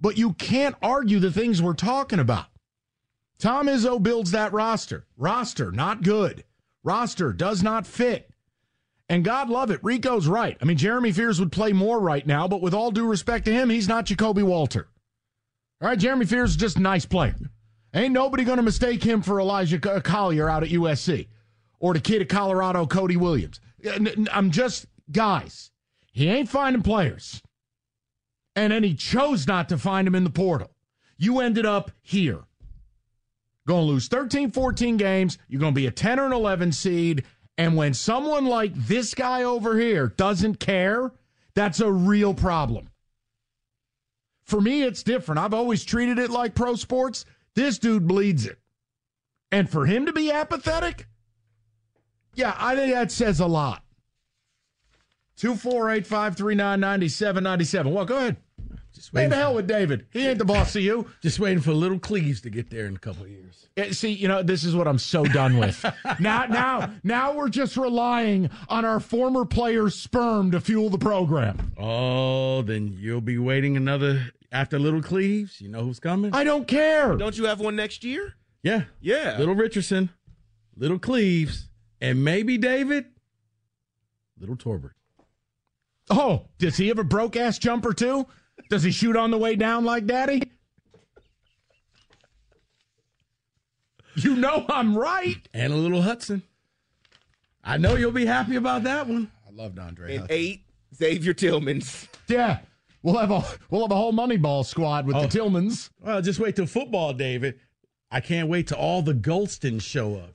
But 0.00 0.18
you 0.18 0.34
can't 0.34 0.76
argue 0.82 1.18
the 1.18 1.32
things 1.32 1.62
we're 1.62 1.72
talking 1.72 2.18
about. 2.18 2.46
Tom 3.38 3.66
Izzo 3.66 4.02
builds 4.02 4.32
that 4.32 4.52
roster. 4.52 5.06
Roster 5.16 5.70
not 5.70 6.02
good. 6.02 6.44
Roster 6.82 7.32
does 7.32 7.62
not 7.62 7.86
fit. 7.86 8.30
And 9.08 9.24
God 9.24 9.48
love 9.48 9.70
it, 9.70 9.80
Rico's 9.84 10.26
right. 10.26 10.56
I 10.60 10.64
mean, 10.64 10.76
Jeremy 10.76 11.12
Fears 11.12 11.38
would 11.38 11.52
play 11.52 11.72
more 11.72 12.00
right 12.00 12.26
now, 12.26 12.48
but 12.48 12.60
with 12.60 12.74
all 12.74 12.90
due 12.90 13.06
respect 13.06 13.44
to 13.44 13.52
him, 13.52 13.70
he's 13.70 13.88
not 13.88 14.06
Ja'Kobe 14.06 14.42
Walter. 14.42 14.88
All 15.80 15.88
right, 15.88 15.98
Jeremy 15.98 16.26
Fears 16.26 16.50
is 16.50 16.56
just 16.56 16.78
a 16.78 16.82
nice 16.82 17.06
player. 17.06 17.36
Ain't 17.94 18.12
nobody 18.12 18.42
going 18.44 18.56
to 18.56 18.62
mistake 18.62 19.04
him 19.04 19.22
for 19.22 19.40
Isaiah 19.40 20.00
Collier 20.00 20.48
out 20.48 20.64
at 20.64 20.70
USC 20.70 21.28
or 21.78 21.94
the 21.94 22.00
kid 22.00 22.20
at 22.20 22.28
Colorado, 22.28 22.86
Cody 22.86 23.16
Williams. 23.16 23.60
Uh, 23.86 23.98
I'm 24.32 24.50
just, 24.50 24.86
guys, 25.10 25.70
he 26.12 26.28
ain't 26.28 26.48
finding 26.48 26.82
players. 26.82 27.42
And 28.54 28.72
then 28.72 28.82
he 28.82 28.94
chose 28.94 29.46
not 29.46 29.68
to 29.68 29.78
find 29.78 30.08
him 30.08 30.14
in 30.14 30.24
the 30.24 30.30
portal. 30.30 30.70
You 31.18 31.40
ended 31.40 31.66
up 31.66 31.90
here. 32.02 32.40
Going 33.66 33.86
to 33.86 33.92
lose 33.92 34.08
13, 34.08 34.50
14 34.50 34.96
games. 34.96 35.38
You're 35.48 35.60
going 35.60 35.74
to 35.74 35.80
be 35.80 35.86
a 35.86 35.90
10 35.90 36.20
or 36.20 36.26
an 36.26 36.32
11 36.32 36.72
seed. 36.72 37.24
And 37.58 37.76
when 37.76 37.94
someone 37.94 38.46
like 38.46 38.74
this 38.74 39.14
guy 39.14 39.42
over 39.42 39.78
here 39.78 40.08
doesn't 40.08 40.60
care, 40.60 41.12
that's 41.54 41.80
a 41.80 41.90
real 41.90 42.32
problem. 42.32 42.88
For 44.44 44.60
me, 44.60 44.82
it's 44.82 45.02
different. 45.02 45.40
I've 45.40 45.54
always 45.54 45.84
treated 45.84 46.18
it 46.18 46.30
like 46.30 46.54
pro 46.54 46.76
sports. 46.76 47.24
This 47.54 47.78
dude 47.78 48.06
bleeds 48.06 48.46
it. 48.46 48.58
And 49.50 49.68
for 49.68 49.86
him 49.86 50.06
to 50.06 50.12
be 50.12 50.30
apathetic, 50.30 51.08
yeah, 52.34 52.54
I 52.58 52.76
think 52.76 52.92
that 52.92 53.10
says 53.10 53.40
a 53.40 53.46
lot. 53.46 53.82
248 55.36 56.06
539 56.06 56.80
9797. 56.80 57.92
Well, 57.92 58.04
go 58.04 58.16
ahead. 58.16 58.36
Just 58.94 59.10
Hey, 59.12 59.16
waiting, 59.18 59.30
the 59.30 59.36
hell 59.36 59.54
with 59.54 59.66
David. 59.66 60.06
He 60.10 60.26
ain't 60.26 60.38
the 60.38 60.44
boss 60.46 60.74
of 60.74 60.80
you. 60.82 61.10
just 61.22 61.38
waiting 61.38 61.60
for 61.60 61.72
little 61.72 61.98
Cleaves 61.98 62.40
to 62.42 62.50
get 62.50 62.70
there 62.70 62.86
in 62.86 62.96
a 62.96 62.98
couple 62.98 63.24
of 63.24 63.30
years. 63.30 63.66
Eh, 63.76 63.92
See, 63.92 64.10
you 64.12 64.26
know, 64.26 64.42
this 64.42 64.64
is 64.64 64.74
what 64.74 64.88
I'm 64.88 64.98
so 64.98 65.24
done 65.24 65.58
with. 65.58 65.84
now, 66.20 66.46
now, 66.46 66.90
now 67.04 67.34
we're 67.34 67.50
just 67.50 67.76
relying 67.76 68.48
on 68.70 68.86
our 68.86 68.98
former 69.00 69.44
players' 69.44 69.94
sperm 69.94 70.50
to 70.52 70.60
fuel 70.60 70.88
the 70.88 70.96
program. 70.96 71.72
Oh, 71.76 72.62
then 72.62 72.96
you'll 72.98 73.20
be 73.20 73.36
waiting 73.36 73.76
another 73.76 74.32
after 74.50 74.78
little 74.78 75.02
Cleaves. 75.02 75.60
You 75.60 75.68
know 75.68 75.82
who's 75.82 76.00
coming? 76.00 76.32
I 76.34 76.42
don't 76.44 76.66
care. 76.66 77.14
Don't 77.16 77.36
you 77.36 77.44
have 77.44 77.60
one 77.60 77.76
next 77.76 78.02
year? 78.02 78.32
yeah. 78.62 78.84
Yeah. 79.02 79.36
Little 79.38 79.54
Richardson, 79.54 80.08
little 80.74 80.98
Cleves, 80.98 81.68
and 82.00 82.24
maybe 82.24 82.56
David, 82.56 83.04
little 84.40 84.56
Torbert. 84.56 84.95
Oh, 86.10 86.46
does 86.58 86.76
he 86.76 86.88
have 86.88 86.98
a 86.98 87.04
broke 87.04 87.36
ass 87.36 87.58
jumper 87.58 87.92
too? 87.92 88.26
Does 88.70 88.82
he 88.82 88.90
shoot 88.90 89.16
on 89.16 89.30
the 89.30 89.38
way 89.38 89.56
down 89.56 89.84
like 89.84 90.06
daddy? 90.06 90.42
You 94.14 94.34
know 94.36 94.64
I'm 94.68 94.96
right. 94.96 95.36
And 95.52 95.72
a 95.72 95.76
little 95.76 96.02
Hudson. 96.02 96.42
I 97.62 97.76
know 97.76 97.96
you'll 97.96 98.12
be 98.12 98.24
happy 98.26 98.56
about 98.56 98.84
that 98.84 99.06
one. 99.06 99.30
I 99.46 99.50
loved 99.52 99.78
Andre. 99.78 100.16
And 100.16 100.26
eight, 100.30 100.62
Xavier 100.94 101.34
Tillmans. 101.34 102.08
Yeah. 102.28 102.60
We'll 103.02 103.18
have 103.18 103.30
a 103.30 103.44
we'll 103.70 103.82
have 103.82 103.90
a 103.90 103.96
whole 103.96 104.12
Moneyball 104.12 104.64
squad 104.64 105.06
with 105.06 105.16
Oh. 105.16 105.26
the 105.26 105.28
Tillmans. 105.38 105.90
Well, 106.00 106.22
just 106.22 106.40
wait 106.40 106.56
till 106.56 106.66
football, 106.66 107.12
David. 107.12 107.58
I 108.10 108.20
can't 108.20 108.48
wait 108.48 108.68
till 108.68 108.78
all 108.78 109.02
the 109.02 109.14
Golstons 109.14 109.82
show 109.82 110.16
up. 110.16 110.34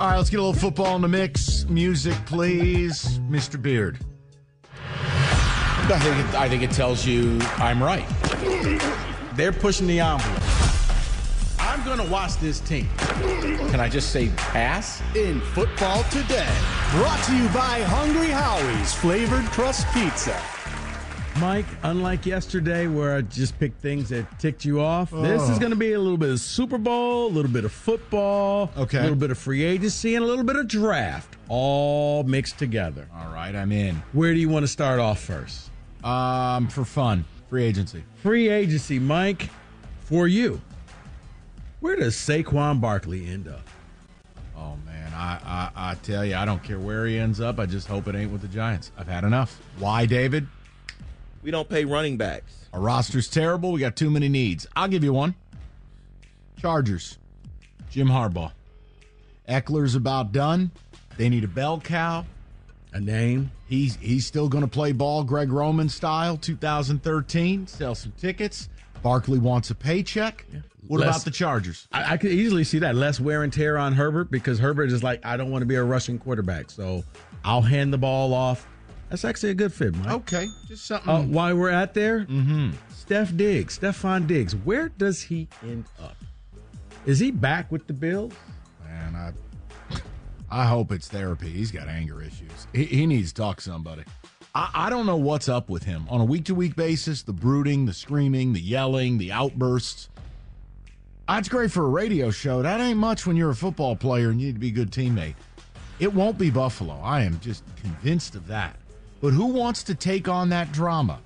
All 0.00 0.08
right, 0.08 0.16
let's 0.16 0.30
get 0.30 0.40
a 0.40 0.42
little 0.42 0.58
football 0.58 0.96
in 0.96 1.02
the 1.02 1.08
mix. 1.08 1.66
Music, 1.68 2.14
please, 2.24 3.18
Mr. 3.28 3.60
Beard. 3.60 3.98
I 4.72 5.98
think 5.98 6.16
it, 6.16 6.34
I 6.36 6.48
think 6.48 6.62
it 6.62 6.70
tells 6.70 7.04
you 7.04 7.38
I'm 7.58 7.82
right. 7.82 8.08
They're 9.34 9.52
pushing 9.52 9.86
the 9.86 10.00
envelope. 10.00 10.40
I'm 11.58 11.84
going 11.84 11.98
to 11.98 12.10
watch 12.10 12.36
this 12.36 12.60
team. 12.60 12.88
Can 12.96 13.78
I 13.78 13.90
just 13.90 14.08
say 14.10 14.30
pass? 14.38 15.02
In 15.14 15.42
football 15.42 16.02
today, 16.04 16.48
brought 16.92 17.22
to 17.24 17.36
you 17.36 17.44
by 17.48 17.82
Hungry 17.82 18.28
Howie's 18.28 18.94
Flavored 18.94 19.44
Crust 19.50 19.86
Pizza. 19.92 20.40
Mike, 21.40 21.64
unlike 21.84 22.26
yesterday 22.26 22.86
where 22.86 23.16
I 23.16 23.22
just 23.22 23.58
picked 23.58 23.80
things 23.80 24.10
that 24.10 24.38
ticked 24.38 24.64
you 24.64 24.80
off, 24.80 25.10
this 25.10 25.40
is 25.42 25.56
Oh. 25.56 25.58
going 25.58 25.70
to 25.70 25.76
be 25.76 25.92
a 25.94 25.98
little 25.98 26.18
bit 26.18 26.28
of 26.28 26.38
Super 26.38 26.76
Bowl, 26.76 27.28
a 27.28 27.32
little 27.32 27.50
bit 27.50 27.64
of 27.64 27.72
football, 27.72 28.70
Okay. 28.76 28.98
a 28.98 29.02
little 29.02 29.16
bit 29.16 29.30
of 29.30 29.38
free 29.38 29.62
agency, 29.62 30.14
and 30.16 30.22
a 30.24 30.28
little 30.28 30.44
bit 30.44 30.56
of 30.56 30.68
draft, 30.68 31.36
all 31.48 32.24
mixed 32.24 32.58
together. 32.58 33.08
All 33.14 33.32
right, 33.32 33.54
I'm 33.54 33.72
in. 33.72 34.02
Where 34.12 34.34
do 34.34 34.38
you 34.40 34.50
want 34.50 34.64
to 34.64 34.68
start 34.68 35.00
off 35.00 35.20
first? 35.20 35.70
Um, 36.04 36.68
for 36.68 36.84
fun, 36.84 37.24
free 37.48 37.64
agency. 37.64 38.04
Free 38.22 38.50
agency, 38.50 38.98
Mike, 38.98 39.48
for 40.00 40.28
you. 40.28 40.60
Where 41.80 41.96
does 41.96 42.14
Saquon 42.16 42.82
Barkley 42.82 43.26
end 43.26 43.48
up? 43.48 43.66
Oh 44.58 44.76
man, 44.84 45.10
I, 45.14 45.38
I 45.76 45.90
I 45.92 45.94
tell 46.02 46.22
you, 46.24 46.34
I 46.36 46.44
don't 46.44 46.62
care 46.62 46.78
where 46.78 47.06
he 47.06 47.18
ends 47.18 47.40
up. 47.40 47.58
I 47.58 47.64
just 47.64 47.88
hope 47.88 48.08
it 48.08 48.14
ain't 48.14 48.30
with 48.30 48.42
the 48.42 48.48
Giants. 48.48 48.92
I've 48.98 49.08
had 49.08 49.24
enough. 49.24 49.58
Why, 49.78 50.04
David? 50.04 50.46
We 51.42 51.50
don't 51.50 51.68
pay 51.68 51.84
running 51.84 52.16
backs. 52.16 52.66
Our 52.72 52.80
roster's 52.80 53.28
terrible. 53.28 53.72
We 53.72 53.80
got 53.80 53.96
too 53.96 54.10
many 54.10 54.28
needs. 54.28 54.66
I'll 54.76 54.88
give 54.88 55.02
you 55.02 55.12
one. 55.12 55.34
Chargers. 56.58 57.18
Jim 57.90 58.08
Harbaugh. 58.08 58.52
Ekeler's 59.48 59.94
about 59.94 60.32
done. 60.32 60.70
They 61.16 61.28
need 61.28 61.44
a 61.44 61.48
bell 61.48 61.80
cow. 61.80 62.24
A 62.92 63.00
name. 63.00 63.50
He's 63.68 63.96
he's 63.96 64.26
still 64.26 64.48
going 64.48 64.64
to 64.64 64.70
play 64.70 64.92
ball 64.92 65.24
Greg 65.24 65.50
Roman 65.52 65.88
style 65.88 66.36
2013. 66.36 67.66
Sell 67.66 67.94
some 67.94 68.12
tickets. 68.12 68.68
Barkley 69.02 69.38
wants 69.38 69.70
a 69.70 69.74
paycheck. 69.74 70.44
What 70.86 71.00
Less- 71.00 71.08
about 71.08 71.24
the 71.24 71.30
Chargers? 71.30 71.86
I, 71.92 72.14
I 72.14 72.16
could 72.16 72.32
easily 72.32 72.64
see 72.64 72.80
that 72.80 72.94
less 72.94 73.20
wear 73.20 73.42
and 73.42 73.52
tear 73.52 73.78
on 73.78 73.92
Herbert 73.92 74.30
because 74.30 74.58
Herbert 74.58 74.90
is 74.90 75.02
like, 75.02 75.24
I 75.24 75.36
don't 75.36 75.50
want 75.50 75.62
to 75.62 75.66
be 75.66 75.76
a 75.76 75.84
rushing 75.84 76.18
quarterback, 76.18 76.70
so 76.70 77.04
I'll 77.44 77.62
hand 77.62 77.92
the 77.92 77.98
ball 77.98 78.34
off. 78.34 78.66
That's 79.10 79.24
actually 79.24 79.50
a 79.50 79.54
good 79.54 79.72
fit, 79.72 79.94
Mike. 79.96 80.12
Okay, 80.12 80.46
just 80.68 80.86
something. 80.86 81.10
Uh, 81.10 81.22
while 81.22 81.56
we're 81.56 81.70
at 81.70 81.94
there, 81.94 82.20
mm-hmm. 82.20 82.70
Steph 82.90 83.36
Diggs, 83.36 83.78
Stefon 83.78 84.26
Diggs, 84.26 84.54
where 84.54 84.88
does 84.88 85.20
he 85.20 85.48
end 85.62 85.84
up? 86.00 86.16
Is 87.06 87.18
he 87.18 87.32
back 87.32 87.72
with 87.72 87.86
the 87.88 87.92
Bills? 87.92 88.32
Man, 88.84 89.16
I 89.16 89.32
I 90.50 90.66
hope 90.66 90.92
it's 90.92 91.08
therapy. 91.08 91.48
He's 91.48 91.70
got 91.70 91.88
anger 91.88 92.22
issues. 92.22 92.66
He, 92.72 92.84
he 92.84 93.06
needs 93.06 93.32
to 93.32 93.40
talk 93.40 93.58
to 93.58 93.62
somebody. 93.62 94.02
I, 94.54 94.70
I 94.74 94.90
don't 94.90 95.06
know 95.06 95.16
what's 95.16 95.48
up 95.48 95.68
with 95.68 95.84
him 95.84 96.06
on 96.08 96.20
a 96.20 96.24
week 96.24 96.44
to 96.46 96.54
week 96.54 96.74
basis. 96.74 97.22
The 97.22 97.32
brooding, 97.32 97.86
the 97.86 97.94
screaming, 97.94 98.52
the 98.52 98.60
yelling, 98.60 99.18
the 99.18 99.30
outbursts. 99.32 100.08
That's 101.28 101.48
great 101.48 101.70
for 101.70 101.84
a 101.84 101.88
radio 101.88 102.30
show. 102.30 102.62
That 102.62 102.80
ain't 102.80 102.98
much 102.98 103.26
when 103.26 103.36
you're 103.36 103.50
a 103.50 103.54
football 103.54 103.94
player 103.94 104.30
and 104.30 104.40
you 104.40 104.48
need 104.48 104.54
to 104.54 104.58
be 104.58 104.68
a 104.68 104.72
good 104.72 104.90
teammate. 104.90 105.34
It 106.00 106.12
won't 106.12 106.38
be 106.38 106.50
Buffalo. 106.50 106.98
I 107.00 107.22
am 107.22 107.38
just 107.40 107.62
convinced 107.76 108.34
of 108.34 108.48
that. 108.48 108.79
But 109.20 109.32
who 109.32 109.46
wants 109.46 109.82
to 109.84 109.94
take 109.94 110.28
on 110.28 110.48
that 110.50 110.72
drama? 110.72 111.20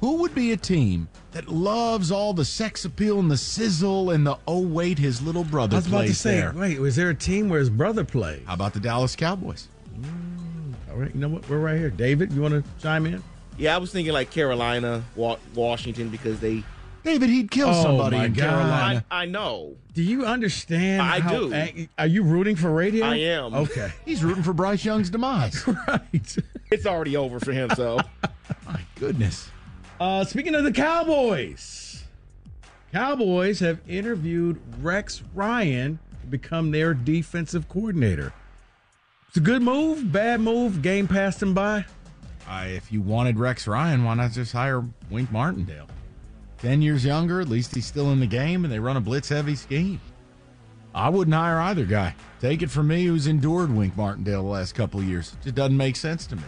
Who 0.00 0.16
would 0.18 0.34
be 0.34 0.52
a 0.52 0.56
team 0.56 1.08
that 1.32 1.48
loves 1.48 2.10
all 2.10 2.34
the 2.34 2.44
sex 2.44 2.84
appeal 2.84 3.18
and 3.20 3.30
the 3.30 3.36
sizzle 3.36 4.10
and 4.10 4.26
the 4.26 4.36
oh 4.46 4.60
wait 4.60 4.98
his 4.98 5.22
little 5.22 5.44
brother 5.44 5.76
I 5.76 5.78
was 5.78 5.86
about 5.86 6.06
to 6.06 6.14
say, 6.14 6.40
there? 6.40 6.52
wait, 6.54 6.78
was 6.78 6.96
there 6.96 7.10
a 7.10 7.14
team 7.14 7.48
where 7.48 7.58
his 7.60 7.70
brother 7.70 8.04
played? 8.04 8.42
How 8.46 8.54
about 8.54 8.74
the 8.74 8.80
Dallas 8.80 9.16
Cowboys? 9.16 9.68
Mm, 9.98 10.74
all 10.90 10.96
right, 10.96 11.14
you 11.14 11.20
know 11.20 11.28
what? 11.28 11.48
We're 11.48 11.58
right 11.58 11.78
here. 11.78 11.90
David, 11.90 12.32
you 12.32 12.42
want 12.42 12.54
to 12.54 12.82
chime 12.82 13.06
in? 13.06 13.22
Yeah, 13.56 13.74
I 13.74 13.78
was 13.78 13.92
thinking 13.92 14.12
like 14.12 14.30
Carolina, 14.30 15.02
Washington, 15.54 16.08
because 16.08 16.40
they. 16.40 16.64
David, 17.04 17.28
he'd 17.30 17.50
kill 17.50 17.68
Oh, 17.68 17.82
somebody 17.82 18.16
my 18.16 18.24
in 18.26 18.32
God. 18.32 18.42
Carolina. 18.42 19.04
I, 19.10 19.22
I 19.22 19.24
know. 19.26 19.74
Do 19.92 20.02
you 20.02 20.24
understand? 20.24 21.02
I 21.02 21.20
how 21.20 21.30
do. 21.48 21.86
are 21.98 22.06
you 22.06 22.22
rooting 22.24 22.56
for 22.56 22.70
radio? 22.72 23.04
I 23.06 23.16
am. 23.16 23.54
Okay. 23.54 23.92
He's 24.04 24.24
rooting 24.24 24.42
for 24.42 24.52
Bryce 24.52 24.84
Young's 24.84 25.10
demise. 25.10 25.66
right. 25.88 26.36
It's 26.74 26.86
already 26.86 27.16
over 27.16 27.38
for 27.38 27.52
him, 27.52 27.70
so. 27.76 28.00
My 28.66 28.80
goodness. 28.96 29.48
Uh, 30.00 30.24
speaking 30.24 30.56
of 30.56 30.64
the 30.64 30.72
Cowboys, 30.72 32.02
Cowboys 32.90 33.60
have 33.60 33.78
interviewed 33.88 34.60
Rex 34.82 35.22
Ryan 35.36 36.00
to 36.20 36.26
become 36.26 36.72
their 36.72 36.92
defensive 36.92 37.68
coordinator. 37.68 38.32
It's 39.28 39.36
a 39.36 39.40
good 39.40 39.62
move, 39.62 40.10
bad 40.10 40.40
move, 40.40 40.82
game 40.82 41.06
passed 41.06 41.40
him 41.40 41.54
by. 41.54 41.84
Uh, 42.48 42.64
if 42.66 42.90
you 42.90 43.00
wanted 43.00 43.38
Rex 43.38 43.68
Ryan, 43.68 44.02
why 44.02 44.14
not 44.14 44.32
just 44.32 44.52
hire 44.52 44.82
Wink 45.10 45.30
Martindale? 45.30 45.86
Ten 46.58 46.82
years 46.82 47.04
younger, 47.04 47.40
at 47.40 47.48
least 47.48 47.72
he's 47.72 47.86
still 47.86 48.10
in 48.10 48.18
the 48.18 48.26
game, 48.26 48.64
and 48.64 48.72
they 48.72 48.80
run 48.80 48.96
a 48.96 49.00
blitz 49.00 49.28
heavy 49.28 49.54
scheme. 49.54 50.00
I 50.92 51.08
wouldn't 51.08 51.34
hire 51.34 51.60
either 51.60 51.84
guy. 51.84 52.16
Take 52.40 52.62
it 52.62 52.70
from 52.70 52.88
me, 52.88 53.04
who's 53.04 53.28
endured 53.28 53.72
Wink 53.72 53.96
Martindale 53.96 54.42
the 54.42 54.48
last 54.48 54.74
couple 54.74 54.98
of 54.98 55.06
years. 55.06 55.34
It 55.34 55.44
just 55.44 55.54
doesn't 55.54 55.76
make 55.76 55.94
sense 55.94 56.26
to 56.26 56.36
me. 56.36 56.42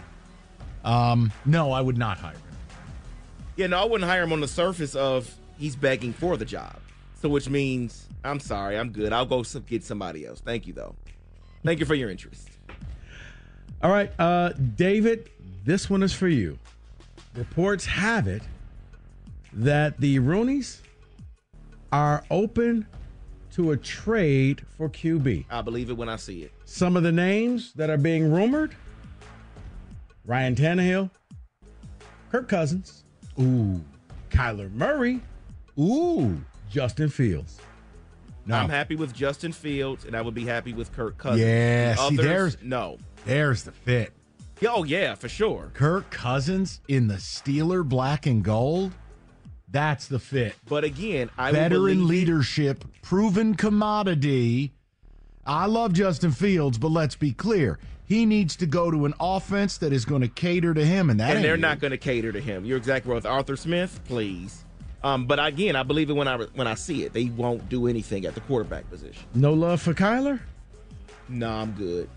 Um, 0.87 1.33
no, 1.45 1.73
I 1.73 1.81
would 1.81 1.97
not 1.97 2.17
hire 2.17 2.31
him. 2.31 2.41
Yeah, 3.57 3.67
no, 3.67 3.81
I 3.81 3.85
wouldn't 3.85 4.09
hire 4.09 4.23
him 4.23 4.31
on 4.31 4.39
the 4.39 4.47
surface 4.47 4.95
of 4.95 5.33
he's 5.59 5.75
begging 5.75 6.13
for 6.13 6.37
the 6.37 6.45
job. 6.45 6.79
So, 7.21 7.27
which 7.27 7.49
means, 7.49 8.07
I'm 8.23 8.39
sorry, 8.39 8.77
I'm 8.77 8.91
good. 8.91 9.11
I'll 9.11 9.25
go 9.25 9.43
get 9.67 9.83
somebody 9.83 10.25
else. 10.25 10.39
Thank 10.39 10.65
you, 10.65 10.73
though. 10.73 10.95
Thank 11.63 11.79
you 11.81 11.85
for 11.85 11.95
your 11.95 12.09
interest. 12.09 12.49
All 13.81 13.91
right, 13.91 14.11
uh, 14.17 14.49
David, 14.49 15.29
this 15.65 15.89
one 15.89 16.03
is 16.03 16.13
for 16.13 16.29
you. 16.29 16.57
Reports 17.35 17.85
have 17.85 18.27
it 18.27 18.43
that 19.53 19.99
the 19.99 20.19
Rooneys 20.19 20.79
are 21.91 22.23
open 22.31 22.87
to 23.51 23.71
a 23.71 23.77
trade 23.77 24.65
for 24.77 24.87
QB. 24.87 25.45
I 25.49 25.61
believe 25.61 25.89
it 25.89 25.97
when 25.97 26.07
I 26.07 26.15
see 26.15 26.43
it. 26.43 26.53
Some 26.63 26.95
of 26.95 27.03
the 27.03 27.11
names 27.11 27.73
that 27.73 27.89
are 27.89 27.97
being 27.97 28.31
rumored 28.31 28.75
Ryan 30.27 30.55
Tannehill, 30.55 31.09
Kirk 32.31 32.47
Cousins, 32.49 33.03
Ooh. 33.39 33.81
Kyler 34.29 34.71
Murray, 34.73 35.21
Ooh. 35.79 36.39
Justin 36.69 37.09
Fields. 37.09 37.59
No. 38.45 38.55
I'm 38.55 38.69
happy 38.69 38.95
with 38.95 39.13
Justin 39.13 39.51
Fields, 39.53 40.05
and 40.05 40.15
I 40.15 40.21
would 40.21 40.33
be 40.33 40.45
happy 40.45 40.73
with 40.73 40.91
Kirk 40.93 41.17
Cousins. 41.17 41.41
Yeah, 41.41 41.95
The 41.95 41.95
see, 41.95 42.01
others, 42.19 42.25
there's- 42.25 42.57
no. 42.61 42.97
There's 43.25 43.63
the 43.63 43.71
fit. 43.71 44.13
Yeah, 44.61 44.69
Oh 44.73 44.83
yeah, 44.83 45.15
for 45.15 45.29
sure. 45.29 45.71
Kirk 45.73 46.09
Cousins 46.09 46.81
in 46.87 47.07
the 47.07 47.15
Steeler 47.15 47.87
black 47.87 48.25
and 48.25 48.43
gold. 48.43 48.93
That's 49.69 50.07
the 50.07 50.19
fit. 50.19 50.55
But 50.67 50.83
again, 50.85 51.29
I 51.37 51.51
Veteran 51.51 51.81
believe- 51.99 52.05
leadership, 52.27 52.83
proven 53.01 53.55
commodity. 53.55 54.73
I 55.45 55.65
love 55.67 55.93
Justin 55.93 56.31
Fields, 56.31 56.77
but 56.77 56.91
let's 56.91 57.15
be 57.15 57.31
clear. 57.33 57.79
He 58.07 58.25
needs 58.25 58.55
to 58.57 58.65
go 58.65 58.89
to 58.89 59.05
an 59.05 59.13
offense 59.19 59.77
that 59.79 59.91
is 59.91 60.05
going 60.05 60.21
to 60.21 60.29
cater 60.29 60.73
to 60.73 60.85
him, 60.85 61.09
and 61.09 61.19
that 61.19 61.35
and 61.35 61.43
they're 61.45 61.55
it. 61.55 61.59
not 61.59 61.79
going 61.79 61.91
to 61.91 61.97
cater 61.97 62.31
to 62.31 62.39
him. 62.39 62.63
You're 62.65 62.77
exactly 62.77 63.09
right. 63.09 63.15
With 63.15 63.25
Arthur 63.25 63.57
Smith, 63.57 63.99
please. 64.05 64.63
Um, 65.03 65.25
but 65.25 65.43
again, 65.45 65.75
I 65.75 65.83
believe 65.83 66.09
it 66.09 66.13
when 66.13 66.27
I 66.27 66.37
when 66.37 66.67
I 66.67 66.73
see 66.75 67.03
it. 67.03 67.11
They 67.13 67.25
won't 67.25 67.67
do 67.69 67.87
anything 67.87 68.25
at 68.25 68.33
the 68.33 68.41
quarterback 68.41 68.89
position. 68.89 69.23
No 69.35 69.53
love 69.53 69.81
for 69.81 69.93
Kyler, 69.93 70.39
No, 71.29 71.49
I'm 71.49 71.71
good. 71.73 72.09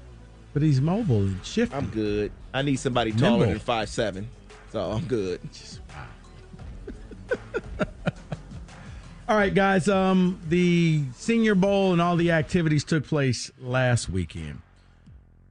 but 0.55 0.63
he's 0.63 0.81
mobile 0.81 1.23
and 1.23 1.45
shifty. 1.45 1.75
I'm 1.75 1.87
good. 1.89 2.31
I 2.55 2.63
need 2.63 2.77
somebody 2.77 3.11
taller 3.13 3.31
Nimble. 3.39 3.47
than 3.47 3.59
five 3.59 3.89
seven, 3.89 4.29
so 4.73 4.93
I'm 4.93 5.05
good. 5.07 5.41
All 9.29 9.37
right, 9.37 9.55
guys. 9.55 9.89
Um, 9.89 10.41
the 10.49 11.05
Senior 11.15 11.55
Bowl 11.55 11.93
and 11.93 12.01
all 12.03 12.17
the 12.17 12.33
activities 12.33 12.83
took 12.83 13.07
place 13.07 13.51
last 13.61 14.09
weekend. 14.09 14.61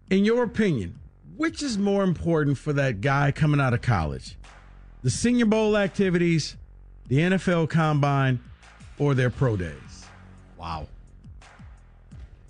In 0.10 0.26
your 0.26 0.44
opinion, 0.44 1.00
which 1.38 1.62
is 1.62 1.78
more 1.78 2.04
important 2.04 2.58
for 2.58 2.74
that 2.74 3.00
guy 3.00 3.32
coming 3.32 3.62
out 3.62 3.76
of 3.76 3.82
college? 3.82 4.38
The 5.04 5.12
Senior 5.12 5.46
Bowl 5.46 5.78
activities, 5.78 6.58
the 7.08 7.18
NFL 7.18 7.70
Combine, 7.70 8.40
or 8.98 9.14
their 9.14 9.30
pro 9.30 9.56
days? 9.56 10.08
Wow. 10.58 10.88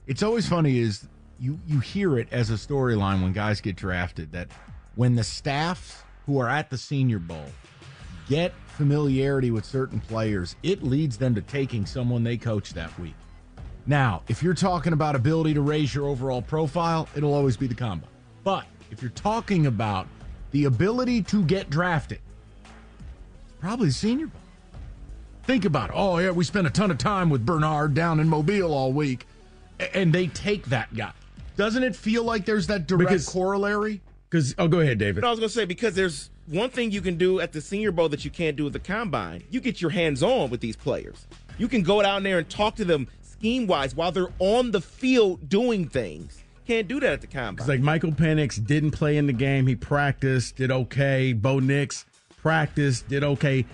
It's 0.07 0.23
always 0.23 0.47
funny 0.47 0.79
is 0.79 1.05
you 1.37 1.59
you 1.67 1.79
hear 1.79 2.17
it 2.17 2.29
as 2.31 2.49
a 2.49 2.53
storyline 2.53 3.21
when 3.21 3.33
guys 3.33 3.61
get 3.61 3.75
drafted 3.75 4.31
that 4.31 4.47
when 4.95 5.15
the 5.15 5.23
staffs 5.23 6.03
who 6.25 6.39
are 6.39 6.49
at 6.49 6.69
the 6.69 6.77
Senior 6.77 7.19
Bowl 7.19 7.45
get 8.29 8.53
familiarity 8.67 9.51
with 9.51 9.65
certain 9.65 9.99
players, 9.99 10.55
it 10.63 10.81
leads 10.81 11.17
them 11.17 11.35
to 11.35 11.41
taking 11.41 11.85
someone 11.85 12.23
they 12.23 12.37
coach 12.37 12.73
that 12.73 12.97
week. 12.97 13.15
Now, 13.89 14.21
if 14.27 14.43
you're 14.43 14.53
talking 14.53 14.93
about 14.93 15.15
ability 15.15 15.55
to 15.55 15.61
raise 15.61 15.95
your 15.95 16.05
overall 16.07 16.43
profile, 16.43 17.09
it'll 17.15 17.33
always 17.33 17.57
be 17.57 17.65
the 17.65 17.73
Combine. 17.73 18.07
But 18.43 18.65
if 18.91 19.01
you're 19.01 19.09
talking 19.09 19.65
about 19.65 20.07
the 20.51 20.65
ability 20.65 21.23
to 21.23 21.43
get 21.43 21.71
drafted, 21.71 22.19
probably 23.59 23.87
the 23.87 23.93
Senior 23.93 24.27
Bowl. 24.27 24.41
Think 25.45 25.65
about 25.65 25.89
it. 25.89 25.95
Oh, 25.95 26.19
yeah, 26.19 26.29
we 26.29 26.43
spent 26.43 26.67
a 26.67 26.69
ton 26.69 26.91
of 26.91 26.99
time 26.99 27.31
with 27.31 27.43
Bernard 27.43 27.95
down 27.95 28.19
in 28.19 28.27
Mobile 28.29 28.75
all 28.75 28.93
week, 28.93 29.25
and 29.95 30.13
they 30.13 30.27
take 30.27 30.65
that 30.67 30.93
guy. 30.93 31.13
Doesn't 31.57 31.81
it 31.81 31.95
feel 31.95 32.23
like 32.23 32.45
there's 32.45 32.67
that 32.67 32.85
direct 32.85 33.09
Because- 33.09 33.27
corollary? 33.27 34.01
Because 34.29 34.53
oh, 34.59 34.67
go 34.67 34.81
ahead, 34.81 34.99
David. 34.99 35.21
But 35.21 35.27
I 35.27 35.31
was 35.31 35.39
going 35.39 35.49
to 35.49 35.55
say 35.55 35.65
because 35.65 35.95
there's 35.95 36.29
one 36.45 36.69
thing 36.69 36.91
you 36.91 37.01
can 37.01 37.17
do 37.17 37.39
at 37.39 37.53
the 37.53 37.61
Senior 37.61 37.91
Bowl 37.91 38.09
that 38.09 38.23
you 38.23 38.29
can't 38.29 38.55
do 38.55 38.67
at 38.67 38.73
the 38.73 38.79
Combine. 38.79 39.43
You 39.49 39.59
get 39.59 39.81
your 39.81 39.89
hands 39.89 40.21
on 40.21 40.51
with 40.51 40.61
these 40.61 40.75
players. 40.75 41.25
You 41.57 41.67
can 41.67 41.81
go 41.81 42.01
down 42.03 42.21
there 42.21 42.37
and 42.37 42.47
talk 42.47 42.75
to 42.75 42.85
them 42.85 43.07
scheme 43.39 43.67
wise 43.67 43.95
while 43.95 44.11
they're 44.11 44.33
on 44.39 44.71
the 44.71 44.81
field 44.81 45.47
doing 45.47 45.87
things. 45.87 46.43
Can't 46.67 46.87
do 46.87 46.99
that 46.99 47.13
at 47.13 47.21
the 47.21 47.27
Combine. 47.27 47.57
It's 47.57 47.69
like 47.69 47.79
Michael 47.79 48.11
Penix 48.11 48.63
didn't 48.63 48.91
play 48.91 49.17
in 49.17 49.25
the 49.25 49.33
game. 49.33 49.65
He 49.65 49.75
practiced, 49.75 50.57
did 50.57 50.71
okay. 50.71 51.33
Bo 51.33 51.59
Nix 51.59 52.05
practiced, 52.41 53.07
did 53.07 53.23
okay. 53.23 53.65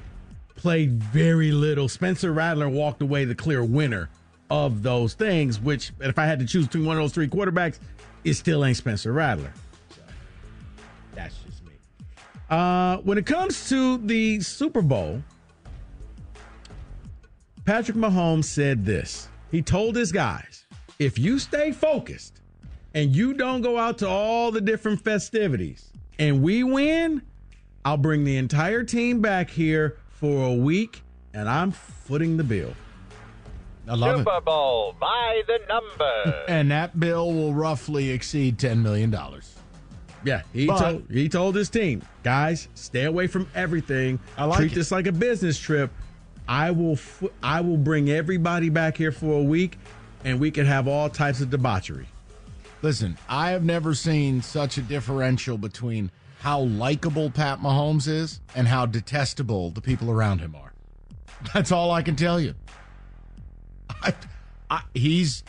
Played 0.55 1.03
very 1.03 1.51
little. 1.51 1.89
Spencer 1.89 2.31
Rattler 2.31 2.69
walked 2.69 3.01
away 3.01 3.25
the 3.25 3.35
clear 3.35 3.63
winner 3.63 4.09
of 4.49 4.83
those 4.83 5.15
things, 5.15 5.59
which, 5.59 5.91
if 5.99 6.17
I 6.19 6.25
had 6.25 6.39
to 6.39 6.45
choose 6.45 6.67
between 6.67 6.85
one 6.85 6.95
of 6.95 7.03
those 7.03 7.11
three 7.11 7.27
quarterbacks, 7.27 7.79
it 8.23 8.35
still 8.35 8.63
ain't 8.63 8.77
Spencer 8.77 9.11
Rattler. 9.11 9.51
So, 9.89 10.01
that's 11.15 11.35
just 11.39 11.65
me. 11.65 11.73
Uh, 12.49 12.97
when 12.97 13.17
it 13.17 13.25
comes 13.25 13.67
to 13.69 13.97
the 13.97 14.39
Super 14.41 14.83
Bowl, 14.83 15.21
Patrick 17.65 17.97
Mahomes 17.97 18.45
said 18.45 18.85
this. 18.85 19.27
He 19.51 19.61
told 19.61 19.95
his 19.95 20.11
guys, 20.11 20.65
if 20.99 21.17
you 21.19 21.39
stay 21.39 21.71
focused 21.71 22.41
and 22.93 23.15
you 23.15 23.33
don't 23.33 23.61
go 23.61 23.77
out 23.77 23.97
to 23.99 24.07
all 24.07 24.51
the 24.51 24.61
different 24.61 25.01
festivities 25.01 25.91
and 26.19 26.41
we 26.41 26.63
win, 26.63 27.21
I'll 27.83 27.97
bring 27.97 28.23
the 28.23 28.37
entire 28.37 28.83
team 28.83 29.21
back 29.21 29.49
here 29.49 29.97
for 30.09 30.47
a 30.47 30.53
week 30.53 31.03
and 31.33 31.47
I'm 31.49 31.71
footing 31.71 32.37
the 32.37 32.43
bill. 32.43 32.73
I 33.87 33.93
love 33.93 34.15
it. 34.15 34.17
Super 34.19 34.41
Bowl 34.41 34.95
by 34.99 35.43
the 35.47 35.59
number. 35.67 36.43
And 36.47 36.71
that 36.71 36.99
bill 36.99 37.31
will 37.33 37.53
roughly 37.53 38.09
exceed 38.09 38.57
$10 38.57 38.81
million. 38.81 39.15
Yeah, 40.23 40.41
he 40.53 40.65
But- 40.65 40.79
told 40.79 41.03
he 41.11 41.29
told 41.29 41.55
his 41.55 41.69
team, 41.69 42.01
guys, 42.23 42.67
stay 42.73 43.03
away 43.03 43.27
from 43.27 43.47
everything. 43.53 44.19
I 44.37 44.45
like 44.45 44.57
Treat 44.57 44.71
it. 44.71 44.75
this 44.75 44.91
like 44.91 45.05
a 45.05 45.11
business 45.11 45.59
trip. 45.59 45.91
I 46.47 46.71
will 46.71 46.95
fo- 46.95 47.31
I 47.41 47.61
will 47.61 47.77
bring 47.77 48.09
everybody 48.09 48.69
back 48.69 48.97
here 48.97 49.11
for 49.11 49.39
a 49.39 49.43
week, 49.43 49.77
and 50.23 50.39
we 50.39 50.51
can 50.51 50.65
have 50.65 50.87
all 50.87 51.09
types 51.09 51.41
of 51.41 51.49
debauchery. 51.49 52.07
Listen, 52.81 53.17
I 53.27 53.51
have 53.51 53.63
never 53.63 53.93
seen 53.95 54.41
such 54.41 54.77
a 54.77 54.81
differential 54.81 55.57
between 55.57 56.11
how 56.41 56.61
likable 56.61 57.31
Pat 57.31 57.59
Mahomes 57.59 58.07
is 58.07 58.41
and 58.55 58.67
how 58.67 58.85
detestable 58.85 59.71
the 59.71 59.81
people 59.81 60.11
around 60.11 60.39
him 60.39 60.55
are. 60.55 60.73
That's 61.53 61.71
all 61.71 61.89
I 61.91 62.03
can 62.03 62.15
tell 62.15 62.39
you. 62.39 62.53
I, 63.89 64.13
I, 64.69 64.81
he's 64.93 65.43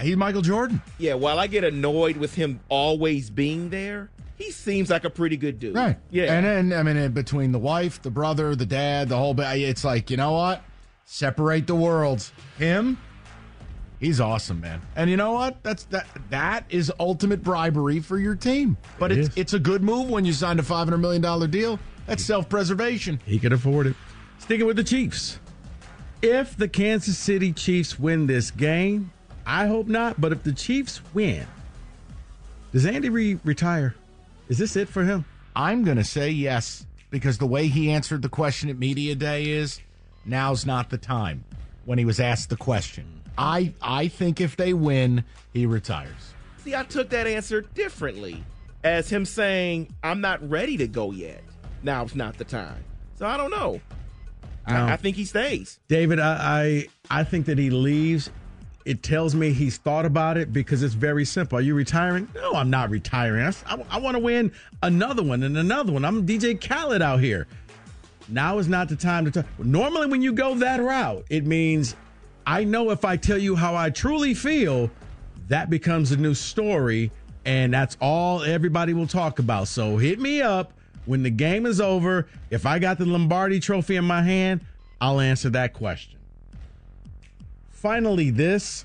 he's 0.00 0.16
Michael 0.16 0.42
Jordan. 0.42 0.82
yeah, 0.98 1.14
while 1.14 1.38
I 1.38 1.46
get 1.46 1.64
annoyed 1.64 2.16
with 2.18 2.34
him 2.34 2.60
always 2.68 3.30
being 3.30 3.70
there, 3.70 4.10
he 4.38 4.50
seems 4.52 4.88
like 4.88 5.04
a 5.04 5.10
pretty 5.10 5.36
good 5.36 5.58
dude. 5.58 5.74
Right. 5.74 5.96
Yeah. 6.10 6.32
And 6.32 6.70
then, 6.70 6.78
I 6.78 6.82
mean, 6.82 6.96
in 6.96 7.12
between 7.12 7.52
the 7.52 7.58
wife, 7.58 8.00
the 8.00 8.10
brother, 8.10 8.54
the 8.54 8.64
dad, 8.66 9.08
the 9.08 9.16
whole 9.16 9.34
bit, 9.34 9.44
it's 9.58 9.84
like, 9.84 10.10
you 10.10 10.16
know 10.16 10.32
what? 10.32 10.62
Separate 11.04 11.66
the 11.66 11.74
worlds. 11.74 12.32
Him, 12.56 12.98
He's 14.00 14.20
awesome, 14.20 14.60
man. 14.60 14.80
And 14.94 15.10
you 15.10 15.16
know 15.16 15.32
what? 15.32 15.60
That's 15.64 15.82
that 15.86 16.06
that 16.30 16.64
is 16.68 16.92
ultimate 17.00 17.42
bribery 17.42 17.98
for 17.98 18.16
your 18.16 18.36
team. 18.36 18.76
But 18.98 19.10
It 19.10 19.18
it's 19.18 19.28
is. 19.30 19.36
it's 19.36 19.52
a 19.54 19.58
good 19.58 19.82
move 19.82 20.08
when 20.08 20.24
you 20.24 20.32
signed 20.32 20.60
a 20.60 20.62
five 20.62 20.86
hundred 20.86 20.98
million 20.98 21.20
dollar 21.20 21.48
deal. 21.48 21.80
That's 22.06 22.24
self 22.24 22.48
preservation. 22.48 23.20
He 23.26 23.40
could 23.40 23.52
afford 23.52 23.88
it. 23.88 23.96
Sticking 24.38 24.66
with 24.66 24.76
the 24.76 24.84
Chiefs. 24.84 25.40
If 26.22 26.56
the 26.56 26.68
Kansas 26.68 27.18
City 27.18 27.52
Chiefs 27.52 27.98
win 27.98 28.26
this 28.28 28.52
game, 28.52 29.10
I 29.44 29.66
hope 29.66 29.88
not, 29.88 30.20
but 30.20 30.30
if 30.30 30.44
the 30.44 30.52
Chiefs 30.52 31.00
win, 31.12 31.46
does 32.72 32.86
Andy 32.86 33.08
Reid 33.08 33.40
retire? 33.44 33.94
Is 34.48 34.58
this 34.58 34.76
it 34.76 34.88
for 34.88 35.04
him? 35.04 35.24
I'm 35.54 35.84
gonna 35.84 36.04
say 36.04 36.30
yes 36.30 36.86
because 37.10 37.38
the 37.38 37.46
way 37.46 37.68
he 37.68 37.90
answered 37.90 38.22
the 38.22 38.28
question 38.28 38.70
at 38.70 38.78
media 38.78 39.14
day 39.14 39.44
is 39.50 39.80
now's 40.24 40.64
not 40.64 40.90
the 40.90 40.98
time 40.98 41.44
when 41.84 41.98
he 41.98 42.04
was 42.04 42.20
asked 42.20 42.50
the 42.50 42.56
question. 42.56 43.22
I 43.36 43.74
I 43.82 44.08
think 44.08 44.40
if 44.40 44.56
they 44.56 44.72
win, 44.72 45.24
he 45.52 45.66
retires. 45.66 46.34
See, 46.58 46.74
I 46.74 46.82
took 46.82 47.10
that 47.10 47.26
answer 47.26 47.60
differently 47.60 48.44
as 48.84 49.08
him 49.08 49.24
saying, 49.24 49.94
I'm 50.02 50.20
not 50.20 50.46
ready 50.48 50.76
to 50.78 50.86
go 50.86 51.12
yet. 51.12 51.42
Now's 51.82 52.14
not 52.14 52.38
the 52.38 52.44
time. 52.44 52.84
So 53.16 53.26
I 53.26 53.36
don't 53.36 53.50
know. 53.50 53.80
No. 54.68 54.74
I, 54.74 54.92
I 54.92 54.96
think 54.96 55.16
he 55.16 55.24
stays. 55.24 55.78
David, 55.88 56.20
I, 56.20 56.86
I 57.10 57.20
I 57.20 57.24
think 57.24 57.46
that 57.46 57.58
he 57.58 57.70
leaves. 57.70 58.30
It 58.88 59.02
tells 59.02 59.34
me 59.34 59.52
he's 59.52 59.76
thought 59.76 60.06
about 60.06 60.38
it 60.38 60.50
because 60.50 60.82
it's 60.82 60.94
very 60.94 61.26
simple. 61.26 61.58
Are 61.58 61.60
you 61.60 61.74
retiring? 61.74 62.26
No, 62.34 62.54
I'm 62.54 62.70
not 62.70 62.88
retiring. 62.88 63.52
I, 63.66 63.98
want 63.98 64.14
to 64.14 64.18
win 64.18 64.50
another 64.82 65.22
one 65.22 65.42
and 65.42 65.58
another 65.58 65.92
one. 65.92 66.06
I'm 66.06 66.26
DJ 66.26 66.58
Khaled 66.58 67.02
out 67.02 67.20
here. 67.20 67.46
Now 68.30 68.56
is 68.56 68.66
not 68.66 68.88
the 68.88 68.96
time 68.96 69.26
to 69.26 69.30
talk. 69.30 69.44
Normally, 69.58 70.06
when 70.06 70.22
you 70.22 70.32
go 70.32 70.54
that 70.54 70.80
route, 70.80 71.22
it 71.28 71.44
means 71.44 71.96
I 72.46 72.64
know 72.64 72.90
if 72.90 73.04
I 73.04 73.18
tell 73.18 73.36
you 73.36 73.54
how 73.54 73.76
I 73.76 73.90
truly 73.90 74.32
feel, 74.32 74.90
that 75.48 75.68
becomes 75.68 76.10
a 76.12 76.16
new 76.16 76.32
story, 76.32 77.12
and 77.44 77.74
that's 77.74 77.98
all 78.00 78.42
everybody 78.42 78.94
will 78.94 79.06
talk 79.06 79.38
about. 79.38 79.68
So 79.68 79.98
hit 79.98 80.18
me 80.18 80.40
up 80.40 80.72
when 81.04 81.22
the 81.22 81.30
game 81.30 81.66
is 81.66 81.78
over. 81.78 82.26
If 82.48 82.64
I 82.64 82.78
got 82.78 82.96
the 82.96 83.04
Lombardi 83.04 83.60
trophy 83.60 83.96
in 83.96 84.06
my 84.06 84.22
hand, 84.22 84.62
I'll 84.98 85.20
answer 85.20 85.50
that 85.50 85.74
question. 85.74 86.17
Finally, 87.80 88.30
this. 88.30 88.84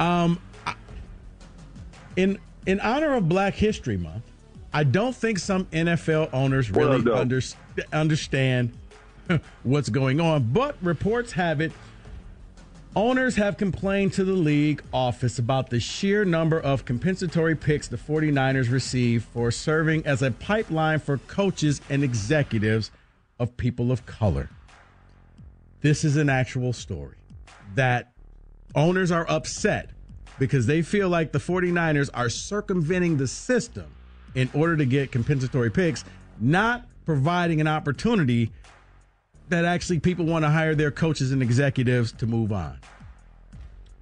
Um, 0.00 0.40
in 2.16 2.38
in 2.66 2.80
honor 2.80 3.14
of 3.14 3.28
Black 3.28 3.54
History 3.54 3.96
Month, 3.96 4.24
I 4.72 4.82
don't 4.82 5.14
think 5.14 5.38
some 5.38 5.66
NFL 5.66 6.30
owners 6.32 6.70
really 6.70 7.00
Well 7.02 7.18
under, 7.18 7.40
understand 7.92 8.72
what's 9.62 9.88
going 9.88 10.20
on. 10.20 10.52
But 10.52 10.76
reports 10.82 11.32
have 11.32 11.60
it 11.60 11.70
owners 12.96 13.36
have 13.36 13.56
complained 13.56 14.12
to 14.14 14.24
the 14.24 14.32
league 14.32 14.82
office 14.92 15.38
about 15.38 15.70
the 15.70 15.78
sheer 15.78 16.24
number 16.24 16.58
of 16.58 16.84
compensatory 16.84 17.54
picks 17.54 17.86
the 17.86 17.96
49ers 17.96 18.68
receive 18.68 19.22
for 19.32 19.52
serving 19.52 20.04
as 20.04 20.22
a 20.22 20.32
pipeline 20.32 20.98
for 20.98 21.18
coaches 21.18 21.80
and 21.88 22.02
executives 22.02 22.90
of 23.38 23.56
people 23.56 23.92
of 23.92 24.04
color. 24.06 24.48
This 25.80 26.04
is 26.04 26.16
an 26.16 26.28
actual 26.28 26.72
story 26.72 27.16
that 27.74 28.12
owners 28.74 29.10
are 29.10 29.26
upset 29.28 29.90
because 30.38 30.66
they 30.66 30.82
feel 30.82 31.08
like 31.08 31.32
the 31.32 31.38
49ers 31.38 32.10
are 32.14 32.28
circumventing 32.28 33.16
the 33.16 33.26
system 33.26 33.86
in 34.34 34.50
order 34.54 34.76
to 34.76 34.84
get 34.84 35.12
compensatory 35.12 35.70
picks, 35.70 36.04
not 36.38 36.86
providing 37.04 37.60
an 37.60 37.68
opportunity 37.68 38.52
that 39.48 39.64
actually 39.64 39.98
people 39.98 40.24
want 40.24 40.44
to 40.44 40.50
hire 40.50 40.74
their 40.74 40.90
coaches 40.90 41.32
and 41.32 41.42
executives 41.42 42.12
to 42.12 42.26
move 42.26 42.52
on. 42.52 42.78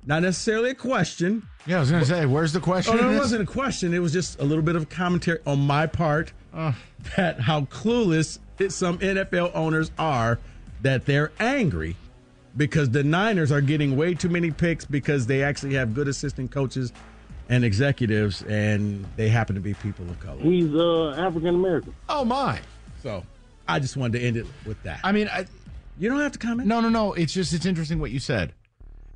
Not 0.06 0.22
necessarily 0.22 0.70
a 0.70 0.74
question. 0.74 1.46
Yeah, 1.66 1.78
I 1.78 1.80
was 1.80 1.90
going 1.90 2.02
to 2.02 2.08
say, 2.08 2.24
where's 2.26 2.52
the 2.52 2.60
question? 2.60 2.98
Oh, 2.98 3.02
no, 3.02 3.10
it 3.10 3.18
wasn't 3.18 3.42
a 3.42 3.46
question. 3.46 3.92
It 3.92 3.98
was 3.98 4.12
just 4.12 4.40
a 4.40 4.44
little 4.44 4.62
bit 4.62 4.76
of 4.76 4.88
commentary 4.88 5.38
on 5.46 5.60
my 5.60 5.86
part 5.86 6.32
uh. 6.54 6.72
that 7.16 7.40
how 7.40 7.62
clueless 7.62 8.38
some 8.68 8.98
NFL 8.98 9.52
owners 9.54 9.90
are 9.98 10.38
that 10.82 11.06
they're 11.06 11.32
angry 11.38 11.96
because 12.56 12.90
the 12.90 13.04
Niners 13.04 13.52
are 13.52 13.60
getting 13.60 13.96
way 13.96 14.14
too 14.14 14.28
many 14.28 14.50
picks 14.50 14.84
because 14.84 15.26
they 15.26 15.42
actually 15.42 15.74
have 15.74 15.94
good 15.94 16.08
assistant 16.08 16.50
coaches 16.50 16.92
and 17.48 17.64
executives, 17.64 18.42
and 18.42 19.06
they 19.16 19.28
happen 19.28 19.54
to 19.54 19.60
be 19.60 19.74
people 19.74 20.08
of 20.10 20.20
color. 20.20 20.40
He's 20.40 20.74
uh, 20.74 21.10
African 21.12 21.54
American. 21.54 21.94
Oh 22.08 22.24
my! 22.24 22.60
So 23.02 23.24
I 23.66 23.78
just 23.78 23.96
wanted 23.96 24.18
to 24.18 24.24
end 24.26 24.36
it 24.36 24.46
with 24.66 24.82
that. 24.82 25.00
I 25.02 25.12
mean, 25.12 25.28
I, 25.28 25.46
you 25.98 26.10
don't 26.10 26.20
have 26.20 26.32
to 26.32 26.38
comment. 26.38 26.68
No, 26.68 26.80
no, 26.80 26.88
no. 26.88 27.14
It's 27.14 27.32
just 27.32 27.52
it's 27.54 27.64
interesting 27.64 28.00
what 28.00 28.10
you 28.10 28.18
said, 28.18 28.52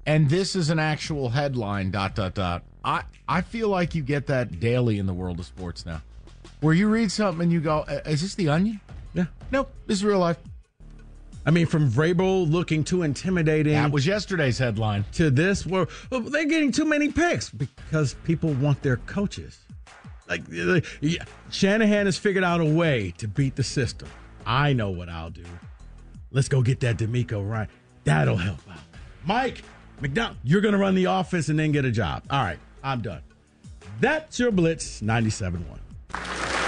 and 0.06 0.30
this 0.30 0.56
is 0.56 0.70
an 0.70 0.78
actual 0.78 1.30
headline. 1.30 1.90
Dot 1.90 2.14
dot 2.14 2.34
dot. 2.34 2.62
I 2.84 3.02
I 3.28 3.42
feel 3.42 3.68
like 3.68 3.94
you 3.94 4.02
get 4.02 4.28
that 4.28 4.60
daily 4.60 4.98
in 4.98 5.06
the 5.06 5.14
world 5.14 5.38
of 5.38 5.44
sports 5.44 5.84
now, 5.84 6.00
where 6.60 6.74
you 6.74 6.88
read 6.88 7.12
something 7.12 7.42
and 7.42 7.52
you 7.52 7.60
go, 7.60 7.80
"Uh, 7.80 8.00
"Is 8.06 8.22
this 8.22 8.34
the 8.34 8.48
Onion?" 8.48 8.80
Yeah. 9.12 9.26
Nope. 9.50 9.70
This 9.86 9.98
is 9.98 10.04
real 10.04 10.20
life. 10.20 10.38
I 11.44 11.50
mean, 11.50 11.66
from 11.66 11.90
Vrabel 11.90 12.50
looking 12.50 12.84
too 12.84 13.02
intimidating. 13.02 13.72
That 13.72 13.90
was 13.90 14.06
yesterday's 14.06 14.58
headline. 14.58 15.04
To 15.12 15.30
this, 15.30 15.66
where 15.66 15.88
well, 16.10 16.20
they're 16.20 16.46
getting 16.46 16.70
too 16.70 16.84
many 16.84 17.10
picks 17.10 17.50
because 17.50 18.14
people 18.24 18.54
want 18.54 18.82
their 18.82 18.98
coaches. 18.98 19.58
Like, 20.28 20.42
yeah, 21.00 21.24
Shanahan 21.50 22.06
has 22.06 22.16
figured 22.16 22.44
out 22.44 22.60
a 22.60 22.64
way 22.64 23.12
to 23.18 23.28
beat 23.28 23.56
the 23.56 23.64
system. 23.64 24.08
I 24.46 24.72
know 24.72 24.90
what 24.90 25.08
I'll 25.08 25.30
do. 25.30 25.44
Let's 26.30 26.48
go 26.48 26.62
get 26.62 26.80
that 26.80 26.96
DeMeco 26.96 27.46
Ryans. 27.48 27.70
That'll 28.04 28.36
help 28.36 28.60
out. 28.70 28.78
Mike 29.24 29.62
Macdonald, 30.00 30.38
you're 30.42 30.60
going 30.60 30.72
to 30.72 30.78
run 30.78 30.94
the 30.94 31.06
office 31.06 31.48
and 31.48 31.58
then 31.58 31.72
get 31.72 31.84
a 31.84 31.90
job. 31.90 32.24
All 32.30 32.42
right, 32.42 32.58
I'm 32.82 33.02
done. 33.02 33.22
That's 34.00 34.38
your 34.38 34.50
Blitz 34.50 35.00
97.1. 35.00 36.61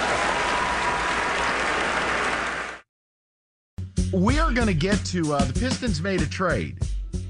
We 4.15 4.39
are 4.39 4.53
going 4.53 4.69
to 4.69 4.75
get 4.75 5.05
to 5.07 5.35
uh, 5.35 5.45
the 5.45 5.59
Pistons 5.59 6.01
made 6.01 6.23
a 6.23 6.27
trade, 6.27 6.79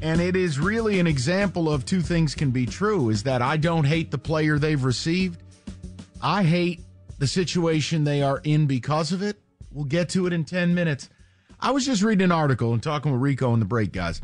and 0.02 0.20
it 0.20 0.36
is 0.36 0.58
really 0.58 1.00
an 1.00 1.06
example 1.06 1.72
of 1.72 1.86
two 1.86 2.02
things 2.02 2.34
can 2.34 2.50
be 2.50 2.66
true: 2.66 3.08
is 3.08 3.22
that 3.22 3.40
I 3.40 3.56
don't 3.56 3.84
hate 3.84 4.10
the 4.10 4.18
player 4.18 4.58
they've 4.58 4.84
received, 4.84 5.42
I 6.20 6.42
hate 6.42 6.82
the 7.18 7.26
situation 7.26 8.04
they 8.04 8.22
are 8.22 8.42
in 8.44 8.66
because 8.66 9.12
of 9.12 9.22
it. 9.22 9.40
We'll 9.72 9.86
get 9.86 10.10
to 10.10 10.26
it 10.26 10.34
in 10.34 10.44
ten 10.44 10.74
minutes. 10.74 11.08
I 11.58 11.70
was 11.70 11.86
just 11.86 12.02
reading 12.02 12.26
an 12.26 12.32
article 12.32 12.74
and 12.74 12.82
talking 12.82 13.12
with 13.12 13.22
Rico 13.22 13.54
in 13.54 13.60
the 13.60 13.64
break, 13.64 13.90
guys, 13.90 14.20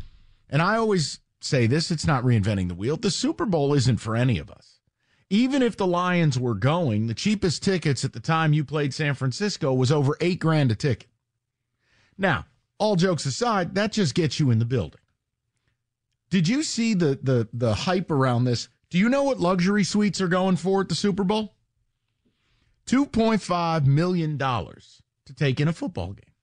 and 0.47 0.61
I 0.61 0.77
always 0.77 1.19
say 1.39 1.65
this: 1.65 1.89
it's 1.89 2.05
not 2.05 2.23
reinventing 2.23 2.67
the 2.67 2.75
wheel. 2.75 2.95
The 2.95 3.09
Super 3.09 3.47
Bowl 3.47 3.73
isn't 3.73 3.97
for 3.97 4.15
any 4.15 4.37
of 4.37 4.51
us. 4.51 4.77
Even 5.31 5.63
if 5.63 5.77
the 5.77 5.87
Lions 5.87 6.37
were 6.37 6.53
going, 6.53 7.07
the 7.07 7.15
cheapest 7.15 7.63
tickets 7.63 8.05
at 8.05 8.13
the 8.13 8.19
time 8.19 8.53
you 8.53 8.63
played 8.63 8.93
San 8.93 9.15
Francisco 9.15 9.73
was 9.73 9.91
over 9.91 10.15
eight 10.21 10.37
grand 10.37 10.71
a 10.71 10.75
ticket. 10.75 11.07
Now, 12.21 12.45
all 12.77 12.95
jokes 12.95 13.25
aside, 13.25 13.73
that 13.75 13.91
just 13.91 14.13
gets 14.13 14.39
you 14.39 14.51
in 14.51 14.59
the 14.59 14.65
building. 14.65 15.01
Did 16.29 16.47
you 16.47 16.61
see 16.63 16.93
the 16.93 17.19
the 17.21 17.49
the 17.51 17.73
hype 17.73 18.11
around 18.11 18.45
this? 18.45 18.69
Do 18.91 18.99
you 18.99 19.09
know 19.09 19.23
what 19.23 19.39
luxury 19.39 19.83
suites 19.83 20.21
are 20.21 20.27
going 20.27 20.55
for 20.55 20.81
at 20.81 20.89
the 20.89 20.95
Super 20.95 21.23
Bowl? 21.23 21.55
$2.5 22.87 23.85
million 23.85 24.37
to 24.37 25.33
take 25.35 25.59
in 25.59 25.67
a 25.67 25.73
football 25.73 26.13
game. 26.13 26.33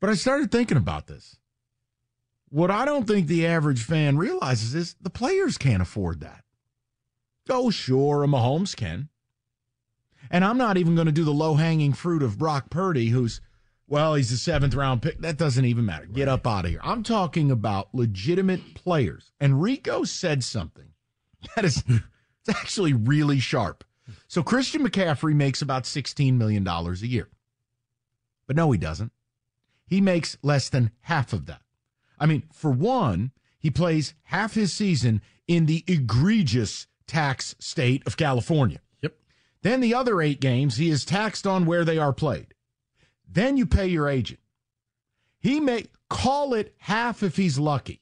But 0.00 0.10
I 0.10 0.14
started 0.14 0.50
thinking 0.50 0.78
about 0.78 1.06
this. 1.06 1.36
What 2.48 2.70
I 2.70 2.84
don't 2.84 3.06
think 3.06 3.26
the 3.26 3.46
average 3.46 3.82
fan 3.82 4.16
realizes 4.16 4.74
is 4.74 4.96
the 5.00 5.10
players 5.10 5.58
can't 5.58 5.82
afford 5.82 6.20
that. 6.20 6.44
Oh, 7.50 7.70
sure, 7.70 8.24
a 8.24 8.26
Mahomes 8.26 8.74
can. 8.74 9.08
And 10.30 10.44
I'm 10.44 10.58
not 10.58 10.78
even 10.78 10.94
going 10.94 11.06
to 11.06 11.12
do 11.12 11.24
the 11.24 11.32
low 11.32 11.54
hanging 11.54 11.92
fruit 11.92 12.22
of 12.22 12.38
Brock 12.38 12.70
Purdy, 12.70 13.08
who's 13.08 13.40
well, 13.94 14.14
he's 14.16 14.32
a 14.32 14.36
seventh 14.36 14.74
round 14.74 15.02
pick. 15.02 15.20
That 15.20 15.36
doesn't 15.36 15.64
even 15.64 15.84
matter. 15.84 16.06
Get 16.06 16.26
up 16.26 16.48
out 16.48 16.64
of 16.64 16.72
here. 16.72 16.80
I'm 16.82 17.04
talking 17.04 17.52
about 17.52 17.94
legitimate 17.94 18.74
players. 18.74 19.30
And 19.38 19.62
Rico 19.62 20.02
said 20.02 20.42
something 20.42 20.88
that 21.54 21.64
is 21.64 21.84
it's 21.86 22.58
actually 22.58 22.92
really 22.92 23.38
sharp. 23.38 23.84
So 24.26 24.42
Christian 24.42 24.84
McCaffrey 24.84 25.32
makes 25.32 25.62
about 25.62 25.84
$16 25.84 26.34
million 26.34 26.66
a 26.66 26.92
year. 27.06 27.28
But 28.48 28.56
no, 28.56 28.72
he 28.72 28.78
doesn't. 28.78 29.12
He 29.86 30.00
makes 30.00 30.36
less 30.42 30.68
than 30.68 30.90
half 31.02 31.32
of 31.32 31.46
that. 31.46 31.62
I 32.18 32.26
mean, 32.26 32.42
for 32.52 32.72
one, 32.72 33.30
he 33.60 33.70
plays 33.70 34.14
half 34.24 34.54
his 34.54 34.72
season 34.72 35.22
in 35.46 35.66
the 35.66 35.84
egregious 35.86 36.88
tax 37.06 37.54
state 37.60 38.02
of 38.08 38.16
California. 38.16 38.80
Yep. 39.02 39.14
Then 39.62 39.80
the 39.80 39.94
other 39.94 40.20
eight 40.20 40.40
games, 40.40 40.78
he 40.78 40.90
is 40.90 41.04
taxed 41.04 41.46
on 41.46 41.64
where 41.64 41.84
they 41.84 41.96
are 41.96 42.12
played. 42.12 42.54
Then 43.34 43.56
you 43.56 43.66
pay 43.66 43.88
your 43.88 44.08
agent. 44.08 44.40
He 45.40 45.60
may 45.60 45.86
call 46.08 46.54
it 46.54 46.74
half 46.78 47.22
if 47.22 47.36
he's 47.36 47.58
lucky. 47.58 48.00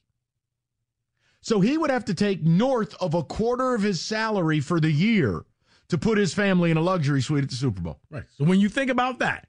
So 1.41 1.59
he 1.59 1.77
would 1.77 1.89
have 1.89 2.05
to 2.05 2.13
take 2.13 2.41
north 2.41 2.95
of 3.01 3.13
a 3.13 3.23
quarter 3.23 3.75
of 3.75 3.81
his 3.81 3.99
salary 3.99 4.61
for 4.61 4.79
the 4.79 4.91
year 4.91 5.43
to 5.89 5.97
put 5.97 6.17
his 6.17 6.33
family 6.33 6.71
in 6.71 6.77
a 6.77 6.81
luxury 6.81 7.21
suite 7.21 7.43
at 7.43 7.49
the 7.49 7.55
Super 7.55 7.81
Bowl. 7.81 7.99
Right. 8.09 8.23
So 8.37 8.45
when 8.45 8.61
you 8.61 8.69
think 8.69 8.89
about 8.89 9.19
that, 9.19 9.47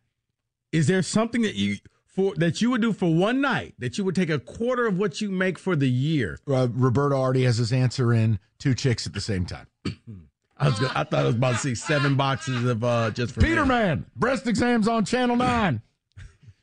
is 0.72 0.88
there 0.88 1.02
something 1.02 1.42
that 1.42 1.54
you 1.54 1.76
for 2.08 2.34
that 2.36 2.60
you 2.62 2.70
would 2.70 2.80
do 2.80 2.92
for 2.92 3.12
one 3.14 3.40
night, 3.40 3.74
that 3.78 3.98
you 3.98 4.04
would 4.04 4.14
take 4.14 4.30
a 4.30 4.38
quarter 4.38 4.86
of 4.86 4.98
what 4.98 5.20
you 5.20 5.30
make 5.30 5.58
for 5.58 5.76
the 5.76 5.88
year. 5.88 6.38
Uh, 6.48 6.68
Roberto 6.72 7.16
already 7.16 7.44
has 7.44 7.58
his 7.58 7.72
answer 7.72 8.12
in. 8.12 8.38
Two 8.58 8.74
chicks 8.74 9.06
at 9.06 9.12
the 9.12 9.20
same 9.20 9.46
time. 9.46 9.66
I 10.56 10.68
was 10.68 10.78
gonna, 10.78 10.92
I 10.94 11.04
thought 11.04 11.20
I 11.20 11.24
was 11.24 11.34
about 11.34 11.52
to 11.54 11.58
see 11.58 11.74
seven 11.74 12.14
boxes 12.16 12.64
of 12.64 12.84
uh 12.84 13.10
just 13.10 13.34
for 13.34 13.40
Peter 13.40 13.66
men. 13.66 13.86
Man, 13.86 14.06
breast 14.16 14.46
exams 14.46 14.86
on 14.88 15.04
Channel 15.04 15.36
9. 15.36 15.82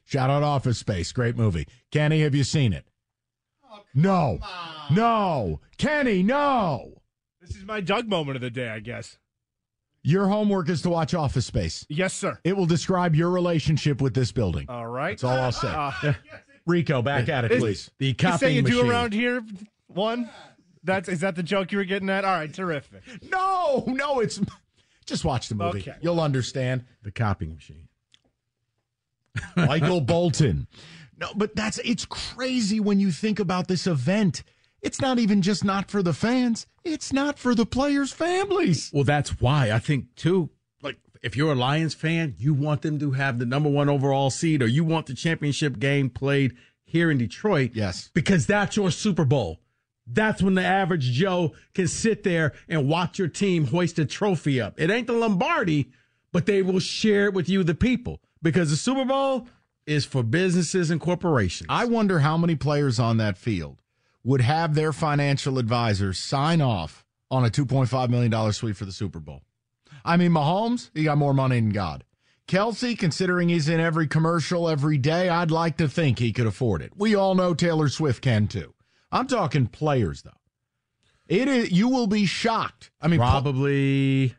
Shout 0.06 0.30
out 0.30 0.44
Office 0.44 0.78
Space. 0.78 1.12
Great 1.12 1.36
movie. 1.38 1.68
Kenny, 1.92 2.22
have 2.22 2.36
you 2.36 2.44
seen 2.44 2.74
it? 2.74 2.86
no. 3.94 4.40
No. 4.92 5.62
Kenny, 5.78 6.22
no. 6.24 7.02
This 7.42 7.56
is 7.56 7.64
my 7.66 7.80
Doug 7.82 8.08
moment 8.08 8.36
of 8.36 8.42
the 8.42 8.50
day, 8.50 8.70
I 8.70 8.80
guess. 8.80 9.18
Your 10.04 10.28
homework 10.28 10.68
is 10.70 10.82
to 10.82 10.90
watch 10.90 11.14
Office 11.14 11.46
Space. 11.46 11.86
Yes, 11.90 12.14
sir. 12.14 12.40
It 12.44 12.58
will 12.58 12.66
describe 12.66 13.16
your 13.16 13.30
relationship 13.30 14.02
with 14.02 14.14
this 14.14 14.32
building. 14.32 14.66
All 14.68 14.88
right. 14.88 15.12
That's 15.12 15.24
all 15.24 15.38
I'll 15.40 15.52
say. 15.52 15.68
Uh, 15.70 16.14
Rico, 16.66 17.02
back 17.02 17.30
at 17.30 17.46
it, 17.46 17.60
please. 17.60 17.90
The 18.00 18.14
copying 18.14 18.16
you 18.16 18.16
copying 18.16 18.40
say 18.40 18.56
you 18.56 18.62
machine. 18.64 18.86
do 18.86 18.92
around 18.92 19.14
here 19.14 19.44
one? 19.88 20.30
That's 20.84 21.08
is 21.10 21.20
that 21.20 21.36
the 21.36 21.44
joke 21.44 21.72
you 21.72 21.78
were 21.78 21.84
getting 21.84 22.10
at? 22.10 22.26
All 22.26 22.32
right, 22.32 22.54
terrific. 22.54 23.04
No, 23.32 23.84
no, 23.88 24.20
it's 24.20 24.40
just 25.06 25.24
watch 25.26 25.50
the 25.50 25.56
movie. 25.56 25.80
Okay. 25.80 25.96
You'll 26.02 26.20
understand. 26.20 26.86
the 27.04 27.12
copying 27.12 27.54
machine. 27.54 27.88
Michael 29.56 30.02
Bolton. 30.02 30.68
No, 31.20 31.30
but 31.36 31.56
that's 31.56 31.78
it's 31.80 32.06
crazy 32.06 32.80
when 32.80 33.00
you 33.00 33.12
think 33.12 33.40
about 33.40 33.68
this 33.68 33.86
event. 33.88 34.44
It's 34.82 35.00
not 35.00 35.20
even 35.20 35.44
just 35.44 35.64
not 35.64 35.92
for 35.92 36.02
the 36.02 36.14
fans. 36.14 36.66
It's 36.84 37.14
not 37.14 37.38
for 37.38 37.54
the 37.54 37.68
players' 37.68 38.12
families. 38.12 38.90
Well, 38.92 39.04
that's 39.04 39.40
why 39.40 39.72
I 39.72 39.78
think 39.78 40.16
too. 40.16 40.50
Like, 40.82 40.98
if 41.22 41.38
you're 41.38 41.52
a 41.52 41.56
Lions 41.56 41.94
fan, 41.94 42.34
you 42.40 42.56
want 42.56 42.82
them 42.82 42.98
to 43.00 43.12
have 43.12 43.38
the 43.38 43.46
number 43.46 43.70
one 43.70 43.90
overall 43.90 44.32
seed, 44.32 44.64
or 44.64 44.68
you 44.68 44.84
want 44.84 45.06
the 45.06 45.14
championship 45.14 45.78
game 45.78 46.10
played 46.10 46.56
here 46.84 47.12
in 47.12 47.20
Detroit. 47.20 47.72
Yes, 47.76 48.10
because 48.16 48.48
that's 48.48 48.76
your 48.76 48.90
Super 48.90 49.24
Bowl. 49.24 49.61
That's 50.14 50.42
when 50.42 50.56
the 50.56 50.64
average 50.64 51.12
Joe 51.12 51.54
can 51.74 51.88
sit 51.88 52.24
there 52.24 52.54
and 52.68 52.90
watch 52.90 53.18
your 53.18 53.28
team 53.28 53.68
hoist 53.68 54.00
a 54.00 54.06
trophy 54.06 54.60
up. 54.60 54.80
It 54.80 54.90
ain't 54.90 55.08
the 55.08 55.14
Lombardi, 55.14 55.92
but 56.32 56.46
they 56.46 56.62
will 56.62 56.80
share 56.80 57.26
it 57.26 57.34
with 57.34 57.48
you, 57.48 57.64
the 57.64 57.76
people, 57.76 58.20
because 58.42 58.70
the 58.70 58.76
Super 58.76 59.06
Bowl 59.06 59.48
is 59.86 60.06
for 60.06 60.24
businesses 60.24 60.92
and 60.92 61.00
corporations. 61.00 61.68
I 61.70 61.86
wonder 61.86 62.20
how 62.20 62.38
many 62.38 62.56
players 62.56 63.00
on 63.00 63.18
that 63.18 63.38
field 63.38 63.82
would 64.24 64.42
have 64.42 64.76
their 64.76 64.94
financial 64.94 65.58
advisors 65.58 66.20
sign 66.20 66.62
off 66.62 67.06
on 67.30 67.46
a 67.46 67.50
$2.5 67.50 68.10
million 68.10 68.54
suite 68.54 68.78
for 68.78 68.86
the 68.86 68.92
Super 68.92 69.20
Bowl. 69.20 69.42
I 70.04 70.18
mean, 70.18 70.32
Mahomes, 70.32 70.90
he 70.94 71.04
got 71.04 71.18
more 71.18 71.34
money 71.34 71.60
than 71.60 71.70
God. 71.70 72.04
Kelce, 72.48 72.98
considering 72.98 73.50
he's 73.50 73.70
in 73.70 73.80
every 73.80 74.08
commercial 74.08 74.68
every 74.68 74.98
day, 74.98 75.30
I'd 75.30 75.52
like 75.52 75.78
to 75.78 75.88
think 75.88 76.20
he 76.20 76.34
could 76.34 76.48
afford 76.48 76.82
it. 76.82 76.92
We 76.96 77.16
all 77.16 77.34
know 77.34 77.54
Taylor 77.54 77.88
Swift 77.88 78.22
can 78.22 78.48
too. 78.48 78.74
I'm 79.12 79.28
talking 79.28 79.68
players, 79.68 80.22
though. 80.22 80.32
It 81.28 81.48
is. 81.48 81.72
You 81.72 81.88
will 81.90 82.08
be 82.08 82.26
shocked. 82.26 82.92
I 83.02 83.08
mean, 83.08 83.20
pl- 83.20 83.30
probably 83.30 84.36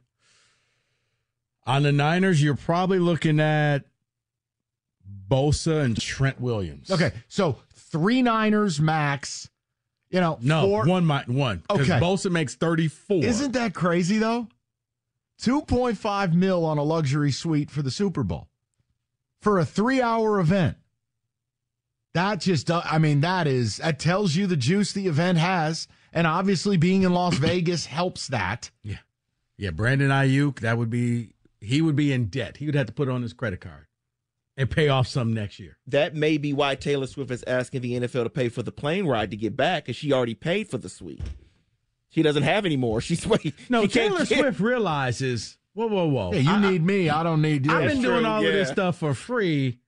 on 1.66 1.82
the 1.84 1.92
Niners, 1.92 2.42
you're 2.42 2.54
probably 2.56 2.98
looking 2.98 3.40
at 3.40 3.84
Bosa 5.28 5.82
and 5.84 5.98
Trent 6.00 6.40
Williams. 6.40 6.90
okay. 6.90 7.12
So 7.28 7.56
three 7.74 8.22
Niners 8.22 8.80
max. 8.80 9.48
You 10.10 10.20
know, 10.20 10.38
No, 10.42 10.66
four, 10.66 10.84
one 10.84 11.06
might 11.06 11.26
one. 11.28 11.62
Because 11.68 11.88
Okay. 11.90 11.98
Bosa 11.98 12.30
makes 12.30 12.54
34. 12.54 13.24
Isn't 13.24 13.52
that 13.52 13.72
crazy 13.74 14.18
though? 14.18 14.48
2.5 15.40 16.34
mil 16.34 16.64
on 16.66 16.76
a 16.78 16.82
luxury 16.82 17.32
suite 17.32 17.70
for 17.70 17.80
the 17.82 17.90
Super 17.90 18.22
Bowl 18.22 18.48
for 19.40 19.58
a 19.58 19.64
three 19.64 20.02
hour 20.02 20.38
event. 20.38 20.76
That 22.14 22.40
just, 22.40 22.66
do- 22.66 22.80
I 22.84 22.98
mean, 22.98 23.20
that 23.22 23.47
is, 23.47 23.78
that 23.78 23.98
tells 23.98 24.34
you 24.36 24.47
the 24.47 24.56
juice 24.56 24.93
the 24.93 25.06
event 25.06 25.39
has. 25.39 25.89
And 26.12 26.26
obviously 26.26 26.76
being 26.76 27.05
in 27.05 27.14
Las 27.14 27.36
Vegas 27.39 27.86
helps 27.86 28.28
that. 28.28 28.70
Yeah. 28.82 28.98
Yeah, 29.56 29.70
Brandon 29.70 30.10
Aiyuk, 30.10 30.60
that 30.60 30.76
would 30.76 30.90
be 30.90 31.34
he 31.60 31.80
would 31.80 31.94
be 31.97 32.12
in 32.12 32.26
debt. 32.26 32.56
He 32.59 32.66
would 32.66 32.74
have 32.74 32.86
to 32.89 32.93
put 32.93 33.09
it 33.09 33.12
on 33.12 33.22
his 33.22 33.32
credit 33.32 33.60
card 33.60 33.86
and 34.56 34.68
pay 34.70 34.89
off 34.89 35.06
some 35.06 35.32
next 35.32 35.59
year. 35.60 35.78
That 35.86 36.14
may 36.14 36.36
be 36.36 36.52
why 36.52 36.74
Taylor 36.74 37.06
Swift 37.06 37.30
is 37.30 37.44
asking 37.47 37.80
the 37.82 37.93
NFL 38.01 38.24
to 38.24 38.30
pay 38.30 38.48
for 38.48 38.62
the 38.62 38.72
plane 38.72 39.06
ride 39.06 39.30
to 39.30 39.36
get 39.36 39.56
back, 39.56 39.84
because 39.84 39.97
she 39.97 40.12
already 40.12 40.34
paid 40.34 40.68
for 40.68 40.78
the 40.78 40.89
suite. 40.89 41.22
She 42.10 42.22
doesn't 42.22 42.43
have 42.43 42.66
any 42.66 42.76
more. 42.76 43.01
She's 43.02 43.26
wait. 43.26 43.55
No, 43.70 43.82
she 43.82 43.89
can't 43.89 44.12
Taylor 44.12 44.26
get- 44.26 44.39
Swift 44.39 44.60
realizes, 44.60 45.56
whoa, 45.74 45.86
whoa, 45.86 46.06
whoa. 46.09 46.32
Yeah, 46.32 46.40
you 46.40 46.51
I- 46.51 46.70
need 46.72 46.82
me. 46.84 47.09
I 47.09 47.22
don't 47.22 47.40
need 47.40 47.64
you. 47.64 47.72
I've 47.72 47.89
been 47.89 48.02
doing 48.02 48.20
true, 48.22 48.26
all 48.28 48.44
of 48.44 48.52
this 48.52 48.68
stuff 48.68 48.98
for 48.98 49.14
free. 49.14 49.78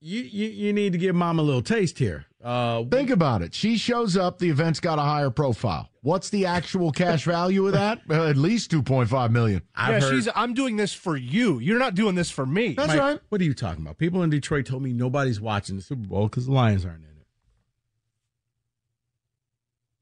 You, 0.00 0.22
you 0.22 0.48
you 0.48 0.72
need 0.72 0.92
to 0.92 0.98
give 0.98 1.16
mom 1.16 1.40
a 1.40 1.42
little 1.42 1.62
taste 1.62 1.98
here. 1.98 2.26
Uh, 2.42 2.84
Think 2.84 3.10
about 3.10 3.42
it. 3.42 3.52
She 3.52 3.76
shows 3.76 4.16
up, 4.16 4.38
the 4.38 4.48
event's 4.48 4.78
got 4.78 5.00
a 5.00 5.02
higher 5.02 5.30
profile. 5.30 5.88
What's 6.02 6.30
the 6.30 6.46
actual 6.46 6.92
cash 6.92 7.24
value 7.24 7.66
of 7.66 7.72
that? 7.72 8.02
Uh, 8.08 8.24
at 8.28 8.36
least 8.36 8.70
2.5 8.70 9.30
million. 9.32 9.62
I've 9.74 9.94
yeah, 9.94 10.00
heard- 10.00 10.14
she's. 10.14 10.28
I'm 10.36 10.54
doing 10.54 10.76
this 10.76 10.94
for 10.94 11.16
you. 11.16 11.58
You're 11.58 11.80
not 11.80 11.96
doing 11.96 12.14
this 12.14 12.30
for 12.30 12.46
me. 12.46 12.74
That's 12.74 12.88
Mike, 12.88 13.00
right. 13.00 13.20
What 13.28 13.40
are 13.40 13.44
you 13.44 13.54
talking 13.54 13.82
about? 13.82 13.98
People 13.98 14.22
in 14.22 14.30
Detroit 14.30 14.66
told 14.66 14.82
me 14.82 14.92
nobody's 14.92 15.40
watching 15.40 15.74
the 15.74 15.82
Super 15.82 16.06
Bowl 16.06 16.28
because 16.28 16.46
the 16.46 16.52
Lions 16.52 16.84
aren't 16.84 17.02
in 17.02 17.10
it. 17.10 17.26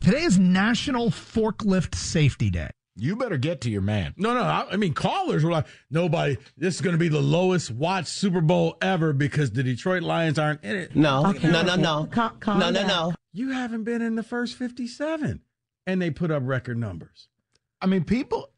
Today 0.04 0.22
is 0.24 0.38
National 0.38 1.08
Forklift 1.10 1.94
Safety 1.94 2.50
Day. 2.50 2.70
You 2.98 3.14
better 3.16 3.36
get 3.36 3.60
to 3.62 3.70
your 3.70 3.82
man. 3.82 4.14
No, 4.16 4.32
no. 4.32 4.40
I, 4.40 4.66
I 4.72 4.76
mean, 4.76 4.94
callers 4.94 5.44
were 5.44 5.50
like, 5.50 5.66
nobody. 5.90 6.38
This 6.56 6.76
is 6.76 6.80
going 6.80 6.94
to 6.94 6.98
be 6.98 7.08
the 7.08 7.20
lowest 7.20 7.70
watched 7.70 8.08
Super 8.08 8.40
Bowl 8.40 8.78
ever 8.80 9.12
because 9.12 9.50
the 9.50 9.62
Detroit 9.62 10.02
Lions 10.02 10.38
aren't 10.38 10.64
in 10.64 10.76
it. 10.76 10.96
No, 10.96 11.30
no, 11.32 11.62
no, 11.62 11.76
no. 11.76 12.08
no, 12.46 12.70
no, 12.70 12.70
no. 12.70 13.12
You 13.34 13.50
haven't 13.50 13.84
been 13.84 14.00
in 14.00 14.14
the 14.14 14.22
first 14.22 14.56
fifty-seven, 14.56 15.42
and 15.86 16.00
they 16.00 16.10
put 16.10 16.30
up 16.30 16.42
record 16.46 16.78
numbers. 16.78 17.28
I 17.82 17.86
mean, 17.86 18.04
people. 18.04 18.48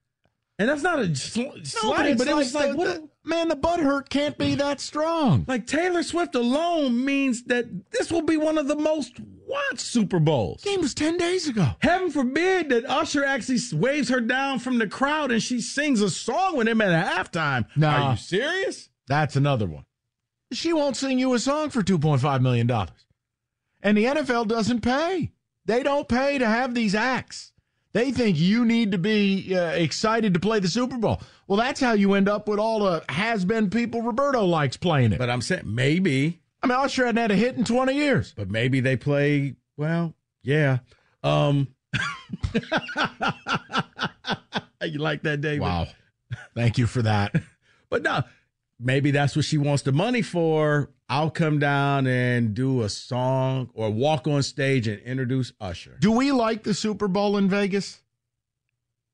And 0.60 0.68
that's 0.68 0.82
not 0.82 0.98
a 0.98 1.14
sl- 1.14 1.42
No, 1.42 1.54
slight, 1.62 2.06
it's 2.10 2.18
but 2.24 2.26
it 2.28 2.34
was 2.34 2.52
like, 2.54 2.72
the- 2.72 2.76
what? 2.76 2.86
the- 3.02 3.08
man, 3.24 3.46
the 3.48 3.54
butt 3.56 3.78
hurt 3.80 4.08
can't 4.10 4.36
be 4.38 4.56
that 4.56 4.80
strong. 4.80 5.44
Like 5.46 5.66
Taylor 5.68 6.02
Swift 6.02 6.34
alone 6.34 7.04
means 7.04 7.44
that 7.44 7.66
this 7.92 8.10
will 8.10 8.22
be 8.22 8.36
one 8.36 8.58
of 8.58 8.66
the 8.66 8.74
most 8.74 9.20
watched 9.48 9.80
Super 9.80 10.20
Bowls. 10.20 10.62
Game 10.62 10.80
was 10.80 10.94
10 10.94 11.16
days 11.16 11.48
ago. 11.48 11.70
Heaven 11.80 12.10
forbid 12.10 12.68
that 12.68 12.88
Usher 12.88 13.24
actually 13.24 13.58
waves 13.72 14.08
her 14.08 14.20
down 14.20 14.58
from 14.58 14.78
the 14.78 14.86
crowd 14.86 15.32
and 15.32 15.42
she 15.42 15.60
sings 15.60 16.00
a 16.00 16.10
song 16.10 16.56
with 16.56 16.68
him 16.68 16.80
at 16.80 17.16
halftime. 17.16 17.66
Nah. 17.76 18.08
Are 18.08 18.10
you 18.12 18.16
serious? 18.16 18.88
That's 19.06 19.36
another 19.36 19.66
one. 19.66 19.84
She 20.52 20.72
won't 20.72 20.96
sing 20.96 21.18
you 21.18 21.34
a 21.34 21.38
song 21.38 21.70
for 21.70 21.82
$2.5 21.82 22.40
million. 22.40 22.70
And 23.82 23.96
the 23.96 24.04
NFL 24.04 24.48
doesn't 24.48 24.80
pay. 24.80 25.32
They 25.64 25.82
don't 25.82 26.08
pay 26.08 26.38
to 26.38 26.46
have 26.46 26.74
these 26.74 26.94
acts. 26.94 27.52
They 27.92 28.12
think 28.12 28.38
you 28.38 28.64
need 28.64 28.92
to 28.92 28.98
be 28.98 29.54
uh, 29.56 29.70
excited 29.70 30.34
to 30.34 30.40
play 30.40 30.60
the 30.60 30.68
Super 30.68 30.98
Bowl. 30.98 31.20
Well, 31.46 31.58
that's 31.58 31.80
how 31.80 31.92
you 31.92 32.14
end 32.14 32.28
up 32.28 32.48
with 32.48 32.58
all 32.58 32.80
the 32.80 33.04
has 33.08 33.44
been 33.44 33.70
people 33.70 34.02
Roberto 34.02 34.44
likes 34.44 34.76
playing 34.76 35.12
it. 35.12 35.18
But 35.18 35.30
I'm 35.30 35.40
saying 35.40 35.62
maybe, 35.64 36.40
I 36.62 36.66
mean, 36.66 36.76
Usher 36.78 37.06
hadn't 37.06 37.20
had 37.20 37.30
a 37.30 37.36
hit 37.36 37.56
in 37.56 37.64
20 37.64 37.94
years. 37.94 38.32
but 38.36 38.50
maybe 38.50 38.80
they 38.80 38.96
play, 38.96 39.56
well, 39.76 40.14
yeah. 40.42 40.78
Um 41.22 41.68
You 44.82 44.98
like 45.00 45.22
that, 45.22 45.40
David? 45.40 45.60
Wow. 45.60 45.86
Thank 46.54 46.78
you 46.78 46.86
for 46.86 47.02
that. 47.02 47.34
But 47.90 48.02
no, 48.02 48.22
maybe 48.78 49.12
that's 49.12 49.34
what 49.34 49.46
she 49.46 49.56
wants 49.56 49.82
the 49.82 49.92
money 49.92 50.20
for. 50.20 50.90
I'll 51.08 51.30
come 51.30 51.58
down 51.58 52.06
and 52.06 52.52
do 52.52 52.82
a 52.82 52.90
song 52.90 53.70
or 53.72 53.88
walk 53.88 54.28
on 54.28 54.42
stage 54.42 54.86
and 54.86 55.00
introduce 55.00 55.54
Usher. 55.58 55.96
Do 55.98 56.12
we 56.12 56.32
like 56.32 56.64
the 56.64 56.74
Super 56.74 57.08
Bowl 57.08 57.38
in 57.38 57.48
Vegas? 57.48 58.02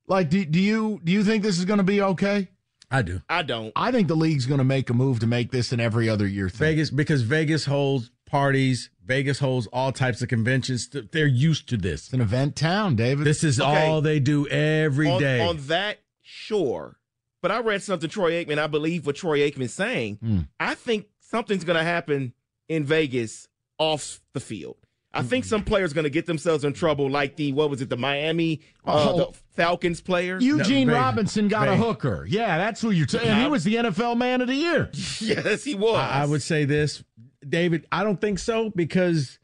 Like, 0.07 0.29
do, 0.29 0.43
do 0.43 0.59
you 0.59 0.99
do 1.05 1.13
you 1.13 1.23
think 1.23 1.41
this 1.41 1.57
is 1.57 1.63
going 1.63 1.77
to 1.77 1.85
be 1.85 2.01
okay? 2.01 2.49
I 2.97 3.01
do. 3.01 3.21
I 3.29 3.41
don't. 3.43 3.71
I 3.75 3.91
think 3.91 4.07
the 4.07 4.15
league's 4.15 4.45
going 4.45 4.57
to 4.59 4.63
make 4.63 4.89
a 4.89 4.93
move 4.93 5.19
to 5.19 5.27
make 5.27 5.51
this 5.51 5.71
an 5.71 5.79
every 5.79 6.07
other 6.09 6.27
year 6.27 6.49
thing. 6.49 6.59
Vegas 6.59 6.89
because 6.89 7.21
Vegas 7.23 7.65
holds 7.65 8.11
parties, 8.25 8.89
Vegas 9.05 9.39
holds 9.39 9.67
all 9.67 9.91
types 9.91 10.21
of 10.21 10.29
conventions. 10.29 10.89
They're 11.11 11.27
used 11.27 11.69
to 11.69 11.77
this. 11.77 12.05
It's 12.05 12.13
an 12.13 12.21
event 12.21 12.55
town, 12.55 12.95
David. 12.95 13.25
This 13.25 13.43
is 13.43 13.59
Okay. 13.59 13.87
all 13.87 14.01
they 14.01 14.19
do 14.19 14.47
every 14.47 15.09
on, 15.09 15.19
day. 15.21 15.39
on 15.41 15.57
that, 15.67 15.99
sure. 16.21 16.97
But 17.41 17.51
I 17.51 17.59
read 17.59 17.83
something 17.83 18.09
Troy 18.09 18.31
Aikman. 18.43 18.57
I 18.57 18.67
believe 18.67 19.05
what 19.05 19.15
Troy 19.17 19.39
Aikman's 19.39 19.73
saying. 19.73 20.15
Hmm. 20.21 20.39
I 20.59 20.73
think 20.73 21.07
something's 21.19 21.63
going 21.63 21.77
to 21.77 21.83
happen 21.83 22.33
in 22.67 22.83
Vegas 22.85 23.47
off 23.77 24.21
the 24.33 24.39
field. 24.39 24.77
I 25.15 25.23
think 25.23 25.45
some 25.45 25.63
players 25.63 25.93
going 25.93 26.03
to 26.03 26.09
get 26.09 26.25
themselves 26.25 26.63
in 26.65 26.73
trouble, 26.73 27.09
like 27.09 27.35
the 27.37 27.53
what 27.53 27.69
was 27.69 27.81
it, 27.81 27.89
the 27.89 27.97
Miami 27.97 28.61
uh, 28.85 29.09
Oh. 29.09 29.17
the 29.17 29.37
Falcons 29.55 30.01
player. 30.01 30.37
Eugene 30.39 30.87
No, 30.87 30.93
Vegas. 30.93 31.03
Robinson 31.03 31.47
got 31.47 31.67
a 31.67 31.75
hooker. 31.75 32.25
Yeah, 32.29 32.57
that's 32.57 32.81
who 32.81 32.91
you're 32.91 33.07
saying. 33.07 33.41
He 33.41 33.47
was 33.47 33.63
the 33.63 33.75
NFL 33.75 34.17
Man 34.17 34.41
of 34.41 34.47
the 34.47 34.55
Year. 34.55 34.89
yes, 34.93 35.63
he 35.63 35.73
was. 35.75 35.95
I, 35.95 36.23
I 36.23 36.25
would 36.25 36.41
say 36.43 36.65
this, 36.65 37.03
David. 37.47 37.85
I 37.91 38.03
don't 38.03 38.19
think 38.19 38.39
so 38.39 38.69
because 38.75 39.39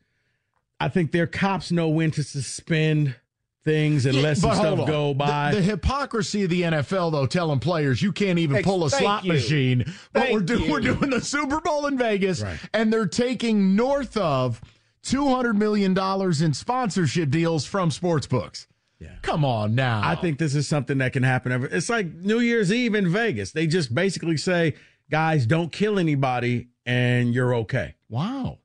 I 0.80 0.90
think 0.90 1.12
their 1.12 1.28
cops 1.28 1.72
know 1.72 1.88
when 1.90 2.12
to 2.12 2.24
suspend 2.24 3.16
things 3.64 4.08
and 4.08 4.16
Yeah, 4.16 4.24
let 4.24 4.38
some 4.38 4.56
stuff 4.56 4.80
on. 4.80 4.88
go 4.88 5.14
by. 5.14 5.54
The, 5.54 5.62
hypocrisy 5.62 6.44
of 6.44 6.50
the 6.50 6.64
NFL, 6.64 7.12
though, 7.12 7.28
telling 7.28 7.60
players 7.60 8.02
you 8.02 8.12
can't 8.12 8.40
even 8.40 8.56
Thanks- 8.56 8.68
pull 8.68 8.84
a 8.86 8.90
slot 8.90 9.24
you. 9.24 9.34
machine, 9.34 9.84
but 10.14 10.24
Thank 10.24 10.34
we're 10.34 10.40
doing 10.42 10.70
we're 10.72 10.80
doing 10.82 11.12
the 11.12 11.22
Super 11.22 11.62
Bowl 11.62 11.86
in 11.86 11.98
Vegas, 11.98 12.42
Right. 12.42 12.58
and 12.74 12.92
they're 12.92 13.06
taking 13.06 13.76
north 13.76 14.18
of 14.18 14.60
two 15.04 15.28
hundred 15.30 15.58
million 15.58 15.94
dollars 15.94 16.42
in 16.42 16.54
sponsorship 16.54 17.30
deals 17.30 17.66
from 17.66 17.92
sports 17.92 18.28
books. 18.28 18.68
Yeah. 19.00 19.16
Come 19.24 19.44
on 19.44 19.74
now. 19.74 20.02
I 20.04 20.16
think 20.16 20.38
this 20.38 20.54
is 20.54 20.68
something 20.68 21.00
that 21.00 21.12
can 21.12 21.24
happen. 21.24 21.52
Every, 21.52 21.70
it's 21.72 21.90
like 21.90 22.06
New 22.14 22.40
Year's 22.40 22.72
Eve 22.72 22.94
in 22.94 23.12
Vegas. 23.12 23.52
They 23.52 23.66
just 23.66 23.96
basically 23.96 24.38
say, 24.38 24.76
guys, 25.10 25.48
don't 25.48 25.72
kill 25.72 25.98
anybody 25.98 26.68
and 26.86 27.34
you're 27.34 27.56
okay. 27.56 27.96
Wow. 28.10 28.60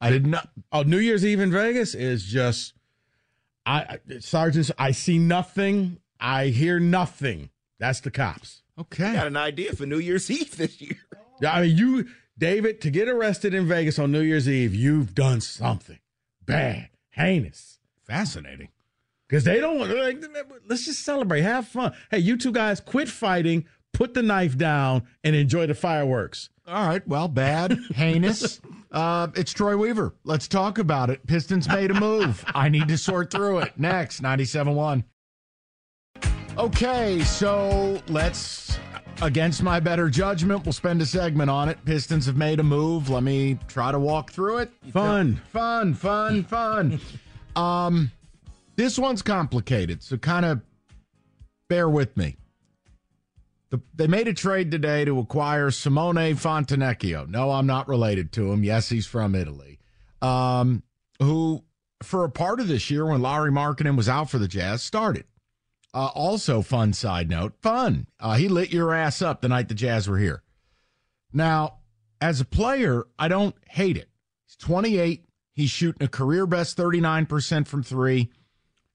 I 0.00 0.10
did 0.10 0.26
not. 0.26 0.48
Oh, 0.72 0.82
New 0.82 0.98
Year's 0.98 1.24
Eve 1.24 1.40
in 1.40 1.52
Vegas 1.52 1.94
is 1.94 2.24
just, 2.24 2.72
I, 3.66 3.98
I 4.08 4.18
sergeants, 4.20 4.72
I 4.78 4.92
see 4.92 5.18
nothing. 5.18 5.98
I 6.18 6.46
hear 6.46 6.80
nothing. 6.80 7.50
That's 7.78 8.00
the 8.00 8.10
cops. 8.10 8.62
Okay. 8.78 9.04
I 9.06 9.14
Got 9.14 9.26
an 9.26 9.36
idea 9.36 9.74
for 9.74 9.84
New 9.84 9.98
Year's 9.98 10.30
Eve 10.30 10.56
this 10.56 10.80
year. 10.80 10.96
Yeah, 11.40 11.52
I 11.52 11.62
mean, 11.62 11.76
you, 11.76 12.08
David, 12.38 12.80
to 12.80 12.90
get 12.90 13.08
arrested 13.08 13.54
in 13.54 13.66
Vegas 13.66 13.98
on 13.98 14.10
New 14.10 14.20
Year's 14.20 14.48
Eve, 14.48 14.74
you've 14.74 15.14
done 15.14 15.40
something 15.40 15.98
bad, 16.44 16.88
heinous. 17.10 17.78
Fascinating. 18.04 18.68
Because 19.28 19.44
they 19.44 19.60
don't 19.60 19.78
want, 19.78 19.96
like, 19.96 20.22
let's 20.68 20.84
just 20.84 21.04
celebrate, 21.04 21.42
have 21.42 21.66
fun. 21.66 21.94
Hey, 22.10 22.18
you 22.18 22.36
two 22.36 22.52
guys, 22.52 22.80
quit 22.80 23.08
fighting, 23.08 23.64
put 23.92 24.12
the 24.14 24.22
knife 24.22 24.58
down, 24.58 25.04
and 25.24 25.34
enjoy 25.34 25.66
the 25.66 25.74
fireworks. 25.74 26.50
All 26.66 26.86
right. 26.86 27.06
Well, 27.08 27.28
bad, 27.28 27.78
heinous. 27.94 28.60
Uh, 28.90 29.28
it's 29.34 29.52
Troy 29.52 29.76
Weaver. 29.76 30.14
Let's 30.24 30.48
talk 30.48 30.78
about 30.78 31.10
it. 31.10 31.26
Pistons 31.26 31.68
made 31.68 31.90
a 31.90 31.94
move. 31.94 32.44
I 32.54 32.68
need 32.68 32.88
to 32.88 32.98
sort 32.98 33.30
through 33.30 33.60
it. 33.60 33.78
Next, 33.78 34.22
97.1. 34.22 35.04
Okay, 36.58 37.20
so 37.24 38.00
let's, 38.08 38.78
against 39.22 39.62
my 39.62 39.80
better 39.80 40.10
judgment, 40.10 40.64
we'll 40.64 40.74
spend 40.74 41.00
a 41.00 41.06
segment 41.06 41.48
on 41.48 41.70
it. 41.70 41.82
Pistons 41.86 42.26
have 42.26 42.36
made 42.36 42.60
a 42.60 42.62
move. 42.62 43.08
Let 43.08 43.22
me 43.22 43.58
try 43.68 43.90
to 43.90 43.98
walk 43.98 44.32
through 44.32 44.58
it. 44.58 44.70
Fun. 44.92 45.40
Fun, 45.50 45.94
fun, 45.94 46.44
fun. 46.44 47.00
um, 47.56 48.12
this 48.76 48.98
one's 48.98 49.22
complicated, 49.22 50.02
so 50.02 50.18
kind 50.18 50.44
of 50.44 50.60
bear 51.68 51.88
with 51.88 52.16
me. 52.18 52.36
The, 53.70 53.80
they 53.94 54.06
made 54.06 54.28
a 54.28 54.34
trade 54.34 54.70
today 54.70 55.06
to 55.06 55.18
acquire 55.18 55.70
Simone 55.70 56.34
Fontecchio. 56.36 57.26
No, 57.28 57.50
I'm 57.50 57.66
not 57.66 57.88
related 57.88 58.30
to 58.32 58.52
him. 58.52 58.62
Yes, 58.62 58.90
he's 58.90 59.06
from 59.06 59.34
Italy. 59.34 59.78
Um, 60.20 60.82
who, 61.18 61.64
for 62.02 62.24
a 62.24 62.30
part 62.30 62.60
of 62.60 62.68
this 62.68 62.90
year 62.90 63.06
when 63.06 63.22
Lauri 63.22 63.50
Markkanen 63.50 63.96
was 63.96 64.08
out 64.08 64.28
for 64.28 64.38
the 64.38 64.48
Jazz, 64.48 64.82
started. 64.82 65.24
Uh, 65.94 66.06
also, 66.14 66.62
fun 66.62 66.92
side 66.92 67.28
note, 67.28 67.52
fun. 67.60 68.06
Uh, 68.18 68.34
he 68.34 68.48
lit 68.48 68.72
your 68.72 68.94
ass 68.94 69.20
up 69.20 69.40
the 69.40 69.48
night 69.48 69.68
the 69.68 69.74
Jazz 69.74 70.08
were 70.08 70.18
here. 70.18 70.42
Now, 71.32 71.78
as 72.20 72.40
a 72.40 72.46
player, 72.46 73.04
I 73.18 73.28
don't 73.28 73.54
hate 73.68 73.96
it. 73.96 74.08
He's 74.46 74.56
28. 74.56 75.26
He's 75.52 75.70
shooting 75.70 76.02
a 76.02 76.08
career 76.08 76.46
best 76.46 76.78
39% 76.78 77.66
from 77.66 77.82
three. 77.82 78.30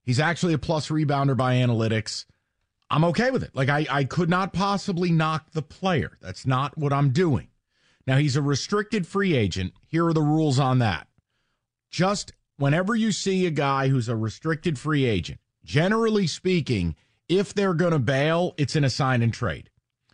He's 0.03 0.19
actually 0.19 0.53
a 0.53 0.57
plus 0.57 0.89
rebounder 0.89 1.37
by 1.37 1.55
analytics. 1.55 2.25
I'm 2.89 3.03
okay 3.05 3.29
with 3.29 3.43
it. 3.43 3.51
Like, 3.53 3.69
I, 3.69 3.85
I 3.89 4.03
could 4.05 4.29
not 4.29 4.53
possibly 4.53 5.11
knock 5.11 5.51
the 5.51 5.61
player. 5.61 6.17
That's 6.21 6.47
not 6.47 6.77
what 6.77 6.93
I'm 6.93 7.09
doing. 7.09 7.49
Now, 8.07 8.17
he's 8.17 8.37
a 8.37 8.41
restricted 8.41 9.05
free 9.05 9.35
agent. 9.35 9.73
Here 9.85 10.07
are 10.07 10.13
the 10.13 10.21
rules 10.21 10.57
on 10.57 10.79
that. 10.79 11.07
Just 11.91 12.31
whenever 12.57 12.95
you 12.95 13.11
see 13.11 13.45
a 13.45 13.51
guy 13.51 13.89
who's 13.89 14.07
a 14.07 14.15
restricted 14.15 14.79
free 14.79 15.05
agent, 15.05 15.39
generally 15.67 16.25
speaking, 16.25 16.95
if 17.27 17.53
they're 17.53 17.73
going 17.73 17.91
to 17.91 17.99
bail, 17.99 18.55
it's 18.57 18.75
in 18.75 18.85
a 18.85 18.89
sign 18.89 19.21
and 19.21 19.33
trade. 19.33 19.69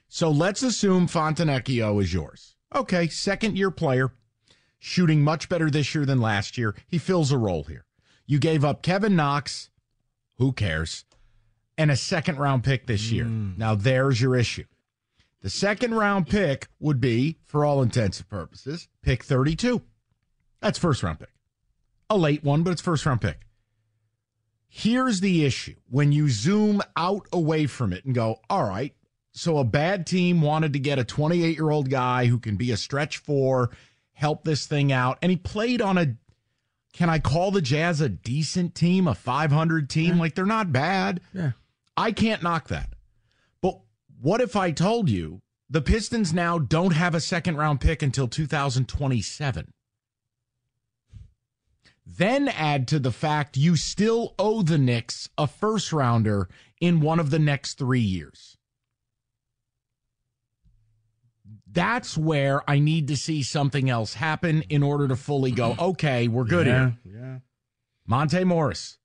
So 0.09 0.29
let's 0.29 0.63
assume 0.63 1.07
Fontecchio 1.07 2.01
is 2.01 2.13
yours. 2.13 2.55
Okay, 2.75 3.07
second 3.07 3.57
year 3.57 3.71
player, 3.71 4.11
shooting 4.79 5.21
much 5.21 5.47
better 5.47 5.69
this 5.69 5.93
year 5.93 6.05
than 6.05 6.19
last 6.19 6.57
year. 6.57 6.75
He 6.87 6.97
fills 6.97 7.31
a 7.31 7.37
role 7.37 7.63
here. 7.63 7.85
You 8.25 8.39
gave 8.39 8.65
up 8.65 8.81
Kevin 8.81 9.15
Knox, 9.15 9.69
who 10.37 10.53
cares, 10.53 11.05
and 11.77 11.91
a 11.91 11.95
second 11.95 12.39
round 12.39 12.63
pick 12.63 12.87
this 12.87 13.11
year. 13.11 13.25
Hmm. 13.25 13.51
Now 13.55 13.75
there's 13.75 14.19
your 14.19 14.35
issue. 14.35 14.65
The 15.41 15.49
second 15.49 15.93
round 15.93 16.27
pick 16.27 16.67
would 16.79 16.99
be, 16.99 17.37
for 17.45 17.63
all 17.63 17.81
intents 17.81 18.19
and 18.19 18.29
purposes, 18.29 18.87
pick 19.01 19.23
32. 19.23 19.81
That's 20.61 20.79
first 20.79 21.03
round 21.03 21.19
pick. 21.19 21.33
A 22.09 22.17
late 22.17 22.43
one, 22.43 22.63
but 22.63 22.71
it's 22.71 22.81
first 22.81 23.05
round 23.05 23.21
pick. 23.21 23.42
Here's 24.75 25.19
the 25.19 25.45
issue 25.45 25.75
when 25.87 26.11
you 26.11 26.31
zoom 26.31 26.81
out 26.97 27.27
away 27.31 27.67
from 27.67 27.93
it 27.93 28.05
and 28.05 28.15
go, 28.15 28.39
all 28.49 28.63
right, 28.63 28.91
so 29.31 29.59
a 29.59 29.63
bad 29.63 30.07
team 30.07 30.41
wanted 30.41 30.73
to 30.73 30.79
get 30.79 30.97
a 30.97 31.03
28 31.03 31.55
year 31.55 31.69
old 31.69 31.91
guy 31.91 32.25
who 32.25 32.39
can 32.39 32.55
be 32.55 32.71
a 32.71 32.77
stretch 32.77 33.17
four, 33.19 33.69
help 34.13 34.43
this 34.43 34.65
thing 34.65 34.91
out. 34.91 35.19
And 35.21 35.29
he 35.29 35.37
played 35.37 35.79
on 35.79 35.99
a, 35.99 36.15
can 36.91 37.07
I 37.07 37.19
call 37.19 37.51
the 37.51 37.61
Jazz 37.61 38.01
a 38.01 38.09
decent 38.09 38.73
team, 38.73 39.07
a 39.07 39.13
500 39.13 39.91
team? 39.91 40.17
Like 40.17 40.33
they're 40.33 40.43
not 40.43 40.71
bad. 40.71 41.21
Yeah. 41.35 41.51
I 41.95 42.11
can't 42.11 42.41
knock 42.41 42.69
that. 42.69 42.89
But 43.61 43.79
what 44.19 44.41
if 44.41 44.55
I 44.55 44.71
told 44.71 45.07
you 45.07 45.43
the 45.69 45.81
Pistons 45.81 46.33
now 46.33 46.57
don't 46.57 46.93
have 46.93 47.13
a 47.13 47.19
second 47.19 47.57
round 47.57 47.79
pick 47.79 48.01
until 48.01 48.27
2027? 48.27 49.71
Then 52.05 52.47
add 52.49 52.87
to 52.89 52.99
the 52.99 53.11
fact 53.11 53.57
you 53.57 53.75
still 53.75 54.35
owe 54.37 54.61
the 54.61 54.77
Knicks 54.77 55.29
a 55.37 55.47
first 55.47 55.93
rounder 55.93 56.49
in 56.81 56.99
one 56.99 57.19
of 57.19 57.29
the 57.29 57.39
next 57.39 57.77
three 57.77 58.01
years. 58.01 58.57
That's 61.71 62.17
where 62.17 62.69
I 62.69 62.79
need 62.79 63.07
to 63.07 63.17
see 63.17 63.41
something 63.41 63.89
else 63.89 64.13
happen 64.13 64.61
in 64.63 64.83
order 64.83 65.07
to 65.07 65.15
fully 65.15 65.51
go, 65.51 65.75
okay, 65.79 66.27
we're 66.27 66.43
good 66.43 66.67
yeah, 66.67 66.91
here. 67.03 67.15
Yeah. 67.15 67.37
Monte 68.05 68.43
Morris, 68.43 68.97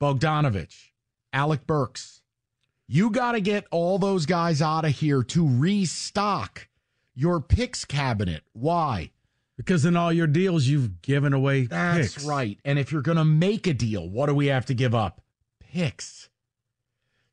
Bogdanovich, 0.00 0.90
Alec 1.32 1.66
Burks. 1.66 2.22
You 2.88 3.10
got 3.10 3.32
to 3.32 3.40
get 3.40 3.66
all 3.70 3.98
those 3.98 4.26
guys 4.26 4.62
out 4.62 4.84
of 4.84 4.92
here 4.92 5.22
to 5.24 5.46
restock 5.46 6.68
your 7.14 7.40
picks 7.40 7.84
cabinet. 7.84 8.42
Why? 8.52 9.10
Because 9.56 9.84
in 9.84 9.96
all 9.96 10.12
your 10.12 10.26
deals, 10.26 10.66
you've 10.66 11.00
given 11.02 11.32
away 11.32 11.66
That's 11.66 12.14
picks. 12.14 12.24
right. 12.24 12.58
And 12.64 12.78
if 12.78 12.92
you're 12.92 13.02
going 13.02 13.16
to 13.16 13.24
make 13.24 13.66
a 13.66 13.72
deal, 13.74 14.08
what 14.08 14.26
do 14.26 14.34
we 14.34 14.46
have 14.46 14.66
to 14.66 14.74
give 14.74 14.94
up? 14.94 15.22
Picks. 15.60 16.28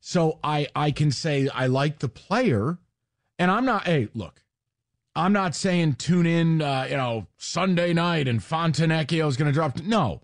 So 0.00 0.38
I 0.44 0.68
I 0.76 0.90
can 0.90 1.10
say 1.10 1.48
I 1.48 1.66
like 1.66 2.00
the 2.00 2.08
player, 2.10 2.76
and 3.38 3.50
I'm 3.50 3.64
not. 3.64 3.84
Hey, 3.84 4.08
look, 4.12 4.42
I'm 5.16 5.32
not 5.32 5.54
saying 5.54 5.94
tune 5.94 6.26
in. 6.26 6.60
Uh, 6.60 6.86
you 6.90 6.96
know, 6.98 7.26
Sunday 7.38 7.94
night 7.94 8.28
and 8.28 8.40
Fontecchio 8.40 9.26
is 9.26 9.38
going 9.38 9.50
to 9.50 9.52
drop. 9.52 9.80
No, 9.82 10.20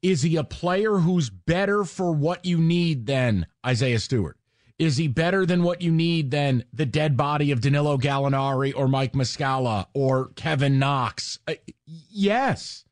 is 0.00 0.22
he 0.22 0.36
a 0.36 0.44
player 0.44 0.96
who's 0.98 1.28
better 1.28 1.84
for 1.84 2.10
what 2.12 2.46
you 2.46 2.56
need 2.56 3.04
than 3.04 3.46
Isaiah 3.66 3.98
Stewart? 3.98 4.37
Is 4.78 4.96
he 4.96 5.08
better 5.08 5.44
than 5.44 5.64
what 5.64 5.82
you 5.82 5.90
need 5.90 6.30
than 6.30 6.64
the 6.72 6.86
dead 6.86 7.16
body 7.16 7.50
of 7.50 7.60
Danilo 7.60 7.98
Gallinari 7.98 8.72
or 8.76 8.86
Mike 8.86 9.12
Muscala 9.12 9.86
or 9.92 10.28
Kevin 10.36 10.78
Knox? 10.78 11.40
Uh, 11.48 11.54
yes. 11.86 12.84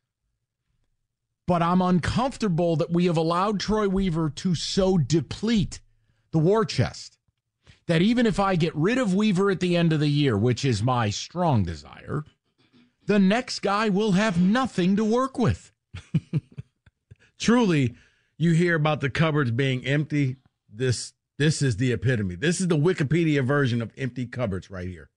But 1.47 1.63
I'm 1.63 1.81
uncomfortable 1.81 2.75
that 2.77 2.91
we 2.91 3.07
have 3.07 3.17
allowed 3.17 3.61
Troy 3.61 3.89
Weaver 3.89 4.31
to 4.31 4.57
so 4.57 4.99
deplete 4.99 5.81
the 6.33 6.41
war 6.41 6.65
chest 6.65 7.19
that 7.87 8.03
even 8.03 8.27
if 8.27 8.41
I 8.41 8.57
get 8.57 8.75
rid 8.75 8.99
of 8.99 9.15
Weaver 9.15 9.51
at 9.51 9.61
the 9.61 9.77
end 9.77 9.93
of 9.93 10.01
the 10.01 10.09
year, 10.09 10.37
which 10.37 10.65
is 10.65 10.83
my 10.83 11.11
strong 11.11 11.63
desire, 11.63 12.25
the 13.07 13.21
next 13.21 13.61
guy 13.61 13.89
will 13.89 14.13
have 14.13 14.41
nothing 14.41 14.97
to 14.97 15.05
work 15.05 15.39
with. 15.39 15.73
Truly, 17.39 17.95
you 18.37 18.53
hear 18.53 18.75
about 18.75 19.01
the 19.01 19.11
cupboards 19.11 19.53
being 19.53 19.87
empty. 19.87 20.37
This 20.69 21.13
this 21.39 21.63
is 21.63 21.77
the 21.77 21.93
epitome. 21.93 22.35
This 22.35 22.61
is 22.61 22.69
the 22.69 22.77
Wikipedia 22.77 23.45
version 23.45 23.83
of 23.83 23.93
empty 23.97 24.27
cupboards 24.27 24.71
right 24.71 24.89
here. 24.89 25.11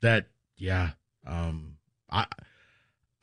That 0.00 0.26
yeah, 0.56 0.90
um, 1.26 1.76
I 2.10 2.26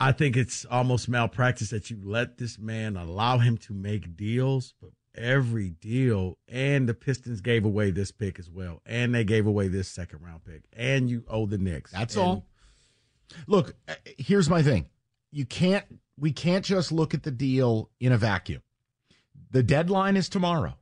I 0.00 0.12
think 0.12 0.36
it's 0.36 0.64
almost 0.64 1.08
malpractice 1.08 1.70
that 1.70 1.90
you 1.90 1.98
let 2.02 2.38
this 2.38 2.58
man 2.58 2.96
allow 2.96 3.38
him 3.38 3.56
to 3.58 3.72
make 3.72 4.16
deals, 4.16 4.74
but 4.80 4.90
every 5.14 5.70
deal 5.70 6.38
and 6.48 6.88
the 6.88 6.94
Pistons 6.94 7.40
gave 7.40 7.64
away 7.64 7.90
this 7.90 8.10
pick 8.10 8.38
as 8.38 8.50
well, 8.50 8.80
and 8.86 9.14
they 9.14 9.24
gave 9.24 9.46
away 9.46 9.68
this 9.68 9.88
second 9.88 10.20
round 10.22 10.44
pick, 10.44 10.62
and 10.72 11.08
you 11.08 11.24
owe 11.28 11.46
the 11.46 11.58
Knicks. 11.58 11.92
That's 11.92 12.16
And 12.16 12.24
all. 12.24 12.46
Look, 13.46 13.74
uh, 13.88 13.94
here's 14.18 14.50
my 14.50 14.62
thing. 14.62 14.88
You 15.30 15.46
can't 15.46 15.84
we 16.18 16.32
can't 16.32 16.64
just 16.64 16.90
look 16.90 17.14
at 17.14 17.22
the 17.22 17.30
deal 17.30 17.90
in 18.00 18.12
a 18.12 18.18
vacuum. 18.18 18.62
The 19.50 19.62
deadline 19.62 20.16
is 20.16 20.28
tomorrow. 20.28 20.74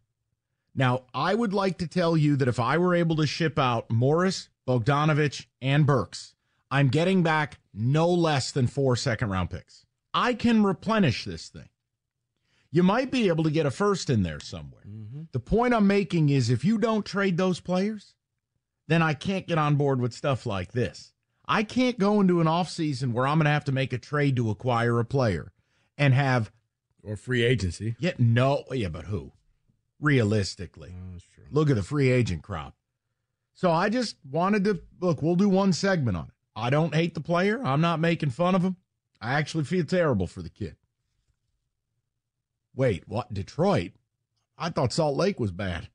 Now, 0.74 1.02
I 1.12 1.34
would 1.34 1.52
like 1.52 1.78
to 1.78 1.86
tell 1.86 2.16
you 2.16 2.36
that 2.36 2.48
if 2.48 2.60
I 2.60 2.78
were 2.78 2.94
able 2.94 3.16
to 3.16 3.26
ship 3.26 3.59
out 3.59 3.90
Morris, 3.90 4.48
Bogdanovich, 4.68 5.47
and 5.60 5.86
Burks, 5.86 6.34
I'm 6.70 6.88
getting 6.88 7.22
back 7.22 7.59
no 7.74 8.09
less 8.09 8.52
than 8.52 8.66
four 8.66 8.97
second 8.97 9.30
round 9.30 9.51
picks. 9.51 9.84
I 10.14 10.34
can 10.34 10.62
replenish 10.62 11.24
this 11.24 11.48
thing. 11.48 11.68
You 12.72 12.84
might 12.84 13.10
be 13.10 13.28
able 13.28 13.44
to 13.44 13.51
get 13.51 13.66
a 13.66 13.70
first 13.70 14.10
in 14.10 14.22
there 14.22 14.38
somewhere. 14.38 14.84
Mm-hmm. 14.88 15.22
The 15.32 15.40
point 15.40 15.74
I'm 15.74 15.88
making 15.88 16.28
is 16.28 16.51
if 16.51 16.64
you 16.64 16.78
don't 16.78 17.05
trade 17.05 17.36
those 17.36 17.59
players, 17.59 18.14
then 18.86 19.02
I 19.02 19.14
can't 19.14 19.47
get 19.47 19.59
on 19.59 19.74
board 19.74 20.01
with 20.01 20.14
stuff 20.14 20.47
like 20.47 20.72
this. 20.72 21.12
I 21.48 21.64
can't 21.64 21.98
go 21.98 22.20
into 22.20 22.40
an 22.40 22.47
offseason 22.47 23.12
where 23.12 23.26
I'm 23.26 23.38
going 23.38 23.47
to 23.47 23.51
have 23.51 23.64
to 23.64 23.72
make 23.72 23.92
a 23.92 23.98
trade 23.98 24.36
to 24.36 24.51
acquire 24.51 25.01
a 25.01 25.05
player 25.05 25.52
and 25.98 26.14
have 26.14 26.52
or 27.02 27.16
free 27.16 27.42
agency. 27.42 27.97
Yeah, 27.98 28.12
no, 28.18 28.64
yeah, 28.70 28.88
but 28.88 29.06
who? 29.06 29.32
Realistically, 30.01 30.94
look 31.51 31.68
at 31.70 31.77
the 31.77 31.82
free 31.82 32.10
agent 32.10 32.43
crop. 32.43 32.74
So 33.55 33.70
I 33.70 33.89
just 33.90 34.16
wanted 34.31 34.64
to 34.64 34.81
look. 35.01 35.20
We'll 35.22 35.36
do 35.36 35.48
one 35.48 35.72
segment 35.72 36.16
on 36.16 36.24
it. 36.28 36.35
I 36.56 36.70
don't 36.70 36.94
hate 36.94 37.14
the 37.14 37.20
player. 37.20 37.60
I'm 37.62 37.81
not 37.82 38.01
making 38.01 38.31
fun 38.31 38.55
of 38.55 38.62
him. 38.62 38.77
I 39.20 39.35
actually 39.35 39.64
feel 39.64 39.85
terrible 39.85 40.27
for 40.27 40.40
the 40.43 40.48
kid. 40.48 40.77
Wait, 42.74 43.05
what? 43.06 43.32
Detroit? 43.35 43.93
I 44.56 44.70
thought 44.70 44.93
Salt 44.93 45.16
Lake 45.16 45.39
was 45.40 45.51
bad. 45.51 45.89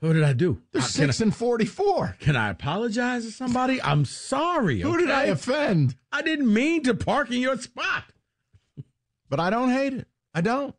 What 0.00 0.12
did 0.14 0.22
I 0.24 0.32
do? 0.32 0.62
They're 0.72 0.80
Uh, 0.82 0.84
six 0.86 1.20
I- 1.20 1.24
and 1.24 1.34
forty-four. 1.36 2.16
Can 2.18 2.34
I 2.36 2.48
apologize 2.50 3.24
to 3.24 3.30
somebody? 3.30 3.80
I'm 3.82 4.04
sorry. 4.04 4.80
Who 4.80 4.96
did 4.98 5.10
I 5.10 5.24
offend? 5.24 5.96
I 6.10 6.22
didn't 6.22 6.52
mean 6.52 6.82
to 6.84 6.94
park 6.94 7.30
in 7.30 7.40
your 7.40 7.58
spot. 7.58 8.04
But 9.28 9.40
I 9.40 9.50
don't 9.50 9.70
hate 9.70 9.92
it. 9.94 10.08
I 10.34 10.40
don't. 10.40 10.74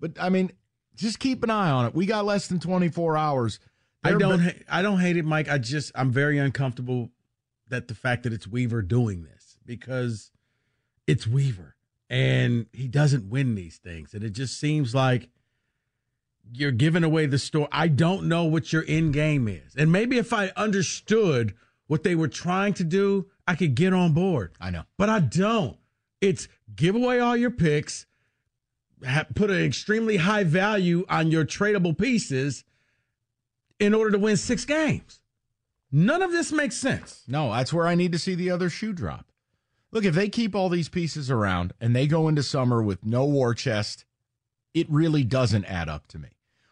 But 0.00 0.12
I 0.20 0.28
mean, 0.28 0.52
just 0.94 1.18
keep 1.18 1.42
an 1.42 1.50
eye 1.50 1.70
on 1.70 1.86
it. 1.86 1.94
We 1.94 2.06
got 2.06 2.24
less 2.24 2.48
than 2.48 2.60
24 2.60 3.16
hours. 3.16 3.58
I 4.02 4.12
don't. 4.12 4.40
ha- 4.40 4.62
I 4.68 4.82
don't 4.82 5.00
hate 5.00 5.16
it, 5.16 5.24
Mike. 5.24 5.48
I 5.48 5.58
just 5.58 5.90
I'm 5.94 6.10
very 6.10 6.38
uncomfortable 6.38 7.10
that 7.68 7.88
the 7.88 7.94
fact 7.94 8.24
that 8.24 8.32
it's 8.32 8.46
Weaver 8.46 8.82
doing 8.82 9.24
this 9.24 9.56
because 9.64 10.30
it's 11.06 11.26
Weaver 11.26 11.74
and 12.10 12.66
he 12.72 12.86
doesn't 12.86 13.30
win 13.30 13.54
these 13.54 13.78
things, 13.78 14.12
and 14.14 14.22
it 14.22 14.30
just 14.30 14.60
seems 14.60 14.94
like 14.94 15.30
you're 16.52 16.70
giving 16.70 17.02
away 17.02 17.26
the 17.26 17.38
store. 17.38 17.68
I 17.72 17.88
don't 17.88 18.28
know 18.28 18.44
what 18.44 18.72
your 18.72 18.84
end 18.86 19.14
game 19.14 19.48
is, 19.48 19.74
and 19.76 19.90
maybe 19.90 20.18
if 20.18 20.32
I 20.32 20.52
understood 20.56 21.54
what 21.86 22.02
they 22.02 22.14
were 22.14 22.28
trying 22.28 22.74
to 22.74 22.84
do, 22.84 23.30
I 23.46 23.54
could 23.54 23.74
get 23.74 23.92
on 23.94 24.12
board. 24.12 24.52
I 24.60 24.70
know, 24.70 24.84
but 24.98 25.08
I 25.08 25.20
don't. 25.20 25.78
It's 26.20 26.46
give 26.74 26.94
away 26.94 27.20
all 27.20 27.36
your 27.36 27.50
picks, 27.50 28.06
put 29.34 29.50
an 29.50 29.62
extremely 29.62 30.16
high 30.16 30.44
value 30.44 31.04
on 31.08 31.30
your 31.30 31.44
tradable 31.44 31.96
pieces 31.96 32.64
in 33.78 33.94
order 33.94 34.12
to 34.12 34.18
win 34.18 34.36
six 34.36 34.64
games. 34.64 35.20
None 35.90 36.22
of 36.22 36.32
this 36.32 36.50
makes 36.50 36.76
sense. 36.76 37.22
No, 37.28 37.52
that's 37.52 37.72
where 37.72 37.86
I 37.86 37.94
need 37.94 38.12
to 38.12 38.18
see 38.18 38.34
the 38.34 38.50
other 38.50 38.68
shoe 38.68 38.92
drop. 38.92 39.30
Look, 39.92 40.04
if 40.04 40.14
they 40.14 40.28
keep 40.28 40.54
all 40.56 40.68
these 40.68 40.88
pieces 40.88 41.30
around 41.30 41.72
and 41.80 41.94
they 41.94 42.08
go 42.08 42.26
into 42.26 42.42
summer 42.42 42.82
with 42.82 43.04
no 43.04 43.24
war 43.24 43.54
chest, 43.54 44.04
it 44.74 44.90
really 44.90 45.22
doesn't 45.22 45.66
add 45.66 45.88
up 45.88 46.08
to 46.08 46.18
me. 46.18 46.30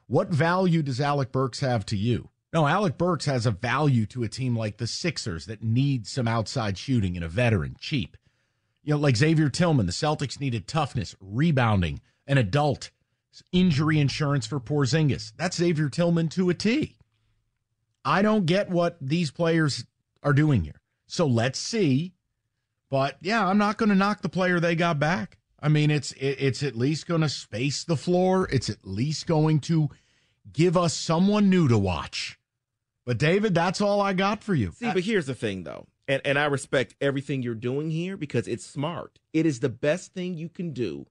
What 0.08 0.28
value 0.28 0.82
does 0.82 1.00
Alec 1.00 1.30
Burks 1.30 1.60
have 1.60 1.86
to 1.86 1.96
you? 1.96 2.30
No, 2.52 2.66
Alec 2.66 2.98
Burks 2.98 3.24
has 3.26 3.46
a 3.46 3.52
value 3.52 4.06
to 4.06 4.24
a 4.24 4.28
team 4.28 4.56
like 4.56 4.76
the 4.76 4.86
Sixers 4.86 5.46
that 5.46 5.62
need 5.62 6.06
some 6.06 6.28
outside 6.28 6.76
shooting 6.76 7.16
and 7.16 7.24
a 7.24 7.28
veteran, 7.28 7.76
cheap. 7.80 8.16
You 8.82 8.94
know, 8.94 9.00
like 9.00 9.16
Xavier 9.16 9.48
Tillman, 9.48 9.86
the 9.86 9.92
Celtics 9.92 10.40
needed 10.40 10.66
toughness, 10.66 11.14
rebounding, 11.20 12.00
an 12.26 12.38
adult, 12.38 12.90
injury 13.52 13.98
insurance 13.98 14.46
for 14.46 14.60
Porzingis. 14.60 15.32
That's 15.36 15.56
Xavier 15.56 15.88
Tillman 15.88 16.28
to 16.30 16.50
a 16.50 16.54
T. 16.54 16.96
I 18.04 18.22
don't 18.22 18.46
get 18.46 18.68
what 18.68 18.96
these 19.00 19.30
players 19.30 19.84
are 20.22 20.32
doing 20.32 20.64
here. 20.64 20.80
So 21.06 21.26
let's 21.26 21.58
see. 21.58 22.14
But 22.90 23.16
yeah, 23.20 23.46
I'm 23.46 23.58
not 23.58 23.78
going 23.78 23.88
to 23.88 23.94
knock 23.94 24.22
the 24.22 24.28
player 24.28 24.60
they 24.60 24.74
got 24.74 24.98
back. 24.98 25.38
I 25.60 25.68
mean, 25.68 25.90
it's 25.90 26.12
it, 26.12 26.36
it's 26.40 26.62
at 26.62 26.76
least 26.76 27.06
going 27.06 27.20
to 27.20 27.28
space 27.28 27.84
the 27.84 27.96
floor. 27.96 28.48
It's 28.50 28.68
at 28.68 28.84
least 28.84 29.26
going 29.26 29.60
to 29.60 29.88
give 30.52 30.76
us 30.76 30.92
someone 30.92 31.48
new 31.48 31.68
to 31.68 31.78
watch. 31.78 32.38
But 33.06 33.18
David, 33.18 33.54
that's 33.54 33.80
all 33.80 34.00
I 34.00 34.12
got 34.12 34.44
for 34.44 34.54
you. 34.54 34.72
See, 34.72 34.92
but 34.92 35.04
here's 35.04 35.26
the 35.26 35.34
thing, 35.34 35.64
though, 35.64 35.86
and 36.08 36.20
and 36.24 36.38
I 36.38 36.46
respect 36.46 36.94
everything 37.00 37.42
you're 37.42 37.54
doing 37.54 37.90
here 37.90 38.16
because 38.16 38.48
it's 38.48 38.66
smart. 38.66 39.18
It 39.32 39.46
is 39.46 39.60
the 39.60 39.68
best 39.68 40.12
thing 40.12 40.34
you 40.34 40.48
can 40.48 40.72
do. 40.72 41.06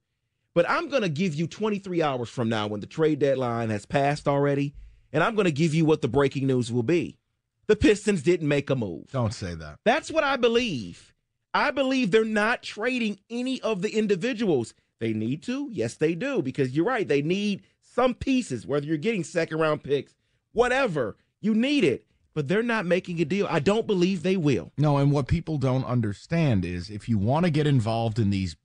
But 0.54 0.70
I'm 0.70 0.90
going 0.90 1.04
to 1.04 1.10
give 1.10 1.34
you 1.34 1.48
23 1.48 2.02
hours 2.02 2.30
from 2.30 2.50
now 2.50 2.68
when 2.68 2.82
the 2.82 2.88
trade 2.88 3.20
deadline 3.20 3.70
has 3.70 3.86
passed 3.86 4.28
already, 4.28 4.74
and 5.14 5.24
I'm 5.24 5.36
going 5.36 5.46
to 5.46 5.52
give 5.52 5.74
you 5.74 5.86
what 5.86 6.02
the 6.02 6.08
breaking 6.08 6.48
news 6.48 6.72
will 6.72 6.84
be. 6.84 7.18
The 7.68 7.76
Pistons 7.76 8.22
didn't 8.22 8.48
make 8.48 8.70
a 8.70 8.76
move. 8.76 9.12
Don't 9.12 9.34
say 9.34 9.56
that. 9.56 9.80
That's 9.86 10.12
what 10.12 10.26
I 10.26 10.36
believe. 10.36 11.14
I 11.54 11.72
believe 11.72 12.12
they're 12.12 12.26
not 12.26 12.64
trading 12.64 13.20
any 13.30 13.62
of 13.62 13.82
the 13.82 13.90
individuals. 13.98 14.74
They 15.00 15.14
need 15.14 15.44
to. 15.44 15.70
Yes, 15.72 15.96
they 15.96 16.16
do. 16.16 16.42
Because 16.42 16.76
you're 16.76 16.86
right. 16.86 17.08
They 17.08 17.22
need 17.22 17.64
some 17.82 18.14
pieces, 18.14 18.66
whether 18.66 18.86
you're 18.86 18.98
getting 18.98 19.24
second 19.24 19.60
round 19.60 19.84
picks, 19.84 20.16
whatever. 20.54 21.18
You 21.40 21.54
need 21.54 21.84
it. 21.84 22.06
But 22.34 22.48
they're 22.48 22.64
not 22.64 22.86
making 22.86 23.20
a 23.22 23.26
deal. 23.26 23.46
I 23.50 23.60
don't 23.60 23.86
believe 23.86 24.24
they 24.24 24.38
will. 24.38 24.72
No, 24.78 24.98
and 24.98 25.12
what 25.12 25.28
people 25.28 25.58
don't 25.58 25.84
understand 25.84 26.64
is 26.64 26.90
if 26.90 27.10
you 27.10 27.18
want 27.18 27.46
to 27.46 27.52
get 27.52 27.68
involved 27.68 28.20
in 28.20 28.30
these 28.30 28.56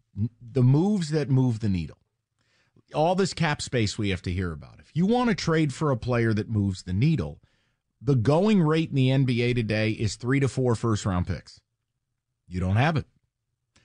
the 0.41 0.63
moves 0.63 1.11
that 1.11 1.31
move 1.31 1.61
the 1.61 1.69
needle. 1.69 1.99
All 2.95 3.15
this 3.15 3.35
cap 3.35 3.61
space 3.61 3.99
we 3.99 4.11
have 4.11 4.23
to 4.23 4.33
hear 4.33 4.53
about. 4.53 4.79
If 4.79 4.91
you 4.95 5.07
want 5.07 5.29
to 5.31 5.35
trade 5.35 5.75
for 5.75 5.91
a 5.91 5.97
player 5.97 6.33
that 6.33 6.49
moves 6.49 6.83
the 6.83 6.93
needle, 6.93 7.41
the 8.01 8.15
going 8.15 8.63
rate 8.63 8.91
in 8.91 8.97
the 8.97 9.09
NBA 9.09 9.55
today 9.55 9.91
is 9.91 10.17
3 10.17 10.41
to 10.41 10.49
four 10.49 10.75
first 10.75 11.05
round 11.05 11.27
picks. 11.27 11.61
You 12.47 12.61
don't 12.61 12.77
have 12.77 12.97
it. 12.97 13.07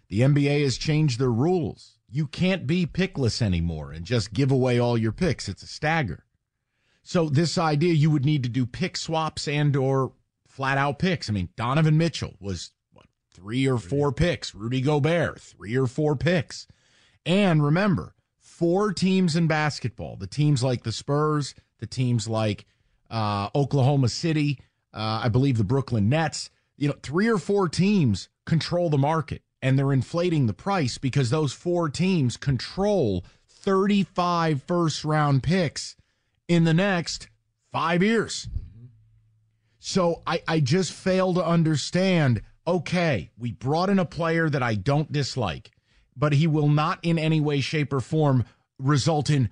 The 0.09 0.21
NBA 0.21 0.63
has 0.63 0.77
changed 0.77 1.19
their 1.19 1.31
rules. 1.31 1.97
You 2.09 2.27
can't 2.27 2.67
be 2.67 2.85
pickless 2.85 3.41
anymore 3.41 3.91
and 3.91 4.05
just 4.05 4.33
give 4.33 4.51
away 4.51 4.77
all 4.77 4.97
your 4.97 5.13
picks. 5.13 5.47
It's 5.47 5.63
a 5.63 5.67
stagger. 5.67 6.25
So 7.03 7.29
this 7.29 7.57
idea 7.57 7.93
you 7.93 8.11
would 8.11 8.25
need 8.25 8.43
to 8.43 8.49
do 8.49 8.65
pick 8.65 8.97
swaps 8.97 9.47
and 9.47 9.75
or 9.75 10.11
flat 10.47 10.77
out 10.77 10.99
picks. 10.99 11.29
I 11.29 11.33
mean, 11.33 11.49
Donovan 11.55 11.97
Mitchell 11.97 12.35
was 12.39 12.71
three 13.33 13.67
or 13.67 13.77
four 13.77 14.11
picks. 14.11 14.53
Rudy 14.53 14.81
Gobert, 14.81 15.39
three 15.39 15.75
or 15.75 15.87
four 15.87 16.15
picks. 16.15 16.67
And 17.25 17.63
remember, 17.63 18.15
four 18.39 18.93
teams 18.93 19.35
in 19.35 19.47
basketball, 19.47 20.15
the 20.15 20.27
teams 20.27 20.63
like 20.63 20.83
the 20.83 20.91
Spurs, 20.91 21.55
the 21.79 21.87
teams 21.87 22.27
like 22.27 22.65
uh, 23.09 23.49
Oklahoma 23.55 24.09
City, 24.09 24.59
uh, 24.93 25.21
I 25.23 25.29
believe 25.29 25.57
the 25.57 25.63
Brooklyn 25.63 26.09
Nets, 26.09 26.49
you 26.77 26.87
know, 26.87 26.95
three 27.01 27.27
or 27.27 27.37
four 27.37 27.69
teams 27.69 28.29
control 28.45 28.89
the 28.89 28.97
market 28.97 29.43
and 29.61 29.77
they're 29.77 29.93
inflating 29.93 30.47
the 30.47 30.53
price 30.53 30.97
because 30.97 31.29
those 31.29 31.53
four 31.53 31.89
teams 31.89 32.37
control 32.37 33.23
35 33.47 34.63
first 34.63 35.05
round 35.05 35.43
picks 35.43 35.95
in 36.47 36.63
the 36.63 36.73
next 36.73 37.29
five 37.71 38.01
years. 38.01 38.47
So 39.79 40.21
I, 40.27 40.41
I 40.47 40.59
just 40.59 40.91
fail 40.91 41.33
to 41.33 41.45
understand. 41.45 42.41
Okay, 42.67 43.31
we 43.37 43.51
brought 43.51 43.89
in 43.89 43.97
a 43.97 44.05
player 44.05 44.49
that 44.49 44.61
I 44.61 44.75
don't 44.75 45.11
dislike, 45.11 45.71
but 46.15 46.33
he 46.33 46.45
will 46.45 46.69
not 46.69 46.99
in 47.01 47.17
any 47.17 47.41
way, 47.41 47.59
shape, 47.59 47.91
or 47.91 48.01
form 48.01 48.45
result 48.77 49.29
in 49.29 49.49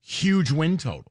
huge 0.00 0.50
win 0.50 0.76
totals. 0.76 1.06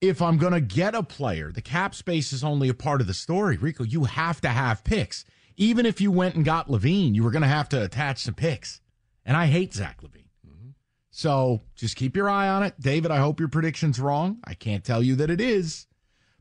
If 0.00 0.20
I'm 0.20 0.38
going 0.38 0.52
to 0.52 0.60
get 0.60 0.94
a 0.94 1.02
player, 1.02 1.52
the 1.52 1.62
cap 1.62 1.94
space 1.94 2.32
is 2.32 2.44
only 2.44 2.68
a 2.68 2.74
part 2.74 3.00
of 3.00 3.06
the 3.06 3.14
story. 3.14 3.56
Rico, 3.56 3.84
you 3.84 4.04
have 4.04 4.40
to 4.42 4.48
have 4.48 4.84
picks. 4.84 5.24
Even 5.56 5.84
if 5.84 6.00
you 6.00 6.10
went 6.10 6.34
and 6.34 6.44
got 6.44 6.68
LaVine, 6.68 7.14
you 7.14 7.22
were 7.22 7.30
going 7.30 7.42
to 7.42 7.48
have 7.48 7.68
to 7.70 7.82
attach 7.82 8.18
some 8.18 8.34
picks. 8.34 8.80
And 9.24 9.36
I 9.36 9.46
hate 9.46 9.74
Zach 9.74 10.00
LaVine. 10.02 10.28
Mm-hmm. 10.46 10.70
So 11.10 11.60
just 11.74 11.96
keep 11.96 12.16
your 12.16 12.30
eye 12.30 12.48
on 12.48 12.62
it. 12.62 12.74
David, 12.80 13.10
I 13.10 13.18
hope 13.18 13.40
your 13.40 13.50
prediction's 13.50 14.00
wrong. 14.00 14.38
I 14.44 14.54
can't 14.54 14.84
tell 14.84 15.02
you 15.02 15.16
that 15.16 15.30
it 15.30 15.40
is. 15.40 15.86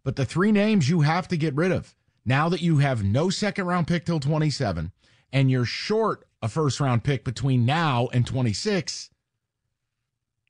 But 0.04 0.16
the 0.16 0.26
three 0.26 0.54
names 0.54 0.90
you 0.90 1.02
have 1.02 1.28
to 1.30 1.38
get 1.38 1.54
rid 1.56 1.74
of 1.74 1.94
now 2.30 2.48
that 2.48 2.62
you 2.62 2.78
have 2.78 3.04
no 3.04 3.30
second 3.30 3.66
round 3.66 3.88
pick 3.88 4.06
till 4.06 4.20
27 4.20 4.92
and 5.34 5.52
you're 5.52 5.66
short 5.66 6.26
a 6.42 6.48
first 6.48 6.80
round 6.80 7.04
pick 7.04 7.26
between 7.26 7.66
now 7.66 8.08
and 8.14 8.26
26, 8.26 9.10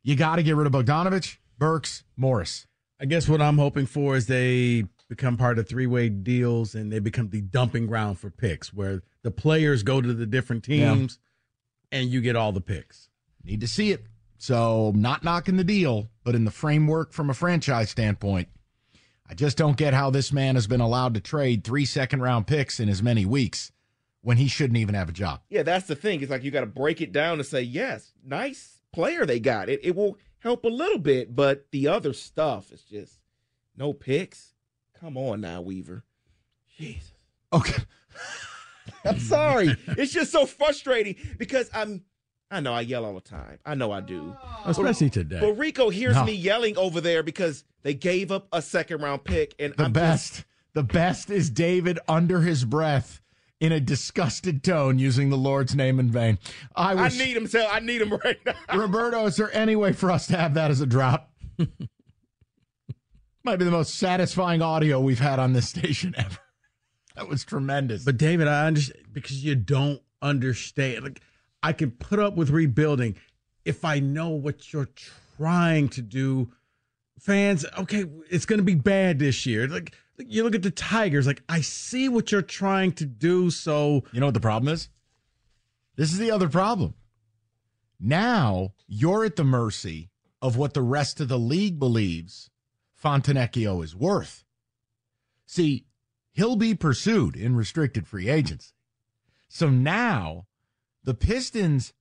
you 0.03 0.15
got 0.15 0.35
to 0.35 0.43
get 0.43 0.55
rid 0.55 0.67
of 0.67 0.73
Bogdanovich, 0.73 1.37
Burks, 1.57 2.03
Morris. 2.15 2.67
I 3.01 3.05
guess 3.05 3.27
what 3.27 3.41
I'm 3.41 3.57
hoping 3.57 3.85
for 3.85 4.15
is 4.15 4.27
they 4.27 4.85
become 5.07 5.37
part 5.37 5.57
of 5.57 5.67
three 5.67 5.87
way 5.87 6.09
deals 6.09 6.75
and 6.75 6.91
they 6.91 6.99
become 6.99 7.29
the 7.29 7.41
dumping 7.41 7.87
ground 7.87 8.19
for 8.19 8.29
picks 8.29 8.73
where 8.73 9.01
the 9.23 9.31
players 9.31 9.81
go 9.81 10.01
to 10.01 10.13
the 10.13 10.25
different 10.25 10.63
teams 10.63 11.17
and 11.91 12.09
you 12.09 12.21
get 12.21 12.35
all 12.35 12.51
the 12.51 12.61
picks. 12.61 13.09
Need 13.43 13.61
to 13.61 13.67
see 13.67 13.91
it. 13.91 14.05
So, 14.37 14.93
not 14.95 15.23
knocking 15.23 15.57
the 15.57 15.63
deal, 15.63 16.09
but 16.23 16.35
in 16.35 16.45
the 16.45 16.51
framework 16.51 17.11
from 17.11 17.29
a 17.29 17.33
franchise 17.33 17.89
standpoint, 17.89 18.47
I 19.29 19.35
just 19.35 19.57
don't 19.57 19.77
get 19.77 19.93
how 19.93 20.09
this 20.09 20.33
man 20.33 20.55
has 20.55 20.65
been 20.65 20.81
allowed 20.81 21.13
to 21.13 21.19
trade 21.21 21.63
three 21.63 21.85
second 21.85 22.21
round 22.21 22.47
picks 22.47 22.79
in 22.79 22.89
as 22.89 23.03
many 23.03 23.25
weeks 23.25 23.71
when 24.21 24.37
he 24.37 24.47
shouldn't 24.47 24.77
even 24.77 24.95
have 24.95 25.07
a 25.07 25.13
job. 25.13 25.41
Yeah, 25.49 25.61
that's 25.63 25.85
the 25.85 25.95
thing. 25.95 26.21
It's 26.21 26.31
like 26.31 26.43
you 26.43 26.49
got 26.51 26.61
to 26.61 26.65
break 26.65 26.99
it 26.99 27.11
down 27.11 27.37
and 27.37 27.45
say, 27.45 27.61
yes, 27.61 28.11
nice 28.25 28.81
player 28.91 29.25
they 29.25 29.39
got. 29.39 29.69
It 29.69 29.81
it 29.83 29.95
will 29.95 30.17
help 30.39 30.65
a 30.65 30.69
little 30.69 30.97
bit, 30.97 31.35
but 31.35 31.67
the 31.71 31.87
other 31.87 32.13
stuff 32.13 32.71
is 32.71 32.81
just 32.81 33.19
no 33.77 33.93
picks. 33.93 34.55
Come 34.99 35.15
on 35.15 35.41
now, 35.41 35.61
Weaver. 35.61 36.03
Jesus. 36.77 37.11
Okay. 37.53 37.83
I'm 39.05 39.19
sorry. 39.19 39.77
it's 39.89 40.11
just 40.11 40.31
so 40.31 40.45
frustrating 40.45 41.15
because 41.37 41.69
I'm 41.73 42.03
I 42.51 42.59
know 42.61 42.73
I 42.73 42.81
yell 42.81 43.05
all 43.05 43.13
the 43.13 43.21
time. 43.21 43.59
I 43.65 43.75
know 43.75 43.91
I 43.91 44.01
do. 44.01 44.35
Oh. 44.41 44.63
Especially 44.65 45.09
today. 45.09 45.39
But 45.39 45.53
Rico 45.53 45.89
hears 45.89 46.15
No. 46.15 46.25
me 46.25 46.33
yelling 46.33 46.77
over 46.77 46.99
there 46.99 47.21
because 47.21 47.63
they 47.83 47.93
gave 47.93 48.31
up 48.31 48.47
a 48.51 48.61
second 48.61 49.01
round 49.01 49.23
pick, 49.23 49.53
and 49.59 49.73
The 49.75 49.85
I'm 49.85 49.93
best, 49.93 50.33
Just, 50.33 50.45
the 50.73 50.83
best 50.83 51.29
is 51.29 51.49
David 51.49 51.99
under 52.07 52.41
his 52.41 52.65
breath 52.65 53.21
in 53.59 53.71
a 53.71 53.79
disgusted 53.79 54.63
tone 54.63 54.97
using 54.99 55.29
the 55.29 55.37
Lord's 55.37 55.75
name 55.75 55.99
in 55.99 56.09
vain. 56.09 56.39
I 56.75 56.93
I 56.93 57.09
need 57.09 57.37
him. 57.37 57.45
So 57.45 57.67
I 57.67 57.79
need 57.81 58.01
him 58.01 58.13
right 58.23 58.37
now. 58.45 58.55
Roberto. 58.75 59.25
Is 59.25 59.35
there 59.35 59.53
any 59.55 59.75
way 59.75 59.93
for 59.93 60.09
us 60.09 60.25
to 60.27 60.37
have 60.37 60.53
that 60.55 60.71
as 60.71 60.81
a 60.81 60.85
drop? 60.87 61.31
Might 63.43 63.57
be 63.57 63.65
the 63.65 63.71
most 63.71 63.95
satisfying 63.95 64.61
audio 64.61 64.99
we've 64.99 65.19
had 65.19 65.39
on 65.39 65.53
this 65.53 65.69
station 65.69 66.13
ever. 66.17 66.37
That 67.15 67.27
was 67.27 67.43
tremendous. 67.45 68.03
But 68.05 68.17
David, 68.17 68.47
I 68.47 68.67
understand 68.67 69.05
because 69.11 69.43
you 69.43 69.55
don't 69.55 70.01
understand. 70.21 71.03
Like 71.03 71.21
I 71.61 71.73
can 71.73 71.91
put 71.91 72.19
up 72.19 72.35
with 72.35 72.49
rebuilding 72.49 73.15
if 73.65 73.83
I 73.83 73.99
know 73.99 74.29
what 74.29 74.71
you're 74.71 74.89
trying 75.37 75.89
to 75.89 76.01
do. 76.01 76.51
Fans, 77.19 77.65
okay, 77.77 78.05
it's 78.29 78.45
going 78.45 78.59
to 78.59 78.63
be 78.63 78.75
bad 78.75 79.19
this 79.19 79.45
year. 79.45 79.67
Like 79.67 79.93
you 80.17 80.43
look 80.43 80.55
at 80.55 80.63
the 80.63 80.71
Tigers, 80.71 81.27
like 81.27 81.43
I 81.49 81.61
see 81.61 82.07
what 82.07 82.31
you're 82.31 82.41
trying 82.41 82.93
to 82.93 83.05
do. 83.05 83.49
So 83.49 84.03
You 84.11 84.19
know 84.19 84.27
what 84.27 84.33
the 84.33 84.39
problem 84.39 84.73
is? 84.73 84.89
This 85.95 86.13
is 86.13 86.17
the 86.17 86.31
other 86.31 86.47
problem. 86.47 86.93
Now 87.99 88.73
you're 88.87 89.25
at 89.25 89.35
the 89.35 89.43
mercy 89.43 90.09
of 90.41 90.55
what 90.55 90.73
the 90.73 90.81
rest 90.81 91.19
of 91.19 91.27
the 91.27 91.39
league 91.39 91.77
believes 91.77 92.49
Fontecchio 93.03 93.83
is 93.83 93.95
worth. 93.95 94.43
See, 95.45 95.85
he'll 96.31 96.55
be 96.55 96.73
pursued 96.73 97.35
in 97.35 97.55
restricted 97.55 98.07
free 98.07 98.29
agency. 98.29 98.73
So 99.49 99.69
now 99.69 100.45
the 101.09 101.15
Pistons 101.15 101.91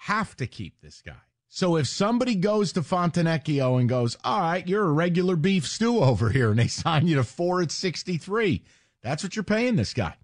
have 0.00 0.36
to 0.36 0.46
keep 0.46 0.82
this 0.82 1.00
guy. 1.00 1.22
So 1.48 1.76
if 1.76 1.86
somebody 1.86 2.34
goes 2.34 2.70
to 2.72 2.82
Fontecchio 2.82 3.80
and 3.80 3.88
goes, 3.88 4.18
all 4.22 4.42
right, 4.42 4.68
you're 4.68 4.84
a 4.84 4.92
regular 4.92 5.36
beef 5.36 5.66
stew 5.66 6.00
over 6.00 6.28
here, 6.28 6.50
and 6.50 6.58
they 6.58 6.66
sign 6.68 7.06
you 7.06 7.16
to 7.16 7.24
four 7.24 7.62
at 7.62 7.70
63, 7.70 8.62
that's 9.02 9.22
what 9.22 9.36
you're 9.36 9.42
paying 9.42 9.76
this 9.76 9.94
guy. 9.94 10.16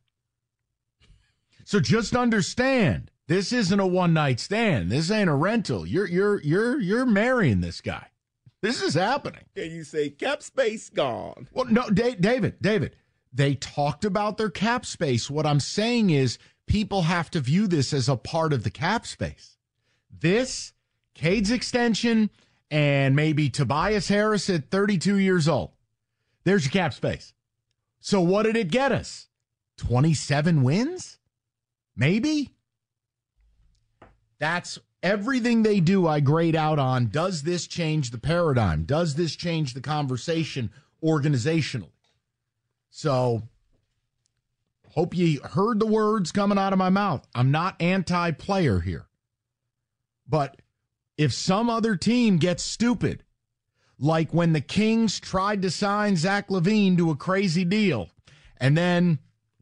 So 1.65 1.81
just 1.81 2.15
understand, 2.15 3.11
this 3.29 3.51
isn't 3.51 3.81
a 3.81 3.87
one 3.87 4.13
night 4.13 4.41
stand. 4.41 4.91
This 4.91 5.11
ain't 5.11 5.31
a 5.31 5.35
rental. 5.35 5.87
You're 5.87 6.07
you're 6.07 6.43
you're 6.43 6.79
you're 6.79 7.07
marrying 7.07 7.63
this 7.63 7.81
guy. 7.81 8.09
This 8.61 8.83
is 8.83 8.93
happening. 8.93 9.47
Can 9.57 9.71
you 9.71 9.85
say 9.85 10.11
cap 10.11 10.43
space 10.43 10.91
gone? 10.91 11.49
Well, 11.51 11.65
no, 11.65 11.89
Da- 11.89 12.17
David, 12.17 12.61
David, 12.61 12.97
they 13.33 13.55
talked 13.55 14.05
about 14.05 14.37
their 14.37 14.51
cap 14.51 14.85
space. 14.85 15.31
What 15.31 15.47
I'm 15.47 15.61
saying 15.61 16.11
is 16.11 16.37
people 16.67 17.03
have 17.03 17.31
to 17.31 17.41
view 17.41 17.67
this 17.67 17.93
as 17.93 18.09
a 18.09 18.17
part 18.17 18.53
of 18.53 18.65
the 18.65 18.71
cap 18.71 19.07
space. 19.07 19.57
This, 20.11 20.73
Cade's 21.15 21.51
extension, 21.51 22.31
and 22.71 23.15
maybe 23.15 23.51
Tobias 23.51 24.09
Harris 24.09 24.49
at 24.51 24.71
32 24.71 25.19
years 25.19 25.49
old. 25.49 25.73
There's 26.45 26.65
your 26.65 26.73
cap 26.73 26.95
space. 26.95 27.33
So 28.01 28.21
what 28.21 28.43
did 28.45 28.57
it 28.57 28.71
get 28.71 28.93
us? 28.93 29.29
27 29.79 30.63
wins? 30.63 31.19
Maybe? 31.97 32.55
That's 34.39 34.79
everything 35.03 35.63
they 35.63 35.81
do, 35.81 36.07
I 36.07 36.21
grade 36.21 36.57
out 36.57 36.79
on. 36.79 37.07
Does 37.07 37.43
this 37.43 37.67
change 37.67 38.11
the 38.11 38.19
paradigm? 38.19 38.85
Does 38.85 39.15
this 39.15 39.37
change 39.37 39.75
the 39.75 39.81
conversation 39.81 40.71
organizationally? 41.03 41.93
So, 42.91 43.43
hope 44.95 45.17
you 45.17 45.41
heard 45.41 45.81
the 45.81 45.87
words 45.87 46.31
coming 46.31 46.59
out 46.59 46.73
of 46.73 46.79
my 46.79 46.89
mouth. 46.89 47.27
I'm 47.35 47.51
not 47.51 47.81
anti 47.81 48.31
player 48.31 48.81
here. 48.81 49.07
But 50.27 50.61
if 51.19 51.33
some 51.33 51.69
other 51.69 51.97
team 51.97 52.39
gets 52.39 52.63
stupid, 52.63 53.25
like 53.99 54.33
when 54.33 54.53
the 54.53 54.61
Kings 54.61 55.21
tried 55.21 55.63
to 55.63 55.71
sign 55.71 56.17
Zach 56.17 56.49
LaVine 56.49 56.97
to 56.97 57.11
a 57.11 57.17
crazy 57.17 57.65
deal, 57.65 58.11
and 58.59 58.77
then 58.77 59.19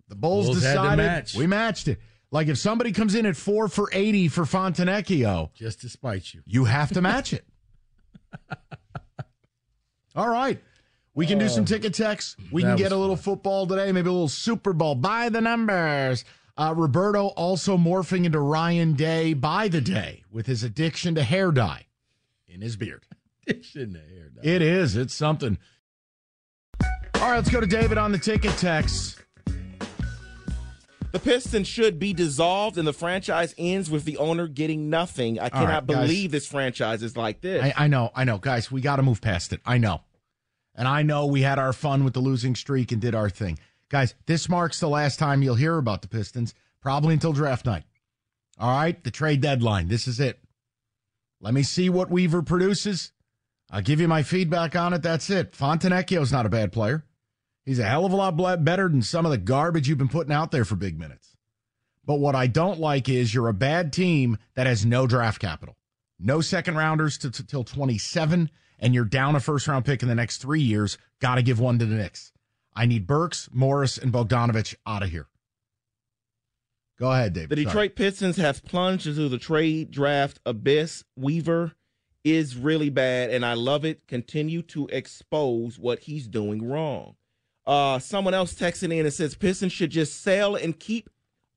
the 0.09 0.15
Bulls, 0.15 0.47
Bulls 0.47 0.61
decided 0.61 0.97
match. 0.97 1.35
we 1.35 1.47
matched 1.47 1.89
it. 1.89 1.99
Like 2.31 2.49
if 2.49 2.59
somebody 2.59 2.93
comes 2.93 3.15
in 3.15 3.27
at 3.27 3.37
four 3.37 3.69
for 3.69 3.91
80 3.93 4.29
for 4.29 4.43
Fontecchio, 4.43 5.53
just 5.55 5.81
to 5.83 5.89
spite 5.89 6.33
you, 6.33 6.43
you 6.47 6.65
have 6.65 6.91
to 6.93 7.01
match 7.01 7.33
it. 7.33 7.47
All 10.15 10.29
right. 10.29 10.63
We 11.15 11.27
can 11.27 11.39
do 11.39 11.49
some 11.49 11.65
ticket 11.65 11.93
texts. 11.93 12.37
We 12.51 12.63
that 12.63 12.69
can 12.69 12.77
get 12.77 12.93
a 12.93 12.97
little 12.97 13.17
football 13.17 13.67
today, 13.67 13.93
maybe 13.93 14.09
a 14.09 14.13
little 14.13 14.29
Super 14.29 14.73
Bowl. 14.73 14.95
By 14.95 15.29
the 15.29 15.41
numbers. 15.41 16.25
Uh, 16.57 16.75
Roberto 16.77 17.29
also 17.29 17.79
morphing 17.79 18.27
into 18.27 18.39
Ryan 18.39 18.93
Day 18.93 19.33
by 19.33 19.69
the 19.69 19.81
day 19.81 20.23
with 20.31 20.47
his 20.47 20.63
addiction 20.63 21.15
to 21.15 21.23
hair 21.23 21.51
dye 21.51 21.87
in 22.47 22.61
his 22.61 22.77
beard. 22.77 23.07
addiction 23.49 23.95
to 23.95 23.99
hair 23.99 24.31
dye. 24.35 24.43
It 24.43 24.61
is. 24.61 24.97
It's 24.97 25.15
something. 25.15 25.59
All 26.83 27.29
right, 27.29 27.37
let's 27.37 27.51
go 27.51 27.61
to 27.61 27.67
David 27.67 27.97
on 27.97 28.13
the 28.13 28.19
ticket 28.19 28.53
text. 28.59 29.23
The 31.13 31.19
Pistons 31.19 31.69
should 31.69 31.99
be 31.99 32.15
dissolved 32.15 32.79
and 32.79 32.87
the 32.87 32.93
franchise 32.93 33.55
ends 33.59 33.91
with 33.91 34.05
the 34.05 34.17
owner 34.17 34.49
getting 34.49 34.89
nothing. 34.89 35.39
I 35.39 35.51
cannot 35.51 35.69
right, 35.69 35.87
believe 35.87 36.33
this 36.33 36.47
franchise 36.47 37.03
is 37.03 37.19
like 37.19 37.43
this. 37.43 37.63
I, 37.63 37.85
I 37.85 37.87
know, 37.87 38.11
I 38.15 38.25
know, 38.25 38.39
guys. 38.39 38.73
We 38.73 38.81
got 38.81 38.97
to 38.97 39.03
move 39.03 39.21
past 39.21 39.53
it. 39.53 39.61
I 39.67 39.77
know, 39.77 40.01
and 40.75 40.89
I 40.89 41.03
know 41.03 41.27
we 41.27 41.43
had 41.43 41.59
our 41.59 41.73
fun 41.73 42.05
with 42.05 42.15
the 42.15 42.21
losing 42.21 42.55
streak 42.55 42.93
and 42.93 43.01
did 43.01 43.15
our 43.15 43.31
thing, 43.31 43.59
guys. 43.89 44.15
This 44.27 44.49
marks 44.49 44.81
the 44.81 44.89
last 44.89 45.19
time 45.19 45.43
you'll 45.43 45.55
hear 45.55 45.79
about 45.79 46.03
the 46.03 46.09
Pistons, 46.09 46.55
probably 46.81 47.15
until 47.15 47.33
draft 47.33 47.67
night. 47.67 47.85
All 48.59 48.71
right, 48.71 49.03
the 49.03 49.11
trade 49.11 49.41
deadline. 49.41 49.89
This 49.89 50.07
is 50.07 50.21
it. 50.21 50.39
Let 51.41 51.55
me 51.55 51.63
see 51.63 51.91
what 51.91 52.11
Weaver 52.11 52.43
produces. 52.43 53.13
I'll 53.71 53.83
give 53.83 54.01
you 54.01 54.09
my 54.09 54.23
feedback 54.23 54.77
on 54.77 54.93
it. 54.93 55.03
That's 55.03 55.31
it. 55.31 55.53
Fontecchio's 55.53 56.31
not 56.31 56.47
a 56.47 56.51
bad 56.51 56.73
player. 56.73 57.05
He's 57.65 57.79
a 57.79 57.85
hell 57.85 58.05
of 58.05 58.13
a 58.13 58.17
lot 58.17 58.65
better 58.65 58.89
than 58.89 59.03
some 59.03 59.25
of 59.25 59.31
the 59.31 59.39
garbage 59.39 59.89
you've 59.89 59.99
been 59.99 60.09
putting 60.09 60.33
out 60.33 60.51
there 60.51 60.65
for 60.65 60.77
big 60.77 60.99
minutes. 60.99 61.37
But 62.05 62.19
what 62.19 62.35
I 62.35 62.49
don't 62.49 62.81
like 62.81 63.09
is 63.09 63.33
you're 63.33 63.49
a 63.49 63.55
bad 63.55 63.93
team 63.93 64.37
that 64.55 64.67
has 64.67 64.85
no 64.85 65.07
draft 65.07 65.41
capital, 65.41 65.77
no 66.19 66.41
second 66.41 66.77
rounders 66.77 67.17
to, 67.19 67.31
till 67.31 67.65
27, 67.65 68.51
and 68.83 68.93
you're 68.95 69.07
down 69.07 69.37
a 69.37 69.41
first 69.41 69.67
round 69.67 69.87
pick 69.87 70.03
in 70.03 70.09
the 70.09 70.15
next 70.15 70.39
three 70.39 70.61
years. 70.61 70.99
Got 71.21 71.37
to 71.37 71.43
give 71.43 71.61
one 71.61 71.79
to 71.79 71.87
the 71.87 71.95
Knicks. 71.95 72.33
I 72.75 72.85
need 72.85 73.07
Burks, 73.07 73.49
Morris, 73.53 73.97
and 73.97 74.13
Bogdanovich 74.13 74.75
out 74.87 75.03
of 75.03 75.11
here. 75.11 75.29
Go 76.99 77.11
ahead, 77.13 77.33
David. 77.33 77.51
The 77.51 77.57
Sorry. 77.57 77.65
Detroit 77.65 77.97
Pistons 77.97 78.37
have 78.37 78.65
plunged 78.65 79.07
into 79.07 79.29
the 79.29 79.39
trade 79.39 79.91
draft 79.91 80.41
abyss. 80.45 81.05
Weaver 81.17 81.73
is 82.25 82.57
really 82.57 82.91
bad, 82.91 83.31
and 83.31 83.45
I 83.45 83.55
love 83.55 83.85
it. 83.85 84.07
Continue 84.07 84.63
to 84.63 84.87
expose 84.89 85.79
what 85.79 86.01
he's 86.01 86.27
doing 86.27 86.69
wrong. 86.69 87.17
Uh, 87.67 87.99
someone 87.99 88.35
else 88.35 88.55
texting 88.55 88.93
in 88.93 89.07
and 89.07 89.13
says 89.13 89.35
Pistons 89.35 89.73
should 89.73 89.91
just 89.91 90.21
sell 90.21 90.57
and 90.57 90.79
keep 90.79 91.09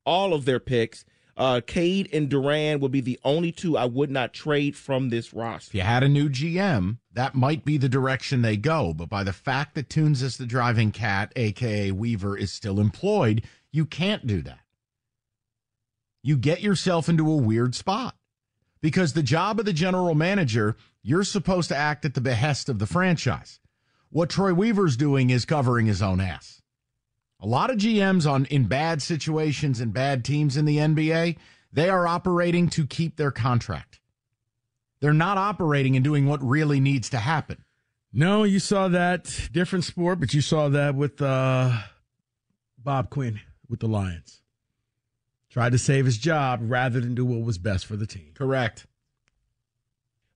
all 0.06 0.34
of 0.34 0.46
their 0.46 0.60
picks. 0.60 1.06
Uh, 1.38 1.60
Cade 1.66 2.08
and 2.14 2.30
Duren 2.30 2.80
would 2.80 2.92
be 2.92 3.02
the 3.02 3.20
only 3.24 3.52
two 3.52 3.78
I 3.78 3.86
would 3.86 4.10
not 4.10 4.34
trade 4.34 4.76
from 4.76 5.10
this 5.10 5.34
roster. 5.34 5.70
If 5.72 5.76
you 5.76 5.82
had 5.82 6.04
a 6.04 6.10
new 6.10 6.30
GM, 6.30 7.00
that 7.12 7.36
might 7.36 7.66
be 7.66 7.78
the 7.78 7.90
direction 7.90 8.42
they 8.42 8.56
go. 8.56 8.94
But 8.94 9.10
by 9.10 9.24
the 9.24 9.34
fact 9.34 9.76
that 9.76 9.90
Tunes 9.90 10.22
is 10.22 10.38
the 10.38 10.46
driving 10.46 10.92
cat, 10.92 11.34
aka 11.36 11.92
Weaver, 11.92 12.38
is 12.38 12.54
still 12.54 12.80
employed, 12.80 13.44
you 13.72 13.86
can't 13.86 14.26
do 14.26 14.42
that. 14.44 14.60
You 16.24 16.38
get 16.38 16.62
yourself 16.62 17.10
into 17.10 17.30
a 17.30 17.36
weird 17.36 17.76
spot 17.76 18.16
because 18.82 19.14
the 19.14 19.22
job 19.22 19.60
of 19.60 19.66
the 19.66 19.74
general 19.74 20.16
manager, 20.16 20.78
you're 21.04 21.24
supposed 21.24 21.68
to 21.70 21.76
act 21.76 22.06
at 22.06 22.14
the 22.14 22.22
behest 22.22 22.70
of 22.70 22.80
the 22.80 22.88
franchise. 22.88 23.60
What 24.10 24.30
Troy 24.30 24.54
Weaver's 24.54 24.96
doing 24.96 25.30
is 25.30 25.44
covering 25.44 25.86
his 25.86 26.02
own 26.02 26.22
ass. 26.22 26.62
A 27.40 27.48
lot 27.48 27.70
of 27.70 27.78
GMs 27.78 28.30
on 28.30 28.46
in 28.46 28.66
bad 28.66 29.02
situations 29.02 29.80
and 29.80 29.94
bad 29.94 30.24
teams 30.24 30.58
in 30.58 30.66
the 30.66 30.78
NBA, 30.78 31.38
they 31.72 31.90
are 31.90 32.08
operating 32.08 32.70
to 32.70 32.88
keep 32.88 33.18
their 33.18 33.32
contract. 33.32 34.00
They're 35.02 35.14
not 35.14 35.38
operating 35.38 35.96
and 35.96 36.04
doing 36.04 36.26
what 36.26 36.42
really 36.42 36.80
needs 36.80 37.10
to 37.10 37.18
happen. 37.18 37.64
No, 38.14 38.44
you 38.44 38.60
saw 38.60 38.88
that 38.88 39.50
different 39.52 39.84
sport, 39.84 40.20
but 40.20 40.34
you 40.34 40.40
saw 40.40 40.70
that 40.70 40.96
with 40.96 41.22
uh, 41.22 41.78
Bob 42.78 43.10
Quinn 43.10 43.42
with 43.68 43.82
the 43.82 43.88
Lions. 43.88 44.42
Tried 45.50 45.74
to 45.74 45.78
save 45.78 46.06
his 46.06 46.18
job 46.18 46.60
rather 46.64 47.02
than 47.02 47.14
do 47.16 47.26
what 47.26 47.42
was 47.46 47.58
best 47.58 47.86
for 47.86 47.96
the 47.98 48.08
team. 48.08 48.32
Correct. 48.34 48.88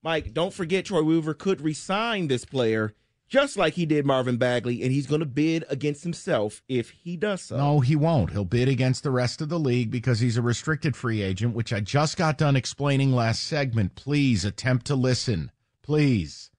Mike, 0.02 0.34
don't 0.34 0.54
forget 0.54 0.86
Troy 0.86 1.04
Weaver 1.04 1.34
could 1.34 1.62
resign 1.62 2.28
this 2.28 2.46
player 2.46 2.94
just 3.30 3.58
like 3.58 3.76
he 3.76 3.86
did 3.86 4.06
Marvin 4.06 4.38
Bagley, 4.38 4.82
and 4.82 4.92
he's 4.92 5.08
going 5.08 5.20
to 5.20 5.26
bid 5.26 5.64
against 5.70 6.04
himself 6.04 6.62
if 6.68 6.90
he 6.90 7.16
does 7.16 7.42
so. 7.42 7.58
No, 7.58 7.80
he 7.80 7.96
won't. 7.96 8.32
He'll 8.32 8.44
bid 8.44 8.68
against 8.68 9.04
the 9.04 9.12
rest 9.12 9.40
of 9.40 9.50
the 9.50 9.60
league 9.60 9.92
because 9.92 10.20
he's 10.20 10.38
a 10.38 10.42
restricted 10.42 10.96
free 10.96 11.22
agent, 11.22 11.56
which 11.56 11.72
I 11.72 11.80
just 11.80 12.18
got 12.18 12.38
done 12.38 12.56
explaining 12.56 13.14
last 13.14 13.44
segment. 13.44 13.96
Please 13.96 14.44
attempt 14.44 14.88
to 14.88 14.96
listen. 14.96 15.52
Please. 15.84 16.50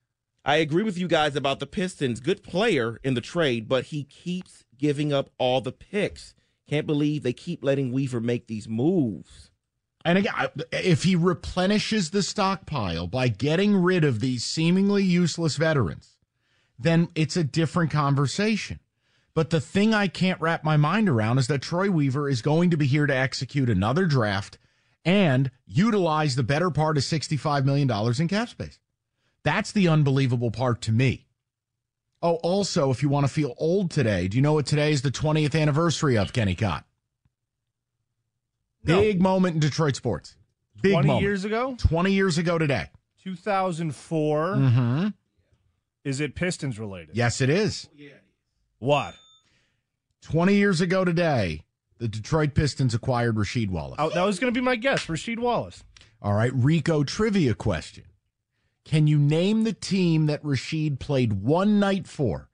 I 0.44 0.56
agree 0.56 0.82
with 0.82 0.96
you 0.96 1.08
guys 1.08 1.36
about 1.36 1.60
the 1.60 1.66
Pistons. 1.66 2.20
Good 2.20 2.42
player 2.42 2.98
in 3.04 3.14
the 3.14 3.20
trade, 3.20 3.68
but 3.68 3.86
he 3.86 4.04
keeps 4.04 4.64
giving 4.78 5.12
up 5.12 5.28
all 5.38 5.60
the 5.60 5.72
picks. 5.72 6.34
Can't 6.68 6.86
believe 6.86 7.22
they 7.22 7.32
keep 7.32 7.62
letting 7.62 7.92
Weaver 7.92 8.20
make 8.20 8.46
these 8.46 8.68
moves. 8.68 9.50
And 10.04 10.16
again, 10.16 10.32
if 10.72 11.02
he 11.02 11.14
replenishes 11.14 12.10
the 12.10 12.22
stockpile 12.22 13.06
by 13.06 13.28
getting 13.28 13.76
rid 13.76 14.02
of 14.02 14.20
these 14.20 14.44
seemingly 14.44 15.02
useless 15.02 15.56
veterans, 15.56 16.09
then 16.80 17.08
it's 17.14 17.36
a 17.36 17.44
different 17.44 17.90
conversation. 17.90 18.80
But 19.34 19.50
the 19.50 19.60
thing 19.60 19.94
I 19.94 20.08
can't 20.08 20.40
wrap 20.40 20.64
my 20.64 20.76
mind 20.76 21.08
around 21.08 21.38
is 21.38 21.46
that 21.46 21.62
Troy 21.62 21.90
Weaver 21.90 22.28
is 22.28 22.42
going 22.42 22.70
to 22.70 22.76
be 22.76 22.86
here 22.86 23.06
to 23.06 23.14
execute 23.14 23.70
another 23.70 24.06
draft 24.06 24.58
and 25.04 25.50
utilize 25.66 26.36
the 26.36 26.42
better 26.42 26.70
part 26.70 26.96
of 26.96 27.04
$65 27.04 27.64
million 27.64 27.90
in 28.18 28.28
cap 28.28 28.48
space. 28.48 28.78
That's 29.42 29.72
the 29.72 29.88
unbelievable 29.88 30.50
part 30.50 30.80
to 30.82 30.92
me. 30.92 31.26
Oh, 32.22 32.34
also, 32.36 32.90
if 32.90 33.02
you 33.02 33.08
want 33.08 33.26
to 33.26 33.32
feel 33.32 33.54
old 33.56 33.90
today, 33.90 34.28
do 34.28 34.36
you 34.36 34.42
know 34.42 34.52
what 34.54 34.66
today 34.66 34.92
is 34.92 35.02
the 35.02 35.10
20th 35.10 35.58
anniversary 35.58 36.18
of 36.18 36.32
Kenny 36.32 36.54
Cott? 36.54 36.84
Big 38.84 39.22
moment 39.22 39.54
in 39.54 39.60
Detroit 39.60 39.96
sports. 39.96 40.36
Big 40.82 40.92
20 40.92 41.06
moment. 41.06 41.22
years 41.22 41.44
ago? 41.44 41.76
20 41.78 42.12
years 42.12 42.38
ago 42.38 42.58
today. 42.58 42.88
2004. 43.22 44.54
Mm-hmm. 44.56 45.08
Is 46.04 46.20
it 46.20 46.34
Pistons 46.34 46.78
related? 46.78 47.16
Yes, 47.16 47.40
oh, 47.40 47.44
it 47.44 47.50
is. 47.50 47.88
What? 48.78 49.14
20 50.22 50.54
years 50.54 50.80
ago 50.80 51.04
today, 51.04 51.64
the 51.98 52.08
Detroit 52.08 52.54
Pistons 52.54 52.94
acquired 52.94 53.36
Rasheed 53.36 53.70
Wallace. 53.70 53.96
Oh, 53.98 54.10
that 54.10 54.24
was 54.24 54.38
going 54.38 54.52
to 54.52 54.58
be 54.58 54.64
my 54.64 54.76
guess. 54.76 55.06
Rasheed 55.06 55.38
Wallace. 55.38 55.84
All 56.22 56.34
right, 56.34 56.52
Rico 56.54 57.04
trivia 57.04 57.54
question. 57.54 58.04
Can 58.84 59.06
you 59.06 59.18
name 59.18 59.64
the 59.64 59.72
team 59.72 60.26
that 60.26 60.42
Rasheed 60.42 60.98
played 60.98 61.34
one 61.34 61.78
night 61.78 62.06
for 62.06 62.48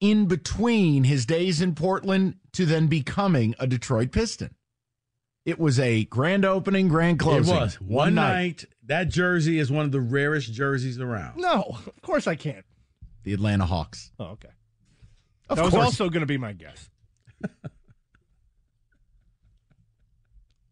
in 0.00 0.26
between 0.26 1.04
his 1.04 1.26
days 1.26 1.60
in 1.60 1.74
Portland 1.74 2.36
to 2.52 2.64
then 2.64 2.86
becoming 2.86 3.54
a 3.58 3.66
Detroit 3.66 4.12
Piston? 4.12 4.54
It 5.44 5.58
was 5.58 5.78
a 5.78 6.04
grand 6.06 6.44
opening, 6.44 6.88
grand 6.88 7.18
closing. 7.18 7.54
It 7.54 7.60
was 7.60 7.80
one, 7.80 8.14
night. 8.14 8.64
That 8.86 9.08
jersey 9.08 9.58
is 9.58 9.70
one 9.70 9.84
of 9.84 9.92
the 9.92 10.00
rarest 10.00 10.52
jerseys 10.52 10.98
around. 10.98 11.36
No, 11.36 11.78
of 11.86 12.02
course 12.02 12.26
I 12.26 12.34
can't. 12.34 12.64
The 13.24 13.32
Atlanta 13.32 13.66
Hawks. 13.66 14.12
Oh, 14.18 14.26
okay. 14.26 14.48
Of 15.48 15.56
that 15.56 15.64
was 15.64 15.74
also 15.74 16.08
going 16.08 16.20
to 16.20 16.26
be 16.26 16.38
my 16.38 16.52
guess. 16.52 16.90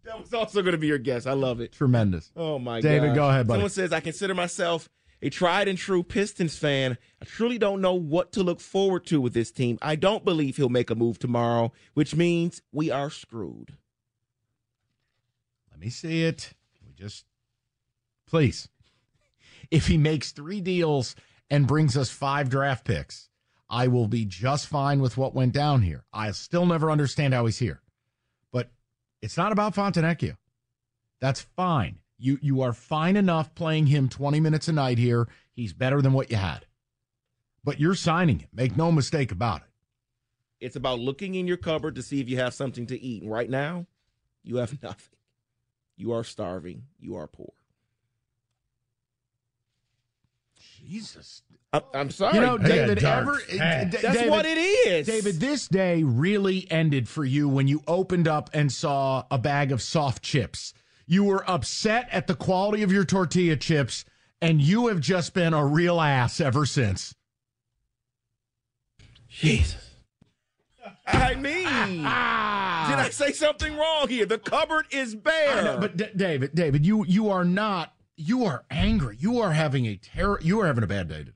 That 0.05 0.21
was 0.21 0.35
also 0.35 0.63
going 0.63 0.73
to 0.73 0.79
be 0.79 0.89
your 0.89 0.99
guess. 0.99 1.27
I 1.27 1.33
love 1.33 1.61
it. 1.61 1.73
Tremendous. 1.73 2.31
Oh 2.37 2.59
my 2.59 2.81
god. 2.81 2.89
David, 2.89 3.15
go 3.15 3.29
ahead, 3.29 3.47
buddy. 3.47 3.59
Someone 3.59 3.71
says 3.71 3.93
I 3.93 4.01
consider 4.01 4.35
myself 4.35 4.89
a 5.23 5.31
tried 5.31 5.69
and 5.69 5.79
true 5.79 6.03
Pistons 6.03 6.59
fan. 6.59 6.99
I 7.21 7.25
truly 7.25 7.57
don't 7.57 7.81
know 7.81 7.95
what 7.95 8.33
to 8.33 8.43
look 8.43 8.61
forward 8.61 9.07
to 9.07 9.21
with 9.21 9.33
this 9.33 9.53
team. 9.53 9.79
I 9.81 9.95
don't 9.95 10.25
believe 10.25 10.57
he'll 10.57 10.69
make 10.69 10.91
a 10.91 10.95
move 10.95 11.19
tomorrow, 11.19 11.73
which 11.95 12.15
means 12.15 12.63
we 12.73 12.91
are 12.91 13.11
screwed. 13.11 13.77
Let 15.71 15.81
me 15.81 15.89
see 15.89 16.25
it. 16.25 16.53
Can 16.77 16.89
we 16.89 16.95
just 16.95 17.25
please? 18.27 18.69
If 19.71 19.87
he 19.87 19.97
makes 19.97 20.33
three 20.33 20.61
deals 20.61 21.17
and 21.53 21.67
brings 21.67 21.99
us 21.99 22.09
five 22.09 22.49
draft 22.49 22.83
picks, 22.87 23.29
I 23.69 23.87
will 23.87 24.09
be 24.09 24.25
just 24.25 24.67
fine 24.67 25.03
with 25.03 25.19
what 25.19 25.35
went 25.35 25.53
down 25.53 25.83
here. 25.83 26.07
I'll 26.11 26.33
still 26.33 26.65
never 26.65 26.91
understand 26.91 27.35
how 27.35 27.45
he's 27.45 27.59
here. 27.59 27.83
But 28.51 28.71
it's 29.21 29.37
not 29.37 29.53
about 29.53 29.75
Fontecchio. 29.75 30.39
That's 31.21 31.43
fine. 31.43 31.99
You 32.19 32.39
you 32.41 32.63
are 32.63 32.73
fine 32.73 33.17
enough 33.17 33.55
playing 33.55 33.89
him 33.89 34.09
20 34.09 34.41
minutes 34.41 34.67
a 34.69 34.73
night 34.73 34.97
here. 34.97 35.29
He's 35.53 35.75
better 35.75 36.01
than 36.01 36.15
what 36.15 36.31
you 36.31 36.39
had. 36.39 36.65
But 37.63 37.79
you're 37.79 37.95
signing 37.95 38.39
him. 38.39 38.49
Make 38.55 38.77
no 38.77 38.91
mistake 38.91 39.31
about 39.31 39.61
it. 39.61 39.69
It's 40.59 40.77
about 40.77 41.01
looking 41.01 41.35
in 41.35 41.47
your 41.47 41.59
cupboard 41.59 41.97
to 41.97 42.03
see 42.03 42.21
if 42.21 42.31
you 42.31 42.39
have 42.39 42.55
something 42.55 42.87
to 42.87 42.99
eat. 42.99 43.23
And 43.23 43.31
right 43.31 43.51
now, 43.51 43.87
you 44.43 44.57
have 44.57 44.73
nothing. 44.83 45.19
You 45.99 46.13
are 46.13 46.25
starving. 46.25 46.85
You 46.99 47.17
are 47.17 47.27
poor. 47.27 47.53
Jesus. 50.87 51.43
Uh, 51.73 51.81
I'm, 51.95 52.01
I'm 52.01 52.11
sorry. 52.11 52.35
You 52.35 52.41
know, 52.43 52.59
Hey, 52.59 52.69
David, 52.69 52.99
dark 52.99 53.23
ever 53.23 53.41
past. 53.59 53.91
D- 53.91 53.99
That's 54.03 54.15
David- 54.19 54.31
what 54.31 54.45
it 54.45 54.59
is. 54.59 55.07
David, 55.07 55.41
this 55.41 55.69
day 55.69 56.03
really 56.03 56.71
ended 56.71 57.09
for 57.09 57.25
you 57.25 57.49
when 57.49 57.67
you 57.69 57.83
opened 57.87 58.29
up 58.29 58.51
and 58.53 58.71
saw 58.71 59.25
a 59.31 59.39
bag 59.39 59.73
of 59.73 59.81
soft 59.81 60.23
chips. 60.23 60.75
You 61.07 61.25
were 61.25 61.49
upset 61.51 62.09
at 62.11 62.27
the 62.27 62.35
quality 62.35 62.83
of 62.83 62.93
your 62.93 63.05
tortilla 63.05 63.57
chips, 63.57 64.05
and 64.41 64.61
you 64.61 64.89
have 64.89 65.01
just 65.01 65.35
been 65.35 65.55
a 65.55 65.65
real 65.65 66.01
ass 66.01 66.41
ever 66.41 66.67
since. 66.67 67.15
Jesus. 69.29 69.77
I 71.07 71.35
mean, 71.35 71.65
did 71.65 72.05
I 72.05 73.09
say 73.11 73.33
something 73.33 73.75
wrong 73.77 74.09
here? 74.09 74.27
The 74.27 74.39
cupboard 74.39 74.87
is 74.91 75.15
bare. 75.15 75.59
I 75.59 75.63
know, 75.65 75.79
but 75.81 75.97
D- 75.97 76.07
David, 76.15 76.55
David, 76.55 76.85
you 76.87 77.05
you 77.07 77.31
are 77.31 77.45
not. 77.45 77.95
You 78.17 78.45
are 78.45 78.65
angry. 78.71 79.17
You 79.19 79.41
are 79.41 79.53
having 79.53 79.87
a 79.87 79.97
terror. 79.97 80.39
You 80.43 80.61
are 80.61 80.67
having 80.67 80.85
a 80.85 80.87
bad 80.87 81.09
day 81.09 81.19
today. 81.19 81.33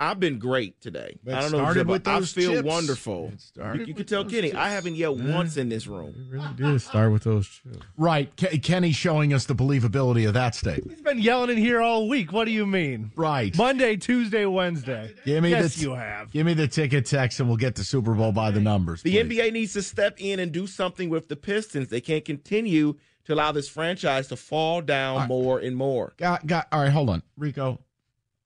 I've 0.00 0.20
been 0.20 0.38
great 0.38 0.80
today. 0.80 1.18
It 1.26 1.34
I 1.34 1.40
don't 1.40 1.50
know. 1.50 1.58
started 1.58 1.88
with 1.88 2.06
you're 2.06 2.20
those 2.20 2.32
I 2.38 2.40
feel 2.40 2.52
chips. 2.52 2.64
wonderful. 2.64 3.32
You, 3.56 3.84
you 3.86 3.94
can 3.94 4.06
tell 4.06 4.22
those 4.22 4.32
Kenny, 4.32 4.52
I 4.54 4.70
haven't 4.70 4.94
yelled 4.94 5.26
once 5.26 5.56
in 5.56 5.68
this 5.68 5.88
room. 5.88 6.28
Really 6.30 6.46
did 6.54 6.80
start 6.82 7.10
with 7.10 7.24
those 7.24 7.48
chips. 7.48 7.78
Right, 7.96 8.30
Ke- 8.36 8.62
Kenny 8.62 8.92
showing 8.92 9.34
us 9.34 9.46
the 9.46 9.56
believability 9.56 10.28
of 10.28 10.34
that 10.34 10.54
statement. 10.54 10.92
He's 10.92 11.02
been 11.02 11.18
yelling 11.18 11.50
in 11.50 11.56
here 11.56 11.80
all 11.80 12.08
week. 12.08 12.32
What 12.32 12.44
do 12.44 12.52
you 12.52 12.64
mean? 12.64 13.10
Right. 13.16 13.56
Monday, 13.58 13.96
Tuesday, 13.96 14.46
Wednesday. 14.46 15.12
Give 15.24 15.42
me 15.42 15.50
yes, 15.50 15.74
the 15.74 15.82
you 15.82 15.94
have. 15.94 16.30
Give 16.30 16.46
me 16.46 16.54
the 16.54 16.68
ticket 16.68 17.04
text, 17.04 17.40
and 17.40 17.48
we'll 17.48 17.58
get 17.58 17.74
the 17.74 17.82
Super 17.82 18.14
Bowl 18.14 18.30
by 18.30 18.52
the 18.52 18.60
numbers. 18.60 19.02
The 19.02 19.10
please. 19.20 19.36
NBA 19.36 19.52
needs 19.52 19.72
to 19.72 19.82
step 19.82 20.14
in 20.20 20.38
and 20.38 20.52
do 20.52 20.68
something 20.68 21.10
with 21.10 21.26
the 21.26 21.34
Pistons. 21.36 21.88
They 21.88 22.00
can't 22.00 22.24
continue 22.24 22.94
to 23.28 23.34
allow 23.34 23.52
this 23.52 23.68
franchise 23.68 24.26
to 24.28 24.36
fall 24.36 24.80
down 24.80 25.28
more 25.28 25.58
and 25.58 25.76
more. 25.76 26.14
Got, 26.16 26.46
got, 26.46 26.66
all 26.72 26.80
right, 26.80 26.90
hold 26.90 27.10
on, 27.10 27.22
Rico. 27.36 27.78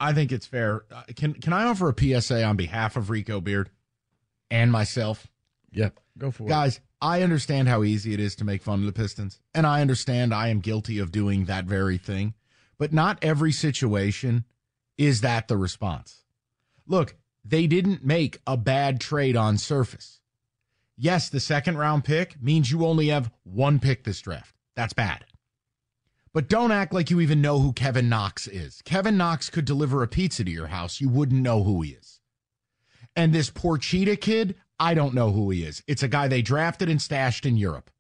I 0.00 0.12
think 0.12 0.32
it's 0.32 0.44
fair. 0.44 0.82
Uh, 0.90 1.04
Can 1.14 1.34
can 1.34 1.52
I 1.52 1.64
offer 1.64 1.88
a 1.88 2.20
PSA 2.20 2.42
on 2.42 2.56
behalf 2.56 2.96
of 2.96 3.09
Rico 3.09 3.40
Beard 3.40 3.70
and 4.50 4.72
myself? 4.72 5.28
Yep, 5.70 6.00
go 6.18 6.32
for 6.32 6.44
it. 6.44 6.48
Guys, 6.48 6.80
I 7.00 7.22
understand 7.22 7.68
how 7.68 7.84
easy 7.84 8.12
it 8.12 8.18
is 8.18 8.34
to 8.36 8.44
make 8.44 8.62
fun 8.64 8.80
of 8.80 8.86
the 8.86 8.92
Pistons, 8.92 9.38
and 9.54 9.68
I 9.68 9.80
understand 9.80 10.34
I 10.34 10.48
am 10.48 10.59
guilty 10.59 10.98
of 10.98 11.12
doing 11.12 11.44
that 11.44 11.64
very 11.64 11.96
thing. 11.96 12.34
But 12.76 12.92
not 12.92 13.20
every 13.22 13.52
situation 13.52 14.44
is 14.98 15.20
that 15.20 15.46
the 15.46 15.56
response. 15.56 16.24
Look, 16.88 17.14
they 17.44 17.68
didn't 17.68 18.04
make 18.04 18.40
a 18.44 18.56
bad 18.56 19.00
trade 19.00 19.36
on 19.36 19.56
surface. 19.59 20.18
Yes, 20.96 21.28
the 21.28 21.38
second 21.38 21.78
round 21.78 22.02
pick 22.02 22.42
means 22.42 22.72
you 22.72 22.84
only 22.84 23.06
have 23.09 23.30
one 23.44 23.78
pick 23.78 24.02
this 24.02 24.20
draft. 24.20 24.56
That's 24.77 24.93
bad. 24.93 25.24
But 26.32 26.49
don't 26.49 26.73
act 26.73 26.94
like 26.94 27.11
you 27.11 27.20
even 27.20 27.43
know 27.43 27.59
who 27.59 27.73
Kevin 27.73 28.09
Knox 28.09 28.49
is. 28.49 28.81
Kevin 28.85 29.19
Knox 29.19 29.51
could 29.51 29.66
deliver 29.66 30.03
a 30.03 30.09
pizza 30.09 30.44
to 30.44 30.51
your 30.51 30.69
house. 30.69 31.01
You 31.01 31.11
wouldn't 31.11 31.43
know 31.43 31.62
who 31.62 31.82
he 31.82 31.90
is. 31.90 32.20
And 33.15 33.32
this 33.32 33.51
Procida 33.51 34.19
kid, 34.19 34.55
I 34.81 34.94
don't 34.94 35.15
know 35.15 35.31
who 35.31 35.51
he 35.51 35.62
is. 35.62 35.82
It's 35.86 36.03
a 36.03 36.09
guy 36.09 36.28
they 36.28 36.40
drafted 36.40 36.89
and 36.89 37.03
stashed 37.03 37.44
in 37.44 37.59
Europe. 37.59 37.90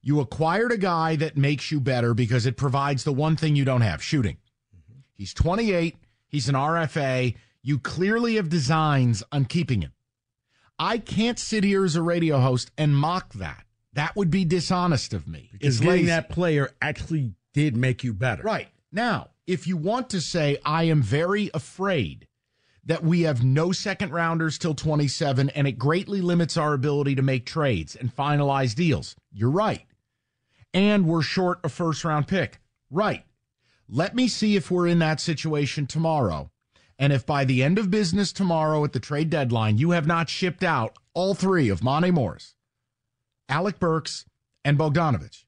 You 0.00 0.18
acquired 0.18 0.72
a 0.72 0.78
guy 0.78 1.14
that 1.16 1.36
makes 1.36 1.70
you 1.70 1.78
better 1.78 2.12
because 2.12 2.44
it 2.44 2.56
provides 2.56 3.04
the 3.04 3.12
one 3.12 3.36
thing 3.36 3.54
you 3.54 3.64
don't 3.64 3.82
have 3.82 4.02
shooting. 4.02 4.38
Mm-hmm. 4.74 5.00
He's 5.14 5.32
28. 5.32 5.96
He's 6.26 6.48
an 6.48 6.56
RFA. 6.56 7.36
You 7.62 7.78
clearly 7.78 8.34
have 8.34 8.48
designs 8.48 9.22
on 9.30 9.44
keeping 9.44 9.82
him. 9.82 9.92
I 10.76 10.98
can't 10.98 11.38
sit 11.38 11.62
here 11.62 11.84
as 11.84 11.94
a 11.94 12.02
radio 12.02 12.40
host 12.40 12.72
and 12.76 12.96
mock 12.96 13.34
that. 13.34 13.64
That 13.94 14.16
would 14.16 14.30
be 14.30 14.44
dishonest 14.44 15.12
of 15.12 15.28
me. 15.28 15.50
Because 15.52 15.76
It's 15.76 15.80
getting 15.80 15.90
lazy. 15.92 16.06
that 16.06 16.30
player 16.30 16.70
actually 16.80 17.32
did 17.52 17.76
make 17.76 18.02
you 18.02 18.14
better. 18.14 18.42
Right. 18.42 18.68
Now, 18.90 19.30
if 19.46 19.66
you 19.66 19.76
want 19.76 20.10
to 20.10 20.20
say, 20.20 20.58
I 20.64 20.84
am 20.84 21.02
very 21.02 21.50
afraid 21.52 22.26
that 22.84 23.04
we 23.04 23.22
have 23.22 23.44
no 23.44 23.70
second 23.72 24.12
rounders 24.12 24.58
till 24.58 24.74
27 24.74 25.50
and 25.50 25.66
it 25.68 25.72
greatly 25.72 26.20
limits 26.20 26.56
our 26.56 26.72
ability 26.72 27.14
to 27.16 27.22
make 27.22 27.46
trades 27.46 27.94
and 27.94 28.14
finalize 28.14 28.74
deals, 28.74 29.14
you're 29.30 29.50
right. 29.50 29.84
And 30.74 31.06
we're 31.06 31.22
short 31.22 31.60
a 31.64 31.68
first 31.68 32.04
round 32.04 32.26
pick. 32.26 32.60
Right. 32.90 33.24
Let 33.88 34.14
me 34.14 34.26
see 34.26 34.56
if 34.56 34.70
we're 34.70 34.86
in 34.86 35.00
that 35.00 35.20
situation 35.20 35.86
tomorrow. 35.86 36.50
And 36.98 37.12
if 37.12 37.26
by 37.26 37.44
the 37.44 37.62
end 37.62 37.78
of 37.78 37.90
business 37.90 38.32
tomorrow 38.32 38.84
at 38.84 38.92
the 38.92 39.00
trade 39.00 39.28
deadline, 39.28 39.76
you 39.76 39.90
have 39.90 40.06
not 40.06 40.28
shipped 40.28 40.62
out 40.64 40.96
all 41.14 41.34
three 41.34 41.68
of 41.68 41.82
Monte 41.82 42.10
Morris, 42.10 42.54
Alec 43.52 43.78
Burks, 43.78 44.24
and 44.64 44.78
Bogdanovich, 44.78 45.44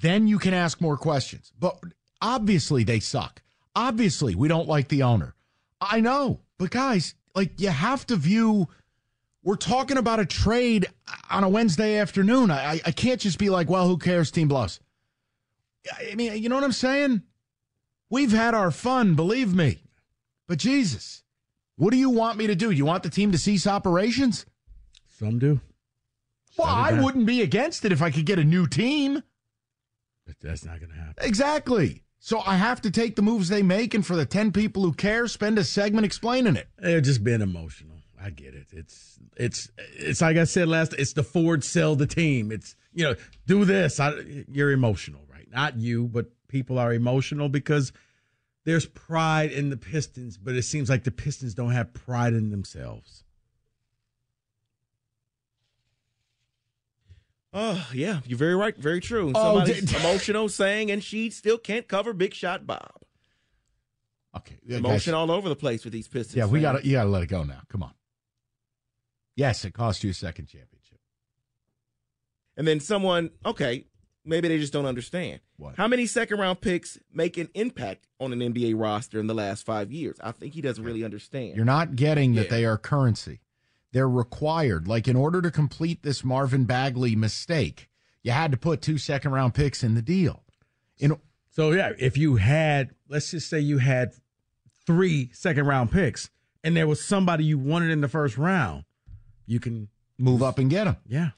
then 0.00 0.28
you 0.28 0.38
can 0.38 0.54
ask 0.54 0.80
more 0.80 0.96
questions. 0.96 1.52
But 1.58 1.76
obviously 2.22 2.84
they 2.84 3.00
suck. 3.00 3.42
Obviously 3.74 4.34
we 4.36 4.46
don't 4.46 4.68
like 4.68 4.86
the 4.88 5.02
owner. 5.02 5.34
I 5.80 6.00
know, 6.00 6.40
but 6.56 6.70
guys, 6.70 7.14
like 7.34 7.60
you 7.60 7.68
have 7.68 8.06
to 8.06 8.16
view. 8.16 8.68
We're 9.42 9.56
talking 9.56 9.96
about 9.96 10.20
a 10.20 10.26
trade 10.26 10.86
on 11.30 11.42
a 11.42 11.48
Wednesday 11.48 11.96
afternoon. 11.98 12.50
I, 12.50 12.80
I- 12.84 12.90
can't 12.92 13.20
just 13.20 13.38
be 13.38 13.50
like, 13.50 13.68
well, 13.68 13.88
who 13.88 13.96
cares? 13.98 14.30
Team 14.30 14.46
blows. 14.48 14.78
I 16.10 16.14
mean, 16.14 16.40
you 16.42 16.48
know 16.48 16.54
what 16.56 16.64
I'm 16.64 16.72
saying? 16.72 17.22
We've 18.10 18.32
had 18.32 18.54
our 18.54 18.70
fun, 18.70 19.14
believe 19.14 19.54
me. 19.54 19.78
But 20.46 20.58
Jesus, 20.58 21.22
what 21.76 21.90
do 21.90 21.96
you 21.96 22.10
want 22.10 22.36
me 22.38 22.46
to 22.46 22.54
do? 22.54 22.70
You 22.70 22.84
want 22.84 23.02
the 23.02 23.10
team 23.10 23.32
to 23.32 23.38
cease 23.38 23.66
operations? 23.66 24.44
Some 25.18 25.38
do. 25.38 25.60
Well, 26.58 26.68
I 26.68 27.00
wouldn't 27.00 27.26
be 27.26 27.42
against 27.42 27.84
it 27.84 27.92
if 27.92 28.02
I 28.02 28.10
could 28.10 28.26
get 28.26 28.38
a 28.38 28.44
new 28.44 28.66
team. 28.66 29.22
But 30.26 30.36
that's 30.40 30.64
not 30.64 30.80
going 30.80 30.90
to 30.90 30.98
happen. 30.98 31.24
Exactly. 31.24 32.02
So 32.18 32.42
I 32.44 32.56
have 32.56 32.82
to 32.82 32.90
take 32.90 33.16
the 33.16 33.22
moves 33.22 33.48
they 33.48 33.62
make, 33.62 33.94
and 33.94 34.04
for 34.04 34.16
the 34.16 34.26
10 34.26 34.52
people 34.52 34.82
who 34.82 34.92
care, 34.92 35.28
spend 35.28 35.58
a 35.58 35.64
segment 35.64 36.04
explaining 36.04 36.56
it. 36.56 36.68
They're 36.76 37.00
just 37.00 37.22
being 37.22 37.40
emotional. 37.40 37.98
I 38.20 38.30
get 38.30 38.54
it. 38.54 38.68
It's 38.72 39.18
it's 39.36 39.70
it's 39.96 40.20
like 40.20 40.36
I 40.36 40.44
said 40.44 40.68
last. 40.68 40.92
It's 40.94 41.12
the 41.12 41.22
Ford 41.22 41.62
sell 41.62 41.94
the 41.94 42.06
team. 42.06 42.50
It's 42.50 42.74
you 42.92 43.04
know 43.04 43.14
do 43.46 43.64
this. 43.64 44.00
I, 44.00 44.12
you're 44.50 44.72
emotional, 44.72 45.22
right? 45.32 45.48
Not 45.50 45.78
you, 45.78 46.08
but 46.08 46.26
people 46.48 46.78
are 46.78 46.92
emotional 46.92 47.48
because 47.48 47.92
there's 48.64 48.86
pride 48.86 49.52
in 49.52 49.70
the 49.70 49.76
Pistons, 49.76 50.36
but 50.36 50.54
it 50.54 50.62
seems 50.62 50.90
like 50.90 51.04
the 51.04 51.10
Pistons 51.10 51.54
don't 51.54 51.70
have 51.70 51.94
pride 51.94 52.34
in 52.34 52.50
themselves. 52.50 53.24
Oh, 57.52 57.88
yeah, 57.94 58.20
you're 58.26 58.38
very 58.38 58.54
right. 58.54 58.76
Very 58.76 59.00
true. 59.00 59.32
Oh, 59.34 59.54
Somebody's 59.56 59.84
did- 59.90 60.00
emotional 60.00 60.48
saying, 60.48 60.90
and 60.90 61.02
she 61.02 61.30
still 61.30 61.58
can't 61.58 61.88
cover 61.88 62.12
Big 62.12 62.34
Shot 62.34 62.66
Bob. 62.66 62.90
Okay. 64.36 64.56
Emotion 64.68 65.14
all 65.14 65.30
over 65.30 65.48
the 65.48 65.56
place 65.56 65.82
with 65.84 65.92
these 65.92 66.06
Pistons. 66.06 66.36
Yeah, 66.36 66.46
we 66.46 66.60
got 66.60 66.72
to 66.80 66.86
you 66.86 66.92
got 66.92 67.04
to 67.04 67.08
let 67.10 67.22
it 67.22 67.28
go 67.28 67.42
now. 67.44 67.60
Come 67.70 67.82
on. 67.82 67.92
Yes, 69.36 69.64
it 69.64 69.72
cost 69.72 70.04
you 70.04 70.10
a 70.10 70.14
second 70.14 70.46
championship. 70.46 70.98
And 72.56 72.66
then 72.66 72.80
someone, 72.80 73.30
okay, 73.46 73.86
maybe 74.24 74.48
they 74.48 74.58
just 74.58 74.72
don't 74.72 74.84
understand. 74.86 75.40
What? 75.56 75.76
How 75.76 75.88
many 75.88 76.06
second 76.06 76.38
round 76.38 76.60
picks 76.60 76.98
make 77.12 77.38
an 77.38 77.48
impact 77.54 78.06
on 78.20 78.32
an 78.32 78.40
NBA 78.40 78.74
roster 78.78 79.18
in 79.20 79.26
the 79.28 79.34
last 79.34 79.64
five 79.64 79.90
years? 79.92 80.18
I 80.22 80.32
think 80.32 80.54
he 80.54 80.60
doesn't 80.60 80.84
really 80.84 81.04
understand. 81.04 81.56
You're 81.56 81.64
not 81.64 81.96
getting 81.96 82.34
that 82.34 82.44
Yeah. 82.46 82.50
they 82.50 82.64
are 82.64 82.76
currency. 82.76 83.40
They're 83.92 84.08
required. 84.08 84.86
Like 84.86 85.08
in 85.08 85.16
order 85.16 85.40
to 85.42 85.50
complete 85.50 86.02
this 86.02 86.24
Marvin 86.24 86.64
Bagley 86.64 87.16
mistake, 87.16 87.88
you 88.22 88.32
had 88.32 88.50
to 88.52 88.56
put 88.56 88.82
two 88.82 88.98
second 88.98 89.32
round 89.32 89.54
picks 89.54 89.82
in 89.82 89.94
the 89.94 90.02
deal. 90.02 90.42
In 90.98 91.16
So 91.50 91.72
yeah, 91.72 91.92
if 91.98 92.16
you 92.16 92.36
had, 92.36 92.90
let's 93.08 93.30
just 93.30 93.48
say 93.48 93.60
you 93.60 93.78
had 93.78 94.12
three 94.86 95.30
second 95.32 95.66
round 95.66 95.90
picks, 95.90 96.30
and 96.64 96.76
there 96.76 96.86
was 96.86 97.02
somebody 97.02 97.44
you 97.44 97.58
wanted 97.58 97.90
in 97.90 98.00
the 98.00 98.08
first 98.08 98.36
round, 98.36 98.84
you 99.46 99.60
can 99.60 99.88
move 100.18 100.42
up 100.42 100.58
and 100.58 100.68
get 100.68 100.84
them. 100.84 100.96
Yeah. 101.06 101.30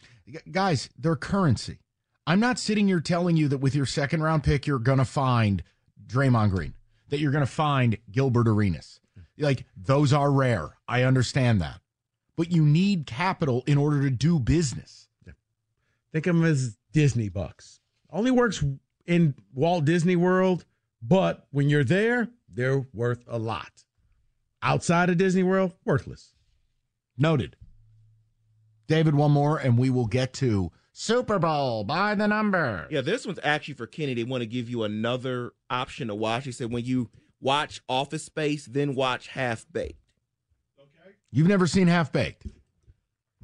Guys, 0.51 0.89
they're 0.99 1.17
currency. 1.17 1.79
I'm 2.27 2.41
not 2.41 2.59
sitting 2.59 2.89
here 2.89 3.01
telling 3.01 3.37
you 3.37 3.49
that 3.49 3.59
with 3.59 3.75
your 3.75 3.87
second 3.87 4.23
round 4.23 4.45
pick, 4.45 4.67
you're 4.67 4.79
going 4.79 4.99
to 4.99 5.05
find 5.05 5.63
Draymond 6.07 6.51
Green, 6.51 6.75
that 7.09 7.19
you're 7.19 7.33
going 7.33 7.45
to 7.45 7.51
find 7.51 7.99
Gilbert 8.11 8.49
Arenas. 8.49 9.01
Like, 9.39 9.65
those 9.77 10.13
are 10.13 10.31
rare. 10.31 10.77
I 10.87 11.03
understand 11.03 11.61
that. 11.61 11.80
But 12.41 12.51
you 12.51 12.65
need 12.65 13.05
capital 13.05 13.63
in 13.67 13.77
order 13.77 14.01
to 14.01 14.09
do 14.09 14.39
business. 14.41 15.09
Think 16.11 16.27
of 16.27 16.37
them 16.37 16.47
as 16.47 16.79
Disney 16.91 17.29
bucks. 17.29 17.81
Only 18.09 18.31
works 18.31 18.65
in 19.07 19.35
Walt 19.53 19.85
Disney 19.85 20.17
World, 20.17 20.65
but 21.03 21.47
when 21.51 21.69
you're 21.69 21.85
there, 21.85 22.31
they're 22.49 22.87
worth 22.95 23.23
a 23.29 23.39
lot. 23.39 23.85
Outside 24.63 25.11
of 25.11 25.19
Disney 25.19 25.43
World, 25.43 25.75
worthless. 25.85 26.33
Noted. 27.19 27.57
David, 28.87 29.15
one 29.15 29.33
more, 29.33 29.59
and 29.59 29.77
we 29.77 29.91
will 29.91 30.07
get 30.07 30.33
to 30.33 30.73
Super 30.93 31.39
Bowl 31.39 31.85
by 31.85 32.15
the 32.15 32.27
number. 32.27 32.87
Yeah, 32.91 33.03
this 33.03 33.27
one's 33.27 33.41
actually 33.43 33.75
for 33.75 33.87
Kenny. 33.87 34.15
They 34.15 34.25
want 34.25 34.41
to 34.41 34.47
give 34.47 34.71
you 34.71 34.85
another 34.85 35.53
option 35.69 36.09
to 36.09 36.15
watch. 36.15 36.47
He 36.47 36.53
said 36.53 36.73
when 36.73 36.87
you 36.87 37.11
watch 37.39 37.83
Office 37.87 38.25
Space, 38.25 38.65
then 38.65 38.95
watch 38.95 39.29
Half 39.29 39.67
Baked. 39.71 40.00
You've 41.33 41.49
never 41.49 41.67
seen 41.67 41.87
Half 41.87 42.13
Baked. 42.13 42.47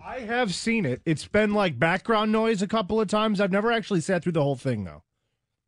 I 0.05 0.21
have 0.21 0.55
seen 0.55 0.87
it. 0.87 1.03
It's 1.05 1.27
been 1.27 1.53
like 1.53 1.79
background 1.79 2.31
noise 2.31 2.63
a 2.63 2.69
couple 2.69 3.01
of 3.01 3.09
times. 3.09 3.41
I've 3.41 3.51
never 3.51 3.73
actually 3.73 4.01
sat 4.01 4.23
through 4.23 4.33
the 4.33 4.43
whole 4.43 4.57
thing 4.57 4.85
though. 4.85 5.03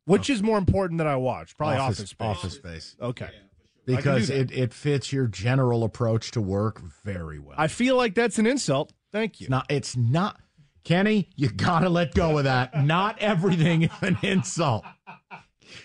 Which 0.05 0.29
oh. 0.29 0.33
is 0.33 0.41
more 0.41 0.57
important 0.57 0.97
that 0.99 1.07
I 1.07 1.17
watch? 1.17 1.57
Probably 1.57 1.77
Office, 1.77 2.09
Space. 2.09 2.27
Office 2.27 2.53
Space. 2.53 2.95
Okay. 3.01 3.27
Can 3.27 3.95
Because 3.95 4.29
it, 4.29 4.51
it 4.51 4.73
fits 4.73 5.11
your 5.11 5.27
general 5.27 5.83
approach 5.83 6.31
to 6.31 6.41
work 6.41 6.81
very 7.03 7.37
well. 7.37 7.55
I 7.57 7.67
feel 7.67 7.95
like 7.95 8.15
that's 8.15 8.39
an 8.39 8.47
insult. 8.47 8.93
Thank 9.11 9.41
you. 9.41 9.45
It's 9.45 9.49
not. 9.49 9.65
It's 9.69 9.97
not. 9.97 10.39
Kenny, 10.83 11.29
you 11.35 11.49
gotta 11.49 11.89
let 11.89 12.13
go 12.15 12.37
of 12.37 12.45
that. 12.45 12.83
Not 12.85 13.19
everything 13.19 13.83
is 13.83 13.91
an 14.01 14.17
insult. 14.23 14.85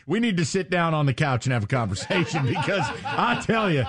We 0.06 0.20
need 0.20 0.36
to 0.38 0.44
sit 0.44 0.70
down 0.70 0.94
on 0.94 1.06
the 1.06 1.12
couch 1.12 1.44
and 1.46 1.52
have 1.52 1.64
a 1.64 1.66
conversation 1.66 2.46
because 2.46 2.88
I 3.04 3.42
tell 3.44 3.70
you, 3.70 3.84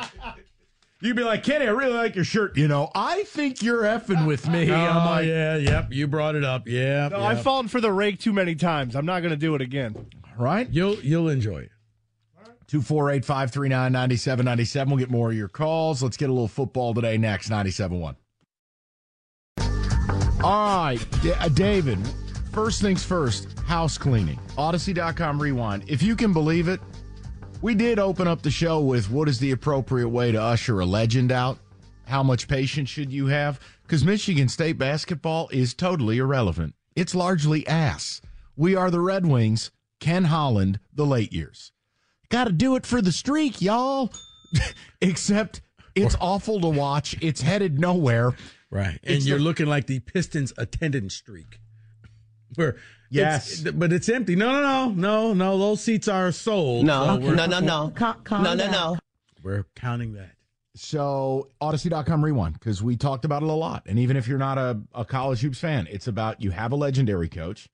you'd 1.06 1.16
be 1.16 1.24
like, 1.24 1.44
Kenny, 1.44 1.66
I 1.68 1.70
really 1.72 1.94
like 1.94 2.16
your 2.16 2.24
shirt. 2.26 2.58
You 2.58 2.68
know, 2.68 2.90
I 2.96 3.24
think 3.24 3.62
you're 3.62 3.84
effing 3.84 4.26
with 4.26 4.48
me. 4.50 4.70
Oh, 4.72 4.76
I'm 4.76 5.06
like, 5.06 5.26
yeah, 5.28 5.56
yep. 5.58 5.88
You 5.92 6.08
brought 6.08 6.36
it 6.36 6.44
up. 6.44 6.68
Yeah. 6.68 7.10
No, 7.10 7.22
I've 7.24 7.42
fallen 7.44 7.68
for 7.68 7.80
the 7.80 7.92
rake 7.92 8.20
too 8.20 8.34
many 8.34 8.56
times. 8.56 8.96
I'm 8.96 9.06
not 9.06 9.20
going 9.22 9.32
to 9.32 9.38
do 9.38 9.56
it 9.56 9.62
again. 9.62 10.08
right? 10.38 10.68
You'll 10.70 10.96
you'll 10.96 11.30
enjoy 11.30 11.60
it. 11.60 11.72
248 12.68 13.24
539 13.24 13.92
9797. 13.92 14.90
We'll 14.90 14.98
get 15.00 15.12
more 15.12 15.30
of 15.30 15.38
your 15.38 15.48
calls. 15.48 16.02
Let's 16.02 16.18
get 16.18 16.30
a 16.30 16.34
little 16.34 16.48
football 16.48 16.94
today 16.96 17.18
next. 17.18 17.50
ninety 17.50 17.72
seven 17.72 18.00
one. 18.00 18.16
All 20.44 20.84
right, 20.86 21.08
D- 21.24 21.32
uh, 21.32 21.48
David, 21.50 21.98
first 22.52 22.82
things 22.82 23.04
first 23.04 23.58
house 23.60 23.98
cleaning. 23.98 24.40
Audacy.com 24.58 25.42
rewind. 25.42 25.84
If 25.88 26.04
you 26.04 26.16
can 26.16 26.34
believe 26.34 26.68
it, 26.68 26.80
we 27.66 27.74
did 27.74 27.98
open 27.98 28.28
up 28.28 28.44
the 28.44 28.52
show 28.52 28.80
with 28.80 29.10
what 29.10 29.28
is 29.28 29.40
the 29.40 29.50
appropriate 29.50 30.08
way 30.08 30.32
to 30.32 30.40
usher 30.40 30.82
a 30.82 30.86
legend 30.86 31.32
out? 31.32 31.58
How 32.06 32.22
much 32.22 32.48
patience 32.48 32.90
should 32.90 33.12
you 33.12 33.26
have? 33.26 33.60
Because 33.82 34.06
Michigan 34.06 34.48
State 34.50 34.78
basketball 34.78 35.50
is 35.52 35.74
totally 35.74 36.20
irrelevant. 36.20 36.76
It's 36.96 37.16
largely 37.16 37.66
ass. 37.66 38.22
We 38.56 38.76
are 38.76 38.92
the 38.92 39.00
Red 39.00 39.26
Wings, 39.26 39.72
Ken 40.00 40.26
Holland, 40.26 40.80
the 40.94 41.08
late 41.08 41.34
years. 41.34 41.72
Got 42.30 42.44
to 42.44 42.52
do 42.52 42.76
it 42.76 42.86
for 42.86 43.02
the 43.02 43.12
streak, 43.12 43.60
y'all. 43.64 44.14
Except 45.02 45.62
it's 45.96 46.16
awful 46.22 46.62
to 46.62 46.68
watch. 46.70 47.16
It's 47.20 47.42
headed 47.42 47.80
nowhere. 47.80 48.36
Right. 48.70 49.00
And 49.04 49.16
It's 49.16 49.26
you're 49.26 49.40
the- 49.40 49.44
looking 49.44 49.66
like 49.66 49.88
the 49.88 50.02
Pistons 50.02 50.54
attendance 50.56 51.16
streak. 51.16 51.60
Where 52.56 52.76
Yes. 53.10 53.60
it's- 53.62 53.74
but 53.76 53.94
it's 53.94 54.10
empty. 54.10 54.36
No, 54.36 54.52
no, 54.52 54.62
no, 54.62 54.92
no, 54.94 55.34
no. 55.34 55.58
Those 55.58 55.82
seats 55.82 56.08
are 56.08 56.32
sold. 56.32 56.86
No, 56.86 57.06
so 57.06 57.18
we're- 57.20 57.36
no, 57.36 57.46
no, 57.46 57.60
no. 57.60 57.94
no, 58.32 58.54
no, 58.54 58.72
no. 58.72 58.98
We're 59.44 59.66
counting 59.76 60.14
that. 60.14 60.32
So, 60.76 61.52
Audacy.com 61.62 62.26
rewind, 62.26 62.56
because 62.56 62.84
we 62.84 62.98
talked 62.98 63.24
about 63.24 63.42
it 63.44 63.48
a 63.50 63.54
lot. 63.54 63.84
And 63.86 63.98
even 63.98 64.18
if 64.18 64.28
you're 64.28 64.38
not 64.38 64.58
a, 64.58 64.82
a 64.94 65.06
college 65.06 65.40
hoops 65.40 65.60
fan, 65.60 65.88
it's 65.90 66.08
about 66.08 66.42
you 66.42 66.52
have 66.52 66.72
a 66.74 66.76
legendary 66.76 67.30
coach. 67.30 67.70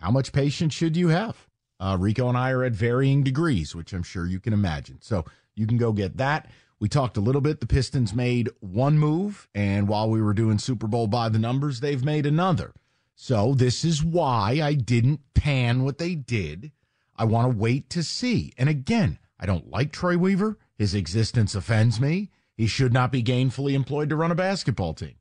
How 0.00 0.10
much 0.10 0.32
patience 0.32 0.74
should 0.74 0.96
you 0.96 1.08
have? 1.08 1.46
Uh, 1.78 1.96
Rico 2.00 2.28
and 2.28 2.36
I 2.36 2.50
are 2.50 2.64
at 2.64 2.72
varying 2.72 3.22
degrees, 3.22 3.74
which 3.76 3.92
I'm 3.92 4.02
sure 4.02 4.26
you 4.26 4.40
can 4.40 4.52
imagine. 4.52 4.98
So, 5.02 5.24
you 5.54 5.66
can 5.68 5.76
go 5.78 5.92
get 5.92 6.16
that. 6.16 6.50
We 6.80 6.88
talked 6.88 7.16
a 7.16 7.20
little 7.20 7.40
bit. 7.40 7.60
The 7.60 7.66
Pistons 7.66 8.12
made 8.12 8.50
one 8.60 8.98
move, 8.98 9.48
and 9.54 9.86
while 9.88 10.10
we 10.10 10.20
were 10.20 10.34
doing 10.34 10.58
Super 10.58 10.86
Bowl 10.88 11.06
by 11.06 11.28
the 11.28 11.38
numbers, 11.38 11.80
they've 11.80 12.04
made 12.04 12.26
another. 12.26 12.72
So, 13.18 13.54
this 13.54 13.82
is 13.82 14.04
why 14.04 14.60
I 14.62 14.74
didn't 14.74 15.20
pan 15.34 15.84
what 15.84 15.96
they 15.98 16.14
did. 16.14 16.70
I 17.16 17.24
want 17.24 17.50
to 17.50 17.58
wait 17.58 17.88
to 17.90 18.02
see. 18.02 18.52
And 18.58 18.68
again, 18.68 19.18
I 19.40 19.46
don't 19.46 19.70
like 19.70 19.90
Troy 19.90 20.18
Weaver. 20.18 20.58
His 20.76 20.94
existence 20.94 21.54
offends 21.54 21.98
me. 21.98 22.30
He 22.56 22.66
should 22.66 22.92
not 22.92 23.10
be 23.10 23.22
gainfully 23.22 23.72
employed 23.72 24.10
to 24.10 24.16
run 24.16 24.30
a 24.30 24.36
basketball 24.36 24.92
team. 24.92 25.14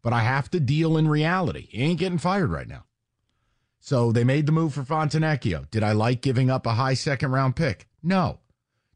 But 0.00 0.12
I 0.12 0.20
have 0.20 0.48
to 0.52 0.60
deal 0.60 0.96
in 0.96 1.08
reality. 1.08 1.66
He 1.70 1.82
ain't 1.82 1.98
getting 1.98 2.18
fired 2.18 2.50
right 2.50 2.68
now. 2.68 2.84
So 3.80 4.12
they 4.12 4.24
made 4.24 4.46
the 4.46 4.52
move 4.52 4.74
for 4.74 4.82
Fontecchio. 4.82 5.68
Did 5.70 5.82
I 5.82 5.92
like 5.92 6.22
giving 6.22 6.50
up 6.50 6.66
a 6.66 6.74
high 6.74 6.94
second 6.94 7.32
round 7.32 7.56
pick? 7.56 7.88
No. 8.02 8.38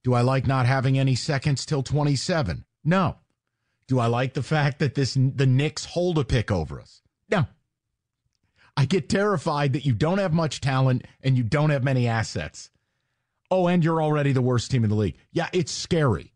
Do 0.04 0.14
I 0.14 0.20
like 0.20 0.46
not 0.46 0.66
having 0.66 0.98
any 0.98 1.16
seconds 1.16 1.66
till 1.66 1.82
27? 1.82 2.64
No. 2.84 3.16
Do 3.88 3.98
I 3.98 4.06
like 4.06 4.34
the 4.34 4.42
fact 4.42 4.78
that 4.78 4.94
this 4.94 5.14
the 5.14 5.46
Knicks 5.46 5.84
hold 5.86 6.18
a 6.18 6.24
pick 6.24 6.50
over 6.50 6.80
us? 6.80 7.02
No. 7.28 7.46
I 8.78 8.84
get 8.84 9.08
terrified 9.08 9.72
that 9.72 9.84
you 9.84 9.92
don't 9.92 10.18
have 10.18 10.32
much 10.32 10.60
talent 10.60 11.04
and 11.20 11.36
you 11.36 11.42
don't 11.42 11.70
have 11.70 11.82
many 11.82 12.06
assets. 12.06 12.70
Oh, 13.50 13.66
and 13.66 13.82
you're 13.82 14.00
already 14.00 14.30
the 14.30 14.40
worst 14.40 14.70
team 14.70 14.84
in 14.84 14.90
the 14.90 14.94
league. 14.94 15.16
Yeah, 15.32 15.48
it's 15.52 15.72
scary. 15.72 16.32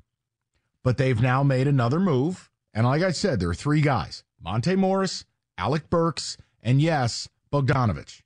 But 0.83 0.99
they've 0.99 1.23
now 1.23 1.45
made 1.45 1.69
another 1.69 2.01
move. 2.01 2.51
And 2.75 2.85
like 2.85 3.01
I 3.01 3.13
said, 3.13 3.39
there 3.39 3.51
are 3.51 3.55
three 3.55 3.81
guys 3.81 4.25
Monte 4.41 4.75
Morris, 4.75 5.25
Alec 5.57 5.89
Burks, 5.89 6.37
and 6.61 6.83
yes, 6.83 7.29
Bogdanovich. 7.53 8.23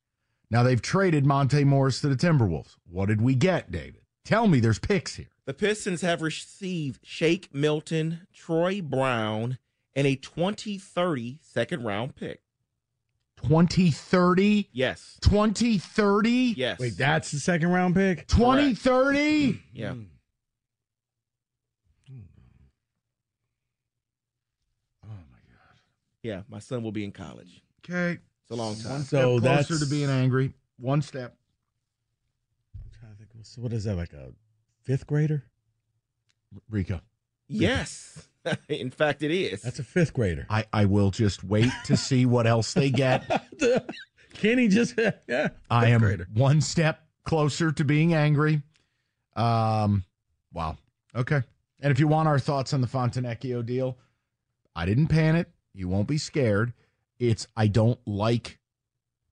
Now 0.51 0.63
they've 0.63 0.81
traded 0.81 1.27
Monte 1.27 1.65
Morris 1.65 2.01
to 2.01 2.09
the 2.09 2.17
Timberwolves. 2.17 2.77
What 2.91 3.09
did 3.09 3.21
we 3.21 3.35
get, 3.35 3.71
David? 3.71 4.01
Tell 4.25 4.49
me 4.49 4.61
there's 4.61 4.79
picks 4.79 5.17
here. 5.17 5.29
The 5.45 5.53
Pistons 5.53 6.01
have 6.01 6.23
received 6.23 7.01
Shake 7.05 7.55
Milton, 7.55 8.27
Troy 8.33 8.81
Brown, 8.81 9.59
and 9.95 10.07
a 10.07 10.17
2030 10.17 11.39
second 11.43 11.85
round 11.85 12.17
pick. 12.17 12.41
2030? 13.49 14.69
Yes. 14.73 15.19
2030? 15.23 16.55
Yes. 16.57 16.79
Wait, 16.79 16.97
that's 16.97 17.31
the 17.31 17.39
second 17.39 17.71
round 17.71 17.95
pick? 17.95 18.27
2030? 18.27 19.61
Yeah. 19.73 19.93
Hmm. 19.93 20.03
Hmm. 22.09 22.21
Oh 25.05 25.09
my 25.09 25.39
god. 25.49 25.81
Yeah, 26.23 26.43
my 26.49 26.59
son 26.59 26.83
will 26.83 26.93
be 26.93 27.05
in 27.05 27.13
college. 27.13 27.63
Okay. 27.85 28.19
It's 28.43 28.51
a 28.51 28.55
long 28.55 28.77
time. 28.77 28.93
One 28.93 29.03
So 29.03 29.39
step 29.39 29.67
closer 29.69 29.85
to 29.85 29.91
being 29.91 30.11
angry. 30.11 30.53
One 30.79 31.03
step. 31.03 31.37
So 33.43 33.63
what 33.63 33.73
is 33.73 33.85
that 33.85 33.95
like 33.95 34.13
a 34.13 34.33
fifth 34.83 35.07
grader? 35.07 35.45
Rico. 36.69 37.01
Yes. 37.49 38.27
In 38.69 38.91
fact, 38.91 39.23
it 39.23 39.31
is. 39.31 39.63
That's 39.63 39.79
a 39.79 39.85
fifth 39.85 40.15
grader. 40.15 40.47
I, 40.51 40.65
I 40.73 40.85
will 40.85 41.11
just 41.11 41.45
wait 41.45 41.73
to 41.85 41.97
see 41.97 42.27
what 42.27 42.47
else 42.47 42.75
they 42.75 42.91
get. 42.91 43.47
Kenny 44.35 44.69
just 44.69 44.99
yeah. 45.29 45.49
I 45.71 45.89
am 45.89 46.01
grader. 46.01 46.29
one 46.35 46.61
step 46.61 47.07
closer 47.25 47.73
to 47.73 47.85
being 47.85 48.15
angry. 48.15 48.63
Um, 49.35 50.05
wow. 50.53 50.77
Okay. 51.15 51.43
And 51.81 51.91
if 51.91 51.99
you 52.01 52.09
want 52.09 52.29
our 52.29 52.39
thoughts 52.39 52.73
on 52.73 52.81
the 52.81 52.87
Fontecchio 52.87 53.65
deal, 53.65 53.99
I 54.75 54.87
didn't 54.87 55.09
pan 55.09 55.37
it. 55.37 55.51
You 55.75 55.89
won't 55.89 56.09
be 56.09 56.19
scared. 56.19 56.73
It's 57.19 57.47
I 57.57 57.67
don't 57.67 57.99
like 58.07 58.59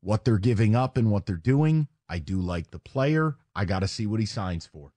what 0.00 0.24
they're 0.24 0.38
giving 0.38 0.74
up 0.74 0.96
and 0.96 1.10
what 1.10 1.26
they're 1.26 1.36
doing. 1.36 1.88
I 2.08 2.18
do 2.18 2.40
like 2.40 2.70
the 2.70 2.78
player. 2.78 3.36
I 3.54 3.64
got 3.64 3.80
to 3.80 3.88
see 3.88 4.06
what 4.06 4.20
he 4.20 4.26
signs 4.26 4.66
for. 4.66 4.92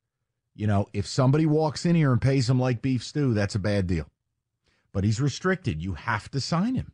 You 0.57 0.65
know, 0.65 0.87
if 0.91 1.05
somebody 1.05 1.45
walks 1.45 1.85
in 1.85 1.95
here 1.95 2.11
and 2.11 2.19
pays 2.19 2.49
him 2.49 2.59
like 2.59 2.81
beef 2.81 3.03
stew, 3.03 3.35
that's 3.35 3.53
a 3.53 3.59
bad 3.59 3.85
deal. 3.85 4.07
But 4.91 5.03
he's 5.03 5.21
restricted. 5.21 5.83
You 5.83 5.93
have 5.93 6.31
to 6.31 6.41
sign 6.41 6.73
him. 6.73 6.93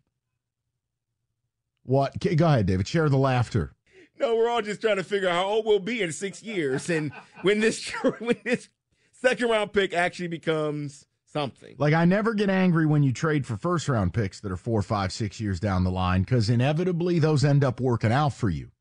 What? 1.84 2.20
Go 2.20 2.46
ahead, 2.46 2.66
David. 2.66 2.88
Share 2.88 3.08
the 3.08 3.18
laughter. 3.18 3.74
No, 4.20 4.36
we're 4.36 4.50
all 4.50 4.62
just 4.62 4.82
trying 4.82 4.98
to 4.98 5.04
figure 5.04 5.30
out 5.30 5.36
how 5.36 5.46
old 5.46 5.66
we'll 5.66 5.80
be 5.80 6.02
in 6.02 6.12
six 6.12 6.44
years, 6.44 6.90
and 6.90 7.12
when 7.42 7.62
this 7.62 7.90
when 8.20 8.36
this 8.44 8.68
second 9.14 9.50
round 9.50 9.72
pick 9.72 9.94
actually 9.94 10.28
becomes 10.28 11.06
something. 11.26 11.76
Like 11.78 11.94
I 11.94 12.04
never 12.04 12.34
get 12.34 12.50
angry 12.50 12.86
when 12.86 13.02
you 13.02 13.14
trade 13.14 13.46
for 13.46 13.56
first 13.56 13.88
round 13.88 14.14
picks 14.14 14.42
that 14.42 14.52
are 14.52 14.58
four, 14.58 14.82
five, 14.82 15.14
six 15.14 15.40
years 15.40 15.62
down 15.62 15.86
the 15.86 15.92
line 15.92 16.22
because 16.22 16.50
inevitably 16.50 17.20
those 17.20 17.46
end 17.46 17.64
up 17.64 17.80
working 17.80 18.12
out 18.12 18.34
for 18.34 18.50
you. 18.50 18.72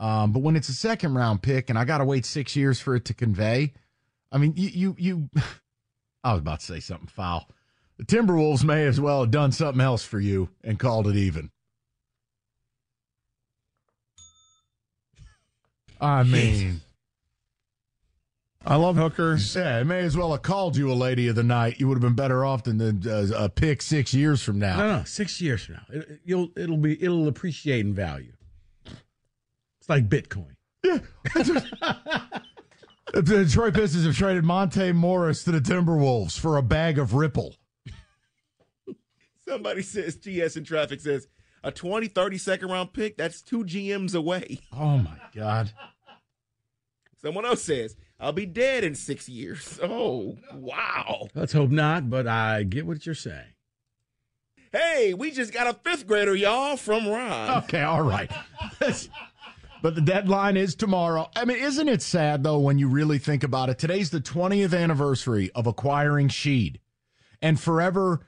Um, 0.00 0.32
but 0.32 0.40
when 0.40 0.56
it's 0.56 0.68
a 0.68 0.74
second 0.74 1.14
round 1.14 1.42
pick 1.42 1.70
and 1.70 1.78
I 1.78 1.84
got 1.84 1.98
to 1.98 2.04
wait 2.04 2.26
six 2.26 2.54
years 2.54 2.80
for 2.80 2.94
it 2.94 3.04
to 3.06 3.14
convey, 3.14 3.72
I 4.30 4.38
mean, 4.38 4.54
you, 4.56 4.68
you, 4.68 4.96
you. 4.98 5.30
I 6.24 6.32
was 6.32 6.40
about 6.40 6.60
to 6.60 6.66
say 6.66 6.80
something 6.80 7.08
foul. 7.08 7.48
The 7.96 8.04
Timberwolves 8.04 8.64
may 8.64 8.86
as 8.86 9.00
well 9.00 9.20
have 9.22 9.30
done 9.30 9.52
something 9.52 9.80
else 9.80 10.04
for 10.04 10.20
you 10.20 10.50
and 10.62 10.78
called 10.78 11.06
it 11.08 11.16
even. 11.16 11.50
I 16.00 16.22
mean, 16.22 16.80
I 18.64 18.76
love 18.76 18.96
Hooker. 18.96 19.36
Yeah, 19.36 19.80
it 19.80 19.84
may 19.84 20.00
as 20.00 20.16
well 20.16 20.32
have 20.32 20.42
called 20.42 20.76
you 20.76 20.92
a 20.92 20.94
lady 20.94 21.28
of 21.28 21.36
the 21.36 21.42
night. 21.42 21.80
You 21.80 21.88
would 21.88 21.94
have 21.94 22.02
been 22.02 22.14
better 22.14 22.44
off 22.44 22.64
than 22.64 22.78
the, 22.78 23.32
uh, 23.34 23.44
a 23.44 23.48
pick 23.48 23.80
six 23.80 24.12
years 24.12 24.42
from 24.42 24.58
now. 24.58 24.76
No, 24.76 24.98
no, 24.98 25.04
six 25.04 25.40
years 25.40 25.64
from 25.64 25.76
now, 25.76 25.84
it, 25.90 26.20
you'll 26.24 26.50
it'll 26.56 26.76
be 26.76 27.02
it'll 27.02 27.28
appreciate 27.28 27.86
in 27.86 27.94
value. 27.94 28.32
It's 28.84 29.88
like 29.88 30.08
Bitcoin. 30.08 30.54
The 33.14 33.22
Detroit 33.22 33.74
Pistons 33.74 34.04
have 34.04 34.16
traded 34.16 34.44
Monte 34.44 34.92
Morris 34.92 35.42
to 35.44 35.50
the 35.50 35.60
Timberwolves 35.60 36.38
for 36.38 36.58
a 36.58 36.62
bag 36.62 36.98
of 36.98 37.14
Ripple. 37.14 37.56
Somebody 39.48 39.82
says 39.82 40.16
TS 40.16 40.56
in 40.58 40.64
traffic 40.64 41.00
says 41.00 41.26
a 41.64 41.72
20, 41.72 42.08
30 42.08 42.38
second 42.38 42.70
round 42.70 42.92
pick. 42.92 43.16
That's 43.16 43.40
two 43.40 43.64
GMs 43.64 44.14
away. 44.14 44.60
Oh 44.72 44.98
my 44.98 45.16
God. 45.34 45.72
Someone 47.20 47.46
else 47.46 47.62
says 47.62 47.96
I'll 48.20 48.32
be 48.32 48.46
dead 48.46 48.84
in 48.84 48.94
six 48.94 49.26
years. 49.28 49.80
Oh 49.82 50.36
wow. 50.52 51.28
Let's 51.34 51.54
hope 51.54 51.70
not, 51.70 52.10
but 52.10 52.28
I 52.28 52.62
get 52.62 52.86
what 52.86 53.06
you're 53.06 53.14
saying. 53.14 53.54
Hey, 54.70 55.14
we 55.14 55.30
just 55.30 55.54
got 55.54 55.66
a 55.66 55.72
fifth 55.72 56.06
grader, 56.06 56.34
y'all, 56.34 56.76
from 56.76 57.08
Ron. 57.08 57.62
Okay, 57.64 57.82
all 57.82 58.02
right. 58.02 58.30
but 59.82 59.94
the 59.94 60.00
deadline 60.00 60.56
is 60.56 60.74
tomorrow. 60.74 61.30
I 61.36 61.44
mean, 61.44 61.58
isn't 61.58 61.88
it 61.88 62.02
sad 62.02 62.42
though 62.42 62.58
when 62.58 62.78
you 62.78 62.88
really 62.88 63.18
think 63.18 63.44
about 63.44 63.68
it? 63.68 63.78
Today's 63.78 64.10
the 64.10 64.20
20th 64.20 64.76
anniversary 64.78 65.50
of 65.54 65.66
acquiring 65.66 66.28
Sheed 66.28 66.76
and 67.40 67.58
forever 67.58 68.26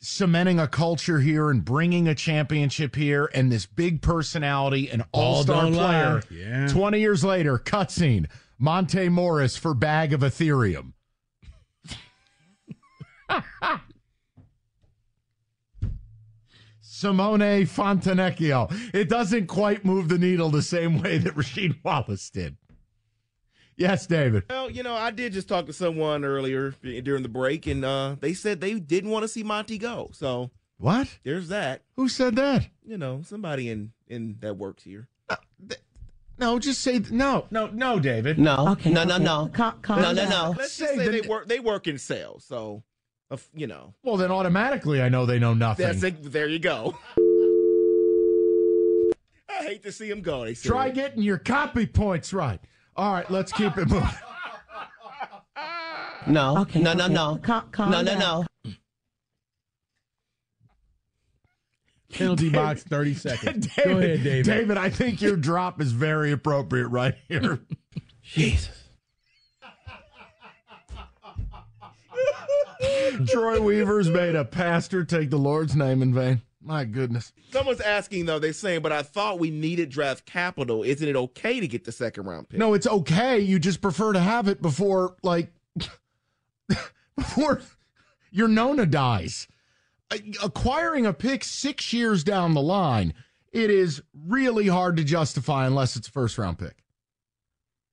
cementing 0.00 0.58
a 0.58 0.66
culture 0.66 1.20
here 1.20 1.48
and 1.48 1.64
bringing 1.64 2.08
a 2.08 2.14
championship 2.14 2.96
here 2.96 3.30
and 3.34 3.52
this 3.52 3.66
big 3.66 4.02
personality 4.02 4.90
and 4.90 5.02
All 5.12 5.36
all-star 5.36 5.62
don't 5.62 5.74
player. 5.74 6.22
Yeah. 6.28 6.66
20 6.68 6.98
years 6.98 7.24
later, 7.24 7.56
cutscene, 7.58 8.26
Monte 8.58 9.08
Morris 9.08 9.56
for 9.56 9.74
bag 9.74 10.12
of 10.12 10.20
Ethereum. 10.20 10.92
Simone 17.06 17.66
Fontecchio. 17.66 18.70
It 18.94 19.08
doesn't 19.08 19.48
quite 19.48 19.84
move 19.84 20.08
the 20.08 20.18
needle 20.18 20.50
the 20.50 20.62
same 20.62 21.02
way 21.02 21.18
that 21.18 21.34
Rasheed 21.34 21.82
Wallace 21.82 22.30
did. 22.30 22.56
Yes, 23.76 24.06
David. 24.06 24.44
Well, 24.48 24.70
you 24.70 24.84
know, 24.84 24.94
I 24.94 25.10
did 25.10 25.32
just 25.32 25.48
talk 25.48 25.66
to 25.66 25.72
someone 25.72 26.24
earlier 26.24 26.76
during 26.82 27.24
the 27.24 27.28
break, 27.28 27.66
and 27.66 27.84
uh, 27.84 28.14
they 28.20 28.34
said 28.34 28.60
they 28.60 28.74
didn't 28.74 29.10
want 29.10 29.24
to 29.24 29.28
see 29.28 29.42
Monty 29.42 29.78
go. 29.78 30.10
So 30.12 30.52
What? 30.78 31.18
there's 31.24 31.48
that. 31.48 31.82
Who 31.96 32.08
said 32.08 32.36
that? 32.36 32.68
You 32.86 32.98
know, 32.98 33.22
somebody 33.24 33.68
in 33.68 33.92
in 34.06 34.36
that 34.40 34.56
works 34.56 34.84
here. 34.84 35.08
No, 36.38 36.58
just 36.60 36.80
say 36.82 37.00
no, 37.10 37.46
no, 37.50 37.66
no, 37.68 37.98
David. 37.98 38.38
No. 38.38 38.68
Okay, 38.70 38.90
no, 38.90 39.02
no, 39.04 39.14
okay. 39.16 39.24
no. 39.24 39.50
Calm- 39.52 39.80
calm 39.82 40.02
No, 40.02 40.12
no, 40.12 40.22
down. 40.22 40.30
no. 40.30 40.54
Let's 40.56 40.72
Say 40.72 40.84
just 40.86 40.96
say 40.98 41.04
the- 41.06 41.20
they 41.22 41.28
work. 41.28 41.48
They 41.48 41.58
work 41.60 41.86
in 41.88 41.98
sales, 41.98 42.44
so 42.44 42.82
uh, 43.32 43.36
you 43.54 43.66
know. 43.66 43.94
Well, 44.02 44.16
then 44.16 44.30
automatically 44.30 45.02
I 45.02 45.08
know 45.08 45.26
they 45.26 45.38
know 45.38 45.54
nothing. 45.54 45.86
That's 45.86 46.02
it. 46.02 46.30
There 46.32 46.48
you 46.48 46.58
go. 46.58 46.96
I 49.48 49.64
hate 49.64 49.82
to 49.84 49.92
see 49.92 50.10
him 50.10 50.20
go. 50.20 50.44
They 50.44 50.54
said. 50.54 50.68
Try 50.68 50.90
getting 50.90 51.22
your 51.22 51.38
copy 51.38 51.86
points 51.86 52.32
right. 52.32 52.60
All 52.94 53.12
right, 53.12 53.28
let's 53.30 53.52
keep 53.52 53.76
it 53.78 53.88
moving. 53.88 54.08
No. 56.24 56.58
Okay, 56.58 56.80
no, 56.80 56.92
no, 56.92 57.06
okay. 57.06 57.14
no. 57.14 57.36
Calm- 57.42 57.68
calm 57.72 57.90
no, 57.90 58.00
no, 58.00 58.18
down. 58.18 58.46
no. 58.64 58.72
Penalty 62.12 62.50
box, 62.50 62.82
30 62.88 63.14
seconds. 63.14 63.66
David, 63.74 63.84
Go 63.92 63.98
ahead, 63.98 64.22
David. 64.22 64.44
David, 64.46 64.78
I 64.78 64.88
think 64.88 65.20
your 65.20 65.36
drop 65.36 65.80
is 65.80 65.90
very 65.90 66.30
appropriate 66.30 66.86
right 66.88 67.16
here. 67.26 67.58
Jesus. 68.22 68.81
Troy 73.28 73.60
Weaver's 73.60 74.10
made 74.10 74.34
a 74.34 74.44
pastor 74.44 75.04
take 75.04 75.30
the 75.30 75.38
Lord's 75.38 75.76
name 75.76 76.02
in 76.02 76.14
vain. 76.14 76.42
My 76.64 76.84
goodness. 76.84 77.32
Someone's 77.50 77.80
asking 77.80 78.26
though. 78.26 78.38
They're 78.38 78.52
saying, 78.52 78.82
but 78.82 78.92
I 78.92 79.02
thought 79.02 79.38
we 79.38 79.50
needed 79.50 79.90
draft 79.90 80.26
capital. 80.26 80.82
Isn't 80.84 81.08
it 81.08 81.16
okay 81.16 81.60
to 81.60 81.66
get 81.66 81.84
the 81.84 81.92
second 81.92 82.24
round 82.24 82.48
pick? 82.48 82.58
No, 82.58 82.74
it's 82.74 82.86
okay. 82.86 83.40
You 83.40 83.58
just 83.58 83.80
prefer 83.80 84.12
to 84.12 84.20
have 84.20 84.48
it 84.48 84.62
before, 84.62 85.16
like, 85.22 85.52
before 87.16 87.60
your 88.30 88.48
Nona 88.48 88.86
dies. 88.86 89.48
Acquiring 90.42 91.06
a 91.06 91.12
pick 91.12 91.42
six 91.42 91.92
years 91.92 92.22
down 92.22 92.54
the 92.54 92.62
line, 92.62 93.14
it 93.50 93.70
is 93.70 94.02
really 94.26 94.68
hard 94.68 94.96
to 94.98 95.04
justify 95.04 95.66
unless 95.66 95.96
it's 95.96 96.08
a 96.08 96.12
first 96.12 96.38
round 96.38 96.58
pick. 96.58 96.82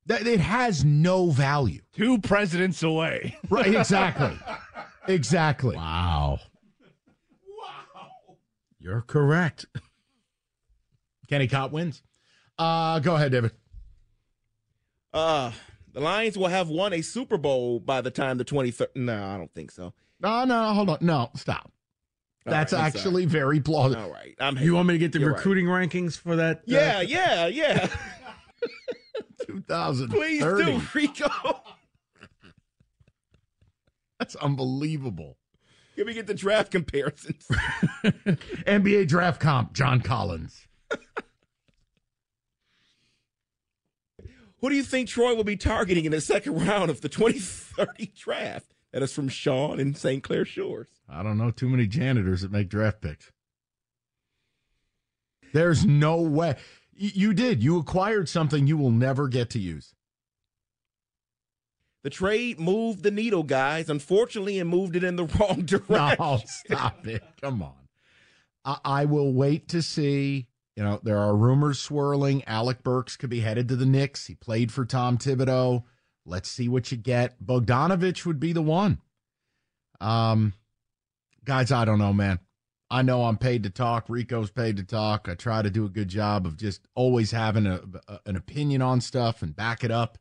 That 0.10 0.26
it 0.28 0.40
has 0.40 0.84
no 0.84 1.30
value. 1.30 1.82
Two 1.94 2.18
presidents 2.20 2.82
away. 2.84 3.38
Right, 3.50 3.74
exactly. 3.74 4.38
exactly. 5.08 5.76
Wow. 5.76 6.40
Wow. 7.48 8.38
You're 8.80 9.02
correct. 9.02 9.68
Kenny 11.30 11.48
Cott 11.48 11.72
wins. 11.72 12.02
Uh, 12.58 13.00
go 13.00 13.16
ahead, 13.16 13.32
David. 13.32 13.52
Uh, 15.14 15.52
the 15.94 16.00
Lions 16.02 16.38
will 16.38 16.48
have 16.48 16.70
won 16.70 16.92
a 16.92 17.02
Super 17.02 17.38
Bowl 17.38 17.80
by 17.80 18.02
the 18.02 18.12
time 18.12 18.38
the 18.40 18.46
23rd. 18.46 18.88
No, 18.96 19.24
I 19.24 19.38
don't 19.38 19.54
think 19.54 19.70
so. 19.72 19.94
No, 20.20 20.44
no, 20.44 20.74
hold 20.74 20.90
on. 20.90 20.98
No, 21.02 21.30
stop. 21.36 21.72
All 22.48 22.52
That's 22.52 22.74
right, 22.74 22.80
I'm 22.80 22.86
actually 22.88 23.26
very 23.26 23.60
plausible. 23.60 24.02
All 24.04 24.12
right. 24.12 24.34
I'm 24.40 24.58
You 24.58 24.74
want 24.74 24.88
me 24.88 24.96
to 24.96 24.98
get 24.98 25.12
the 25.12 25.20
You're 25.20 25.30
right. 25.30 25.38
recruiting 25.38 25.66
rankings 25.66 26.18
for 26.18 26.36
that? 26.38 26.58
uh, 26.60 26.62
Yeah, 26.66 27.02
yeah, 27.02 27.46
yeah. 27.46 27.88
2030. 29.46 30.14
Please 30.18 30.40
do, 30.42 30.82
Rico. 30.94 31.62
That's 34.20 34.36
unbelievable. 34.36 35.38
Can 35.96 36.06
we 36.06 36.14
get 36.14 36.28
the 36.28 36.34
draft 36.34 36.72
comparisons? 36.72 37.48
NBA 38.04 39.08
draft 39.08 39.42
comp, 39.42 39.74
John 39.74 40.02
Collins. 40.02 40.68
Who 44.62 44.70
do 44.70 44.76
you 44.76 44.84
think 44.84 45.08
Troy 45.08 45.36
will 45.36 45.46
be 45.46 45.56
targeting 45.56 46.06
in 46.06 46.12
the 46.12 46.22
second 46.22 46.66
round 46.66 46.90
of 46.90 47.02
the 47.02 47.10
2030 47.10 48.12
draft? 48.16 48.74
That 48.92 49.04
is 49.04 49.14
from 49.14 49.30
Sean 49.30 49.80
in 49.80 49.94
St. 49.96 50.24
Clair 50.24 50.46
Shores. 50.46 50.88
I 51.08 51.24
don't 51.24 51.38
know 51.38 51.52
too 51.52 51.70
many 51.70 51.88
janitors 51.88 52.42
that 52.42 52.52
make 52.52 52.70
draft 52.70 53.02
picks. 53.02 53.32
There's 55.54 55.86
no 55.86 56.22
way. 56.22 56.56
You 57.02 57.34
did. 57.34 57.64
You 57.64 57.78
acquired 57.80 58.28
something 58.28 58.68
you 58.68 58.76
will 58.76 58.92
never 58.92 59.30
get 59.30 59.50
to 59.52 59.60
use. 59.60 59.96
The 62.04 62.10
trade 62.10 62.60
moved 62.60 63.04
the 63.04 63.12
needle, 63.12 63.44
guys, 63.44 63.90
unfortunately, 63.90 64.60
it 64.60 64.66
moved 64.66 64.96
it 64.96 65.04
in 65.04 65.16
the 65.16 65.26
wrong 65.40 65.62
direction. 65.64 66.18
No, 66.20 66.40
stop 66.46 67.08
it. 67.08 67.24
Come 67.42 67.62
on. 67.62 67.74
I, 68.66 68.78
I 68.84 69.06
will 69.06 69.34
wait 69.34 69.70
to 69.70 69.82
see 69.82 70.48
You 70.76 70.84
know, 70.84 71.00
there 71.04 71.18
are 71.20 71.36
rumors 71.36 71.80
swirling. 71.80 72.44
Alec 72.46 72.84
Burks 72.84 73.18
could 73.18 73.30
be 73.30 73.42
headed 73.42 73.68
to 73.70 73.76
the 73.76 73.86
Knicks. 73.86 74.28
He 74.28 74.36
played 74.36 74.72
for 74.72 74.86
Tom 74.86 75.18
Thibodeau. 75.18 75.84
Let's 76.26 76.50
see 76.50 76.70
what 76.70 76.92
you 76.92 76.98
get. 76.98 77.42
Bogdanovich 77.44 78.26
would 78.26 78.40
be 78.40 78.54
the 78.54 78.62
one. 78.62 79.00
Um, 80.00 80.54
guys, 81.44 81.72
I 81.72 81.86
don't 81.86 82.00
know, 82.00 82.14
man. 82.14 82.40
I 82.92 83.04
know 83.04 83.26
I'm 83.26 83.38
paid 83.38 83.64
to 83.64 83.70
talk. 83.70 84.06
Rico's 84.10 84.50
paid 84.50 84.78
to 84.78 84.84
talk. 84.84 85.28
I 85.30 85.36
try 85.36 85.62
to 85.62 85.70
do 85.70 85.86
a 85.86 85.90
good 85.90 86.08
job 86.08 86.46
of 86.46 86.58
just 86.58 86.88
always 86.96 87.32
having 87.32 87.68
a, 87.68 87.82
a, 88.08 88.20
an 88.26 88.36
opinion 88.36 88.82
on 88.82 89.00
stuff 89.00 89.42
and 89.42 89.56
back 89.56 89.84
it 89.84 89.92
up. 89.92 90.18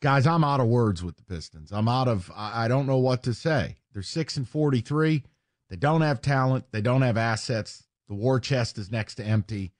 Guys, 0.00 0.26
I'm 0.26 0.44
out 0.44 0.60
of 0.60 0.68
words 0.68 1.02
with 1.02 1.16
the 1.16 1.24
Pistons. 1.24 1.72
I'm 1.72 1.88
out 1.88 2.08
of. 2.08 2.30
I, 2.34 2.64
I 2.64 2.68
don't 2.68 2.86
know 2.86 2.98
what 2.98 3.22
to 3.24 3.34
say. 3.34 3.78
They're 3.92 4.02
six 4.02 4.36
and 4.36 4.48
forty-three. 4.48 5.24
They 5.70 5.76
don't 5.76 6.02
have 6.02 6.20
talent. 6.20 6.66
They 6.70 6.80
don't 6.80 7.02
have 7.02 7.16
assets. 7.16 7.84
The 8.08 8.14
war 8.14 8.38
chest 8.38 8.78
is 8.78 8.92
next 8.92 9.16
to 9.16 9.24
empty, 9.24 9.72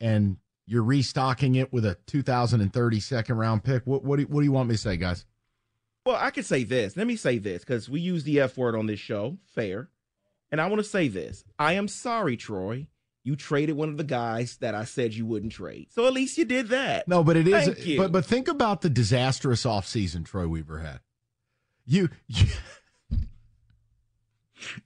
and 0.00 0.38
you're 0.66 0.82
restocking 0.82 1.54
it 1.54 1.72
with 1.72 1.84
a 1.84 1.96
2030 2.06 3.00
second 3.00 3.36
round 3.36 3.62
pick. 3.62 3.86
What 3.86 4.04
what 4.04 4.18
do, 4.18 4.24
what 4.24 4.40
do 4.40 4.44
you 4.44 4.52
want 4.52 4.68
me 4.68 4.74
to 4.74 4.80
say, 4.80 4.96
guys? 4.96 5.24
Well, 6.04 6.16
I 6.16 6.30
could 6.30 6.46
say 6.46 6.64
this. 6.64 6.96
Let 6.96 7.06
me 7.06 7.16
say 7.16 7.38
this 7.38 7.62
because 7.62 7.88
we 7.88 8.00
use 8.00 8.24
the 8.24 8.40
F 8.40 8.56
word 8.56 8.74
on 8.74 8.86
this 8.86 9.00
show. 9.00 9.36
Fair. 9.54 9.90
And 10.50 10.60
I 10.60 10.66
want 10.66 10.78
to 10.78 10.88
say 10.88 11.08
this. 11.08 11.44
I 11.58 11.74
am 11.74 11.88
sorry, 11.88 12.36
Troy. 12.36 12.86
You 13.24 13.36
traded 13.36 13.76
one 13.76 13.90
of 13.90 13.98
the 13.98 14.04
guys 14.04 14.56
that 14.58 14.74
I 14.74 14.84
said 14.84 15.12
you 15.12 15.26
wouldn't 15.26 15.52
trade. 15.52 15.88
So 15.90 16.06
at 16.06 16.14
least 16.14 16.38
you 16.38 16.46
did 16.46 16.68
that. 16.68 17.06
No, 17.06 17.22
but 17.22 17.36
it 17.36 17.46
is. 17.46 17.66
Thank 17.66 17.86
you. 17.86 17.98
But 17.98 18.12
but 18.12 18.24
think 18.24 18.48
about 18.48 18.80
the 18.80 18.88
disastrous 18.88 19.64
offseason 19.64 20.24
Troy 20.24 20.46
Weaver 20.48 20.78
had. 20.78 21.00
You, 21.84 22.08
you 22.26 22.46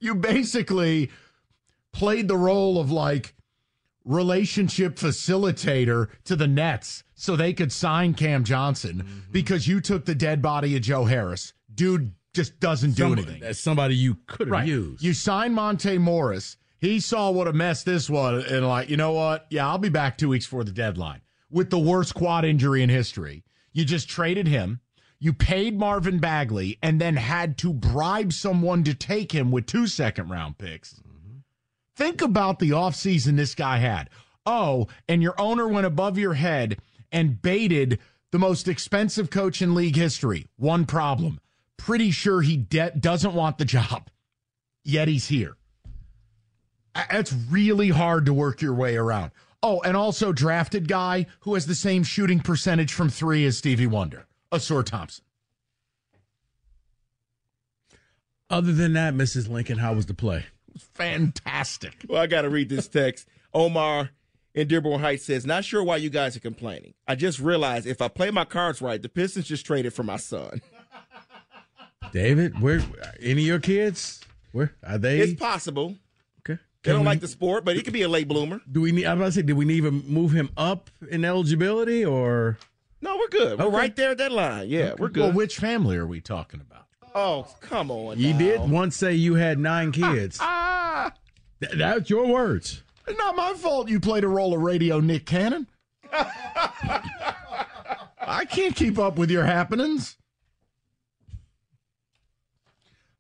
you 0.01 0.15
basically 0.15 1.11
played 1.93 2.29
the 2.29 2.37
role 2.37 2.79
of 2.81 2.91
like 2.91 3.35
relationship 4.05 4.97
facilitator 4.97 6.09
to 6.25 6.35
the 6.35 6.49
Nets 6.49 7.05
so 7.15 7.37
they 7.37 7.53
could 7.53 7.71
sign 7.73 8.15
Cam 8.15 8.43
Johnson 8.45 9.05
Mm-hmm. 9.05 9.31
because 9.33 9.69
you 9.69 9.81
took 9.81 10.05
the 10.05 10.15
dead 10.15 10.43
body 10.43 10.75
of 10.77 10.83
Joe 10.83 11.05
Harris. 11.05 11.53
Dude 11.73 12.13
just 12.33 12.59
doesn't 12.61 12.93
do 12.93 13.03
Somebody- 13.03 13.23
anything. 13.23 13.41
That's 13.41 13.61
somebody 13.61 13.95
you 13.97 14.19
could 14.27 14.49
have 14.49 14.53
Right. 14.53 14.67
used. 14.69 15.03
You 15.03 15.13
signed 15.15 15.55
Monte 15.55 15.99
Morris. 15.99 16.57
He 16.79 16.99
saw 16.99 17.31
what 17.31 17.47
a 17.47 17.53
mess 17.53 17.83
this 17.85 18.11
was 18.11 18.45
and 18.51 18.67
like, 18.67 18.89
you 18.91 18.97
know 18.97 19.13
what? 19.13 19.47
Yeah, 19.51 19.69
I'll 19.69 19.79
be 19.79 19.89
back 19.89 20.19
two 20.19 20.29
weeks 20.31 20.47
before 20.47 20.65
the 20.65 20.73
deadline 20.73 21.21
with 21.51 21.71
the 21.71 21.79
worst 21.79 22.15
quad 22.15 22.45
injury 22.45 22.83
in 22.83 22.89
history. 22.89 23.45
You 23.73 23.85
just 23.85 24.09
traded 24.09 24.49
him. 24.49 24.81
You 25.21 25.33
paid 25.33 25.79
Marvin 25.79 26.19
Bagley 26.19 26.79
and 26.83 27.01
then 27.01 27.17
had 27.17 27.57
to 27.59 27.73
bribe 27.73 28.33
someone 28.33 28.83
to 28.85 28.95
take 28.95 29.31
him 29.33 29.53
with 29.53 29.67
two 29.67 29.87
second 29.87 30.29
round 30.31 30.59
picks. 30.59 30.95
Mm-hmm. 30.95 31.37
Think 31.95 32.21
about 32.23 32.59
the 32.59 32.71
offseason 32.71 33.37
this 33.37 33.55
guy 33.55 33.77
had. 33.79 34.11
Oh, 34.45 34.89
and 35.09 35.23
your 35.23 35.41
owner 35.41 35.69
went 35.69 35.87
above 35.87 36.19
your 36.19 36.35
head 36.35 36.79
and 37.13 37.41
baited 37.41 38.01
the 38.33 38.39
most 38.41 38.67
expensive 38.67 39.31
coach 39.31 39.63
in 39.63 39.75
league 39.75 39.95
history. 39.95 40.49
One 40.57 40.87
problem. 40.87 41.39
Pretty 41.77 42.11
sure 42.11 42.43
he 42.43 42.57
de- 42.57 42.93
doesn't 42.93 43.35
want 43.35 43.59
the 43.59 43.65
job, 43.65 44.09
yet 44.85 45.09
he's 45.09 45.29
here. 45.29 45.57
A- 46.95 47.07
It's 47.11 47.33
really 47.33 47.89
hard 47.91 48.27
to 48.27 48.33
work 48.35 48.63
your 48.63 48.75
way 48.75 48.97
around. 48.97 49.33
Oh, 49.65 49.81
and 49.83 49.97
also 49.97 50.33
drafted 50.33 50.89
guy 50.89 51.27
who 51.41 51.55
has 51.55 51.67
the 51.67 51.75
same 51.75 52.03
shooting 52.03 52.41
percentage 52.41 52.93
from 52.93 53.09
three 53.09 53.45
as 53.47 53.59
Stevie 53.59 53.87
Wonder, 53.87 54.27
Ausar 54.53 54.85
Thompson. 54.85 55.25
Other 58.51 58.73
than 58.73 58.93
that, 58.95 59.15
Mrs. 59.15 59.49
Lincoln, 59.49 59.79
how 59.79 59.95
was 59.95 60.07
the 60.07 60.15
play? 60.15 60.47
Fantastic. 60.95 62.05
Well, 62.09 62.21
I 62.23 62.27
got 62.27 62.43
to 62.43 62.51
read 62.51 62.69
this 62.69 62.89
text. 62.89 63.29
Omar 63.55 64.11
in 64.55 64.69
Dearborn 64.69 65.01
Heights 65.01 65.25
says, 65.25 65.47
Not 65.47 65.65
sure 65.65 65.83
why 65.83 65.97
you 65.97 66.11
guys 66.11 66.37
are 66.37 66.41
complaining. 66.41 66.95
I 67.09 67.15
just 67.15 67.39
realized 67.39 67.87
if 67.87 68.03
I 68.03 68.09
play 68.09 68.31
my 68.31 68.45
cards 68.45 68.83
right, 68.83 69.01
the 69.01 69.09
Pistons 69.09 69.47
just 69.47 69.65
traded 69.65 69.95
for 69.95 70.03
my 70.03 70.17
son. 70.17 70.61
David, 72.13 72.61
where 72.61 72.81
any 73.21 73.43
of 73.43 73.47
your 73.47 73.61
kids? 73.61 74.21
Where 74.53 74.73
are 74.87 74.99
they? 74.99 75.21
It's 75.21 75.41
possible. 75.41 75.97
Okay. 76.41 76.61
They 76.83 76.83
Can 76.83 76.93
don't 76.95 77.01
we- 77.01 77.07
like 77.07 77.21
the 77.21 77.29
sport, 77.29 77.65
but 77.65 77.77
he 77.77 77.83
could 77.83 77.93
be 77.93 78.03
a 78.03 78.09
late 78.09 78.29
bloomer. 78.29 78.61
Do 78.71 78.81
we 78.81 78.93
need? 78.93 79.07
I'm 79.07 79.19
about 79.19 79.27
to 79.27 79.33
say, 79.33 79.43
did 79.43 79.57
we 79.57 79.65
need 79.65 79.83
to 79.83 79.91
move 79.91 80.33
him 80.33 80.51
up 80.57 80.91
in 81.11 81.25
eligibility 81.25 82.05
or? 82.05 82.59
No, 83.01 83.17
we're 83.17 83.29
good. 83.29 83.59
We're 83.59 83.67
Okay. 83.67 83.77
right 83.77 83.97
there 83.97 84.11
at 84.11 84.19
that 84.19 84.33
line. 84.33 84.69
Yeah, 84.69 84.95
we're 84.99 85.09
good. 85.09 85.23
Well, 85.25 85.33
which 85.33 85.57
family 85.57 85.97
are 85.97 86.07
we 86.07 86.21
talking 86.21 86.61
about? 86.61 86.87
oh, 87.15 87.47
come 87.61 87.91
on. 87.91 88.19
You 88.19 88.33
now. 88.33 88.39
did 88.39 88.61
once 88.71 88.97
say 88.97 89.13
you 89.15 89.35
had 89.35 89.59
nine 89.59 89.93
kids. 89.93 90.39
Ah, 90.41 91.13
Th- 91.61 91.73
that's 91.77 92.09
your 92.09 92.27
words. 92.27 92.83
it's 93.07 93.19
not 93.19 93.37
my 93.37 93.53
fault 93.55 93.89
you 93.89 94.01
played 94.01 94.25
a 94.25 94.29
role 94.29 94.55
of 94.55 94.61
radio 94.63 94.99
Nick 95.01 95.27
Cannon. 95.27 95.67
I 96.13 97.51
can't 98.51 98.75
keep 98.75 98.99
up 98.99 99.19
with 99.19 99.31
your 99.31 99.45
happenings. 99.45 100.17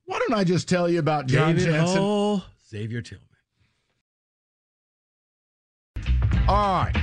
Why 0.04 0.18
don't 0.18 0.34
I 0.34 0.44
just 0.44 0.68
tell 0.68 0.88
you 0.88 0.98
about 0.98 1.26
John 1.26 1.54
David 1.54 1.72
Jansen? 1.72 1.98
Hall, 1.98 2.44
Xavier 2.68 3.02
Tillman. 3.02 3.26
All 6.48 6.84
right. 6.84 6.96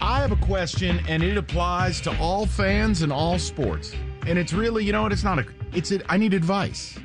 I 0.00 0.20
have 0.20 0.32
a 0.32 0.36
question, 0.36 1.00
and 1.08 1.22
it 1.22 1.36
applies 1.36 2.00
to 2.02 2.18
all 2.18 2.44
fans 2.44 3.02
and 3.02 3.12
all 3.12 3.38
sports. 3.38 3.94
And 4.26 4.38
it's 4.38 4.52
really, 4.52 4.84
you 4.84 4.92
know 4.92 5.02
what? 5.02 5.12
It's 5.12 5.24
not 5.24 5.38
a. 5.38 5.46
It's 5.72 5.92
a. 5.92 6.00
I 6.10 6.16
need 6.16 6.34
advice, 6.34 6.98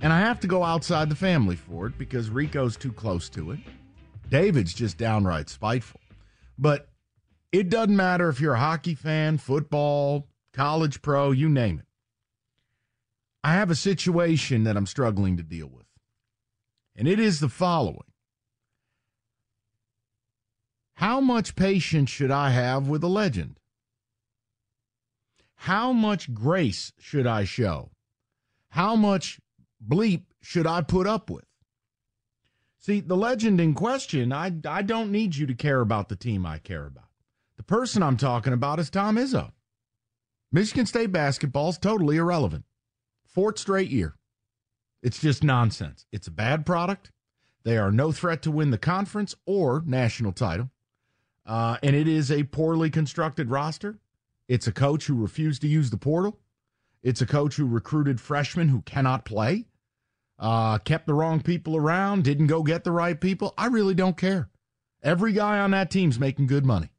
and 0.00 0.12
I 0.12 0.20
have 0.20 0.38
to 0.40 0.46
go 0.46 0.62
outside 0.62 1.08
the 1.08 1.16
family 1.16 1.56
for 1.56 1.86
it 1.86 1.98
because 1.98 2.30
Rico's 2.30 2.76
too 2.76 2.92
close 2.92 3.28
to 3.30 3.52
it. 3.52 3.58
David's 4.28 4.72
just 4.74 4.98
downright 4.98 5.48
spiteful. 5.48 6.00
But 6.58 6.88
it 7.52 7.70
doesn't 7.70 7.96
matter 7.96 8.28
if 8.28 8.40
you're 8.40 8.54
a 8.54 8.60
hockey 8.60 8.94
fan, 8.94 9.38
football, 9.38 10.28
college 10.52 11.02
pro, 11.02 11.32
you 11.32 11.48
name 11.48 11.80
it. 11.80 11.86
I 13.42 13.54
have 13.54 13.70
a 13.70 13.74
situation 13.74 14.64
that 14.64 14.76
I'm 14.76 14.86
struggling 14.86 15.36
to 15.36 15.42
deal 15.42 15.68
with, 15.68 15.86
and 16.94 17.08
it 17.08 17.18
is 17.18 17.40
the 17.40 17.48
following. 17.48 18.12
How 20.94 21.20
much 21.20 21.56
patience 21.56 22.10
should 22.10 22.30
I 22.30 22.50
have 22.50 22.86
with 22.86 23.02
a 23.02 23.08
legend? 23.08 23.58
How 25.54 25.92
much 25.92 26.34
grace 26.34 26.92
should 26.98 27.26
I 27.26 27.44
show? 27.44 27.90
How 28.70 28.96
much 28.96 29.40
bleep 29.86 30.24
should 30.42 30.66
I 30.66 30.82
put 30.82 31.06
up 31.06 31.30
with? 31.30 31.44
See, 32.78 33.00
the 33.00 33.16
legend 33.16 33.60
in 33.60 33.74
question, 33.74 34.32
I, 34.32 34.52
I 34.66 34.82
don't 34.82 35.12
need 35.12 35.36
you 35.36 35.46
to 35.46 35.54
care 35.54 35.80
about 35.80 36.08
the 36.08 36.16
team 36.16 36.46
I 36.46 36.58
care 36.58 36.86
about. 36.86 37.08
The 37.56 37.62
person 37.62 38.02
I'm 38.02 38.16
talking 38.16 38.52
about 38.52 38.78
is 38.78 38.88
Tom 38.88 39.16
Izzo. 39.16 39.52
Michigan 40.52 40.86
State 40.86 41.12
basketball 41.12 41.70
is 41.70 41.78
totally 41.78 42.16
irrelevant. 42.16 42.64
Fourth 43.32 43.58
straight 43.58 43.90
year. 43.90 44.16
It's 45.02 45.20
just 45.20 45.44
nonsense. 45.44 46.04
It's 46.10 46.26
a 46.26 46.32
bad 46.32 46.66
product. 46.66 47.12
They 47.62 47.78
are 47.78 47.92
no 47.92 48.10
threat 48.10 48.42
to 48.42 48.50
win 48.50 48.70
the 48.70 48.78
conference 48.78 49.36
or 49.46 49.82
national 49.86 50.32
title. 50.32 50.70
Uh, 51.46 51.76
and 51.82 51.94
it 51.94 52.08
is 52.08 52.30
a 52.30 52.44
poorly 52.44 52.90
constructed 52.90 53.50
roster. 53.50 53.98
It's 54.48 54.66
a 54.66 54.72
coach 54.72 55.06
who 55.06 55.14
refused 55.14 55.62
to 55.62 55.68
use 55.68 55.90
the 55.90 55.96
portal. 55.96 56.40
It's 57.02 57.22
a 57.22 57.26
coach 57.26 57.54
who 57.54 57.66
recruited 57.66 58.20
freshmen 58.20 58.68
who 58.68 58.82
cannot 58.82 59.24
play, 59.24 59.66
uh, 60.38 60.78
kept 60.78 61.06
the 61.06 61.14
wrong 61.14 61.40
people 61.40 61.76
around, 61.76 62.24
didn't 62.24 62.48
go 62.48 62.62
get 62.62 62.82
the 62.82 62.92
right 62.92 63.18
people. 63.18 63.54
I 63.56 63.66
really 63.66 63.94
don't 63.94 64.16
care. 64.16 64.50
Every 65.02 65.32
guy 65.32 65.60
on 65.60 65.70
that 65.70 65.90
team's 65.90 66.18
making 66.18 66.48
good 66.48 66.66
money. 66.66 66.90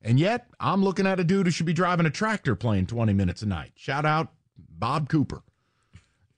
And 0.00 0.20
yet, 0.20 0.46
I'm 0.60 0.84
looking 0.84 1.06
at 1.06 1.20
a 1.20 1.24
dude 1.24 1.46
who 1.46 1.50
should 1.50 1.66
be 1.66 1.72
driving 1.72 2.06
a 2.06 2.10
tractor 2.10 2.54
playing 2.54 2.86
20 2.86 3.12
minutes 3.12 3.42
a 3.42 3.46
night. 3.46 3.72
Shout 3.74 4.06
out 4.06 4.28
Bob 4.56 5.08
Cooper. 5.08 5.42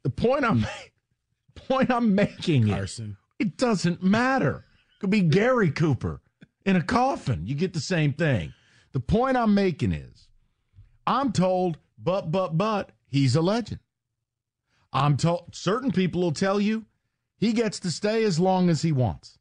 The 0.06 0.10
point 0.10 0.44
I'm 0.44 0.64
point 1.56 1.90
I'm 1.90 2.14
making 2.14 2.68
Carson. 2.68 3.16
is 3.40 3.46
it 3.48 3.56
doesn't 3.56 4.04
matter. 4.04 4.58
It 4.58 5.00
Could 5.00 5.10
be 5.10 5.20
Gary 5.20 5.72
Cooper 5.72 6.20
in 6.64 6.76
a 6.76 6.80
coffin. 6.80 7.44
You 7.44 7.56
get 7.56 7.72
the 7.72 7.80
same 7.80 8.12
thing. 8.12 8.54
The 8.92 9.00
point 9.00 9.36
I'm 9.36 9.52
making 9.52 9.90
is 9.90 10.28
I'm 11.08 11.32
told, 11.32 11.78
but, 11.98 12.30
but, 12.30 12.56
but, 12.56 12.92
he's 13.08 13.34
a 13.34 13.42
legend. 13.42 13.80
I'm 14.92 15.16
told 15.16 15.56
certain 15.56 15.90
people 15.90 16.20
will 16.20 16.30
tell 16.30 16.60
you 16.60 16.84
he 17.36 17.52
gets 17.52 17.80
to 17.80 17.90
stay 17.90 18.22
as 18.22 18.38
long 18.38 18.70
as 18.70 18.82
he 18.82 18.92
wants. 18.92 19.40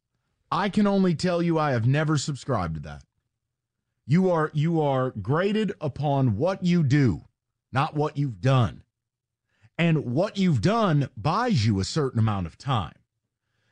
I 0.50 0.68
can 0.68 0.88
only 0.88 1.14
tell 1.14 1.40
you 1.40 1.60
I 1.60 1.70
have 1.70 1.86
never 1.86 2.18
subscribed 2.18 2.74
to 2.74 2.80
that. 2.80 3.04
You 4.04 4.32
are 4.32 4.50
you 4.52 4.80
are 4.80 5.10
graded 5.12 5.74
upon 5.80 6.36
what 6.36 6.64
you 6.64 6.82
do, 6.82 7.22
not 7.70 7.94
what 7.94 8.16
you've 8.16 8.40
done. 8.40 8.82
And 9.78 10.06
what 10.06 10.38
you've 10.38 10.62
done 10.62 11.08
buys 11.16 11.66
you 11.66 11.80
a 11.80 11.84
certain 11.84 12.18
amount 12.18 12.46
of 12.46 12.56
time. 12.56 12.94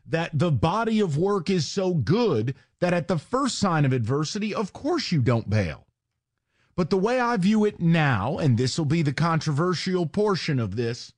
That 0.07 0.39
the 0.39 0.53
body 0.53 1.01
of 1.01 1.17
work 1.17 1.49
is 1.49 1.67
so 1.67 1.95
good 1.95 2.55
that 2.81 2.93
at 2.93 3.09
the 3.09 3.19
first 3.19 3.59
sign 3.59 3.87
of 3.87 3.93
adversity, 3.93 4.55
of 4.55 4.73
course 4.73 5.11
you 5.11 5.23
don't 5.23 5.49
bail. 5.49 5.87
But 6.77 6.91
the 6.91 6.99
way 6.99 7.21
I 7.21 7.37
view 7.37 7.65
it 7.65 7.81
now, 7.81 8.39
and 8.39 8.59
this 8.59 8.77
will 8.77 8.85
be 8.85 9.03
the 9.03 9.13
controversial 9.13 10.07
portion 10.07 10.59
of 10.59 10.77
this, 10.77 11.13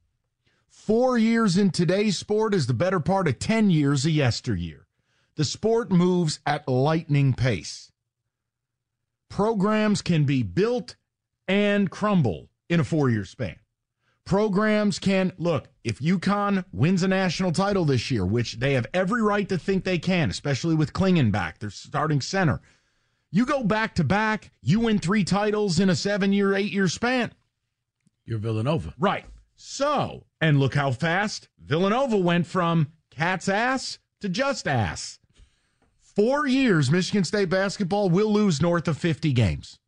four 0.68 1.18
years 1.18 1.56
in 1.56 1.70
today's 1.70 2.18
sport 2.18 2.54
is 2.54 2.66
the 2.66 2.74
better 2.74 3.00
part 3.00 3.26
of 3.26 3.38
10 3.38 3.70
years 3.70 4.04
of 4.04 4.12
yesteryear. 4.12 4.86
The 5.34 5.44
sport 5.44 5.90
moves 5.90 6.40
at 6.46 6.68
lightning 6.68 7.34
pace. 7.34 7.90
Programs 9.28 10.02
can 10.02 10.24
be 10.24 10.42
built 10.42 10.96
and 11.48 11.90
crumble 11.90 12.48
in 12.68 12.80
a 12.80 12.84
four 12.84 13.10
year 13.10 13.24
span. 13.24 13.56
Programs 14.26 14.98
can 14.98 15.32
look, 15.38 15.68
if 15.84 16.00
UConn 16.00 16.64
wins 16.72 17.04
a 17.04 17.08
national 17.08 17.52
title 17.52 17.84
this 17.84 18.10
year, 18.10 18.26
which 18.26 18.54
they 18.54 18.72
have 18.72 18.88
every 18.92 19.22
right 19.22 19.48
to 19.48 19.56
think 19.56 19.84
they 19.84 20.00
can, 20.00 20.30
especially 20.30 20.74
with 20.74 20.92
Clingan 20.92 21.30
back, 21.30 21.60
their 21.60 21.70
starting 21.70 22.20
center. 22.20 22.60
You 23.30 23.46
go 23.46 23.62
back 23.62 23.94
to 23.94 24.04
back, 24.04 24.50
you 24.60 24.80
win 24.80 24.98
three 24.98 25.22
titles 25.22 25.78
in 25.78 25.88
a 25.88 25.94
seven 25.94 26.32
year, 26.32 26.54
eight 26.54 26.72
year 26.72 26.88
span. 26.88 27.32
You're 28.24 28.40
Villanova. 28.40 28.94
Right. 28.98 29.26
So, 29.54 30.26
and 30.40 30.58
look 30.58 30.74
how 30.74 30.90
fast 30.90 31.48
Villanova 31.64 32.16
went 32.16 32.48
from 32.48 32.88
cat's 33.10 33.48
ass 33.48 34.00
to 34.20 34.28
just 34.28 34.66
ass. 34.66 35.20
Four 36.00 36.48
years, 36.48 36.90
Michigan 36.90 37.22
State 37.22 37.48
basketball 37.48 38.10
will 38.10 38.32
lose 38.32 38.60
north 38.60 38.88
of 38.88 38.98
50 38.98 39.32
games. 39.32 39.78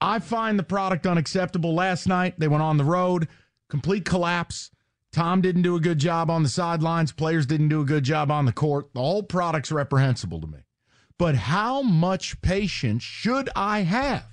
I 0.00 0.20
find 0.20 0.58
the 0.58 0.64
product 0.64 1.06
unacceptable. 1.06 1.74
Last 1.74 2.06
night, 2.06 2.38
they 2.38 2.48
went 2.48 2.62
on 2.62 2.76
the 2.76 2.84
road, 2.84 3.28
complete 3.68 4.04
collapse. 4.04 4.70
Tom 5.10 5.40
didn't 5.40 5.62
do 5.62 5.74
a 5.74 5.80
good 5.80 5.98
job 5.98 6.30
on 6.30 6.42
the 6.42 6.48
sidelines. 6.48 7.12
Players 7.12 7.46
didn't 7.46 7.70
do 7.70 7.80
a 7.80 7.86
good 7.86 8.04
job 8.04 8.30
on 8.30 8.44
the 8.44 8.52
court. 8.52 8.92
The 8.94 9.00
whole 9.00 9.22
product's 9.22 9.72
reprehensible 9.72 10.40
to 10.40 10.46
me. 10.46 10.58
But 11.18 11.34
how 11.34 11.82
much 11.82 12.40
patience 12.42 13.02
should 13.02 13.48
I 13.56 13.80
have? 13.80 14.26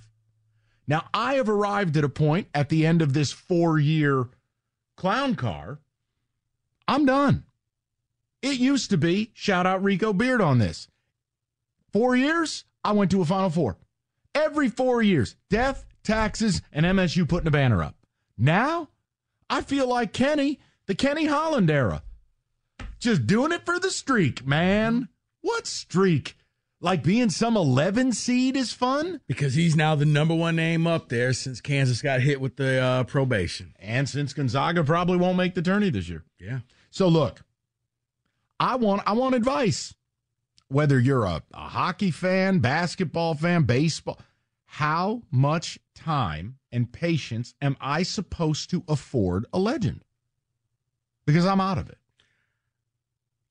Now, 0.88 1.08
I 1.14 1.36
have 1.36 1.50
arrived 1.50 1.98
at 1.98 2.04
a 2.04 2.10
point 2.10 2.48
at 2.54 2.70
the 2.70 2.86
end 2.86 3.02
of 3.02 3.14
this 3.14 3.32
four 3.32 3.80
year 3.80 4.26
clown 4.96 5.36
car. 5.36 5.80
I'm 6.88 7.06
done. 7.06 7.46
It 8.44 8.60
used 8.60 8.92
to 8.92 8.98
be, 8.98 9.32
shout 9.34 9.66
out 9.66 9.84
Rico 9.84 10.14
Beard 10.14 10.42
on 10.42 10.60
this. 10.60 10.88
Four 11.92 12.16
years, 12.16 12.66
I 12.84 12.92
went 12.92 13.10
to 13.12 13.22
a 13.22 13.26
Final 13.26 13.50
Four. 13.50 13.78
Every 14.36 14.70
four 14.70 15.02
years, 15.02 15.36
death, 15.49 15.86
taxes, 16.03 16.62
and 16.72 16.86
MSU 16.86 17.28
putting 17.28 17.48
a 17.48 17.52
banner 17.52 17.82
up. 17.82 17.95
Now, 18.38 18.90
I 19.49 19.62
feel 19.62 19.88
like 19.88 20.14
Kenny, 20.14 20.60
the 20.86 20.94
Kenny 20.94 21.26
Holland 21.26 21.72
era. 21.72 22.03
Just 22.99 23.26
doing 23.26 23.52
it 23.52 23.66
for 23.66 23.80
the 23.80 23.90
streak, 23.90 24.45
man. 24.45 25.07
What 25.41 25.66
streak? 25.66 26.36
Like 26.82 27.02
being 27.02 27.30
some 27.30 27.56
11 27.56 28.12
seed 28.12 28.57
is 28.57 28.74
fun? 28.74 29.22
Because 29.28 29.56
he's 29.56 29.76
now 29.76 29.95
the 29.95 30.06
number 30.06 30.36
one 30.36 30.56
name 30.56 30.86
up 30.86 31.10
there 31.10 31.34
since 31.34 31.62
Kansas 31.62 32.02
got 32.02 32.20
hit 32.20 32.41
with 32.41 32.57
the 32.57 32.80
uh, 32.82 33.03
probation. 33.06 33.74
And 33.80 34.07
since 34.10 34.34
Gonzaga 34.34 34.84
probably 34.84 35.18
won't 35.18 35.38
make 35.38 35.56
the 35.56 35.62
tourney 35.62 35.90
this 35.90 36.10
year. 36.10 36.24
Yeah. 36.40 36.60
So 36.91 37.07
look, 37.07 37.41
I 38.60 38.76
want 38.76 39.02
I 39.06 39.14
want 39.14 39.36
advice. 39.36 39.94
Whether 40.76 40.99
you're 40.99 41.23
a, 41.23 41.41
a 41.53 41.69
hockey 41.69 42.11
fan, 42.11 42.60
basketball 42.60 43.34
fan, 43.34 43.64
baseball, 43.64 44.19
how 44.65 45.22
much 45.31 45.80
time 45.95 46.57
and 46.69 46.91
patience 46.91 47.56
am 47.61 47.77
I 47.80 48.03
supposed 48.03 48.72
to 48.72 48.84
afford 48.89 49.45
a 49.53 49.57
legend? 49.57 50.02
Because 51.26 51.45
I'm 51.45 51.61
out 51.61 51.77
of 51.77 51.88
it. 51.88 51.97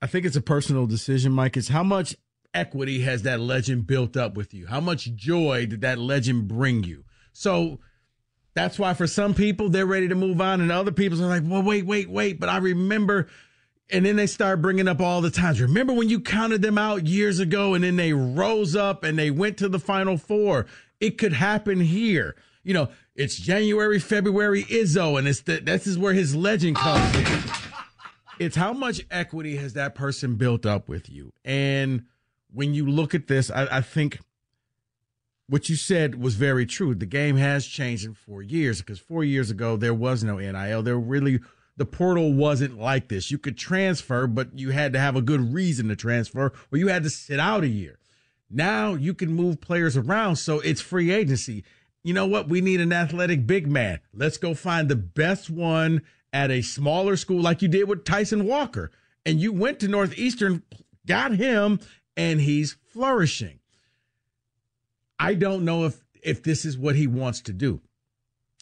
I 0.02 0.06
think 0.06 0.26
it's 0.26 0.36
a 0.36 0.42
personal 0.42 0.86
decision, 0.86 1.32
Mike. 1.32 1.56
It's 1.56 1.68
how 1.68 1.82
much 1.82 2.14
equity 2.52 3.00
has 3.00 3.22
that 3.22 3.40
legend 3.40 3.86
built 3.86 4.18
up 4.18 4.34
with 4.34 4.52
you? 4.52 4.66
How 4.66 4.80
much 4.80 5.14
joy 5.14 5.64
did 5.64 5.80
that 5.80 5.96
legend 5.96 6.46
bring 6.46 6.84
you? 6.84 7.04
So 7.32 7.80
that's 8.52 8.78
why 8.78 8.92
for 8.92 9.06
some 9.06 9.32
people 9.32 9.70
they're 9.70 9.86
ready 9.86 10.08
to 10.08 10.14
move 10.14 10.42
on, 10.42 10.60
and 10.60 10.70
other 10.70 10.92
people 10.92 11.24
are 11.24 11.28
like, 11.28 11.42
well, 11.46 11.62
wait, 11.62 11.86
wait, 11.86 12.10
wait. 12.10 12.38
But 12.38 12.50
I 12.50 12.58
remember, 12.58 13.28
and 13.90 14.04
then 14.04 14.16
they 14.16 14.26
start 14.26 14.62
bringing 14.62 14.88
up 14.88 15.00
all 15.00 15.20
the 15.20 15.30
times. 15.30 15.60
Remember 15.60 15.92
when 15.92 16.08
you 16.08 16.20
counted 16.20 16.62
them 16.62 16.78
out 16.78 17.06
years 17.06 17.38
ago, 17.38 17.74
and 17.74 17.84
then 17.84 17.96
they 17.96 18.12
rose 18.12 18.74
up 18.74 19.04
and 19.04 19.18
they 19.18 19.30
went 19.30 19.58
to 19.58 19.68
the 19.68 19.78
Final 19.78 20.16
Four. 20.16 20.66
It 21.00 21.18
could 21.18 21.32
happen 21.32 21.80
here. 21.80 22.34
You 22.62 22.74
know, 22.74 22.88
it's 23.14 23.36
January, 23.36 23.98
February, 23.98 24.64
Izzo, 24.64 25.18
and 25.18 25.28
it's 25.28 25.42
the, 25.42 25.60
this 25.60 25.86
is 25.86 25.98
where 25.98 26.14
his 26.14 26.34
legend 26.34 26.76
comes 26.76 27.14
in. 27.16 27.42
It's 28.38 28.56
how 28.56 28.72
much 28.72 29.02
equity 29.10 29.56
has 29.56 29.74
that 29.74 29.94
person 29.94 30.36
built 30.36 30.66
up 30.66 30.88
with 30.88 31.08
you, 31.08 31.32
and 31.44 32.04
when 32.52 32.72
you 32.72 32.86
look 32.86 33.14
at 33.14 33.26
this, 33.26 33.50
I, 33.50 33.78
I, 33.78 33.80
think 33.80 34.20
what 35.48 35.68
you 35.68 35.76
said 35.76 36.20
was 36.20 36.36
very 36.36 36.66
true. 36.66 36.94
The 36.94 37.04
game 37.04 37.36
has 37.36 37.66
changed 37.66 38.04
in 38.04 38.14
four 38.14 38.42
years 38.42 38.80
because 38.80 38.98
four 38.98 39.24
years 39.24 39.50
ago 39.50 39.76
there 39.76 39.92
was 39.92 40.24
no 40.24 40.38
NIL. 40.38 40.82
There 40.82 40.98
really 40.98 41.40
the 41.76 41.84
portal 41.84 42.32
wasn't 42.32 42.78
like 42.78 43.08
this. 43.08 43.30
You 43.30 43.38
could 43.38 43.58
transfer, 43.58 44.26
but 44.26 44.58
you 44.58 44.70
had 44.70 44.92
to 44.92 45.00
have 45.00 45.16
a 45.16 45.22
good 45.22 45.52
reason 45.52 45.88
to 45.88 45.96
transfer, 45.96 46.52
or 46.70 46.78
you 46.78 46.88
had 46.88 47.02
to 47.02 47.10
sit 47.10 47.40
out 47.40 47.64
a 47.64 47.68
year. 47.68 47.98
Now 48.50 48.94
you 48.94 49.14
can 49.14 49.32
move 49.32 49.60
players 49.60 49.96
around, 49.96 50.36
so 50.36 50.60
it's 50.60 50.80
free 50.80 51.10
agency. 51.10 51.64
You 52.02 52.14
know 52.14 52.26
what? 52.26 52.48
We 52.48 52.60
need 52.60 52.80
an 52.80 52.92
athletic 52.92 53.46
big 53.46 53.66
man. 53.66 54.00
Let's 54.12 54.36
go 54.36 54.54
find 54.54 54.88
the 54.88 54.96
best 54.96 55.50
one 55.50 56.02
at 56.32 56.50
a 56.50 56.62
smaller 56.62 57.16
school, 57.16 57.40
like 57.40 57.62
you 57.62 57.68
did 57.68 57.88
with 57.88 58.04
Tyson 58.04 58.46
Walker. 58.46 58.90
And 59.26 59.40
you 59.40 59.52
went 59.52 59.80
to 59.80 59.88
Northeastern, 59.88 60.62
got 61.06 61.32
him, 61.32 61.80
and 62.16 62.40
he's 62.40 62.76
flourishing. 62.92 63.60
I 65.18 65.34
don't 65.34 65.64
know 65.64 65.84
if 65.84 66.04
if 66.22 66.42
this 66.42 66.64
is 66.64 66.78
what 66.78 66.96
he 66.96 67.06
wants 67.06 67.40
to 67.42 67.52
do. 67.52 67.80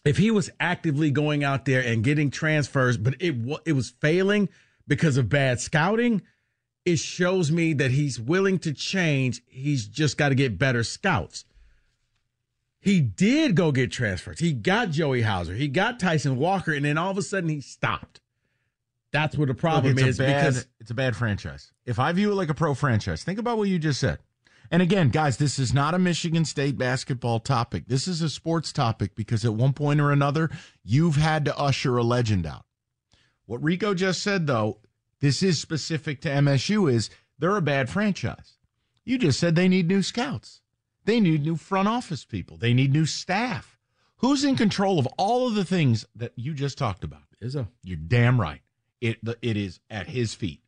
If 0.04 0.16
he 0.16 0.30
was 0.30 0.50
actively 0.58 1.10
going 1.10 1.44
out 1.44 1.64
there 1.64 1.80
and 1.80 2.02
getting 2.02 2.30
transfers, 2.30 2.96
but 2.96 3.14
it 3.20 3.36
it 3.64 3.72
was 3.72 3.90
failing 3.90 4.48
because 4.88 5.16
of 5.16 5.28
bad 5.28 5.60
scouting, 5.60 6.22
it 6.84 6.98
shows 6.98 7.52
me 7.52 7.72
that 7.74 7.92
he's 7.92 8.18
willing 8.18 8.58
to 8.60 8.72
change. 8.72 9.42
He's 9.46 9.86
just 9.86 10.16
got 10.16 10.30
to 10.30 10.34
get 10.34 10.58
better 10.58 10.82
scouts. 10.82 11.44
He 12.80 13.00
did 13.00 13.54
go 13.54 13.70
get 13.70 13.92
transfers. 13.92 14.40
He 14.40 14.52
got 14.52 14.90
Joey 14.90 15.22
Hauser. 15.22 15.54
He 15.54 15.68
got 15.68 16.00
Tyson 16.00 16.36
Walker, 16.36 16.72
and 16.72 16.84
then 16.84 16.98
all 16.98 17.12
of 17.12 17.18
a 17.18 17.22
sudden 17.22 17.48
he 17.48 17.60
stopped. 17.60 18.20
That's 19.12 19.36
what 19.36 19.46
the 19.46 19.54
problem 19.54 19.94
Look, 19.94 20.04
is 20.04 20.18
bad, 20.18 20.40
because 20.40 20.66
it's 20.80 20.90
a 20.90 20.94
bad 20.94 21.14
franchise. 21.14 21.70
If 21.86 22.00
I 22.00 22.10
view 22.10 22.32
it 22.32 22.34
like 22.34 22.48
a 22.48 22.54
pro 22.54 22.74
franchise, 22.74 23.22
think 23.22 23.38
about 23.38 23.58
what 23.58 23.68
you 23.68 23.78
just 23.78 24.00
said. 24.00 24.18
And 24.72 24.80
again, 24.80 25.10
guys, 25.10 25.36
this 25.36 25.58
is 25.58 25.74
not 25.74 25.92
a 25.92 25.98
Michigan 25.98 26.46
State 26.46 26.78
basketball 26.78 27.40
topic. 27.40 27.84
This 27.88 28.08
is 28.08 28.22
a 28.22 28.30
sports 28.30 28.72
topic 28.72 29.14
because 29.14 29.44
at 29.44 29.52
one 29.52 29.74
point 29.74 30.00
or 30.00 30.10
another, 30.10 30.48
you've 30.82 31.16
had 31.16 31.44
to 31.44 31.58
usher 31.58 31.98
a 31.98 32.02
legend 32.02 32.46
out. 32.46 32.64
What 33.44 33.62
Rico 33.62 33.92
just 33.92 34.22
said, 34.22 34.46
though, 34.46 34.78
this 35.20 35.42
is 35.42 35.60
specific 35.60 36.22
to 36.22 36.30
MSU, 36.30 36.90
is 36.90 37.10
they're 37.38 37.58
a 37.58 37.60
bad 37.60 37.90
franchise. 37.90 38.54
You 39.04 39.18
just 39.18 39.38
said 39.38 39.56
they 39.56 39.68
need 39.68 39.88
new 39.88 40.02
scouts. 40.02 40.62
They 41.04 41.20
need 41.20 41.42
new 41.42 41.56
front 41.56 41.88
office 41.88 42.24
people. 42.24 42.56
They 42.56 42.72
need 42.72 42.94
new 42.94 43.04
staff. 43.04 43.78
Who's 44.16 44.42
in 44.42 44.56
control 44.56 44.98
of 44.98 45.06
all 45.18 45.46
of 45.46 45.54
the 45.54 45.66
things 45.66 46.06
that 46.16 46.32
you 46.36 46.54
just 46.54 46.78
talked 46.78 47.04
about? 47.04 47.24
Izzo. 47.42 47.68
You're 47.82 47.98
damn 47.98 48.40
right. 48.40 48.62
It 49.02 49.18
it 49.42 49.58
is 49.58 49.80
at 49.90 50.06
his 50.06 50.32
feet. 50.32 50.62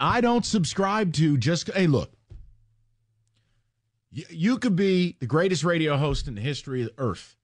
I 0.00 0.20
don't 0.20 0.44
subscribe 0.44 1.12
to 1.14 1.36
just 1.36 1.70
hey 1.70 1.86
look. 1.86 2.13
You, 4.30 4.58
could 4.58 4.76
be 4.76 5.16
the 5.18 5.26
greatest 5.26 5.64
radio 5.64 5.96
host 5.96 6.28
in 6.28 6.36
the 6.36 6.40
history 6.40 6.82
of 6.82 6.88
the 6.88 7.02
earth. 7.02 7.36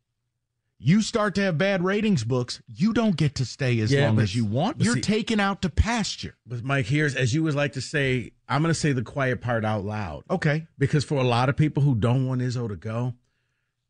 You 0.78 1.02
start 1.02 1.34
to 1.34 1.42
have 1.42 1.58
bad 1.58 1.84
ratings 1.84 2.24
books, 2.24 2.62
you 2.66 2.92
don't 2.94 3.16
get 3.16 3.34
to 3.34 3.44
stay 3.44 3.80
as 3.80 3.92
Yeah, 3.92 4.06
long 4.06 4.16
but- 4.16 4.22
as 4.22 4.34
you 4.34 4.44
want. 4.46 4.80
You're 4.80 4.94
see- 4.94 5.00
taken 5.02 5.38
out 5.40 5.60
to 5.62 5.68
pasture. 5.68 6.36
But 6.46 6.62
Mike, 6.64 6.86
here's 6.86 7.14
as 7.14 7.34
you 7.34 7.42
would 7.42 7.54
like 7.54 7.72
to 7.72 7.80
say, 7.82 8.30
I'm 8.48 8.62
going 8.62 8.72
to 8.72 8.78
say 8.80 8.92
the 8.92 9.02
quiet 9.02 9.40
part 9.42 9.64
out 9.64 9.84
loud. 9.84 10.22
Okay. 10.30 10.66
Because 10.78 11.04
for 11.04 11.16
a 11.16 11.24
lot 11.24 11.48
of 11.50 11.56
people 11.56 11.82
who 11.82 11.94
don't 11.94 12.26
want 12.26 12.40
Izzo 12.40 12.66
to 12.68 12.76
go, 12.76 13.14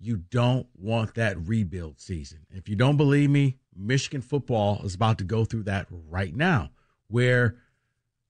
you 0.01 0.17
don't 0.17 0.67
want 0.75 1.15
that 1.15 1.37
rebuild 1.47 2.01
season. 2.01 2.41
If 2.51 2.69
you 2.69 2.75
don't 2.77 2.97
believe 2.97 3.31
me, 3.31 3.59
Michigan 3.77 4.23
football 4.23 4.81
is 4.83 4.95
about 4.95 5.19
to 5.19 5.25
go 5.25 5.45
through 5.45 5.65
that 5.65 5.87
right 5.91 6.35
now, 6.35 6.71
where 7.09 7.57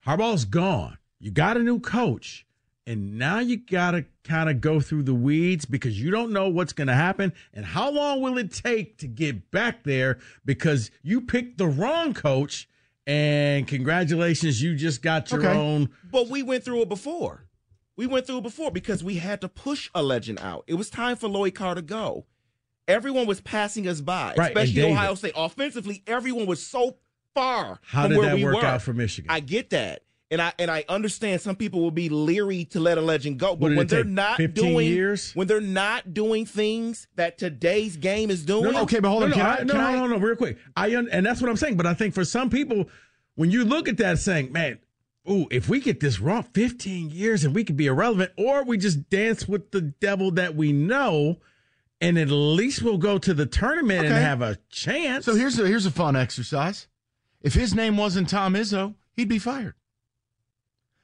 Harbaugh's 0.04 0.44
gone. 0.44 0.98
You 1.18 1.30
got 1.30 1.56
a 1.56 1.60
new 1.62 1.80
coach, 1.80 2.44
and 2.90 3.18
now 3.18 3.38
you 3.38 3.56
got 3.56 3.92
to 3.92 4.04
kind 4.24 4.50
of 4.50 4.60
go 4.60 4.80
through 4.80 5.04
the 5.04 5.14
weeds 5.14 5.64
because 5.64 6.00
you 6.00 6.10
don't 6.10 6.32
know 6.32 6.48
what's 6.48 6.72
going 6.72 6.88
to 6.88 6.94
happen 6.94 7.32
and 7.54 7.64
how 7.64 7.90
long 7.90 8.20
will 8.20 8.36
it 8.38 8.52
take 8.52 8.98
to 8.98 9.06
get 9.06 9.50
back 9.50 9.84
there 9.84 10.18
because 10.44 10.90
you 11.02 11.20
picked 11.20 11.58
the 11.58 11.66
wrong 11.68 12.12
coach. 12.14 12.68
And 13.06 13.66
congratulations, 13.66 14.62
you 14.62 14.76
just 14.76 15.02
got 15.02 15.30
your 15.30 15.40
Okay. 15.40 15.56
own. 15.58 15.90
But 16.12 16.28
we 16.28 16.42
went 16.42 16.64
through 16.64 16.82
it 16.82 16.88
before. 16.88 17.46
We 17.96 18.06
went 18.06 18.26
through 18.26 18.38
it 18.38 18.42
before 18.42 18.70
because 18.70 19.02
we 19.02 19.16
had 19.16 19.40
to 19.40 19.48
push 19.48 19.90
a 19.94 20.02
legend 20.02 20.38
out. 20.40 20.64
It 20.66 20.74
was 20.74 20.90
time 20.90 21.16
for 21.16 21.28
Lloyd 21.28 21.54
Carr 21.54 21.74
to 21.74 21.82
go. 21.82 22.26
Everyone 22.86 23.26
was 23.26 23.40
passing 23.40 23.86
us 23.88 24.00
by, 24.00 24.34
Right, 24.36 24.48
especially 24.56 24.82
Ohio 24.92 25.14
State. 25.14 25.32
Offensively, 25.36 26.02
everyone 26.06 26.46
was 26.46 26.64
so 26.64 26.96
far 27.34 27.78
How 27.82 28.02
from 28.02 28.12
did 28.12 28.22
that 28.24 28.36
we 28.36 28.44
work 28.44 28.56
were. 28.56 28.64
out 28.64 28.82
for 28.82 28.92
Michigan? 28.92 29.30
I 29.30 29.40
get 29.40 29.70
that. 29.70 30.02
And 30.32 30.40
I 30.40 30.52
and 30.60 30.70
I 30.70 30.84
understand 30.88 31.40
some 31.40 31.56
people 31.56 31.80
will 31.80 31.90
be 31.90 32.08
leery 32.08 32.64
to 32.66 32.78
let 32.78 32.98
a 32.98 33.00
legend 33.00 33.38
go, 33.38 33.56
but 33.56 33.74
when 33.74 33.86
they're 33.88 34.04
take, 34.04 34.12
not 34.12 34.38
doing 34.54 34.86
years? 34.86 35.32
when 35.34 35.48
they're 35.48 35.60
not 35.60 36.14
doing 36.14 36.46
things 36.46 37.08
that 37.16 37.36
today's 37.36 37.96
game 37.96 38.30
is 38.30 38.44
doing. 38.44 38.62
No, 38.64 38.70
no, 38.70 38.84
no, 38.84 39.26
no, 39.26 39.34
I- 39.42 39.62
no, 39.64 39.74
no, 39.74 39.96
no, 39.96 40.06
no, 40.06 40.18
real 40.18 40.36
quick. 40.36 40.58
I 40.76 40.88
and 40.88 41.26
that's 41.26 41.40
what 41.40 41.50
I'm 41.50 41.56
saying. 41.56 41.76
But 41.76 41.86
I 41.86 41.94
think 41.94 42.14
for 42.14 42.24
some 42.24 42.48
people, 42.48 42.88
when 43.34 43.50
you 43.50 43.64
look 43.64 43.88
at 43.88 43.96
that, 43.96 44.20
saying, 44.20 44.52
"Man, 44.52 44.78
ooh, 45.28 45.48
if 45.50 45.68
we 45.68 45.80
get 45.80 45.98
this 45.98 46.20
wrong, 46.20 46.44
15 46.44 47.10
years 47.10 47.44
and 47.44 47.52
we 47.52 47.64
could 47.64 47.76
be 47.76 47.86
irrelevant, 47.86 48.30
or 48.38 48.62
we 48.64 48.78
just 48.78 49.10
dance 49.10 49.48
with 49.48 49.72
the 49.72 49.80
devil 49.80 50.30
that 50.32 50.54
we 50.54 50.72
know, 50.72 51.40
and 52.00 52.16
at 52.18 52.28
least 52.28 52.82
we'll 52.82 52.98
go 52.98 53.18
to 53.18 53.34
the 53.34 53.46
tournament 53.46 54.06
and 54.06 54.14
have 54.14 54.42
a 54.42 54.58
chance. 54.70 55.24
So 55.24 55.34
here's 55.34 55.58
a 55.58 55.66
here's 55.66 55.86
a 55.86 55.90
fun 55.90 56.14
exercise. 56.14 56.86
If 57.42 57.54
his 57.54 57.74
name 57.74 57.96
wasn't 57.96 58.28
Tom 58.28 58.54
Izzo, 58.54 58.94
he'd 59.16 59.28
be 59.28 59.40
fired. 59.40 59.74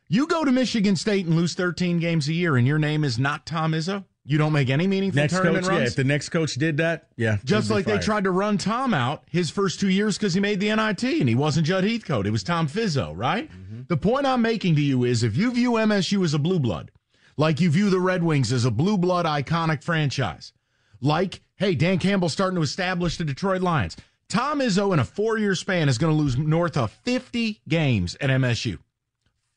You 0.09 0.27
go 0.29 0.45
to 0.45 0.53
Michigan 0.53 0.95
State 0.95 1.27
and 1.27 1.35
lose 1.35 1.55
13 1.55 1.99
games 1.99 2.29
a 2.29 2.33
year, 2.33 2.57
and 2.57 2.67
your 2.67 2.79
name 2.79 3.03
is 3.03 3.19
not 3.19 3.45
Tom 3.45 3.73
Izzo. 3.73 4.05
You 4.25 4.39
don't 4.39 4.53
make 4.53 4.71
any 4.71 4.87
meaningful 4.87 5.21
next 5.21 5.35
tournament 5.35 5.67
coach, 5.67 5.79
yeah, 5.79 5.87
if 5.87 5.95
the 5.95 6.03
next 6.05 6.31
coach 6.31 6.55
did 6.55 6.79
that, 6.79 7.09
yeah, 7.17 7.39
Just 7.45 7.71
like 7.71 7.87
they 7.87 7.99
tried 7.99 8.25
to 8.25 8.33
run 8.33 8.59
Tom 8.59 8.93
out 8.93 9.23
his 9.31 9.51
first 9.51 9.79
two 9.79 9.89
years 9.89 10.19
because 10.19 10.35
he 10.35 10.41
made 10.41 10.59
the 10.59 10.75
NIT 10.75 11.05
and 11.05 11.29
he 11.29 11.37
wasn't 11.37 11.67
Jud 11.67 11.85
Heathcote. 11.85 12.27
It 12.27 12.33
was 12.33 12.43
Tom 12.43 12.67
Fizzo, 12.67 13.13
right? 13.17 13.49
Mm-hmm. 13.49 13.83
The 13.89 13.97
point 13.97 14.27
I'm 14.27 14.43
making 14.43 14.75
to 14.77 14.83
you 14.83 15.05
is 15.05 15.23
if 15.23 15.37
you 15.37 15.53
view 15.53 15.73
MSU 15.73 16.25
as 16.25 16.35
a 16.35 16.41
blue 16.41 16.59
blood, 16.59 16.91
like 17.37 17.61
you 17.61 17.71
view 17.71 17.89
the 17.89 18.01
Red 18.01 18.25
Wings 18.25 18.53
as 18.53 18.65
a 18.65 18.71
blue 18.71 18.99
blood 18.99 19.27
iconic 19.27 19.85
franchise, 19.85 20.53
like, 21.01 21.43
hey, 21.55 21.77
Dan 21.77 21.99
Campbell's 21.99 22.33
starting 22.33 22.57
to 22.57 22.63
establish 22.63 23.17
the 23.19 23.25
Detroit 23.25 23.63
Lions. 23.63 23.97
Tom 24.29 24.59
Izzo 24.59 24.93
in 24.93 24.99
a 24.99 25.05
four 25.05 25.39
year 25.39 25.55
span 25.55 25.89
is 25.89 25.99
going 25.99 26.13
to 26.13 26.21
lose 26.21 26.37
north 26.37 26.77
of 26.77 26.91
50 26.91 27.61
games 27.69 28.17
at 28.21 28.31
MSU. 28.31 28.79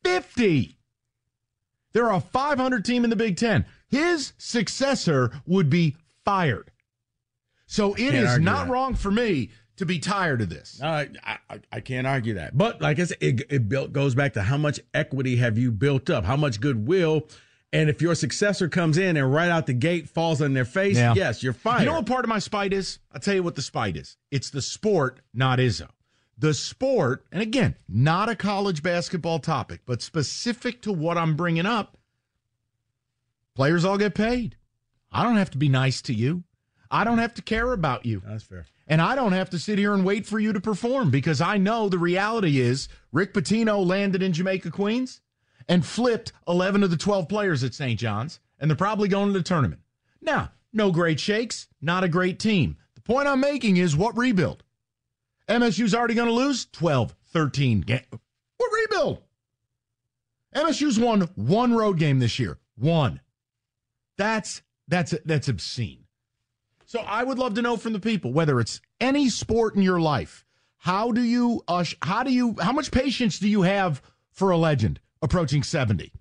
50! 0.03 0.77
They're 1.93 2.09
a 2.09 2.19
500 2.21 2.85
team 2.85 3.03
in 3.03 3.09
the 3.09 3.15
Big 3.15 3.37
Ten. 3.37 3.65
His 3.87 4.33
successor 4.37 5.31
would 5.47 5.69
be 5.69 5.95
fired. 6.23 6.71
So 7.65 7.93
it 7.95 8.13
is 8.13 8.39
not 8.39 8.65
that. 8.67 8.71
wrong 8.71 8.95
for 8.95 9.11
me 9.11 9.49
to 9.77 9.85
be 9.85 9.99
tired 9.99 10.41
of 10.41 10.49
this. 10.49 10.79
No, 10.81 10.87
I, 10.87 11.09
I, 11.49 11.59
I 11.71 11.79
can't 11.79 12.05
argue 12.05 12.35
that. 12.35 12.57
But 12.57 12.81
like 12.81 12.99
I 12.99 13.05
said, 13.05 13.17
it, 13.21 13.41
it 13.49 13.69
built, 13.69 13.93
goes 13.93 14.13
back 14.15 14.33
to 14.33 14.41
how 14.43 14.57
much 14.57 14.79
equity 14.93 15.37
have 15.37 15.57
you 15.57 15.71
built 15.71 16.09
up, 16.09 16.25
how 16.25 16.35
much 16.35 16.59
goodwill. 16.59 17.27
And 17.71 17.89
if 17.89 18.01
your 18.01 18.15
successor 18.15 18.67
comes 18.67 18.97
in 18.97 19.15
and 19.17 19.31
right 19.31 19.49
out 19.49 19.67
the 19.67 19.73
gate 19.73 20.09
falls 20.09 20.41
on 20.41 20.53
their 20.53 20.65
face, 20.65 20.97
Yeah. 20.97 21.13
yes, 21.15 21.43
you're 21.43 21.53
fired. 21.53 21.81
You 21.81 21.85
know 21.87 21.93
what 21.93 22.07
part 22.07 22.25
of 22.25 22.29
my 22.29 22.39
spite 22.39 22.73
is? 22.73 22.99
I'll 23.11 23.19
tell 23.21 23.35
you 23.35 23.43
what 23.43 23.55
the 23.55 23.61
spite 23.61 23.95
is. 23.95 24.17
It's 24.31 24.49
the 24.49 24.61
sport, 24.61 25.21
not 25.33 25.59
Izzo. 25.59 25.87
The 26.39 26.53
sport, 26.53 27.25
and 27.31 27.41
again, 27.41 27.75
not 27.87 28.29
a 28.29 28.35
college 28.35 28.81
basketball 28.81 29.39
topic, 29.39 29.81
but 29.85 30.01
specific 30.01 30.81
to 30.83 30.93
what 30.93 31.17
I'm 31.17 31.35
bringing 31.35 31.65
up, 31.65 31.97
players 33.55 33.83
all 33.83 33.97
get 33.97 34.15
paid. 34.15 34.55
I 35.11 35.23
don't 35.23 35.35
have 35.35 35.51
to 35.51 35.57
be 35.57 35.67
nice 35.67 36.01
to 36.03 36.13
you. 36.13 36.43
I 36.89 37.03
don't 37.03 37.17
have 37.17 37.33
to 37.35 37.41
care 37.41 37.73
about 37.73 38.05
you. 38.05 38.21
That's 38.25 38.43
fair. 38.43 38.65
And 38.87 39.01
I 39.01 39.15
don't 39.15 39.33
have 39.33 39.49
to 39.51 39.59
sit 39.59 39.77
here 39.77 39.93
and 39.93 40.05
wait 40.05 40.25
for 40.25 40.39
you 40.39 40.53
to 40.53 40.61
perform 40.61 41.11
because 41.11 41.41
I 41.41 41.57
know 41.57 41.89
the 41.89 41.99
reality 41.99 42.59
is 42.59 42.87
Rick 43.11 43.33
Pitino 43.33 43.85
landed 43.85 44.23
in 44.23 44.33
Jamaica, 44.33 44.71
Queens 44.71 45.21
and 45.67 45.85
flipped 45.85 46.31
11 46.47 46.83
of 46.83 46.89
the 46.89 46.97
12 46.97 47.29
players 47.29 47.63
at 47.63 47.75
St. 47.75 47.99
John's, 47.99 48.39
and 48.59 48.69
they're 48.69 48.75
probably 48.75 49.07
going 49.07 49.27
to 49.27 49.37
the 49.37 49.43
tournament. 49.43 49.81
Now, 50.21 50.51
no 50.73 50.91
great 50.91 51.19
shakes, 51.19 51.67
not 51.81 52.03
a 52.03 52.09
great 52.09 52.39
team. 52.39 52.77
The 52.95 53.01
point 53.01 53.27
I'm 53.27 53.39
making 53.39 53.77
is 53.77 53.95
what 53.95 54.17
rebuild? 54.17 54.63
MSU's 55.49 55.95
already 55.95 56.13
going 56.13 56.27
to 56.27 56.33
lose 56.33 56.67
12, 56.71 57.15
13 57.33 57.81
games. 57.81 58.05
What 58.57 58.71
rebuild? 58.71 59.21
MSU's 60.55 60.99
won 60.99 61.21
one 61.35 61.73
road 61.73 61.97
game 61.97 62.19
this 62.19 62.39
year. 62.39 62.59
One. 62.77 63.19
That's 64.17 64.61
that's 64.87 65.15
that's 65.25 65.47
obscene. 65.47 66.05
So 66.85 66.99
I 66.99 67.23
would 67.23 67.37
love 67.37 67.53
to 67.55 67.61
know 67.61 67.77
from 67.77 67.93
the 67.93 67.99
people 67.99 68.33
whether 68.33 68.59
it's 68.59 68.81
any 68.99 69.29
sport 69.29 69.75
in 69.75 69.81
your 69.81 69.99
life, 69.99 70.45
how 70.77 71.11
do 71.11 71.21
you 71.21 71.63
uh, 71.67 71.75
ush, 71.75 71.95
how 72.01 72.23
do 72.23 72.31
you 72.31 72.55
how 72.59 72.71
much 72.71 72.91
patience 72.91 73.39
do 73.39 73.47
you 73.47 73.63
have 73.63 74.01
for 74.31 74.51
a 74.51 74.57
legend 74.57 74.99
approaching 75.21 75.63
70? 75.63 76.11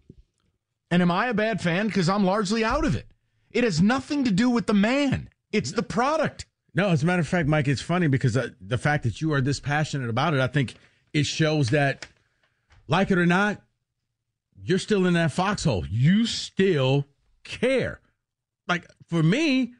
And 0.90 1.02
am 1.02 1.10
I 1.10 1.26
a 1.26 1.34
bad 1.34 1.60
fan 1.60 1.86
because 1.86 2.08
I'm 2.08 2.24
largely 2.24 2.64
out 2.64 2.84
of 2.84 2.94
it? 2.94 3.06
It 3.50 3.64
has 3.64 3.80
nothing 3.82 4.24
to 4.24 4.30
do 4.30 4.50
with 4.50 4.66
the 4.66 4.74
man. 4.74 5.28
It's 5.52 5.72
the 5.72 5.82
product. 5.82 6.46
No, 6.74 6.90
as 6.90 7.02
a 7.02 7.06
matter 7.06 7.20
of 7.20 7.28
fact, 7.28 7.48
Mike, 7.48 7.66
it's 7.66 7.80
funny 7.80 8.06
because 8.06 8.36
uh, 8.36 8.48
the 8.60 8.78
fact 8.78 9.04
that 9.04 9.20
you 9.20 9.32
are 9.32 9.40
this 9.40 9.58
passionate 9.58 10.10
about 10.10 10.34
it, 10.34 10.40
I 10.40 10.46
think 10.46 10.74
it 11.12 11.26
shows 11.26 11.70
that, 11.70 12.06
like 12.86 13.10
it 13.10 13.18
or 13.18 13.26
not, 13.26 13.60
you're 14.62 14.78
still 14.78 15.06
in 15.06 15.14
that 15.14 15.32
foxhole. 15.32 15.86
You 15.86 16.26
still 16.26 17.06
care. 17.44 18.00
Like 18.66 18.86
for 19.08 19.22
me, 19.22 19.74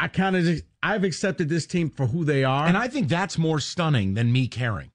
I 0.00 0.08
kind 0.08 0.36
of 0.36 0.62
I've 0.82 1.04
accepted 1.04 1.48
this 1.48 1.66
team 1.66 1.90
for 1.90 2.06
who 2.06 2.24
they 2.24 2.42
are, 2.42 2.66
And 2.66 2.76
I 2.76 2.88
think 2.88 3.08
that's 3.08 3.38
more 3.38 3.60
stunning 3.60 4.14
than 4.14 4.32
me 4.32 4.48
caring. 4.48 4.90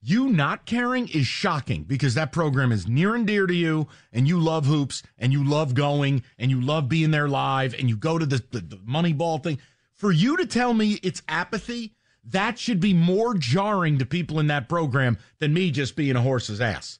You 0.00 0.30
not 0.30 0.64
caring 0.66 1.08
is 1.08 1.26
shocking 1.26 1.84
because 1.84 2.14
that 2.14 2.32
program 2.32 2.72
is 2.72 2.88
near 2.88 3.14
and 3.14 3.26
dear 3.26 3.46
to 3.46 3.54
you, 3.54 3.88
and 4.12 4.26
you 4.26 4.40
love 4.40 4.66
hoops, 4.66 5.02
and 5.18 5.32
you 5.32 5.44
love 5.44 5.74
going, 5.74 6.22
and 6.38 6.50
you 6.50 6.60
love 6.60 6.88
being 6.88 7.10
there 7.10 7.28
live, 7.28 7.74
and 7.74 7.88
you 7.88 7.96
go 7.96 8.18
to 8.18 8.26
the, 8.26 8.42
the, 8.50 8.60
the 8.60 8.80
money 8.84 9.12
ball 9.12 9.38
thing. 9.38 9.58
For 9.98 10.10
you 10.12 10.36
to 10.38 10.46
tell 10.46 10.72
me 10.72 10.98
it's 11.02 11.22
apathy, 11.28 11.94
that 12.24 12.58
should 12.58 12.80
be 12.80 12.94
more 12.94 13.34
jarring 13.34 13.98
to 13.98 14.06
people 14.06 14.38
in 14.40 14.46
that 14.46 14.68
program 14.68 15.18
than 15.38 15.52
me 15.52 15.70
just 15.70 15.96
being 15.96 16.16
a 16.16 16.22
horse's 16.22 16.60
ass. 16.60 16.98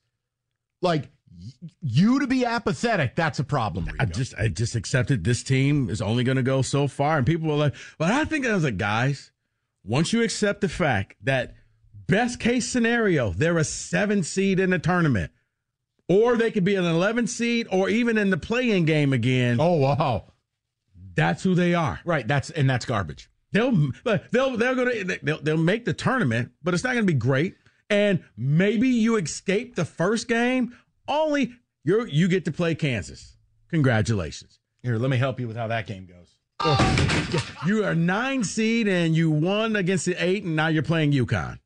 Like 0.82 1.10
y- 1.30 1.70
you 1.80 2.18
to 2.20 2.26
be 2.26 2.44
apathetic, 2.44 3.14
that's 3.14 3.38
a 3.38 3.44
problem. 3.44 3.88
I 4.00 4.04
just 4.04 4.34
I 4.36 4.48
just 4.48 4.74
accepted 4.74 5.24
this 5.24 5.42
team 5.42 5.88
is 5.90 6.02
only 6.02 6.24
going 6.24 6.36
to 6.36 6.42
go 6.42 6.60
so 6.62 6.88
far, 6.88 7.18
and 7.18 7.26
people 7.26 7.48
were 7.48 7.54
like, 7.54 7.74
"But 7.98 8.10
I 8.10 8.24
think 8.24 8.44
I 8.46 8.52
was 8.54 8.64
like, 8.64 8.78
guys, 8.78 9.30
once 9.84 10.12
you 10.12 10.22
accept 10.22 10.60
the 10.60 10.68
fact 10.68 11.14
that 11.22 11.54
best 12.06 12.40
case 12.40 12.68
scenario, 12.68 13.30
they're 13.30 13.58
a 13.58 13.64
seven 13.64 14.22
seed 14.22 14.58
in 14.58 14.70
the 14.70 14.78
tournament, 14.78 15.30
or 16.08 16.36
they 16.36 16.50
could 16.50 16.64
be 16.64 16.74
an 16.74 16.84
eleven 16.84 17.26
seed, 17.26 17.68
or 17.70 17.88
even 17.88 18.18
in 18.18 18.30
the 18.30 18.36
play-in 18.38 18.84
game 18.86 19.12
again. 19.12 19.58
Oh 19.60 19.74
wow, 19.74 20.32
that's 21.18 21.42
who 21.42 21.56
they 21.56 21.74
are. 21.74 22.00
Right. 22.04 22.26
That's 22.26 22.50
and 22.50 22.70
that's 22.70 22.84
garbage. 22.84 23.28
They'll 23.50 23.90
but 24.04 24.30
they'll 24.30 24.56
they're 24.56 24.76
gonna 24.76 25.18
they'll, 25.22 25.42
they'll 25.42 25.56
make 25.56 25.84
the 25.84 25.92
tournament, 25.92 26.52
but 26.62 26.74
it's 26.74 26.84
not 26.84 26.94
gonna 26.94 27.06
be 27.06 27.14
great. 27.14 27.56
And 27.90 28.22
maybe 28.36 28.88
you 28.88 29.16
escape 29.16 29.74
the 29.74 29.84
first 29.84 30.28
game. 30.28 30.76
Only 31.08 31.54
you 31.84 32.06
you 32.06 32.28
get 32.28 32.44
to 32.44 32.52
play 32.52 32.76
Kansas. 32.76 33.36
Congratulations. 33.70 34.60
Here, 34.82 34.96
let 34.96 35.10
me 35.10 35.16
help 35.16 35.40
you 35.40 35.48
with 35.48 35.56
how 35.56 35.66
that 35.66 35.88
game 35.88 36.06
goes. 36.06 36.36
Oh, 36.60 37.42
you 37.66 37.84
are 37.84 37.94
nine 37.94 38.44
seed 38.44 38.86
and 38.86 39.16
you 39.16 39.30
won 39.30 39.74
against 39.74 40.06
the 40.06 40.14
eight, 40.22 40.44
and 40.44 40.54
now 40.54 40.68
you're 40.68 40.82
playing 40.82 41.12
UConn. 41.12 41.58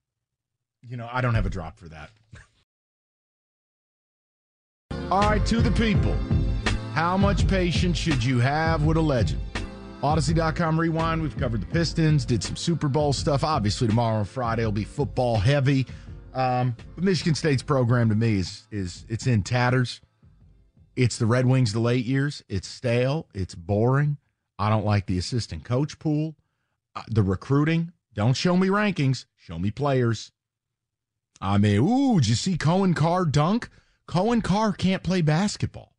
You 0.83 0.97
know, 0.97 1.09
I 1.13 1.21
don't 1.21 1.35
have 1.35 1.47
a 1.47 1.51
drop 1.51 1.79
for 1.79 1.89
that. 1.89 2.11
All 5.11 5.21
right, 5.21 5.45
to 5.47 5.61
the 5.61 5.71
people. 5.73 6.17
How 6.95 7.17
much 7.17 7.49
patience 7.49 7.97
should 7.97 8.23
you 8.23 8.39
have 8.41 8.85
with 8.85 8.99
a 8.99 9.01
legend? 9.01 9.41
Audacy.com 10.03 10.79
rewind. 10.79 11.23
We've 11.23 11.37
covered 11.39 11.63
the 11.63 11.67
Pistons, 11.67 12.27
did 12.27 12.43
some 12.43 12.55
Super 12.55 12.87
Bowl 12.87 13.15
stuff. 13.15 13.45
Obviously, 13.45 13.89
tomorrow 13.89 14.19
and 14.19 14.29
Friday 14.29 14.63
will 14.63 14.73
be 14.73 14.85
football 14.85 15.39
heavy. 15.39 15.87
Um, 16.35 16.77
but 16.95 17.03
Michigan 17.03 17.35
State's 17.35 17.63
program 17.63 18.11
to 18.11 18.15
me 18.15 18.41
is 18.41 18.67
is 18.71 19.07
it's 19.09 19.27
in 19.27 19.43
tatters. 19.43 20.03
It's 20.95 21.17
the 21.17 21.25
Red 21.25 21.47
Wings 21.47 21.73
the 21.73 21.81
late 21.81 22.05
years. 22.05 22.45
It's 22.51 22.69
stale. 22.69 23.27
It's 23.33 23.55
boring. 23.55 24.19
I 24.59 24.69
don't 24.69 24.85
like 24.85 25.07
the 25.07 25.17
assistant 25.17 25.65
coach 25.65 25.99
pool. 25.99 26.37
Uh, 26.95 27.05
the 27.09 27.23
recruiting. 27.23 27.93
Don't 28.13 28.37
show 28.37 28.55
me 28.55 28.69
rankings. 28.69 29.25
Show 29.37 29.59
me 29.59 29.71
players. 29.71 30.31
I 31.41 31.57
mean, 31.57 31.81
ooh, 31.81 32.21
did 32.21 32.29
you 32.29 32.35
see 32.35 32.59
Coen 32.59 32.95
Carr 32.95 33.25
dunk? 33.25 33.71
Coen 34.07 34.45
Carr 34.45 34.73
can't 34.73 35.03
play 35.03 35.23
basketball. 35.23 35.92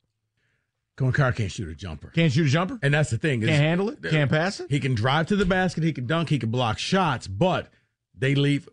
Coen 0.97 1.13
Carr 1.13 1.31
can't 1.31 1.51
shoot 1.51 1.67
a 1.69 1.75
jumper. 1.75 2.09
Can't 2.09 2.31
shoot 2.31 2.45
a 2.45 2.49
jumper? 2.49 2.79
And 2.83 2.93
that's 2.93 3.09
the 3.09 3.17
thing. 3.17 3.41
Can't 3.41 3.51
handle 3.51 3.89
it? 3.89 4.03
Can't 4.03 4.29
pass 4.29 4.59
it? 4.59 4.69
He 4.69 4.79
can 4.79 4.93
drive 4.93 5.27
to 5.27 5.35
the 5.35 5.45
basket. 5.45 5.83
He 5.83 5.91
can 5.91 6.05
dunk. 6.05 6.29
He 6.29 6.37
can 6.37 6.51
block 6.51 6.77
shots. 6.77 7.27
But 7.27 7.69
they 8.15 8.35
leave 8.35 8.69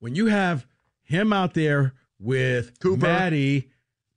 when 0.00 0.14
you 0.14 0.26
have 0.26 0.66
him 1.02 1.32
out 1.32 1.54
there 1.54 1.94
with 2.18 2.78
Cooper. 2.80 3.06
Mady 3.06 3.68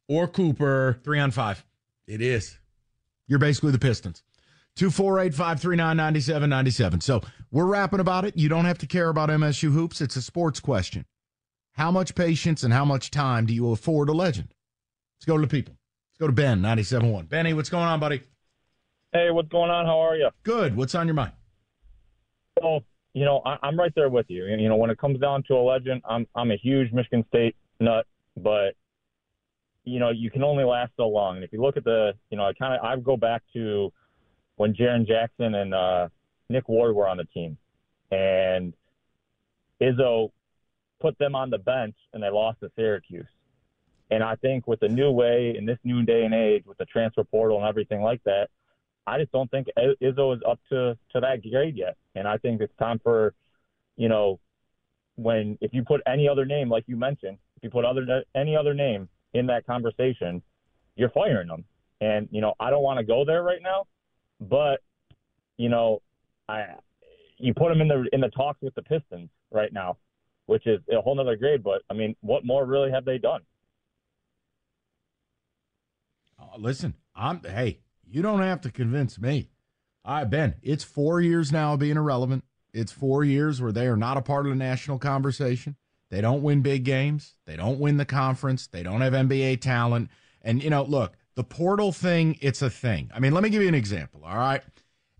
or 0.08 0.28
Cooper. 0.28 1.00
Three 1.04 1.20
on 1.20 1.32
five. 1.32 1.66
It 2.08 2.22
is. 2.22 2.58
You're 3.28 3.40
basically 3.40 3.72
the 3.72 3.80
Pistons. 3.80 4.24
248 4.78 5.34
539 5.34 5.98
9797. 5.98 7.02
So 7.02 7.22
we're 7.52 7.66
rapping 7.66 8.00
about 8.00 8.24
it. 8.24 8.38
You 8.38 8.48
don't 8.48 8.66
have 8.66 8.78
to 8.80 8.88
care 8.88 9.10
about 9.10 9.30
MSU 9.30 9.72
hoops. 9.72 10.00
It's 10.00 10.16
a 10.16 10.22
sports 10.22 10.62
question. 10.62 11.06
How 11.74 11.92
much 11.92 12.16
patience 12.16 12.64
and 12.64 12.74
how 12.74 12.86
much 12.86 13.12
time 13.12 13.46
do 13.46 13.54
you 13.54 13.72
afford 13.72 14.08
a 14.10 14.14
legend? 14.14 14.54
Let's 15.18 15.26
go 15.26 15.36
to 15.36 15.42
the 15.42 15.48
people. 15.48 15.76
Go 16.22 16.28
to 16.28 16.34
Ben, 16.34 16.62
97.1. 16.62 17.30
Benny, 17.30 17.56
what's 17.56 17.72
going 17.72 17.86
on, 17.86 18.00
buddy? 18.00 18.22
Hey, 19.12 19.32
what's 19.32 19.50
going 19.50 19.72
on? 19.72 19.88
How 19.88 20.00
are 20.02 20.16
you? 20.16 20.30
Good. 20.44 20.76
What's 20.76 20.94
on 20.94 21.08
your 21.08 21.16
mind? 21.16 21.32
So, 22.62 22.82
you 23.16 23.26
know, 23.26 23.42
I, 23.44 23.58
I'm 23.64 23.76
right 23.76 23.92
there 23.96 24.08
with 24.08 24.28
you. 24.30 24.46
You 24.46 24.70
know, 24.70 24.76
when 24.76 24.92
it 24.92 25.00
comes 25.00 25.20
down 25.20 25.42
to 25.48 25.56
a 25.56 25.64
legend, 25.64 26.04
I'm 26.08 26.28
I'm 26.36 26.52
a 26.52 26.58
huge 26.58 26.94
Michigan 26.94 27.26
State 27.30 27.56
nut, 27.80 28.06
but 28.38 28.76
you 29.84 29.98
know, 29.98 30.12
you 30.12 30.30
can 30.30 30.44
only 30.44 30.64
last 30.64 30.92
so 30.96 31.08
long. 31.08 31.38
And 31.38 31.44
if 31.44 31.52
you 31.52 31.60
look 31.60 31.76
at 31.76 31.86
the, 31.86 32.12
you 32.30 32.38
know, 32.38 32.44
I 32.44 32.54
kind 32.54 32.76
of 32.76 32.86
I 32.86 32.96
go 32.98 33.18
back 33.18 33.42
to 33.54 33.92
when 34.58 34.76
Jaren 34.76 35.08
Jackson 35.08 35.56
and 35.56 35.74
uh, 35.74 36.08
Nick 36.50 36.70
Ward 36.70 36.96
were 36.96 37.08
on 37.08 37.18
the 37.18 37.26
team, 37.34 37.58
and 38.12 38.76
Izzo 39.82 40.30
put 41.00 41.18
them 41.18 41.34
on 41.34 41.50
the 41.50 41.58
bench 41.58 41.96
and 42.14 42.22
they 42.22 42.30
lost 42.30 42.60
to 42.60 42.70
Syracuse. 42.76 43.26
And 44.12 44.24
I 44.24 44.36
think 44.36 44.68
with 44.68 44.82
the 44.82 44.90
new 44.90 45.10
way 45.10 45.56
in 45.58 45.66
this 45.66 45.80
new 45.86 46.04
day 46.04 46.26
and 46.26 46.34
age, 46.34 46.64
with 46.66 46.78
the 46.78 46.86
transfer 46.86 47.24
portal 47.24 47.58
and 47.58 47.66
everything 47.66 48.02
like 48.02 48.22
that, 48.26 48.50
I 49.08 49.18
just 49.18 49.32
don't 49.32 49.50
think 49.50 49.68
Izzo 49.78 50.36
is 50.36 50.42
up 50.48 50.60
to 50.70 50.98
to 51.14 51.20
that 51.22 51.42
grade 51.50 51.78
yet. 51.78 51.96
And 52.14 52.28
I 52.28 52.38
think 52.38 52.62
it's 52.62 52.76
time 52.78 53.00
for, 53.02 53.34
you 53.96 54.10
know, 54.10 54.40
when 55.16 55.58
if 55.62 55.74
you 55.74 55.84
put 55.84 56.02
any 56.06 56.28
other 56.28 56.46
name 56.46 56.70
like 56.70 56.84
you 56.88 56.98
mentioned, 56.98 57.38
if 57.56 57.64
you 57.64 57.70
put 57.70 57.86
other 57.86 58.24
any 58.36 58.56
other 58.56 58.74
name 58.74 59.08
in 59.34 59.48
that 59.48 59.66
conversation, 59.66 60.42
you're 60.96 61.10
firing 61.10 61.48
them. 61.48 61.64
And 62.02 62.28
you 62.32 62.42
know, 62.42 62.54
I 62.60 62.70
don't 62.70 62.84
want 62.84 63.00
to 63.00 63.06
go 63.06 63.24
there 63.26 63.44
right 63.44 63.62
now, 63.62 63.88
but 64.42 64.82
you 65.58 65.70
know, 65.70 66.02
I 66.50 66.66
you 67.38 67.54
put 67.54 67.70
them 67.70 67.82
in 67.82 67.88
the 67.88 68.08
in 68.12 68.22
the 68.22 68.30
talks 68.30 68.62
with 68.62 68.76
the 68.76 68.82
Pistons 68.82 69.30
right 69.52 69.72
now, 69.72 69.98
which 70.48 70.68
is 70.68 70.80
a 70.92 71.02
whole 71.02 71.20
other 71.20 71.38
grade. 71.38 71.64
But 71.64 71.82
I 71.90 71.94
mean, 71.94 72.16
what 72.22 72.46
more 72.46 72.66
really 72.66 72.92
have 72.92 73.06
they 73.06 73.18
done? 73.18 73.42
Uh, 76.42 76.58
listen, 76.58 76.96
I'm 77.16 77.42
hey, 77.44 77.80
you 78.06 78.22
don't 78.22 78.42
have 78.42 78.62
to 78.62 78.72
convince 78.72 79.20
me. 79.20 79.50
All 80.04 80.16
right, 80.16 80.30
Ben, 80.30 80.56
it's 80.64 80.84
four 80.84 81.22
years 81.22 81.52
now 81.52 81.78
being 81.78 81.98
irrelevant. 81.98 82.44
It's 82.74 82.92
four 82.92 83.24
years 83.24 83.62
where 83.62 83.72
they 83.72 83.88
are 83.88 83.98
not 83.98 84.18
a 84.18 84.22
part 84.22 84.46
of 84.46 84.52
the 84.52 84.58
national 84.58 84.98
conversation. 84.98 85.76
They 86.10 86.22
don't 86.22 86.42
win 86.42 86.62
big 86.62 86.84
games. 86.84 87.36
They 87.46 87.56
don't 87.56 87.80
win 87.80 87.98
the 87.98 88.06
conference. 88.06 88.68
They 88.68 88.84
don't 88.84 89.02
have 89.02 89.14
NBA 89.14 89.62
talent. 89.62 90.10
And, 90.42 90.62
you 90.64 90.70
know, 90.70 90.84
look, 90.84 91.16
the 91.36 91.44
portal 91.44 91.92
thing, 91.92 92.38
it's 92.42 92.62
a 92.62 92.70
thing. 92.70 93.12
I 93.14 93.20
mean, 93.20 93.34
let 93.34 93.44
me 93.44 93.50
give 93.50 93.62
you 93.62 93.68
an 93.68 93.76
example, 93.76 94.24
all 94.26 94.38
right? 94.38 94.62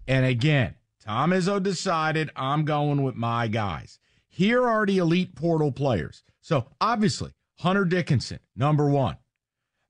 And 0.08 0.26
again, 0.26 0.76
Tom 1.04 1.32
Izzo 1.32 1.62
decided 1.62 2.32
I'm 2.36 2.66
going 2.66 3.04
with 3.04 3.16
my 3.16 3.48
guys. 3.48 4.00
Here 4.28 4.68
are 4.68 4.86
the 4.86 4.98
elite 4.98 5.36
portal 5.36 5.72
players. 5.72 6.24
So 6.42 6.68
obviously, 6.82 7.32
Hunter 7.60 7.86
Dickinson, 7.86 8.40
number 8.56 8.90
one. 8.90 9.18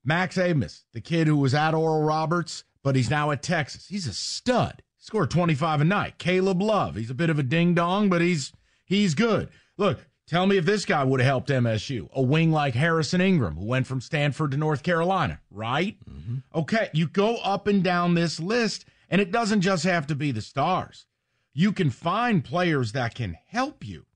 Max 0.04 0.36
Abmas, 0.36 0.82
the 0.92 1.00
kid 1.00 1.26
who 1.26 1.36
was 1.36 1.54
at 1.54 1.74
Oral 1.74 2.02
Roberts, 2.02 2.64
but 2.82 2.96
he's 2.96 3.10
now 3.10 3.30
at 3.30 3.42
Texas. 3.42 3.86
He's 3.88 4.06
a 4.06 4.12
stud. 4.12 4.82
He 4.96 5.04
scored 5.04 5.30
25 5.30 5.80
a 5.82 5.84
night. 5.84 6.18
Caleb 6.18 6.60
Love, 6.60 6.96
he's 6.96 7.10
a 7.10 7.14
bit 7.14 7.30
of 7.30 7.38
a 7.38 7.44
ding 7.44 7.74
dong, 7.74 8.08
but 8.08 8.20
he's 8.20 8.52
he's 8.84 9.14
good. 9.14 9.48
Look, 9.76 10.00
tell 10.26 10.46
me 10.46 10.56
if 10.56 10.64
this 10.64 10.84
guy 10.84 11.04
would 11.04 11.20
have 11.20 11.26
helped 11.26 11.48
MSU. 11.50 12.08
A 12.12 12.22
wing 12.22 12.50
like 12.50 12.74
Harrison 12.74 13.20
Ingram, 13.20 13.56
who 13.56 13.64
went 13.64 13.86
from 13.86 14.00
Stanford 14.00 14.50
to 14.50 14.56
North 14.56 14.82
Carolina, 14.82 15.40
right? 15.50 15.96
Mm-hmm. 16.08 16.36
Okay, 16.54 16.90
you 16.92 17.06
go 17.06 17.36
up 17.36 17.66
and 17.66 17.82
down 17.82 18.14
this 18.14 18.40
list, 18.40 18.84
and 19.08 19.20
it 19.20 19.30
doesn't 19.30 19.60
just 19.60 19.84
have 19.84 20.06
to 20.08 20.14
be 20.14 20.32
the 20.32 20.42
stars. 20.42 21.06
You 21.54 21.72
can 21.72 21.90
find 21.90 22.44
players 22.44 22.92
that 22.92 23.14
can 23.14 23.36
help 23.48 23.86
you. 23.86 24.06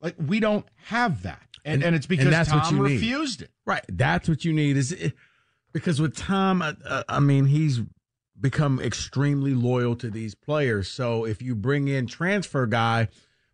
Like 0.00 0.16
we 0.18 0.40
don't 0.40 0.66
have 0.86 1.22
that, 1.22 1.48
and, 1.64 1.74
and, 1.74 1.82
and 1.84 1.96
it's 1.96 2.06
because 2.06 2.26
and 2.26 2.34
that's 2.34 2.50
Tom 2.50 2.60
what 2.60 2.70
you 2.72 2.82
refused 2.82 3.40
need. 3.40 3.46
it. 3.46 3.50
Right, 3.66 3.84
that's 3.88 4.28
what 4.28 4.44
you 4.44 4.52
need. 4.52 4.76
Is 4.76 4.92
it, 4.92 5.14
because 5.72 6.00
with 6.00 6.16
Tom, 6.16 6.62
I, 6.62 6.74
I 7.08 7.20
mean, 7.20 7.46
he's 7.46 7.80
become 8.40 8.80
extremely 8.80 9.54
loyal 9.54 9.96
to 9.96 10.10
these 10.10 10.34
players. 10.34 10.90
So 10.90 11.24
if 11.24 11.40
you 11.40 11.54
bring 11.54 11.88
in 11.88 12.06
transfer 12.06 12.66
guy, 12.66 13.08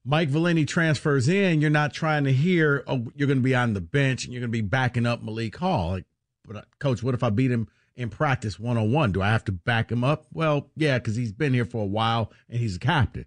Mike 0.05 0.28
Valenti 0.31 0.65
transfers 0.65 1.28
in, 1.28 1.61
you're 1.61 1.70
not 1.70 1.93
trying 1.93 2.24
to 2.24 2.32
hear, 2.32 2.82
oh, 2.87 3.07
you're 3.15 3.27
going 3.27 3.39
to 3.39 3.45
be 3.45 3.55
on 3.55 3.74
the 3.74 3.81
bench 3.81 4.24
and 4.24 4.32
you're 4.32 4.41
going 4.41 4.51
to 4.51 4.53
be 4.53 4.62
backing 4.62 5.07
up 5.07 5.23
Malik 5.23 5.57
Hall. 5.57 5.91
Like, 5.91 6.05
but 6.47 6.57
uh, 6.57 6.62
coach, 6.78 7.03
what 7.03 7.15
if 7.15 7.23
I 7.23 7.31
beat 7.31 7.51
him 7.51 7.69
in 7.97 8.09
practice 8.09 8.59
one 8.59 8.78
on 8.78 8.91
one? 8.91 9.12
Do 9.12 9.20
I 9.20 9.28
have 9.28 9.45
to 9.45 9.53
back 9.53 9.93
him 9.93 10.03
up? 10.03 10.27
Well, 10.32 10.70
yeah, 10.77 10.99
because 10.99 11.16
he's 11.16 11.32
been 11.32 11.53
here 11.53 11.66
for 11.66 11.82
a 11.82 11.87
while 11.87 12.32
and 12.49 12.59
he's 12.59 12.77
a 12.77 12.81
captain. 12.81 13.27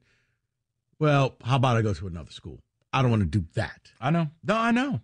Well, 0.99 1.35
how 1.43 1.57
about 1.57 1.77
I 1.77 1.81
go 1.83 1.93
to 1.93 2.07
another 2.07 2.31
school? 2.31 2.59
I 2.93 3.01
don't 3.01 3.11
want 3.11 3.23
to 3.23 3.39
do 3.39 3.45
that. 3.55 3.91
I 3.99 4.11
know. 4.11 4.29
No, 4.43 4.55
I 4.55 4.71
know. 4.71 5.01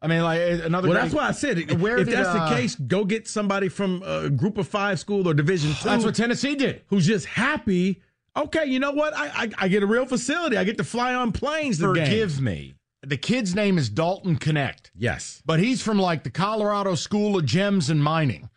I 0.00 0.06
mean, 0.06 0.22
like 0.22 0.40
another. 0.40 0.88
Well, 0.88 1.00
that's 1.00 1.12
why 1.12 1.28
I 1.28 1.32
said 1.32 1.80
where 1.80 1.98
if 1.98 2.06
did, 2.06 2.16
that's 2.16 2.28
uh, 2.28 2.48
the 2.48 2.54
case, 2.54 2.76
go 2.76 3.04
get 3.04 3.26
somebody 3.26 3.68
from 3.68 4.02
a 4.04 4.30
Group 4.30 4.56
of 4.56 4.68
Five 4.68 5.00
school 5.00 5.28
or 5.28 5.34
Division 5.34 5.74
Two. 5.74 5.88
That's 5.88 6.04
what 6.04 6.14
Tennessee 6.14 6.54
did. 6.54 6.82
Who's 6.86 7.06
just 7.06 7.26
happy? 7.26 8.00
Okay, 8.36 8.66
you 8.66 8.78
know 8.78 8.92
what? 8.92 9.14
I 9.16 9.26
I, 9.26 9.50
I 9.58 9.68
get 9.68 9.82
a 9.82 9.86
real 9.86 10.06
facility. 10.06 10.56
I 10.56 10.64
get 10.64 10.78
to 10.78 10.84
fly 10.84 11.14
on 11.14 11.32
planes. 11.32 11.80
Forgive 11.80 12.36
game. 12.36 12.44
me. 12.44 12.74
The 13.02 13.16
kid's 13.16 13.54
name 13.54 13.76
is 13.76 13.88
Dalton 13.88 14.38
Knecht. 14.38 14.90
Yes, 14.94 15.42
but 15.44 15.58
he's 15.58 15.82
from 15.82 15.98
like 15.98 16.22
the 16.22 16.30
Colorado 16.30 16.94
School 16.94 17.36
of 17.36 17.44
Gems 17.44 17.90
and 17.90 18.02
Mining, 18.02 18.48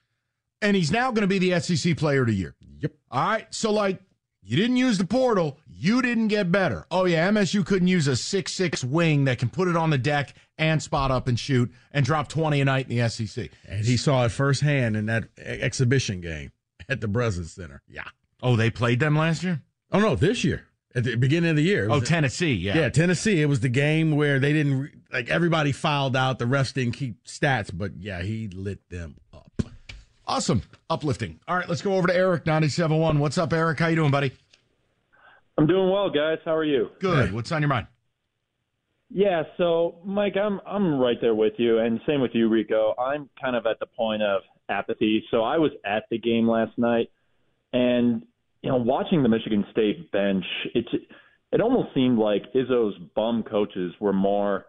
and 0.62 0.76
he's 0.76 0.92
now 0.92 1.12
going 1.12 1.28
to 1.28 1.40
be 1.40 1.40
the 1.40 1.60
SEC 1.60 1.98
Player 1.98 2.22
of 2.22 2.28
the 2.28 2.36
Year. 2.36 2.56
Yep. 2.82 2.94
All 3.10 3.24
right. 3.24 3.48
So 3.50 3.72
like, 3.72 4.00
you 4.44 4.58
didn't 4.58 4.78
use 4.78 5.00
the 5.00 5.06
portal. 5.06 5.58
You 5.84 6.04
didn't 6.04 6.28
get 6.28 6.52
better. 6.52 6.86
Oh 6.92 7.06
yeah, 7.06 7.28
MSU 7.32 7.66
couldn't 7.66 7.88
use 7.88 8.08
a 8.08 8.16
six 8.16 8.54
six 8.54 8.84
wing 8.84 9.26
that 9.26 9.40
can 9.40 9.50
put 9.50 9.68
it 9.68 9.76
on 9.76 9.90
the 9.90 9.98
deck 9.98 10.36
and 10.60 10.80
spot 10.80 11.10
up 11.10 11.28
and 11.28 11.40
shoot 11.40 11.72
and 11.92 12.06
drop 12.06 12.28
20 12.28 12.62
a 12.62 12.66
night 12.66 12.88
in 12.88 12.96
the 12.96 13.10
SEC. 13.10 13.50
And 13.68 13.84
he 13.84 13.98
saw 13.98 14.24
it 14.26 14.30
firsthand 14.30 14.96
in 14.96 15.08
that 15.08 15.30
exhibition 15.40 16.22
game 16.22 16.52
at 16.88 17.02
the 17.02 17.08
Breslin 17.08 17.46
Center. 17.46 17.82
Yeah. 17.88 18.04
Oh, 18.44 18.56
they 18.56 18.70
played 18.70 19.00
them 19.00 19.16
last 19.16 19.42
year? 19.42 19.64
Oh, 19.92 20.00
no, 20.00 20.14
this 20.14 20.44
year. 20.44 20.68
At 20.94 21.04
the 21.04 21.16
beginning 21.16 21.50
of 21.50 21.56
the 21.56 21.64
year. 21.64 21.88
Oh, 21.90 22.00
Tennessee, 22.00 22.54
yeah. 22.54 22.78
Yeah, 22.78 22.90
Tennessee. 22.90 23.42
It 23.42 23.48
was 23.48 23.62
the 23.62 23.70
game 23.70 24.12
where 24.16 24.40
they 24.40 24.54
didn't, 24.54 24.92
like, 25.12 25.30
everybody 25.30 25.72
filed 25.72 26.16
out. 26.16 26.38
The 26.38 26.46
refs 26.46 26.76
didn't 26.76 26.94
keep 26.94 27.24
stats, 27.24 27.72
but 27.74 27.94
yeah, 27.98 28.22
he 28.22 28.50
lit 28.50 28.88
them 28.90 29.16
up. 29.34 29.64
Awesome. 30.28 30.62
Uplifting. 30.92 31.40
All 31.48 31.56
right, 31.56 31.68
let's 31.68 31.82
go 31.82 31.96
over 31.96 32.08
to 32.08 32.16
Eric, 32.16 32.46
97.1. 32.46 33.18
What's 33.18 33.40
up, 33.40 33.52
Eric? 33.52 33.80
How 33.80 33.88
you 33.88 33.96
doing, 33.96 34.12
buddy? 34.12 34.32
I'm 35.62 35.68
doing 35.68 35.92
well, 35.92 36.10
guys. 36.10 36.40
How 36.44 36.56
are 36.56 36.64
you? 36.64 36.90
Good. 37.00 37.32
What's 37.32 37.52
on 37.52 37.62
your 37.62 37.70
mind? 37.70 37.86
Yeah, 39.12 39.44
so 39.58 40.00
Mike, 40.04 40.36
I'm 40.36 40.60
I'm 40.66 41.00
right 41.00 41.18
there 41.22 41.36
with 41.36 41.54
you, 41.58 41.78
and 41.78 42.00
same 42.08 42.20
with 42.20 42.32
you, 42.34 42.50
Rico. 42.50 42.96
I'm 42.98 43.30
kind 43.40 43.56
of 43.56 43.68
at 43.68 43.80
the 43.80 43.86
point 43.86 44.24
of 44.24 44.42
apathy. 44.70 45.24
So 45.30 45.44
I 45.44 45.60
was 45.60 45.70
at 45.86 46.06
the 46.10 46.18
game 46.18 46.48
last 46.50 46.76
night, 46.80 47.12
and 47.74 48.24
you 48.64 48.72
know, 48.72 48.78
watching 48.78 49.22
the 49.22 49.30
Michigan 49.30 49.64
State 49.72 50.12
bench, 50.12 50.46
it 50.74 50.86
it 51.52 51.62
almost 51.62 51.94
seemed 51.94 52.18
like 52.18 52.42
Izzo's 52.56 52.98
bum 53.16 53.44
coaches 53.44 53.94
were 54.00 54.14
more 54.14 54.66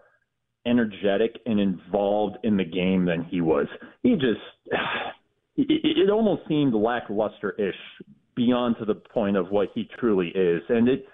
energetic 0.67 1.37
and 1.47 1.59
involved 1.59 2.37
in 2.45 2.59
the 2.59 2.65
game 2.65 3.07
than 3.07 3.25
he 3.25 3.41
was. 3.41 3.67
He 4.03 4.13
just 4.17 4.45
it, 5.57 5.67
it 5.71 6.11
almost 6.11 6.43
seemed 6.49 6.75
lackluster-ish 6.75 7.77
beyond 8.35 8.77
to 8.79 8.85
the 8.85 8.95
point 8.95 9.37
of 9.37 9.51
what 9.51 9.69
he 9.75 9.89
truly 9.99 10.29
is, 10.29 10.63
and 10.69 10.89
it 10.89 11.07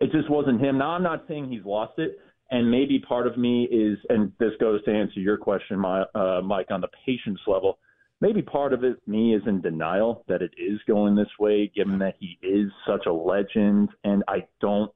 it 0.00 0.12
just 0.12 0.30
wasn't 0.30 0.60
him. 0.60 0.78
Now 0.78 0.90
I'm 0.90 1.02
not 1.02 1.24
saying 1.28 1.50
he's 1.50 1.64
lost 1.64 1.98
it 1.98 2.18
and 2.50 2.70
maybe 2.70 2.98
part 2.98 3.26
of 3.26 3.36
me 3.36 3.64
is, 3.64 3.98
and 4.08 4.32
this 4.38 4.52
goes 4.60 4.82
to 4.84 4.90
answer 4.90 5.20
your 5.20 5.36
question, 5.36 5.78
my, 5.78 6.02
uh, 6.14 6.40
Mike, 6.42 6.68
on 6.70 6.80
the 6.80 6.88
patience 7.04 7.40
level. 7.46 7.78
Maybe 8.20 8.42
part 8.42 8.72
of 8.72 8.84
it, 8.84 8.96
me, 9.06 9.34
is 9.34 9.42
in 9.46 9.60
denial 9.60 10.24
that 10.28 10.42
it 10.42 10.52
is 10.56 10.80
going 10.86 11.14
this 11.14 11.28
way, 11.38 11.70
given 11.74 11.98
that 11.98 12.14
he 12.18 12.38
is 12.42 12.70
such 12.86 13.06
a 13.06 13.12
legend, 13.12 13.90
and 14.02 14.24
I 14.26 14.46
don't, 14.60 14.90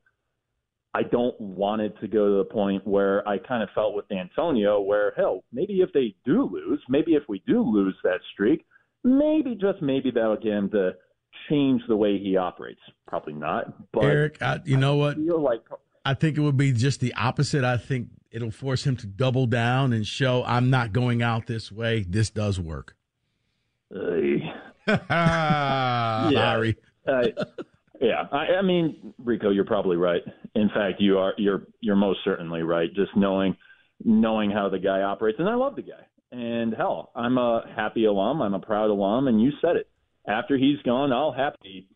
I 0.94 1.02
don't 1.02 1.38
want 1.40 1.82
it 1.82 1.94
to 2.00 2.08
go 2.08 2.28
to 2.28 2.38
the 2.38 2.52
point 2.52 2.86
where 2.86 3.26
I 3.28 3.38
kind 3.38 3.62
of 3.62 3.68
felt 3.74 3.94
with 3.94 4.08
Dantonio, 4.08 4.84
where 4.84 5.12
hell, 5.16 5.44
maybe 5.52 5.80
if 5.80 5.92
they 5.92 6.14
do 6.24 6.48
lose, 6.50 6.82
maybe 6.88 7.12
if 7.12 7.22
we 7.28 7.42
do 7.46 7.62
lose 7.62 7.96
that 8.02 8.20
streak, 8.32 8.64
maybe 9.04 9.54
just 9.54 9.82
maybe 9.82 10.10
that'll 10.10 10.36
get 10.36 10.52
him 10.52 10.70
to 10.70 10.92
change 11.48 11.82
the 11.88 11.96
way 11.96 12.18
he 12.18 12.36
operates. 12.36 12.80
Probably 13.06 13.34
not, 13.34 13.92
but 13.92 14.04
Eric, 14.04 14.42
I, 14.42 14.60
you 14.64 14.76
know 14.76 14.94
I 14.94 15.06
what? 15.06 15.16
Feel 15.16 15.42
like 15.42 15.62
I 16.04 16.14
think 16.14 16.36
it 16.36 16.40
would 16.40 16.56
be 16.56 16.72
just 16.72 17.00
the 17.00 17.14
opposite. 17.14 17.64
I 17.64 17.76
think 17.76 18.08
it'll 18.30 18.50
force 18.50 18.84
him 18.84 18.96
to 18.96 19.06
double 19.06 19.46
down 19.46 19.92
and 19.92 20.06
show 20.06 20.42
I'm 20.44 20.70
not 20.70 20.92
going 20.92 21.22
out 21.22 21.46
this 21.46 21.70
way. 21.70 22.04
This 22.08 22.30
does 22.30 22.58
work. 22.58 22.96
Uh, 23.94 24.00
yeah. 24.88 26.30
Sorry. 26.30 26.76
Uh, 27.06 27.22
yeah. 28.00 28.26
I, 28.32 28.46
I 28.58 28.62
mean, 28.62 29.14
Rico, 29.18 29.50
you're 29.50 29.64
probably 29.64 29.96
right. 29.96 30.22
In 30.54 30.68
fact, 30.68 31.00
you 31.00 31.18
are. 31.18 31.34
You're. 31.36 31.62
You're 31.80 31.96
most 31.96 32.20
certainly 32.24 32.62
right. 32.62 32.92
Just 32.94 33.16
knowing, 33.16 33.56
knowing 34.04 34.50
how 34.50 34.68
the 34.68 34.78
guy 34.78 35.02
operates, 35.02 35.38
and 35.38 35.48
I 35.48 35.54
love 35.54 35.76
the 35.76 35.82
guy. 35.82 36.06
And 36.32 36.74
hell, 36.74 37.12
I'm 37.14 37.36
a 37.36 37.64
happy 37.76 38.06
alum. 38.06 38.40
I'm 38.40 38.54
a 38.54 38.58
proud 38.58 38.90
alum, 38.90 39.28
and 39.28 39.40
you 39.40 39.50
said 39.60 39.76
it. 39.76 39.88
After 40.26 40.56
he's 40.56 40.80
gone, 40.84 41.12
I'll 41.12 41.32
happily 41.32 41.86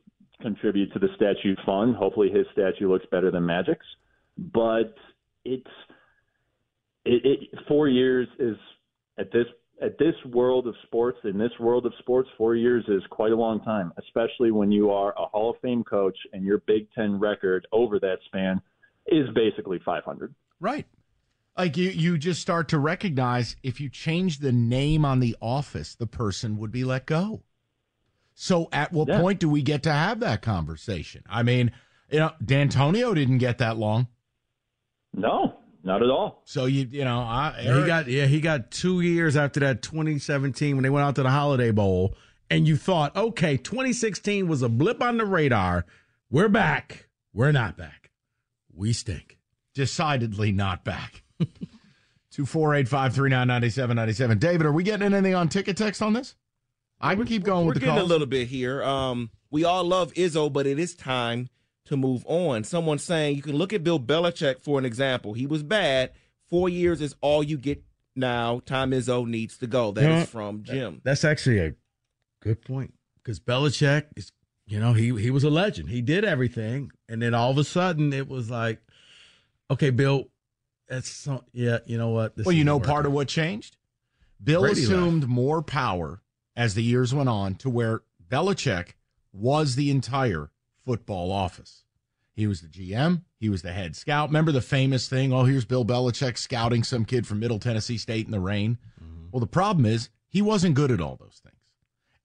contribute 0.42 0.92
to 0.92 0.98
the 0.98 1.08
statue 1.16 1.54
fund. 1.64 1.96
Hopefully, 1.96 2.30
his 2.30 2.46
statue 2.52 2.90
looks 2.90 3.06
better 3.10 3.30
than 3.30 3.46
Magic's. 3.46 3.86
But 4.36 4.94
it's 5.44 5.70
it, 7.04 7.24
it 7.24 7.58
four 7.68 7.88
years 7.88 8.28
is 8.38 8.56
at 9.18 9.32
this 9.32 9.46
at 9.80 9.98
this 9.98 10.14
world 10.26 10.66
of 10.66 10.74
sports 10.84 11.18
in 11.24 11.38
this 11.38 11.52
world 11.60 11.86
of 11.86 11.92
sports 12.00 12.28
four 12.36 12.54
years 12.54 12.84
is 12.88 13.02
quite 13.10 13.32
a 13.32 13.36
long 13.36 13.60
time 13.60 13.92
especially 13.98 14.50
when 14.50 14.72
you 14.72 14.90
are 14.90 15.12
a 15.12 15.26
hall 15.26 15.50
of 15.50 15.56
fame 15.60 15.84
coach 15.84 16.16
and 16.32 16.44
your 16.44 16.58
big 16.66 16.88
ten 16.94 17.18
record 17.18 17.66
over 17.72 18.00
that 18.00 18.16
span 18.26 18.60
is 19.06 19.28
basically 19.34 19.78
500 19.84 20.34
right 20.60 20.86
like 21.56 21.76
you 21.76 21.90
you 21.90 22.18
just 22.18 22.40
start 22.40 22.68
to 22.68 22.78
recognize 22.78 23.56
if 23.62 23.80
you 23.80 23.88
change 23.88 24.38
the 24.38 24.52
name 24.52 25.04
on 25.04 25.20
the 25.20 25.36
office 25.40 25.94
the 25.94 26.06
person 26.06 26.56
would 26.58 26.72
be 26.72 26.84
let 26.84 27.06
go 27.06 27.42
so 28.38 28.68
at 28.70 28.92
what 28.92 29.08
yeah. 29.08 29.18
point 29.18 29.40
do 29.40 29.48
we 29.48 29.62
get 29.62 29.82
to 29.84 29.92
have 29.92 30.20
that 30.20 30.42
conversation? 30.42 31.24
I 31.26 31.42
mean, 31.42 31.72
you 32.10 32.18
know, 32.18 32.32
Dantonio 32.44 33.14
didn't 33.14 33.38
get 33.38 33.58
that 33.58 33.78
long. 33.78 34.08
No, 35.14 35.56
Not 35.82 36.02
at 36.02 36.10
all. 36.10 36.42
So 36.44 36.66
you 36.66 36.86
you 36.90 37.02
know 37.02 37.20
I 37.20 37.58
Yeah, 37.62 37.80
he 37.80 37.86
got 37.86 38.08
yeah 38.08 38.26
he 38.26 38.40
got 38.40 38.70
two 38.70 39.00
years 39.00 39.36
after 39.36 39.60
that 39.60 39.80
2017 39.80 40.76
when 40.76 40.82
they 40.82 40.90
went 40.90 41.06
out 41.06 41.14
to 41.16 41.22
the 41.22 41.30
Holiday 41.30 41.70
Bowl, 41.70 42.14
and 42.50 42.68
you 42.68 42.76
thought 42.76 43.16
okay 43.16 43.56
2016 43.56 44.46
was 44.46 44.60
a 44.60 44.68
blip 44.68 45.02
on 45.02 45.16
the 45.16 45.24
radar. 45.24 45.86
We're 46.30 46.50
back. 46.50 47.08
We're 47.32 47.52
not 47.52 47.78
back. 47.78 48.10
We 48.70 48.92
stink. 48.92 49.38
decidedly 49.74 50.52
not 50.52 50.84
back. 50.84 51.22
Two 52.30 52.44
four 52.44 52.74
eight 52.74 52.86
five 52.88 53.14
three 53.14 53.30
nine 53.30 53.48
ninety 53.48 53.70
seven 53.70 53.96
ninety 53.96 54.12
seven. 54.12 54.38
David, 54.38 54.66
are 54.66 54.72
we 54.72 54.82
getting 54.82 55.10
anything 55.10 55.34
on 55.34 55.48
ticket 55.48 55.78
text 55.78 56.02
on 56.02 56.12
this? 56.12 56.34
I 57.00 57.14
can 57.14 57.26
keep 57.26 57.44
going 57.44 57.66
We're 57.66 57.72
with 57.72 57.74
the 57.74 57.80
getting 57.80 57.96
calls. 57.96 58.08
a 58.08 58.12
little 58.12 58.26
bit 58.26 58.48
here. 58.48 58.82
Um, 58.82 59.30
we 59.50 59.64
all 59.64 59.84
love 59.84 60.12
Izzo, 60.14 60.52
but 60.52 60.66
it 60.66 60.78
is 60.78 60.94
time 60.94 61.48
to 61.86 61.96
move 61.96 62.24
on. 62.26 62.64
Someone 62.64 62.98
saying 62.98 63.36
you 63.36 63.42
can 63.42 63.56
look 63.56 63.72
at 63.72 63.84
Bill 63.84 64.00
Belichick 64.00 64.60
for 64.62 64.78
an 64.78 64.84
example. 64.84 65.34
He 65.34 65.46
was 65.46 65.62
bad. 65.62 66.12
Four 66.48 66.68
years 66.68 67.00
is 67.00 67.14
all 67.20 67.42
you 67.42 67.58
get 67.58 67.82
now. 68.14 68.60
Time 68.64 68.90
Izzo 68.92 69.26
needs 69.26 69.58
to 69.58 69.66
go. 69.66 69.92
That 69.92 70.04
is 70.04 70.08
You 70.08 70.12
know, 70.20 70.24
from 70.26 70.62
Jim. 70.62 71.00
That's 71.04 71.24
actually 71.24 71.58
a 71.58 71.74
good 72.40 72.62
point 72.62 72.94
because 73.22 73.40
Belichick 73.40 74.04
is 74.16 74.32
you 74.66 74.80
know 74.80 74.92
he 74.92 75.14
he 75.20 75.30
was 75.30 75.44
a 75.44 75.50
legend. 75.50 75.90
He 75.90 76.02
did 76.02 76.24
everything, 76.24 76.90
and 77.08 77.20
then 77.20 77.34
all 77.34 77.50
of 77.50 77.58
a 77.58 77.64
sudden 77.64 78.12
it 78.12 78.28
was 78.28 78.50
like, 78.50 78.80
okay, 79.70 79.90
Bill, 79.90 80.28
that's 80.88 81.10
so, 81.10 81.44
yeah. 81.52 81.78
You 81.86 81.98
know 81.98 82.10
what? 82.10 82.36
This 82.36 82.46
well, 82.46 82.54
you 82.54 82.64
know 82.64 82.76
working. 82.76 82.90
part 82.90 83.06
of 83.06 83.12
what 83.12 83.28
changed? 83.28 83.76
Bill 84.42 84.62
Brady 84.62 84.82
assumed 84.82 85.26
more 85.28 85.62
power 85.62 86.20
as 86.56 86.74
the 86.74 86.82
years 86.82 87.14
went 87.14 87.28
on 87.28 87.54
to 87.56 87.70
where 87.70 88.02
Belichick 88.28 88.94
was 89.32 89.74
the 89.74 89.90
entire 89.90 90.50
football 90.84 91.30
office. 91.30 91.84
He 92.34 92.46
was 92.46 92.60
the 92.60 92.68
GM, 92.68 93.22
he 93.38 93.48
was 93.48 93.62
the 93.62 93.72
head 93.72 93.96
scout. 93.96 94.28
Remember 94.28 94.52
the 94.52 94.60
famous 94.60 95.08
thing, 95.08 95.32
oh, 95.32 95.44
here's 95.44 95.64
Bill 95.64 95.84
Belichick 95.84 96.36
scouting 96.36 96.84
some 96.84 97.04
kid 97.04 97.26
from 97.26 97.40
Middle 97.40 97.58
Tennessee 97.58 97.98
State 97.98 98.26
in 98.26 98.32
the 98.32 98.40
rain? 98.40 98.78
Mm-hmm. 99.02 99.26
Well, 99.32 99.40
the 99.40 99.46
problem 99.46 99.86
is 99.86 100.10
he 100.28 100.42
wasn't 100.42 100.74
good 100.74 100.90
at 100.90 101.00
all 101.00 101.16
those 101.16 101.40
things. 101.42 101.56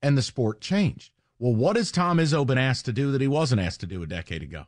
And 0.01 0.17
the 0.17 0.21
sport 0.21 0.59
changed. 0.61 1.11
Well, 1.39 1.53
what 1.55 1.75
has 1.75 1.91
Tom 1.91 2.17
Izzo 2.17 2.45
been 2.45 2.57
asked 2.57 2.85
to 2.85 2.93
do 2.93 3.11
that 3.11 3.21
he 3.21 3.27
wasn't 3.27 3.61
asked 3.61 3.79
to 3.81 3.87
do 3.87 4.03
a 4.03 4.07
decade 4.07 4.43
ago? 4.43 4.65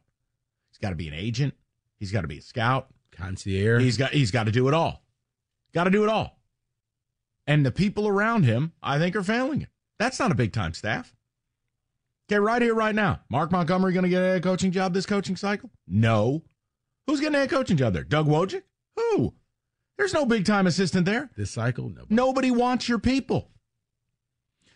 He's 0.69 0.77
got 0.77 0.90
to 0.90 0.95
be 0.95 1.07
an 1.07 1.14
agent. 1.14 1.53
He's 1.99 2.11
got 2.11 2.22
to 2.22 2.27
be 2.27 2.38
a 2.38 2.41
scout. 2.41 2.88
concierge. 3.11 3.84
He's 3.84 3.98
got 3.98 4.11
he's 4.11 4.31
got 4.31 4.45
to 4.45 4.52
do 4.52 4.68
it 4.68 4.73
all. 4.73 5.03
Got 5.73 5.85
to 5.85 5.91
do 5.91 6.03
it 6.03 6.10
all. 6.10 6.40
And 7.45 7.65
the 7.65 7.72
people 7.72 8.07
around 8.07 8.44
him, 8.44 8.74
I 8.82 8.98
think, 8.99 9.15
are 9.15 9.24
failing 9.24 9.61
him. 9.61 9.70
That's 9.99 10.20
not 10.20 10.32
a 10.32 10.36
big 10.36 10.53
time 10.53 10.74
staff. 10.74 11.14
Okay, 12.30 12.40
right 12.40 12.61
here, 12.61 12.74
right 12.74 12.95
now. 12.95 13.20
Mark 13.30 13.52
Montgomery 13.52 13.94
going 13.94 14.03
to 14.03 14.10
get 14.10 14.22
a 14.22 14.34
head 14.34 14.44
coaching 14.44 14.72
job 14.72 14.94
this 14.94 15.06
coaching 15.06 15.36
cycle? 15.36 15.70
No. 15.88 16.44
Who's 17.06 17.20
getting 17.20 17.36
a 17.36 17.40
head 17.40 17.49
coaching 17.49 17.78
job 17.78 17.94
there? 17.94 18.06
Doug 18.06 18.28
Wojcik? 18.28 18.64
Who? 18.95 19.34
There's 19.98 20.14
no 20.14 20.26
big 20.26 20.45
time 20.45 20.68
assistant 20.68 21.06
there. 21.06 21.30
this 21.38 21.52
cycle. 21.52 21.90
No, 21.90 22.06
Nobody 22.10 22.49
wants 22.49 22.88
your 22.88 22.99
people. 22.99 23.49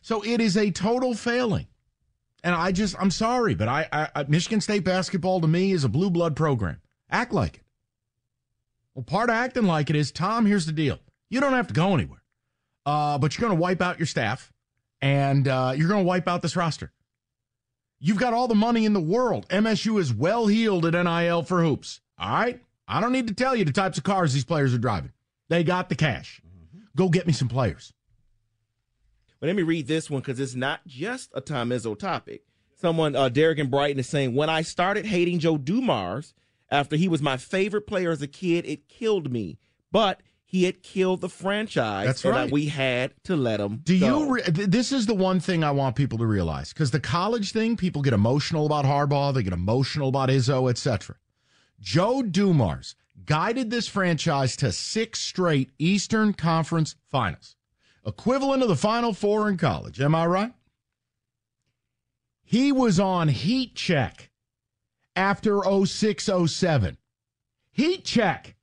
So 0.02 0.24
it 0.24 0.42
is 0.42 0.56
a 0.58 0.72
total 0.72 1.14
failing. 1.14 1.68
And 2.44 2.54
I 2.54 2.72
just, 2.72 2.96
I'm 3.00 3.12
sorry, 3.12 3.56
but 3.56 3.68
I, 3.68 3.88
I, 3.92 4.10
I 4.16 4.24
Michigan 4.28 4.62
State 4.62 4.84
basketball 4.84 5.42
to 5.42 5.48
me 5.48 5.72
is 5.72 5.84
a 5.84 5.90
blue 5.90 6.10
blood 6.10 6.36
program. 6.36 6.82
Act 7.10 7.34
like 7.34 7.56
it. 7.56 7.64
Well, 8.94 9.04
part 9.04 9.30
of 9.30 9.36
acting 9.36 9.64
like 9.66 9.90
it 9.90 9.96
is, 9.96 10.12
Tom, 10.12 10.46
here's 10.46 10.66
the 10.66 10.72
deal. 10.72 11.00
You 11.30 11.40
don't 11.40 11.54
have 11.54 11.68
to 11.68 11.74
go 11.74 11.94
anywhere, 11.94 12.22
uh, 12.88 13.18
but 13.18 13.38
you're 13.38 13.46
going 13.46 13.56
to 13.56 13.62
wipe 13.62 13.82
out 13.82 14.00
your 14.00 14.06
staff 14.06 14.54
and 15.02 15.46
uh, 15.48 15.74
you're 15.76 15.90
going 15.90 16.04
to 16.04 16.08
wipe 16.08 16.26
out 16.28 16.42
this 16.42 16.56
roster. 16.56 16.94
You've 18.00 18.18
got 18.18 18.34
all 18.34 18.48
the 18.48 18.56
money 18.56 18.86
in 18.86 18.94
the 18.94 19.02
world. 19.02 19.46
MSU 19.50 20.00
is 20.00 20.14
well 20.14 20.48
heeled 20.48 20.86
at 20.86 20.94
NIL 21.04 21.44
for 21.44 21.62
hoops. 21.62 22.00
All 22.18 22.30
right? 22.30 22.62
I 22.88 23.02
don't 23.02 23.12
need 23.12 23.28
to 23.28 23.34
tell 23.34 23.58
you 23.58 23.66
the 23.66 23.74
types 23.74 23.98
of 23.98 24.06
cars 24.06 24.34
these 24.34 24.46
players 24.46 24.74
are 24.74 24.78
driving. 24.78 25.12
They 25.50 25.66
got 25.66 25.90
the 25.90 25.96
cash. 25.96 26.42
Go 26.96 27.10
get 27.10 27.28
me 27.28 27.34
some 27.34 27.50
players. 27.50 27.92
But 29.42 29.48
let 29.48 29.58
me 29.58 29.64
read 29.64 29.88
this 29.88 30.10
one 30.10 30.22
because 30.22 30.40
it's 30.40 30.56
not 30.56 30.80
just 30.88 31.30
a 31.34 31.42
Tom 31.42 31.72
Izzo 31.72 32.00
topic. 32.00 32.44
Someone, 32.80 33.18
uh, 33.18 33.28
Derek 33.28 33.60
and 33.60 33.70
Brighton, 33.70 34.00
is 34.00 34.08
saying, 34.08 34.34
When 34.34 34.50
I 34.50 34.62
started 34.62 35.06
hating 35.06 35.40
Joe 35.40 35.58
Dumars 35.58 36.34
after 36.72 36.96
he 36.96 37.10
was 37.10 37.22
my 37.22 37.36
favorite 37.36 37.86
player 37.86 38.12
as 38.12 38.22
a 38.22 38.28
kid, 38.28 38.66
it 38.66 38.88
killed 38.88 39.30
me. 39.30 39.58
But 39.92 40.22
he 40.50 40.64
had 40.64 40.82
killed 40.82 41.20
the 41.20 41.28
franchise. 41.28 42.06
That's 42.06 42.24
right. 42.24 42.50
we 42.50 42.68
had 42.68 43.12
to 43.26 43.36
let 43.36 43.60
him 43.60 43.82
Do 43.84 44.00
go. 44.00 44.20
you? 44.24 44.34
Re- 44.36 44.42
this 44.48 44.94
is 44.94 45.06
the 45.06 45.14
one 45.14 45.42
thing 45.42 45.62
I 45.62 45.72
want 45.72 45.98
people 45.98 46.18
to 46.20 46.26
realize 46.26 46.72
because 46.72 46.90
the 46.92 47.02
college 47.02 47.52
thing, 47.52 47.76
people 47.76 48.02
get 48.02 48.14
emotional 48.14 48.66
about 48.66 48.86
Harbaugh, 48.86 49.34
they 49.34 49.44
get 49.44 49.52
emotional 49.52 50.08
about 50.08 50.30
Izzo, 50.30 50.70
etc. 50.70 51.18
Joe 51.82 52.24
Dumars 52.24 52.96
guided 53.26 53.70
this 53.70 53.90
franchise 53.90 54.56
to 54.56 54.72
six 54.72 55.20
straight 55.20 55.70
Eastern 55.80 56.32
Conference 56.34 56.96
Finals, 57.12 57.58
equivalent 58.06 58.64
of 58.64 58.70
the 58.70 58.76
Final 58.78 59.14
Four 59.14 59.50
in 59.50 59.58
college. 59.58 60.00
Am 60.00 60.16
I 60.16 60.26
right? 60.28 60.54
He 62.42 62.72
was 62.72 63.02
on 63.02 63.28
heat 63.28 63.76
check 63.76 64.32
after 65.14 65.62
06 65.86 66.30
07. 66.48 66.98
Heat 67.72 68.06
check. 68.06 68.56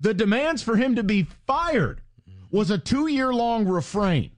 The 0.00 0.14
demands 0.14 0.62
for 0.62 0.76
him 0.76 0.94
to 0.96 1.02
be 1.02 1.26
fired 1.46 2.02
was 2.50 2.70
a 2.70 2.78
two 2.78 3.06
year 3.06 3.32
long 3.32 3.66
refrain. 3.66 4.32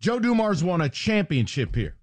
Joe 0.00 0.18
Dumars 0.18 0.62
won 0.62 0.80
a 0.80 0.88
championship 0.88 1.74
here. 1.74 1.96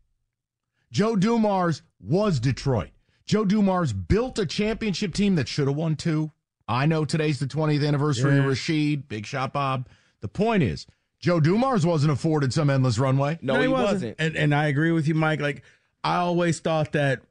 Joe 0.91 1.15
Dumars 1.15 1.81
was 1.99 2.39
Detroit. 2.39 2.89
Joe 3.25 3.45
Dumars 3.45 3.93
built 3.93 4.37
a 4.37 4.45
championship 4.45 5.13
team 5.13 5.35
that 5.35 5.47
should 5.47 5.67
have 5.67 5.75
won 5.75 5.95
two. 5.95 6.31
I 6.67 6.85
know 6.85 7.05
today's 7.05 7.39
the 7.39 7.45
20th 7.45 7.87
anniversary 7.87 8.39
of 8.39 8.45
Rasheed, 8.45 9.07
Big 9.07 9.25
Shot 9.25 9.53
Bob. 9.53 9.87
The 10.21 10.27
point 10.27 10.63
is, 10.63 10.87
Joe 11.19 11.39
Dumars 11.39 11.85
wasn't 11.85 12.11
afforded 12.11 12.53
some 12.53 12.69
endless 12.69 12.99
runway. 12.99 13.39
No, 13.41 13.61
he 13.61 13.67
wasn't. 13.67 14.15
And 14.19 14.35
and 14.35 14.53
I 14.53 14.67
agree 14.67 14.91
with 14.91 15.07
you, 15.07 15.15
Mike. 15.15 15.39
Like 15.39 15.63
I 16.03 16.17
always 16.17 16.59
thought 16.59 16.91
that 16.91 17.21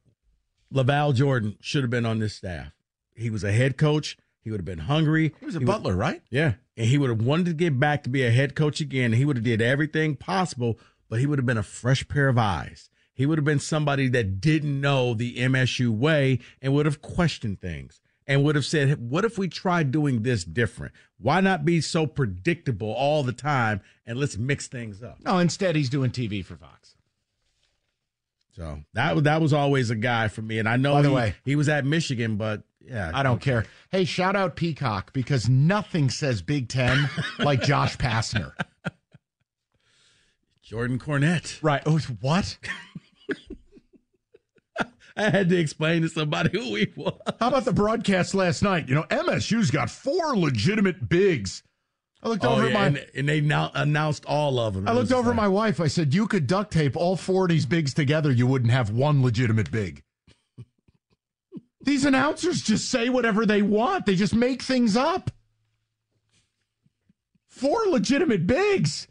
LaVall 0.73 1.15
Jordan 1.15 1.57
should 1.61 1.83
have 1.83 1.91
been 1.91 2.07
on 2.07 2.19
this 2.19 2.35
staff. 2.35 2.73
He 3.15 3.31
was 3.31 3.45
a 3.45 3.53
head 3.53 3.77
coach. 3.77 4.17
He 4.45 4.51
would 4.51 4.61
have 4.61 4.67
been 4.67 4.79
hungry. 4.81 5.35
He 5.41 5.47
was 5.47 5.57
a 5.57 5.59
would- 5.59 5.67
butler, 5.67 5.97
right? 5.97 6.23
Yeah, 6.31 6.55
and 6.77 6.87
he 6.87 6.99
would 6.99 7.09
have 7.11 7.23
wanted 7.23 7.47
to 7.47 7.55
get 7.55 7.81
back 7.81 8.03
to 8.05 8.11
be 8.11 8.23
a 8.23 8.31
head 8.31 8.55
coach 8.55 8.81
again. 8.81 9.15
He 9.15 9.25
would 9.25 9.37
have 9.39 9.45
did 9.45 9.63
everything 9.63 10.17
possible, 10.17 10.79
but 11.09 11.19
he 11.19 11.27
would 11.27 11.39
have 11.39 11.47
been 11.47 11.57
a 11.59 11.63
fresh 11.63 12.07
pair 12.07 12.29
of 12.29 12.37
eyes. 12.39 12.91
He 13.15 13.25
would 13.27 13.39
have 13.39 13.45
been 13.45 13.59
somebody 13.61 14.09
that 14.09 14.41
didn't 14.41 14.81
know 14.81 15.15
the 15.15 15.37
MSU 15.39 15.91
way 15.91 16.41
and 16.61 16.75
would 16.75 16.85
have 16.85 17.01
questioned 17.01 17.61
things 17.61 18.01
and 18.27 18.43
would 18.45 18.55
have 18.57 18.65
said, 18.67 18.99
"What 19.11 19.25
if 19.25 19.39
we 19.39 19.49
tried 19.49 19.91
doing 19.91 20.23
this 20.25 20.45
different? 20.45 20.93
Why 21.19 21.41
not 21.41 21.65
be 21.65 21.81
so 21.81 22.07
predictable 22.07 22.91
all 22.93 23.23
the 23.23 23.33
time 23.33 23.81
and 24.05 24.19
let's 24.19 24.37
mix 24.37 24.67
things 24.67 25.03
up?" 25.03 25.19
No, 25.25 25.39
instead 25.39 25.75
he's 25.77 25.89
doing 25.89 26.11
TV 26.11 26.43
for 26.45 26.57
Fox. 26.57 26.97
So 28.53 28.81
that 28.93 29.25
that 29.25 29.41
was 29.41 29.53
always 29.53 29.91
a 29.91 29.97
guy 29.97 30.29
for 30.29 30.43
me, 30.43 30.59
and 30.59 30.69
I 30.69 30.77
know 30.77 30.95
By 30.95 31.03
the 31.03 31.09
he, 31.09 31.15
way- 31.15 31.35
he 31.45 31.57
was 31.57 31.69
at 31.69 31.85
Michigan, 31.85 32.37
but 32.37 32.63
yeah, 32.87 33.11
I 33.15 33.23
don't 33.23 33.41
care. 33.41 33.65
Hey, 33.91 34.05
shout 34.05 34.37
out 34.37 34.57
Peacock 34.57 35.13
because 35.13 35.49
nothing 35.49 36.11
says 36.11 36.43
Big 36.43 36.69
Ten 36.69 37.09
like 37.39 37.63
Josh 37.63 37.97
Pastner. 37.97 38.53
Jordan 40.63 40.99
Cornette. 40.99 41.59
Right. 41.63 41.83
Oh, 41.87 41.99
what? 42.21 42.57
I 45.17 45.31
had 45.31 45.49
to 45.51 45.57
explain 45.57 46.03
to 46.03 46.09
somebody 46.09 46.51
who 46.59 46.75
he 46.75 46.89
was. 46.97 47.15
How 47.39 47.49
about 47.49 47.65
the 47.65 47.73
broadcast 47.73 48.35
last 48.35 48.63
night? 48.63 48.89
You 48.89 48.97
know, 48.97 49.05
MSU's 49.05 49.71
got 49.71 49.89
four 49.89 50.37
legitimate 50.37 51.09
bigs. 51.09 51.63
I 52.21 52.29
looked 52.31 52.45
Oh, 52.45 52.55
over 52.55 52.67
yeah, 52.69 52.75
my 52.75 52.87
and, 52.87 53.07
and 53.15 53.29
they 53.29 53.41
now 53.41 53.71
announced 53.75 54.25
all 54.27 54.59
of 54.59 54.75
them. 54.75 54.89
I 54.89 54.93
looked 54.93 55.13
over 55.13 55.33
my 55.33 55.47
wife. 55.47 55.79
I 55.79 55.87
said, 55.87 56.15
"You 56.15 56.27
could 56.27 56.47
duct 56.49 56.73
tape 56.73 56.97
all 56.97 57.17
four 57.17 57.45
of 57.45 57.51
these 57.51 57.67
bigs 57.67 57.95
together. 57.95 58.33
You 58.33 58.47
wouldn't 58.47 58.73
have 58.73 58.91
one 58.91 59.23
legitimate 59.23 59.71
big." 59.71 60.03
These 61.85 62.05
announcers 62.05 62.63
just 62.63 62.91
say 62.91 63.09
whatever 63.09 63.47
they 63.47 63.63
want. 63.63 64.07
They 64.07 64.17
just 64.17 64.35
make 64.35 64.63
things 64.63 64.97
up. 64.97 65.31
Four 67.49 67.87
legitimate 67.87 68.47
bigs. 68.47 69.07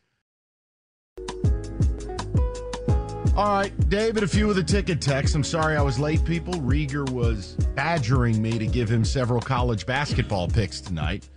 All 3.36 3.46
right, 3.56 3.90
David, 3.90 4.22
a 4.22 4.28
few 4.28 4.48
of 4.50 4.56
the 4.56 4.64
ticket 4.64 5.02
texts. 5.02 5.36
I'm 5.36 5.44
sorry 5.44 5.76
I 5.76 5.82
was 5.82 5.98
late, 5.98 6.24
people. 6.24 6.54
Rieger 6.54 7.10
was 7.10 7.56
badgering 7.74 8.40
me 8.40 8.60
to 8.60 8.68
give 8.68 8.88
him 8.88 9.04
several 9.04 9.42
college 9.42 9.88
basketball 9.88 10.48
picks 10.48 10.80
tonight. 10.80 11.28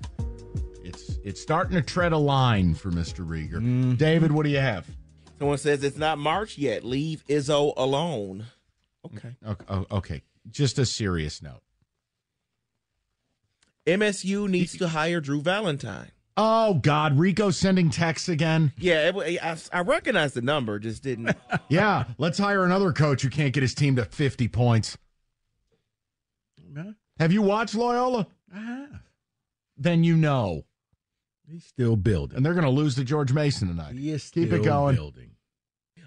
It's 0.84 1.18
it's 1.24 1.40
starting 1.40 1.74
to 1.74 1.82
tread 1.82 2.12
a 2.12 2.18
line 2.18 2.74
for 2.74 2.90
Mr. 2.90 3.26
Rieger. 3.26 3.54
Mm-hmm. 3.54 3.94
David, 3.94 4.30
what 4.30 4.44
do 4.44 4.50
you 4.50 4.58
have? 4.58 4.86
Someone 5.38 5.56
says 5.56 5.82
it's 5.84 5.96
not 5.96 6.18
March 6.18 6.58
yet. 6.58 6.84
Leave 6.84 7.24
Izzo 7.28 7.72
alone. 7.78 8.44
Okay. 9.06 9.34
Okay, 9.46 9.86
okay. 9.90 10.22
Just 10.50 10.78
a 10.78 10.86
serious 10.86 11.42
note. 11.42 11.62
MSU 13.86 14.48
needs 14.48 14.76
to 14.78 14.88
hire 14.88 15.20
Drew 15.20 15.40
Valentine. 15.40 16.10
Oh 16.36 16.74
God, 16.74 17.18
Rico 17.18 17.50
sending 17.50 17.88
texts 17.88 18.28
again. 18.28 18.72
Yeah, 18.78 19.08
it, 19.14 19.42
I, 19.42 19.56
I 19.72 19.80
recognize 19.80 20.34
the 20.34 20.42
number, 20.42 20.78
just 20.78 21.02
didn't. 21.02 21.34
Yeah, 21.68 22.04
let's 22.18 22.38
hire 22.38 22.64
another 22.64 22.92
coach 22.92 23.22
who 23.22 23.30
can't 23.30 23.52
get 23.52 23.62
his 23.62 23.74
team 23.74 23.96
to 23.96 24.04
50 24.04 24.48
points. 24.48 24.98
Have 27.18 27.32
you 27.32 27.40
watched 27.42 27.74
Loyola? 27.74 28.26
I 28.54 28.58
have. 28.60 29.00
Then 29.78 30.04
you 30.04 30.16
know. 30.16 30.64
He's 31.50 31.64
still 31.64 31.96
building. 31.96 32.36
And 32.36 32.44
they're 32.44 32.52
going 32.54 32.64
to 32.64 32.70
lose 32.70 32.96
to 32.96 33.04
George 33.04 33.32
Mason 33.32 33.68
tonight. 33.68 33.94
He 33.94 34.10
is 34.10 34.28
Keep 34.30 34.52
it 34.52 34.62
going. 34.64 34.96
building. 34.96 35.25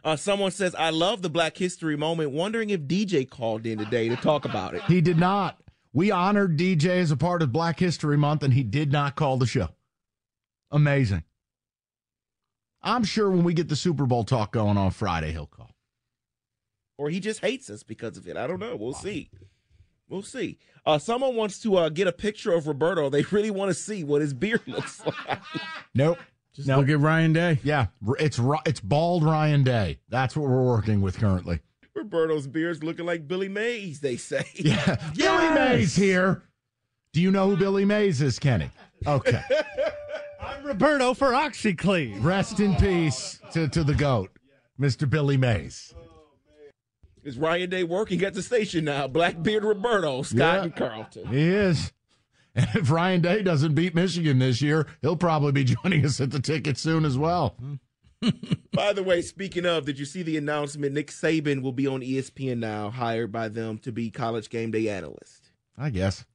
Uh, 0.03 0.15
someone 0.15 0.51
says, 0.51 0.75
I 0.75 0.89
love 0.89 1.21
the 1.21 1.29
Black 1.29 1.57
History 1.57 1.95
moment, 1.95 2.31
wondering 2.31 2.69
if 2.69 2.81
DJ 2.81 3.29
called 3.29 3.65
in 3.65 3.79
today 3.79 4.09
to 4.09 4.15
talk 4.15 4.45
about 4.45 4.73
it. 4.75 4.81
He 4.83 5.01
did 5.01 5.17
not. 5.17 5.59
We 5.93 6.11
honored 6.11 6.57
DJ 6.57 6.99
as 6.99 7.11
a 7.11 7.17
part 7.17 7.41
of 7.41 7.51
Black 7.51 7.79
History 7.79 8.17
Month, 8.17 8.43
and 8.43 8.53
he 8.53 8.63
did 8.63 8.91
not 8.91 9.15
call 9.15 9.37
the 9.37 9.47
show. 9.47 9.69
Amazing. 10.71 11.23
I'm 12.81 13.03
sure 13.03 13.29
when 13.29 13.43
we 13.43 13.53
get 13.53 13.67
the 13.67 13.75
Super 13.75 14.05
Bowl 14.05 14.23
talk 14.23 14.51
going 14.51 14.77
on 14.77 14.91
Friday, 14.91 15.31
he'll 15.31 15.47
call. 15.47 15.71
Or 16.97 17.09
he 17.09 17.19
just 17.19 17.39
hates 17.39 17.69
us 17.69 17.83
because 17.83 18.17
of 18.17 18.27
it. 18.27 18.37
I 18.37 18.45
don't 18.47 18.59
know. 18.59 18.75
We'll 18.75 18.93
see. 18.93 19.29
We'll 20.07 20.21
see. 20.21 20.57
Uh, 20.85 20.97
someone 20.97 21.35
wants 21.35 21.59
to 21.61 21.75
uh, 21.77 21.89
get 21.89 22.07
a 22.07 22.11
picture 22.11 22.53
of 22.53 22.67
Roberto. 22.67 23.09
They 23.09 23.23
really 23.23 23.51
want 23.51 23.69
to 23.69 23.73
see 23.73 24.03
what 24.03 24.21
his 24.21 24.33
beard 24.33 24.61
looks 24.67 25.05
like. 25.05 25.39
Nope. 25.93 26.17
Just 26.55 26.67
Nope. 26.67 26.79
look 26.81 26.89
at 26.89 26.99
Ryan 26.99 27.33
Day. 27.33 27.59
Yeah, 27.63 27.87
it's 28.19 28.39
it's 28.65 28.79
bald 28.79 29.23
Ryan 29.23 29.63
Day. 29.63 29.99
That's 30.09 30.35
what 30.35 30.49
we're 30.49 30.63
working 30.65 31.01
with 31.01 31.17
currently. 31.17 31.59
Roberto's 31.95 32.47
beard's 32.47 32.83
looking 32.83 33.05
like 33.05 33.27
Billy 33.27 33.49
Mays, 33.49 33.99
they 33.99 34.17
say. 34.17 34.45
Yeah, 34.55 34.95
Billy 35.15 35.49
Mays 35.53 35.95
here. 35.95 36.43
Do 37.13 37.21
you 37.21 37.31
know 37.31 37.49
who 37.49 37.57
Billy 37.57 37.85
Mays 37.85 38.21
is, 38.21 38.39
Kenny? 38.39 38.69
Okay. 39.05 39.41
I'm 40.41 40.63
Roberto 40.63 41.13
for 41.13 41.29
OxiClean. 41.31 42.23
Rest 42.23 42.59
in 42.59 42.75
peace 42.75 43.39
to, 43.51 43.67
to 43.69 43.83
the 43.83 43.93
goat, 43.95 44.29
Mr. 44.79 45.09
Billy 45.09 45.37
Mays. 45.37 45.93
Is 47.23 47.37
Ryan 47.37 47.69
Day 47.69 47.83
working 47.83 48.23
at 48.23 48.33
the 48.33 48.41
station 48.41 48.85
now? 48.85 49.07
Blackbeard 49.07 49.63
Roberto, 49.63 50.21
Scott 50.21 50.37
Yeah. 50.37 50.63
and 50.63 50.75
Carlton. 50.75 51.27
He 51.27 51.41
is. 51.49 51.91
And 52.59 52.67
if 52.75 52.91
Ryan 52.91 53.21
Day 53.21 53.41
doesn't 53.41 53.73
beat 53.73 53.95
Michigan 53.95 54.39
this 54.39 54.61
year, 54.61 54.85
he'll 55.01 55.15
probably 55.15 55.51
be 55.51 55.63
joining 55.83 56.05
us 56.05 56.19
at 56.19 56.31
the 56.31 56.39
ticket 56.39 56.77
soon 56.77 57.05
as 57.05 57.17
well. 57.17 57.55
By 58.73 58.91
the 58.93 59.01
way, 59.03 59.21
speaking 59.21 59.65
of, 59.65 59.85
did 59.85 59.97
you 59.97 60.05
see 60.05 60.23
the 60.23 60.35
announcement? 60.37 60.93
Nick 60.93 61.07
Saban 61.07 61.61
will 61.61 61.71
be 61.71 61.87
on 61.87 62.01
ESPN 62.01 62.57
now, 62.57 62.89
hired 62.89 63.31
by 63.31 63.47
them 63.47 63.77
to 63.79 63.91
be 63.93 64.09
college 64.11 64.49
game 64.49 64.71
day 64.71 64.89
analyst. 64.89 65.51
I 65.77 65.89
guess. 65.89 66.25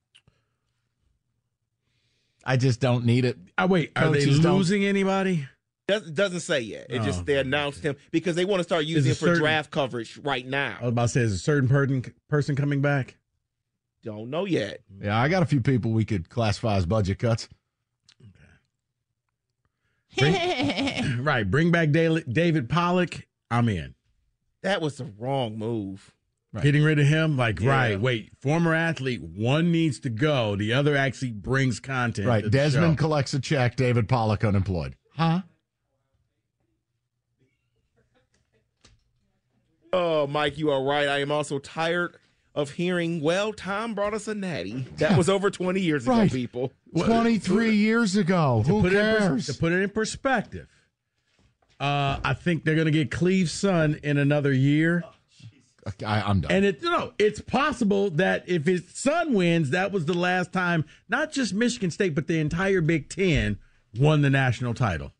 I 2.43 2.57
just 2.57 2.79
don't 2.79 3.05
need 3.05 3.25
it. 3.25 3.37
Oh, 3.57 3.67
wait, 3.67 3.91
are 3.95 4.09
they 4.11 4.19
Coaches 4.19 4.39
don't- 4.39 4.57
losing 4.57 4.83
anybody? 4.85 5.47
Doesn't, 5.87 6.15
doesn't 6.15 6.39
say 6.39 6.61
yet. 6.61 6.87
It 6.89 7.01
Oh. 7.01 7.05
just 7.05 7.27
they 7.27 7.37
announced 7.37 7.83
him 7.83 7.95
because 8.09 8.35
they 8.35 8.45
want 8.45 8.59
to 8.59 8.63
start 8.63 8.85
using 8.85 9.11
it 9.11 9.15
for 9.17 9.25
certain- 9.27 9.41
draft 9.41 9.69
coverage 9.69 10.17
right 10.17 10.45
now. 10.45 10.77
I 10.79 10.83
was 10.85 10.89
about 10.91 11.01
to 11.03 11.07
say, 11.09 11.21
is 11.21 11.33
a 11.33 11.37
certain 11.37 11.69
person 11.69 12.03
person 12.27 12.55
coming 12.55 12.81
back? 12.81 13.17
Don't 14.05 14.29
know 14.29 14.45
yet. 14.45 14.81
Yeah, 15.01 15.19
I 15.19 15.27
got 15.29 15.41
a 15.41 15.47
few 15.47 15.59
people 15.61 15.89
we 15.91 16.05
could 16.05 16.29
classify 16.29 16.75
as 16.75 16.85
budget 16.85 17.17
cuts. 17.17 17.49
Bring- 20.15 21.23
right, 21.23 21.49
bring 21.49 21.71
back 21.71 21.89
David, 21.91 22.31
David 22.31 22.69
Pollack. 22.69 23.27
I'm 23.49 23.67
in. 23.67 23.95
That 24.61 24.79
was 24.79 24.97
the 24.97 25.05
wrong 25.17 25.57
move. 25.57 26.11
Getting 26.61 26.83
rid 26.83 26.99
of 26.99 27.07
him, 27.07 27.35
like 27.35 27.59
Yeah. 27.59 27.69
right. 27.69 27.99
Wait, 27.99 28.31
former 28.39 28.73
athlete. 28.73 29.21
One 29.21 29.71
needs 29.73 29.99
to 30.01 30.09
go. 30.09 30.55
The 30.55 30.71
other 30.71 30.95
actually 30.95 31.31
brings 31.31 31.79
content. 31.81 32.27
Right. 32.27 32.43
to 32.43 32.49
the 32.49 32.57
Desmond 32.57 32.97
show. 32.97 33.03
collects 33.07 33.33
a 33.33 33.39
check, 33.41 33.75
David 33.75 34.07
Pollack 34.07 34.45
unemployed. 34.45 34.95
Huh? 35.17 35.41
Oh, 39.91 40.27
Mike, 40.27 40.57
you 40.57 40.69
are 40.71 40.83
right. 40.83 41.07
I 41.07 41.19
am 41.21 41.31
also 41.31 41.59
tired 41.59 42.17
of 42.55 42.71
hearing, 42.71 43.21
well, 43.21 43.51
Tom 43.53 43.93
brought 43.93 44.13
us 44.13 44.27
a 44.27 44.33
natty. 44.33 44.85
That 44.97 45.17
was 45.17 45.29
over 45.29 45.51
20 45.51 45.81
years 45.81 46.07
Right. 46.07 46.23
ago, 46.25 46.33
people. 46.33 46.73
23 46.97 47.75
years 47.75 48.15
ago. 48.15 48.63
To 48.65 48.71
Who 48.71 48.81
put, 48.81 48.93
it 48.93 48.95
in, 48.95 49.01
cares? 49.01 49.27
pers- 49.29 49.45
to 49.47 49.53
put 49.55 49.73
it 49.73 49.81
in 49.81 49.89
perspective, 49.89 50.67
uh, 51.79 52.19
I 52.23 52.33
think 52.33 52.63
they're 52.63 52.75
going 52.75 52.85
to 52.85 52.91
get 52.91 53.11
Cleaves' 53.11 53.51
son 53.51 53.99
in 54.03 54.17
another 54.17 54.53
year. 54.53 55.03
I, 56.03 56.21
I'm 56.21 56.39
done. 56.41 56.51
And 56.51 56.65
it, 56.65 56.81
you 56.81 56.89
know, 56.89 57.13
it's 57.19 57.41
possible 57.41 58.09
that 58.11 58.43
if 58.47 58.65
his 58.65 58.83
son 58.91 59.33
wins, 59.33 59.69
that 59.69 59.91
was 59.91 60.05
the 60.05 60.15
last 60.15 60.51
time 60.51 60.85
not 61.09 61.31
just 61.31 61.53
Michigan 61.53 61.91
State, 61.91 62.15
but 62.15 62.25
the 62.27 62.39
entire 62.39 62.81
Big 62.81 63.07
Ten 63.09 63.59
won 63.99 64.21
the 64.23 64.31
national 64.31 64.73
title. 64.73 65.11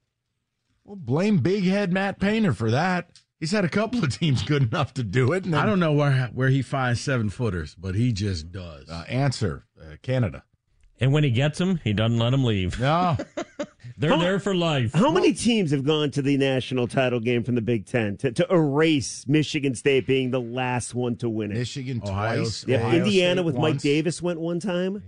Well, 0.83 0.95
blame 0.95 1.37
big 1.39 1.65
head 1.65 1.93
Matt 1.93 2.19
Painter 2.19 2.51
for 2.53 2.71
that. 2.71 3.09
He's 3.45 3.51
had 3.51 3.63
a 3.63 3.69
couple 3.69 4.03
of 4.03 4.11
teams 4.17 4.41
good 4.41 4.63
enough 4.63 4.95
to 4.95 5.03
do 5.03 5.31
it. 5.33 5.45
And 5.45 5.53
then, 5.53 5.61
I 5.61 5.67
don't 5.67 5.79
know 5.79 5.93
where 5.93 6.31
where 6.33 6.49
he 6.49 6.63
finds 6.63 6.99
seven 6.99 7.29
footers, 7.29 7.75
but 7.75 7.93
he 7.93 8.11
just 8.11 8.51
does. 8.51 8.89
Uh, 8.89 9.03
answer 9.07 9.67
uh, 9.79 9.97
Canada. 10.01 10.43
And 10.99 11.13
when 11.13 11.23
he 11.23 11.29
gets 11.29 11.59
them, 11.59 11.79
he 11.83 11.93
doesn't 11.93 12.17
let 12.17 12.31
them 12.31 12.43
leave. 12.43 12.79
No. 12.79 13.15
They're 13.99 14.09
How- 14.09 14.17
there 14.17 14.39
for 14.39 14.55
life. 14.55 14.93
How 14.93 15.11
many 15.11 15.31
teams 15.31 15.69
have 15.69 15.83
gone 15.83 16.09
to 16.09 16.23
the 16.23 16.37
national 16.37 16.87
title 16.87 17.19
game 17.19 17.43
from 17.43 17.53
the 17.53 17.61
Big 17.61 17.85
Ten 17.85 18.17
to, 18.17 18.31
to 18.31 18.47
erase 18.51 19.27
Michigan 19.27 19.75
State 19.75 20.07
being 20.07 20.31
the 20.31 20.41
last 20.41 20.95
one 20.95 21.15
to 21.17 21.29
win 21.29 21.51
it? 21.51 21.59
Michigan 21.59 22.01
Ohio- 22.03 22.41
twice. 22.45 22.65
Yeah, 22.67 22.77
Ohio 22.77 22.97
Indiana 22.97 23.41
State 23.41 23.45
with 23.45 23.57
Mike. 23.57 23.77
Davis 23.77 24.23
went 24.23 24.39
one 24.39 24.59
time. 24.59 25.03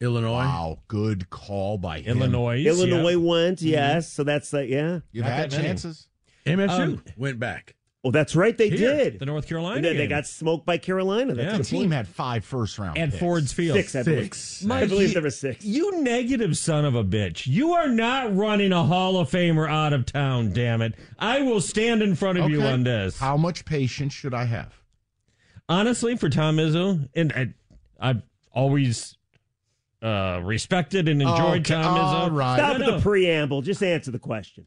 Illinois. 0.00 0.30
Wow, 0.32 0.78
good 0.88 1.28
call 1.28 1.76
by 1.76 2.00
him. 2.00 2.16
Illinois. 2.16 2.64
Illinois 2.64 3.10
yeah. 3.10 3.16
went, 3.16 3.60
yes. 3.60 4.10
So 4.10 4.24
that's 4.24 4.50
like, 4.54 4.70
yeah. 4.70 5.00
You've 5.12 5.26
Not 5.26 5.34
had 5.34 5.50
that 5.50 5.56
many. 5.58 5.68
chances. 5.68 6.08
MSU 6.46 6.68
Um, 6.80 7.02
went 7.16 7.38
back. 7.38 7.74
Oh, 8.04 8.12
that's 8.12 8.36
right, 8.36 8.56
they 8.56 8.68
Here, 8.68 8.94
did. 8.96 9.18
The 9.18 9.26
North 9.26 9.48
Carolina. 9.48 9.76
And 9.76 9.84
then 9.84 9.96
they 9.96 10.06
got 10.06 10.28
smoked 10.28 10.64
by 10.64 10.78
Carolina. 10.78 11.34
That's 11.34 11.52
Yeah. 11.52 11.58
The 11.58 11.64
team 11.64 11.80
point. 11.80 11.92
had 11.94 12.06
five 12.06 12.44
first 12.44 12.78
round 12.78 12.96
at 12.96 13.08
picks. 13.10 13.18
Ford's 13.18 13.52
Field. 13.52 13.76
six, 13.76 13.96
I 13.96 14.02
believe. 14.04 14.22
Six. 14.22 14.64
I 14.70 14.86
believe 14.86 15.08
you- 15.08 15.14
there 15.14 15.22
were 15.24 15.30
six. 15.30 15.64
You 15.64 16.02
negative 16.02 16.56
son 16.56 16.84
of 16.84 16.94
a 16.94 17.02
bitch. 17.02 17.48
You 17.48 17.72
are 17.72 17.88
not 17.88 18.36
running 18.36 18.70
a 18.70 18.84
Hall 18.84 19.18
of 19.18 19.28
Famer 19.28 19.68
out 19.68 19.92
of 19.92 20.06
town, 20.06 20.52
damn 20.52 20.82
it. 20.82 20.94
I 21.18 21.42
will 21.42 21.60
stand 21.60 22.00
in 22.00 22.14
front 22.14 22.38
of 22.38 22.48
you 22.48 22.58
Okay. 22.58 22.70
on 22.72 22.84
this. 22.84 23.18
How 23.18 23.36
much 23.36 23.64
patience 23.64 24.12
should 24.14 24.34
I 24.34 24.44
have? 24.44 24.72
Honestly, 25.68 26.16
for 26.16 26.28
Tom 26.28 26.58
Izzo, 26.58 27.08
and 27.16 27.32
I, 27.32 27.48
I've 27.98 28.22
always 28.52 29.16
uh, 30.00 30.40
respected 30.44 31.08
and 31.08 31.20
enjoyed 31.22 31.62
Okay, 31.68 31.74
Tom 31.74 31.96
Izzo. 31.96 31.98
all 32.20 32.30
right. 32.30 32.56
Stop 32.58 32.74
No, 32.74 32.78
with 32.78 32.88
no. 32.88 32.96
the 32.98 33.02
preamble. 33.02 33.62
Just 33.62 33.82
answer 33.82 34.12
the 34.12 34.18
question. 34.20 34.66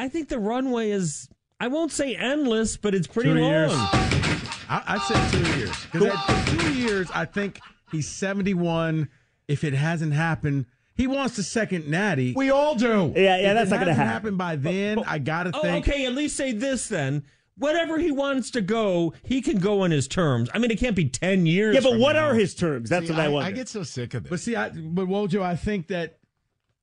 I 0.00 0.08
think 0.08 0.28
the 0.30 0.38
runway 0.38 0.90
is, 0.90 1.28
I 1.60 1.68
won't 1.68 1.92
say 1.92 2.16
endless, 2.16 2.76
but 2.78 2.94
it's 2.94 3.06
pretty 3.06 3.30
Two 3.34 3.40
long. 3.40 3.50
years. 3.50 3.72
I, 3.72 4.82
I 4.86 4.98
said 5.06 5.30
two 5.44 5.58
years 5.58 5.86
because 5.92 6.48
two 6.58 6.74
years, 6.74 7.10
I 7.14 7.24
think 7.26 7.60
he's 7.92 8.08
seventy-one. 8.08 9.08
If 9.48 9.64
it 9.64 9.74
hasn't 9.74 10.12
happened, 10.14 10.66
he 10.94 11.06
wants 11.06 11.36
the 11.36 11.42
second 11.42 11.88
natty. 11.88 12.32
We 12.36 12.50
all 12.50 12.76
do. 12.76 13.12
Yeah, 13.16 13.36
yeah, 13.36 13.48
If 13.50 13.54
that's 13.56 13.66
it 13.68 13.74
not 13.74 13.76
going 13.84 13.86
to 13.88 13.94
hasn't 13.94 14.08
happen. 14.08 14.36
by 14.36 14.54
oh, 14.54 14.56
then. 14.56 14.98
Oh. 15.00 15.04
I 15.06 15.18
gotta 15.18 15.50
Oh, 15.52 15.60
think. 15.60 15.86
okay. 15.88 16.06
At 16.06 16.14
least 16.14 16.36
say 16.36 16.52
this 16.52 16.88
then. 16.88 17.24
Whatever 17.58 17.98
he 17.98 18.10
wants 18.10 18.50
to 18.52 18.62
go, 18.62 19.12
he 19.22 19.42
can 19.42 19.58
go 19.58 19.82
on 19.82 19.90
his 19.90 20.08
terms. 20.08 20.48
I 20.54 20.58
mean, 20.58 20.70
it 20.70 20.78
can't 20.78 20.96
be 20.96 21.10
ten 21.10 21.44
years. 21.44 21.74
Yeah, 21.74 21.80
but 21.82 21.90
from 21.92 22.00
what 22.00 22.14
now. 22.14 22.28
are 22.28 22.34
his 22.34 22.54
terms? 22.54 22.88
That's 22.88 23.06
See, 23.08 23.12
what 23.12 23.20
I, 23.20 23.24
I, 23.26 23.28
wonder. 23.28 23.48
I 23.48 23.50
get 23.50 23.68
so 23.68 23.82
sick 23.82 24.14
of 24.14 24.22
this. 24.22 24.30
But 24.30 24.40
see, 24.40 24.56
I, 24.56 24.70
but 24.70 25.08
Wojo, 25.08 25.42
I 25.42 25.56
think 25.56 25.88
that 25.88 26.19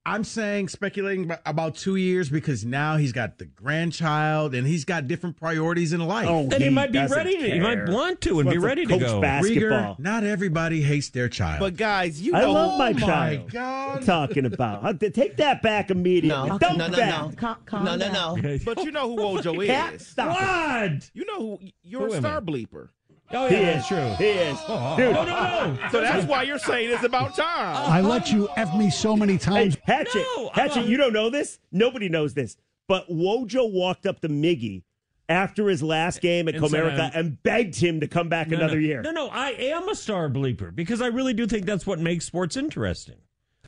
I'm 0.07 0.23
saying 0.23 0.69
speculating 0.69 1.25
about, 1.25 1.39
about 1.45 1.75
two 1.75 1.97
years 1.97 2.29
because 2.29 2.63
now 2.63 2.95
he's 2.97 3.11
got 3.11 3.37
the 3.39 3.45
grandchild 3.45 4.55
and 4.55 4.65
he's 4.65 4.85
got 4.85 5.07
different 5.07 5.35
priorities 5.37 5.91
in 5.91 5.99
life. 5.99 6.27
Oh, 6.29 6.43
And 6.49 6.53
he 6.63 6.69
might 6.69 6.91
be 6.91 7.05
ready 7.05 7.37
to- 7.37 7.49
he 7.51 7.59
might 7.59 7.89
want 7.89 8.21
to 8.21 8.39
and 8.39 8.47
He 8.49 8.55
be 8.55 8.57
ready 8.57 8.85
to 8.85 8.97
go. 8.97 9.19
Basketball. 9.21 9.95
Rieger, 9.95 9.99
not 9.99 10.23
everybody 10.23 10.81
hates 10.81 11.09
their 11.09 11.27
child. 11.27 11.59
But 11.59 11.75
guys, 11.75 12.21
you 12.21 12.33
I 12.33 12.41
know 12.41 12.53
love 12.53 12.79
my 12.79 12.89
oh 12.89 12.93
my 12.93 12.99
child. 12.99 13.43
What 13.43 13.51
God. 13.53 14.01
talking 14.05 14.45
about? 14.45 14.99
Take 15.13 15.37
that 15.37 15.61
back 15.61 15.91
immediately. 15.91 16.29
No, 16.49 16.57
Dump 16.57 16.77
no, 16.77 16.87
no, 16.87 16.95
that. 16.95 17.21
no. 17.29 17.35
Calm, 17.35 17.55
calm 17.65 17.83
No, 17.85 17.95
no, 17.97 18.11
no. 18.11 18.57
But 18.65 18.83
you 18.85 18.91
know 18.91 19.13
who 19.13 19.21
Wojo 19.21 19.65
Yeah, 19.67 19.91
is. 19.91 20.07
stop. 20.07 20.29
What? 20.39 21.11
You 21.13 21.25
know 21.25 21.39
who 21.39 21.59
you're 21.83 22.07
Who 22.07 22.13
a 22.13 22.17
star 22.19 22.41
bleeper. 22.41 22.89
Oh, 23.31 23.47
yeah, 23.47 23.49
He 23.49 23.55
is. 23.79 23.87
true. 23.87 24.13
He 24.17 24.23
is. 24.25 24.57
Oh, 24.69 24.93
oh. 24.93 24.97
Dude, 24.97 25.13
No, 25.13 25.23
no, 25.25 25.73
no. 25.73 25.89
So 25.91 26.01
that's 26.01 26.25
why 26.25 26.43
you're 26.43 26.59
saying 26.59 26.89
it's 26.91 27.03
about 27.03 27.35
time. 27.35 27.75
I 27.91 27.99
let 28.01 28.31
you 28.31 28.47
F 28.55 28.73
me 28.75 28.89
so 28.89 29.15
many 29.17 29.33
Hey, 29.33 29.37
times. 29.39 29.77
Hatchet, 29.83 30.25
No, 30.37 30.49
Hatchet, 30.53 30.77
I'm- 30.79 30.89
you 30.89 30.97
don't 30.97 31.13
know 31.13 31.29
this? 31.29 31.59
Nobody 31.71 32.07
knows 32.09 32.33
this. 32.33 32.55
But 32.87 33.09
Wojo 33.09 33.69
walked 33.69 34.05
up 34.05 34.21
to 34.21 34.29
Miggy 34.29 34.83
after 35.27 35.67
his 35.67 35.83
last 35.83 36.21
game 36.21 36.47
at 36.47 36.55
And 36.55 36.63
Comerica 36.63 36.99
I'm- 36.99 37.11
and 37.15 37.43
begged 37.43 37.75
him 37.75 37.99
to 37.99 38.07
come 38.07 38.29
back 38.29 38.47
No, 38.47 38.57
another 38.57 38.75
no. 38.79 38.87
year. 38.87 39.01
No, 39.01 39.11
no, 39.11 39.27
I 39.27 39.49
am 39.49 39.89
a 39.89 39.95
star 39.95 40.29
bleeper 40.29 40.73
because 40.73 41.01
I 41.01 41.07
really 41.07 41.33
do 41.33 41.45
think 41.47 41.65
that's 41.65 41.85
what 41.85 41.99
makes 41.99 42.23
sports 42.25 42.55
interesting. 42.55 43.15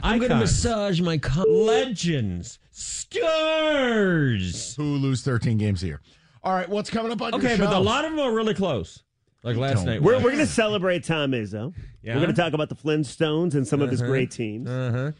I'm 0.01 0.19
going 0.19 0.29
to 0.29 0.37
massage 0.37 1.01
my 1.01 1.17
co- 1.17 1.41
legends, 1.43 2.59
stars. 2.71 4.75
Who 4.75 4.83
lose 4.83 5.21
13 5.23 5.57
games 5.57 5.83
a 5.83 5.87
year? 5.87 6.01
All 6.43 6.53
right, 6.53 6.69
what's 6.69 6.89
coming 6.89 7.11
up 7.11 7.21
on 7.21 7.33
Okay, 7.35 7.57
your 7.57 7.67
but 7.67 7.75
a 7.75 7.79
lot 7.79 8.05
of 8.05 8.11
them 8.11 8.19
are 8.21 8.31
really 8.31 8.53
close. 8.53 9.03
Like 9.43 9.55
last 9.57 9.75
Don't- 9.77 9.85
night. 9.85 10.01
We're, 10.01 10.15
we're 10.15 10.31
going 10.31 10.37
to 10.39 10.45
celebrate 10.47 11.03
Tom 11.05 11.31
Izzo. 11.31 11.73
Yeah? 12.01 12.15
We're 12.15 12.21
going 12.21 12.35
to 12.35 12.41
talk 12.41 12.53
about 12.53 12.69
the 12.69 12.75
Flintstones 12.75 13.55
and 13.55 13.67
some 13.67 13.81
of 13.81 13.89
his 13.89 14.01
Uh-huh. 14.01 14.09
great 14.11 14.31
teams. 14.31 14.69
Uh-huh. 14.69 15.11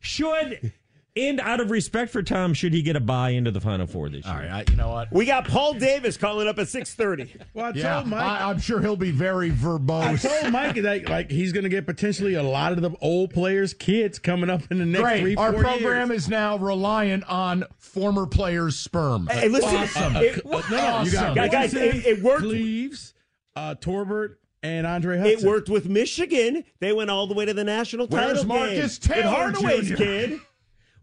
Should 0.00 0.72
And 1.16 1.38
out 1.40 1.60
of 1.60 1.70
respect 1.70 2.10
for 2.10 2.22
Tom, 2.24 2.54
should 2.54 2.72
he 2.74 2.82
get 2.82 2.96
a 2.96 3.00
buy 3.00 3.30
into 3.30 3.50
the 3.52 3.60
Final 3.60 3.86
Four 3.86 4.08
this 4.08 4.24
year? 4.24 4.34
All 4.34 4.40
right, 4.40 4.50
I, 4.50 4.64
you 4.70 4.76
know 4.76 4.88
what? 4.90 5.12
We 5.12 5.24
got 5.26 5.46
Paul 5.46 5.74
Davis 5.74 6.16
calling 6.16 6.48
up 6.48 6.58
at 6.58 6.66
six 6.68 6.92
thirty. 6.92 7.32
Well, 7.54 7.66
I 7.66 7.70
Yeah, 7.70 7.94
told 7.94 8.08
Mike. 8.08 8.20
I, 8.20 8.50
I'm 8.50 8.58
sure 8.58 8.80
he'll 8.80 8.96
be 8.96 9.12
very 9.12 9.50
verbose. 9.52 10.24
I 10.26 10.40
told 10.40 10.52
Mike 10.52 10.74
that 10.82 11.08
like 11.08 11.30
he's 11.30 11.52
going 11.52 11.62
to 11.62 11.68
get 11.70 11.86
potentially 11.86 12.34
a 12.34 12.42
lot 12.42 12.72
of 12.72 12.82
the 12.82 12.90
old 13.00 13.30
players' 13.30 13.72
kids 13.74 14.18
coming 14.18 14.50
up 14.50 14.62
in 14.72 14.78
the 14.78 14.84
next 14.86 15.02
Great. 15.04 15.20
three, 15.20 15.36
Our 15.36 15.52
four 15.52 15.62
program 15.62 16.08
years. 16.10 16.24
is 16.24 16.28
now 16.28 16.58
reliant 16.58 17.22
on 17.28 17.62
former 17.78 18.26
players' 18.26 18.76
sperm. 18.76 19.28
Hey, 19.28 19.48
listen, 19.48 19.76
Awesome. 19.76 20.16
it- 20.16 20.44
no, 20.44 20.60
no, 20.68 21.02
you 21.04 21.12
got 21.12 21.34
Guys, 21.36 21.50
guys, 21.52 21.74
it- 21.74 22.04
it 22.06 22.22
worked. 22.24 22.42
Cleaves, 22.42 23.13
uh, 23.56 23.74
Torbert, 23.76 24.40
and 24.62 24.86
Andre 24.86 25.18
Hudson. 25.18 25.38
It 25.38 25.44
worked 25.44 25.68
with 25.68 25.88
Michigan. 25.88 26.64
They 26.80 26.92
went 26.92 27.10
all 27.10 27.26
the 27.26 27.34
way 27.34 27.44
to 27.44 27.52
the 27.54 27.64
national 27.64 28.06
Where's 28.06 28.38
title 28.42 28.44
Marcus 28.46 28.98
game. 28.98 29.14
Taylor, 29.22 29.26
With 29.26 29.34
Hardaway's 29.36 29.88
Jr.? 29.88 29.96
kid. 29.96 30.40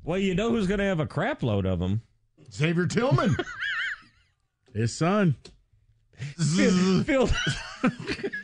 Well, 0.03 0.17
you 0.17 0.33
know 0.33 0.49
who's 0.49 0.65
going 0.65 0.79
to 0.79 0.85
have 0.85 0.99
a 0.99 1.05
crap 1.05 1.43
load 1.43 1.67
of 1.67 1.77
them? 1.77 2.01
Xavier 2.51 2.87
Tillman. 2.87 3.35
His 4.73 4.91
son. 4.97 5.35
Field, 7.05 7.31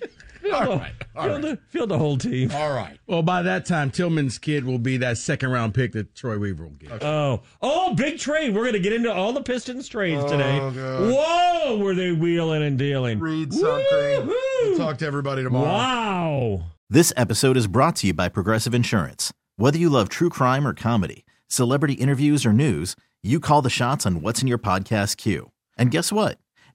field, 0.49 0.69
all 0.69 0.77
right. 0.77 0.91
All 1.15 1.23
field, 1.23 1.43
right. 1.43 1.51
the, 1.51 1.59
field 1.69 1.89
the 1.89 1.97
whole 1.97 2.17
team. 2.17 2.51
All 2.53 2.71
right. 2.73 2.99
Well, 3.07 3.23
by 3.23 3.41
that 3.43 3.65
time, 3.65 3.91
Tillman's 3.91 4.37
kid 4.37 4.65
will 4.65 4.79
be 4.79 4.97
that 4.97 5.17
second 5.17 5.51
round 5.51 5.73
pick 5.73 5.93
that 5.93 6.15
Troy 6.15 6.37
Weaver 6.37 6.65
will 6.65 6.71
get. 6.71 7.03
Oh, 7.03 7.41
oh, 7.61 7.93
big 7.95 8.19
trade. 8.19 8.53
We're 8.55 8.63
going 8.63 8.73
to 8.73 8.79
get 8.79 8.93
into 8.93 9.11
all 9.11 9.33
the 9.33 9.41
Pistons 9.41 9.87
trades 9.87 10.23
oh, 10.23 10.29
today. 10.29 10.59
Oh, 10.59 10.71
God. 10.71 11.13
Whoa, 11.13 11.77
were 11.77 11.95
they 11.95 12.11
wheeling 12.11 12.63
and 12.63 12.77
dealing? 12.77 13.19
Read 13.19 13.53
something. 13.53 14.27
We'll 14.27 14.77
talk 14.77 14.97
to 14.99 15.05
everybody 15.05 15.43
tomorrow. 15.43 15.67
Wow. 15.67 16.63
This 16.89 17.11
episode 17.17 17.57
is 17.57 17.67
brought 17.67 17.97
to 17.97 18.07
you 18.07 18.13
by 18.13 18.29
Progressive 18.29 18.73
Insurance. 18.73 19.33
Whether 19.57 19.77
you 19.77 19.89
love 19.89 20.09
true 20.09 20.29
crime 20.29 20.67
or 20.67 20.73
comedy, 20.73 21.25
celebrity 21.47 21.95
interviews 21.95 22.45
or 22.45 22.53
news, 22.53 22.95
you 23.23 23.39
call 23.39 23.61
the 23.61 23.69
shots 23.69 24.05
on 24.05 24.21
what's 24.21 24.41
in 24.41 24.47
your 24.47 24.57
podcast 24.57 25.17
queue. 25.17 25.51
And 25.77 25.91
guess 25.91 26.11
what? 26.11 26.37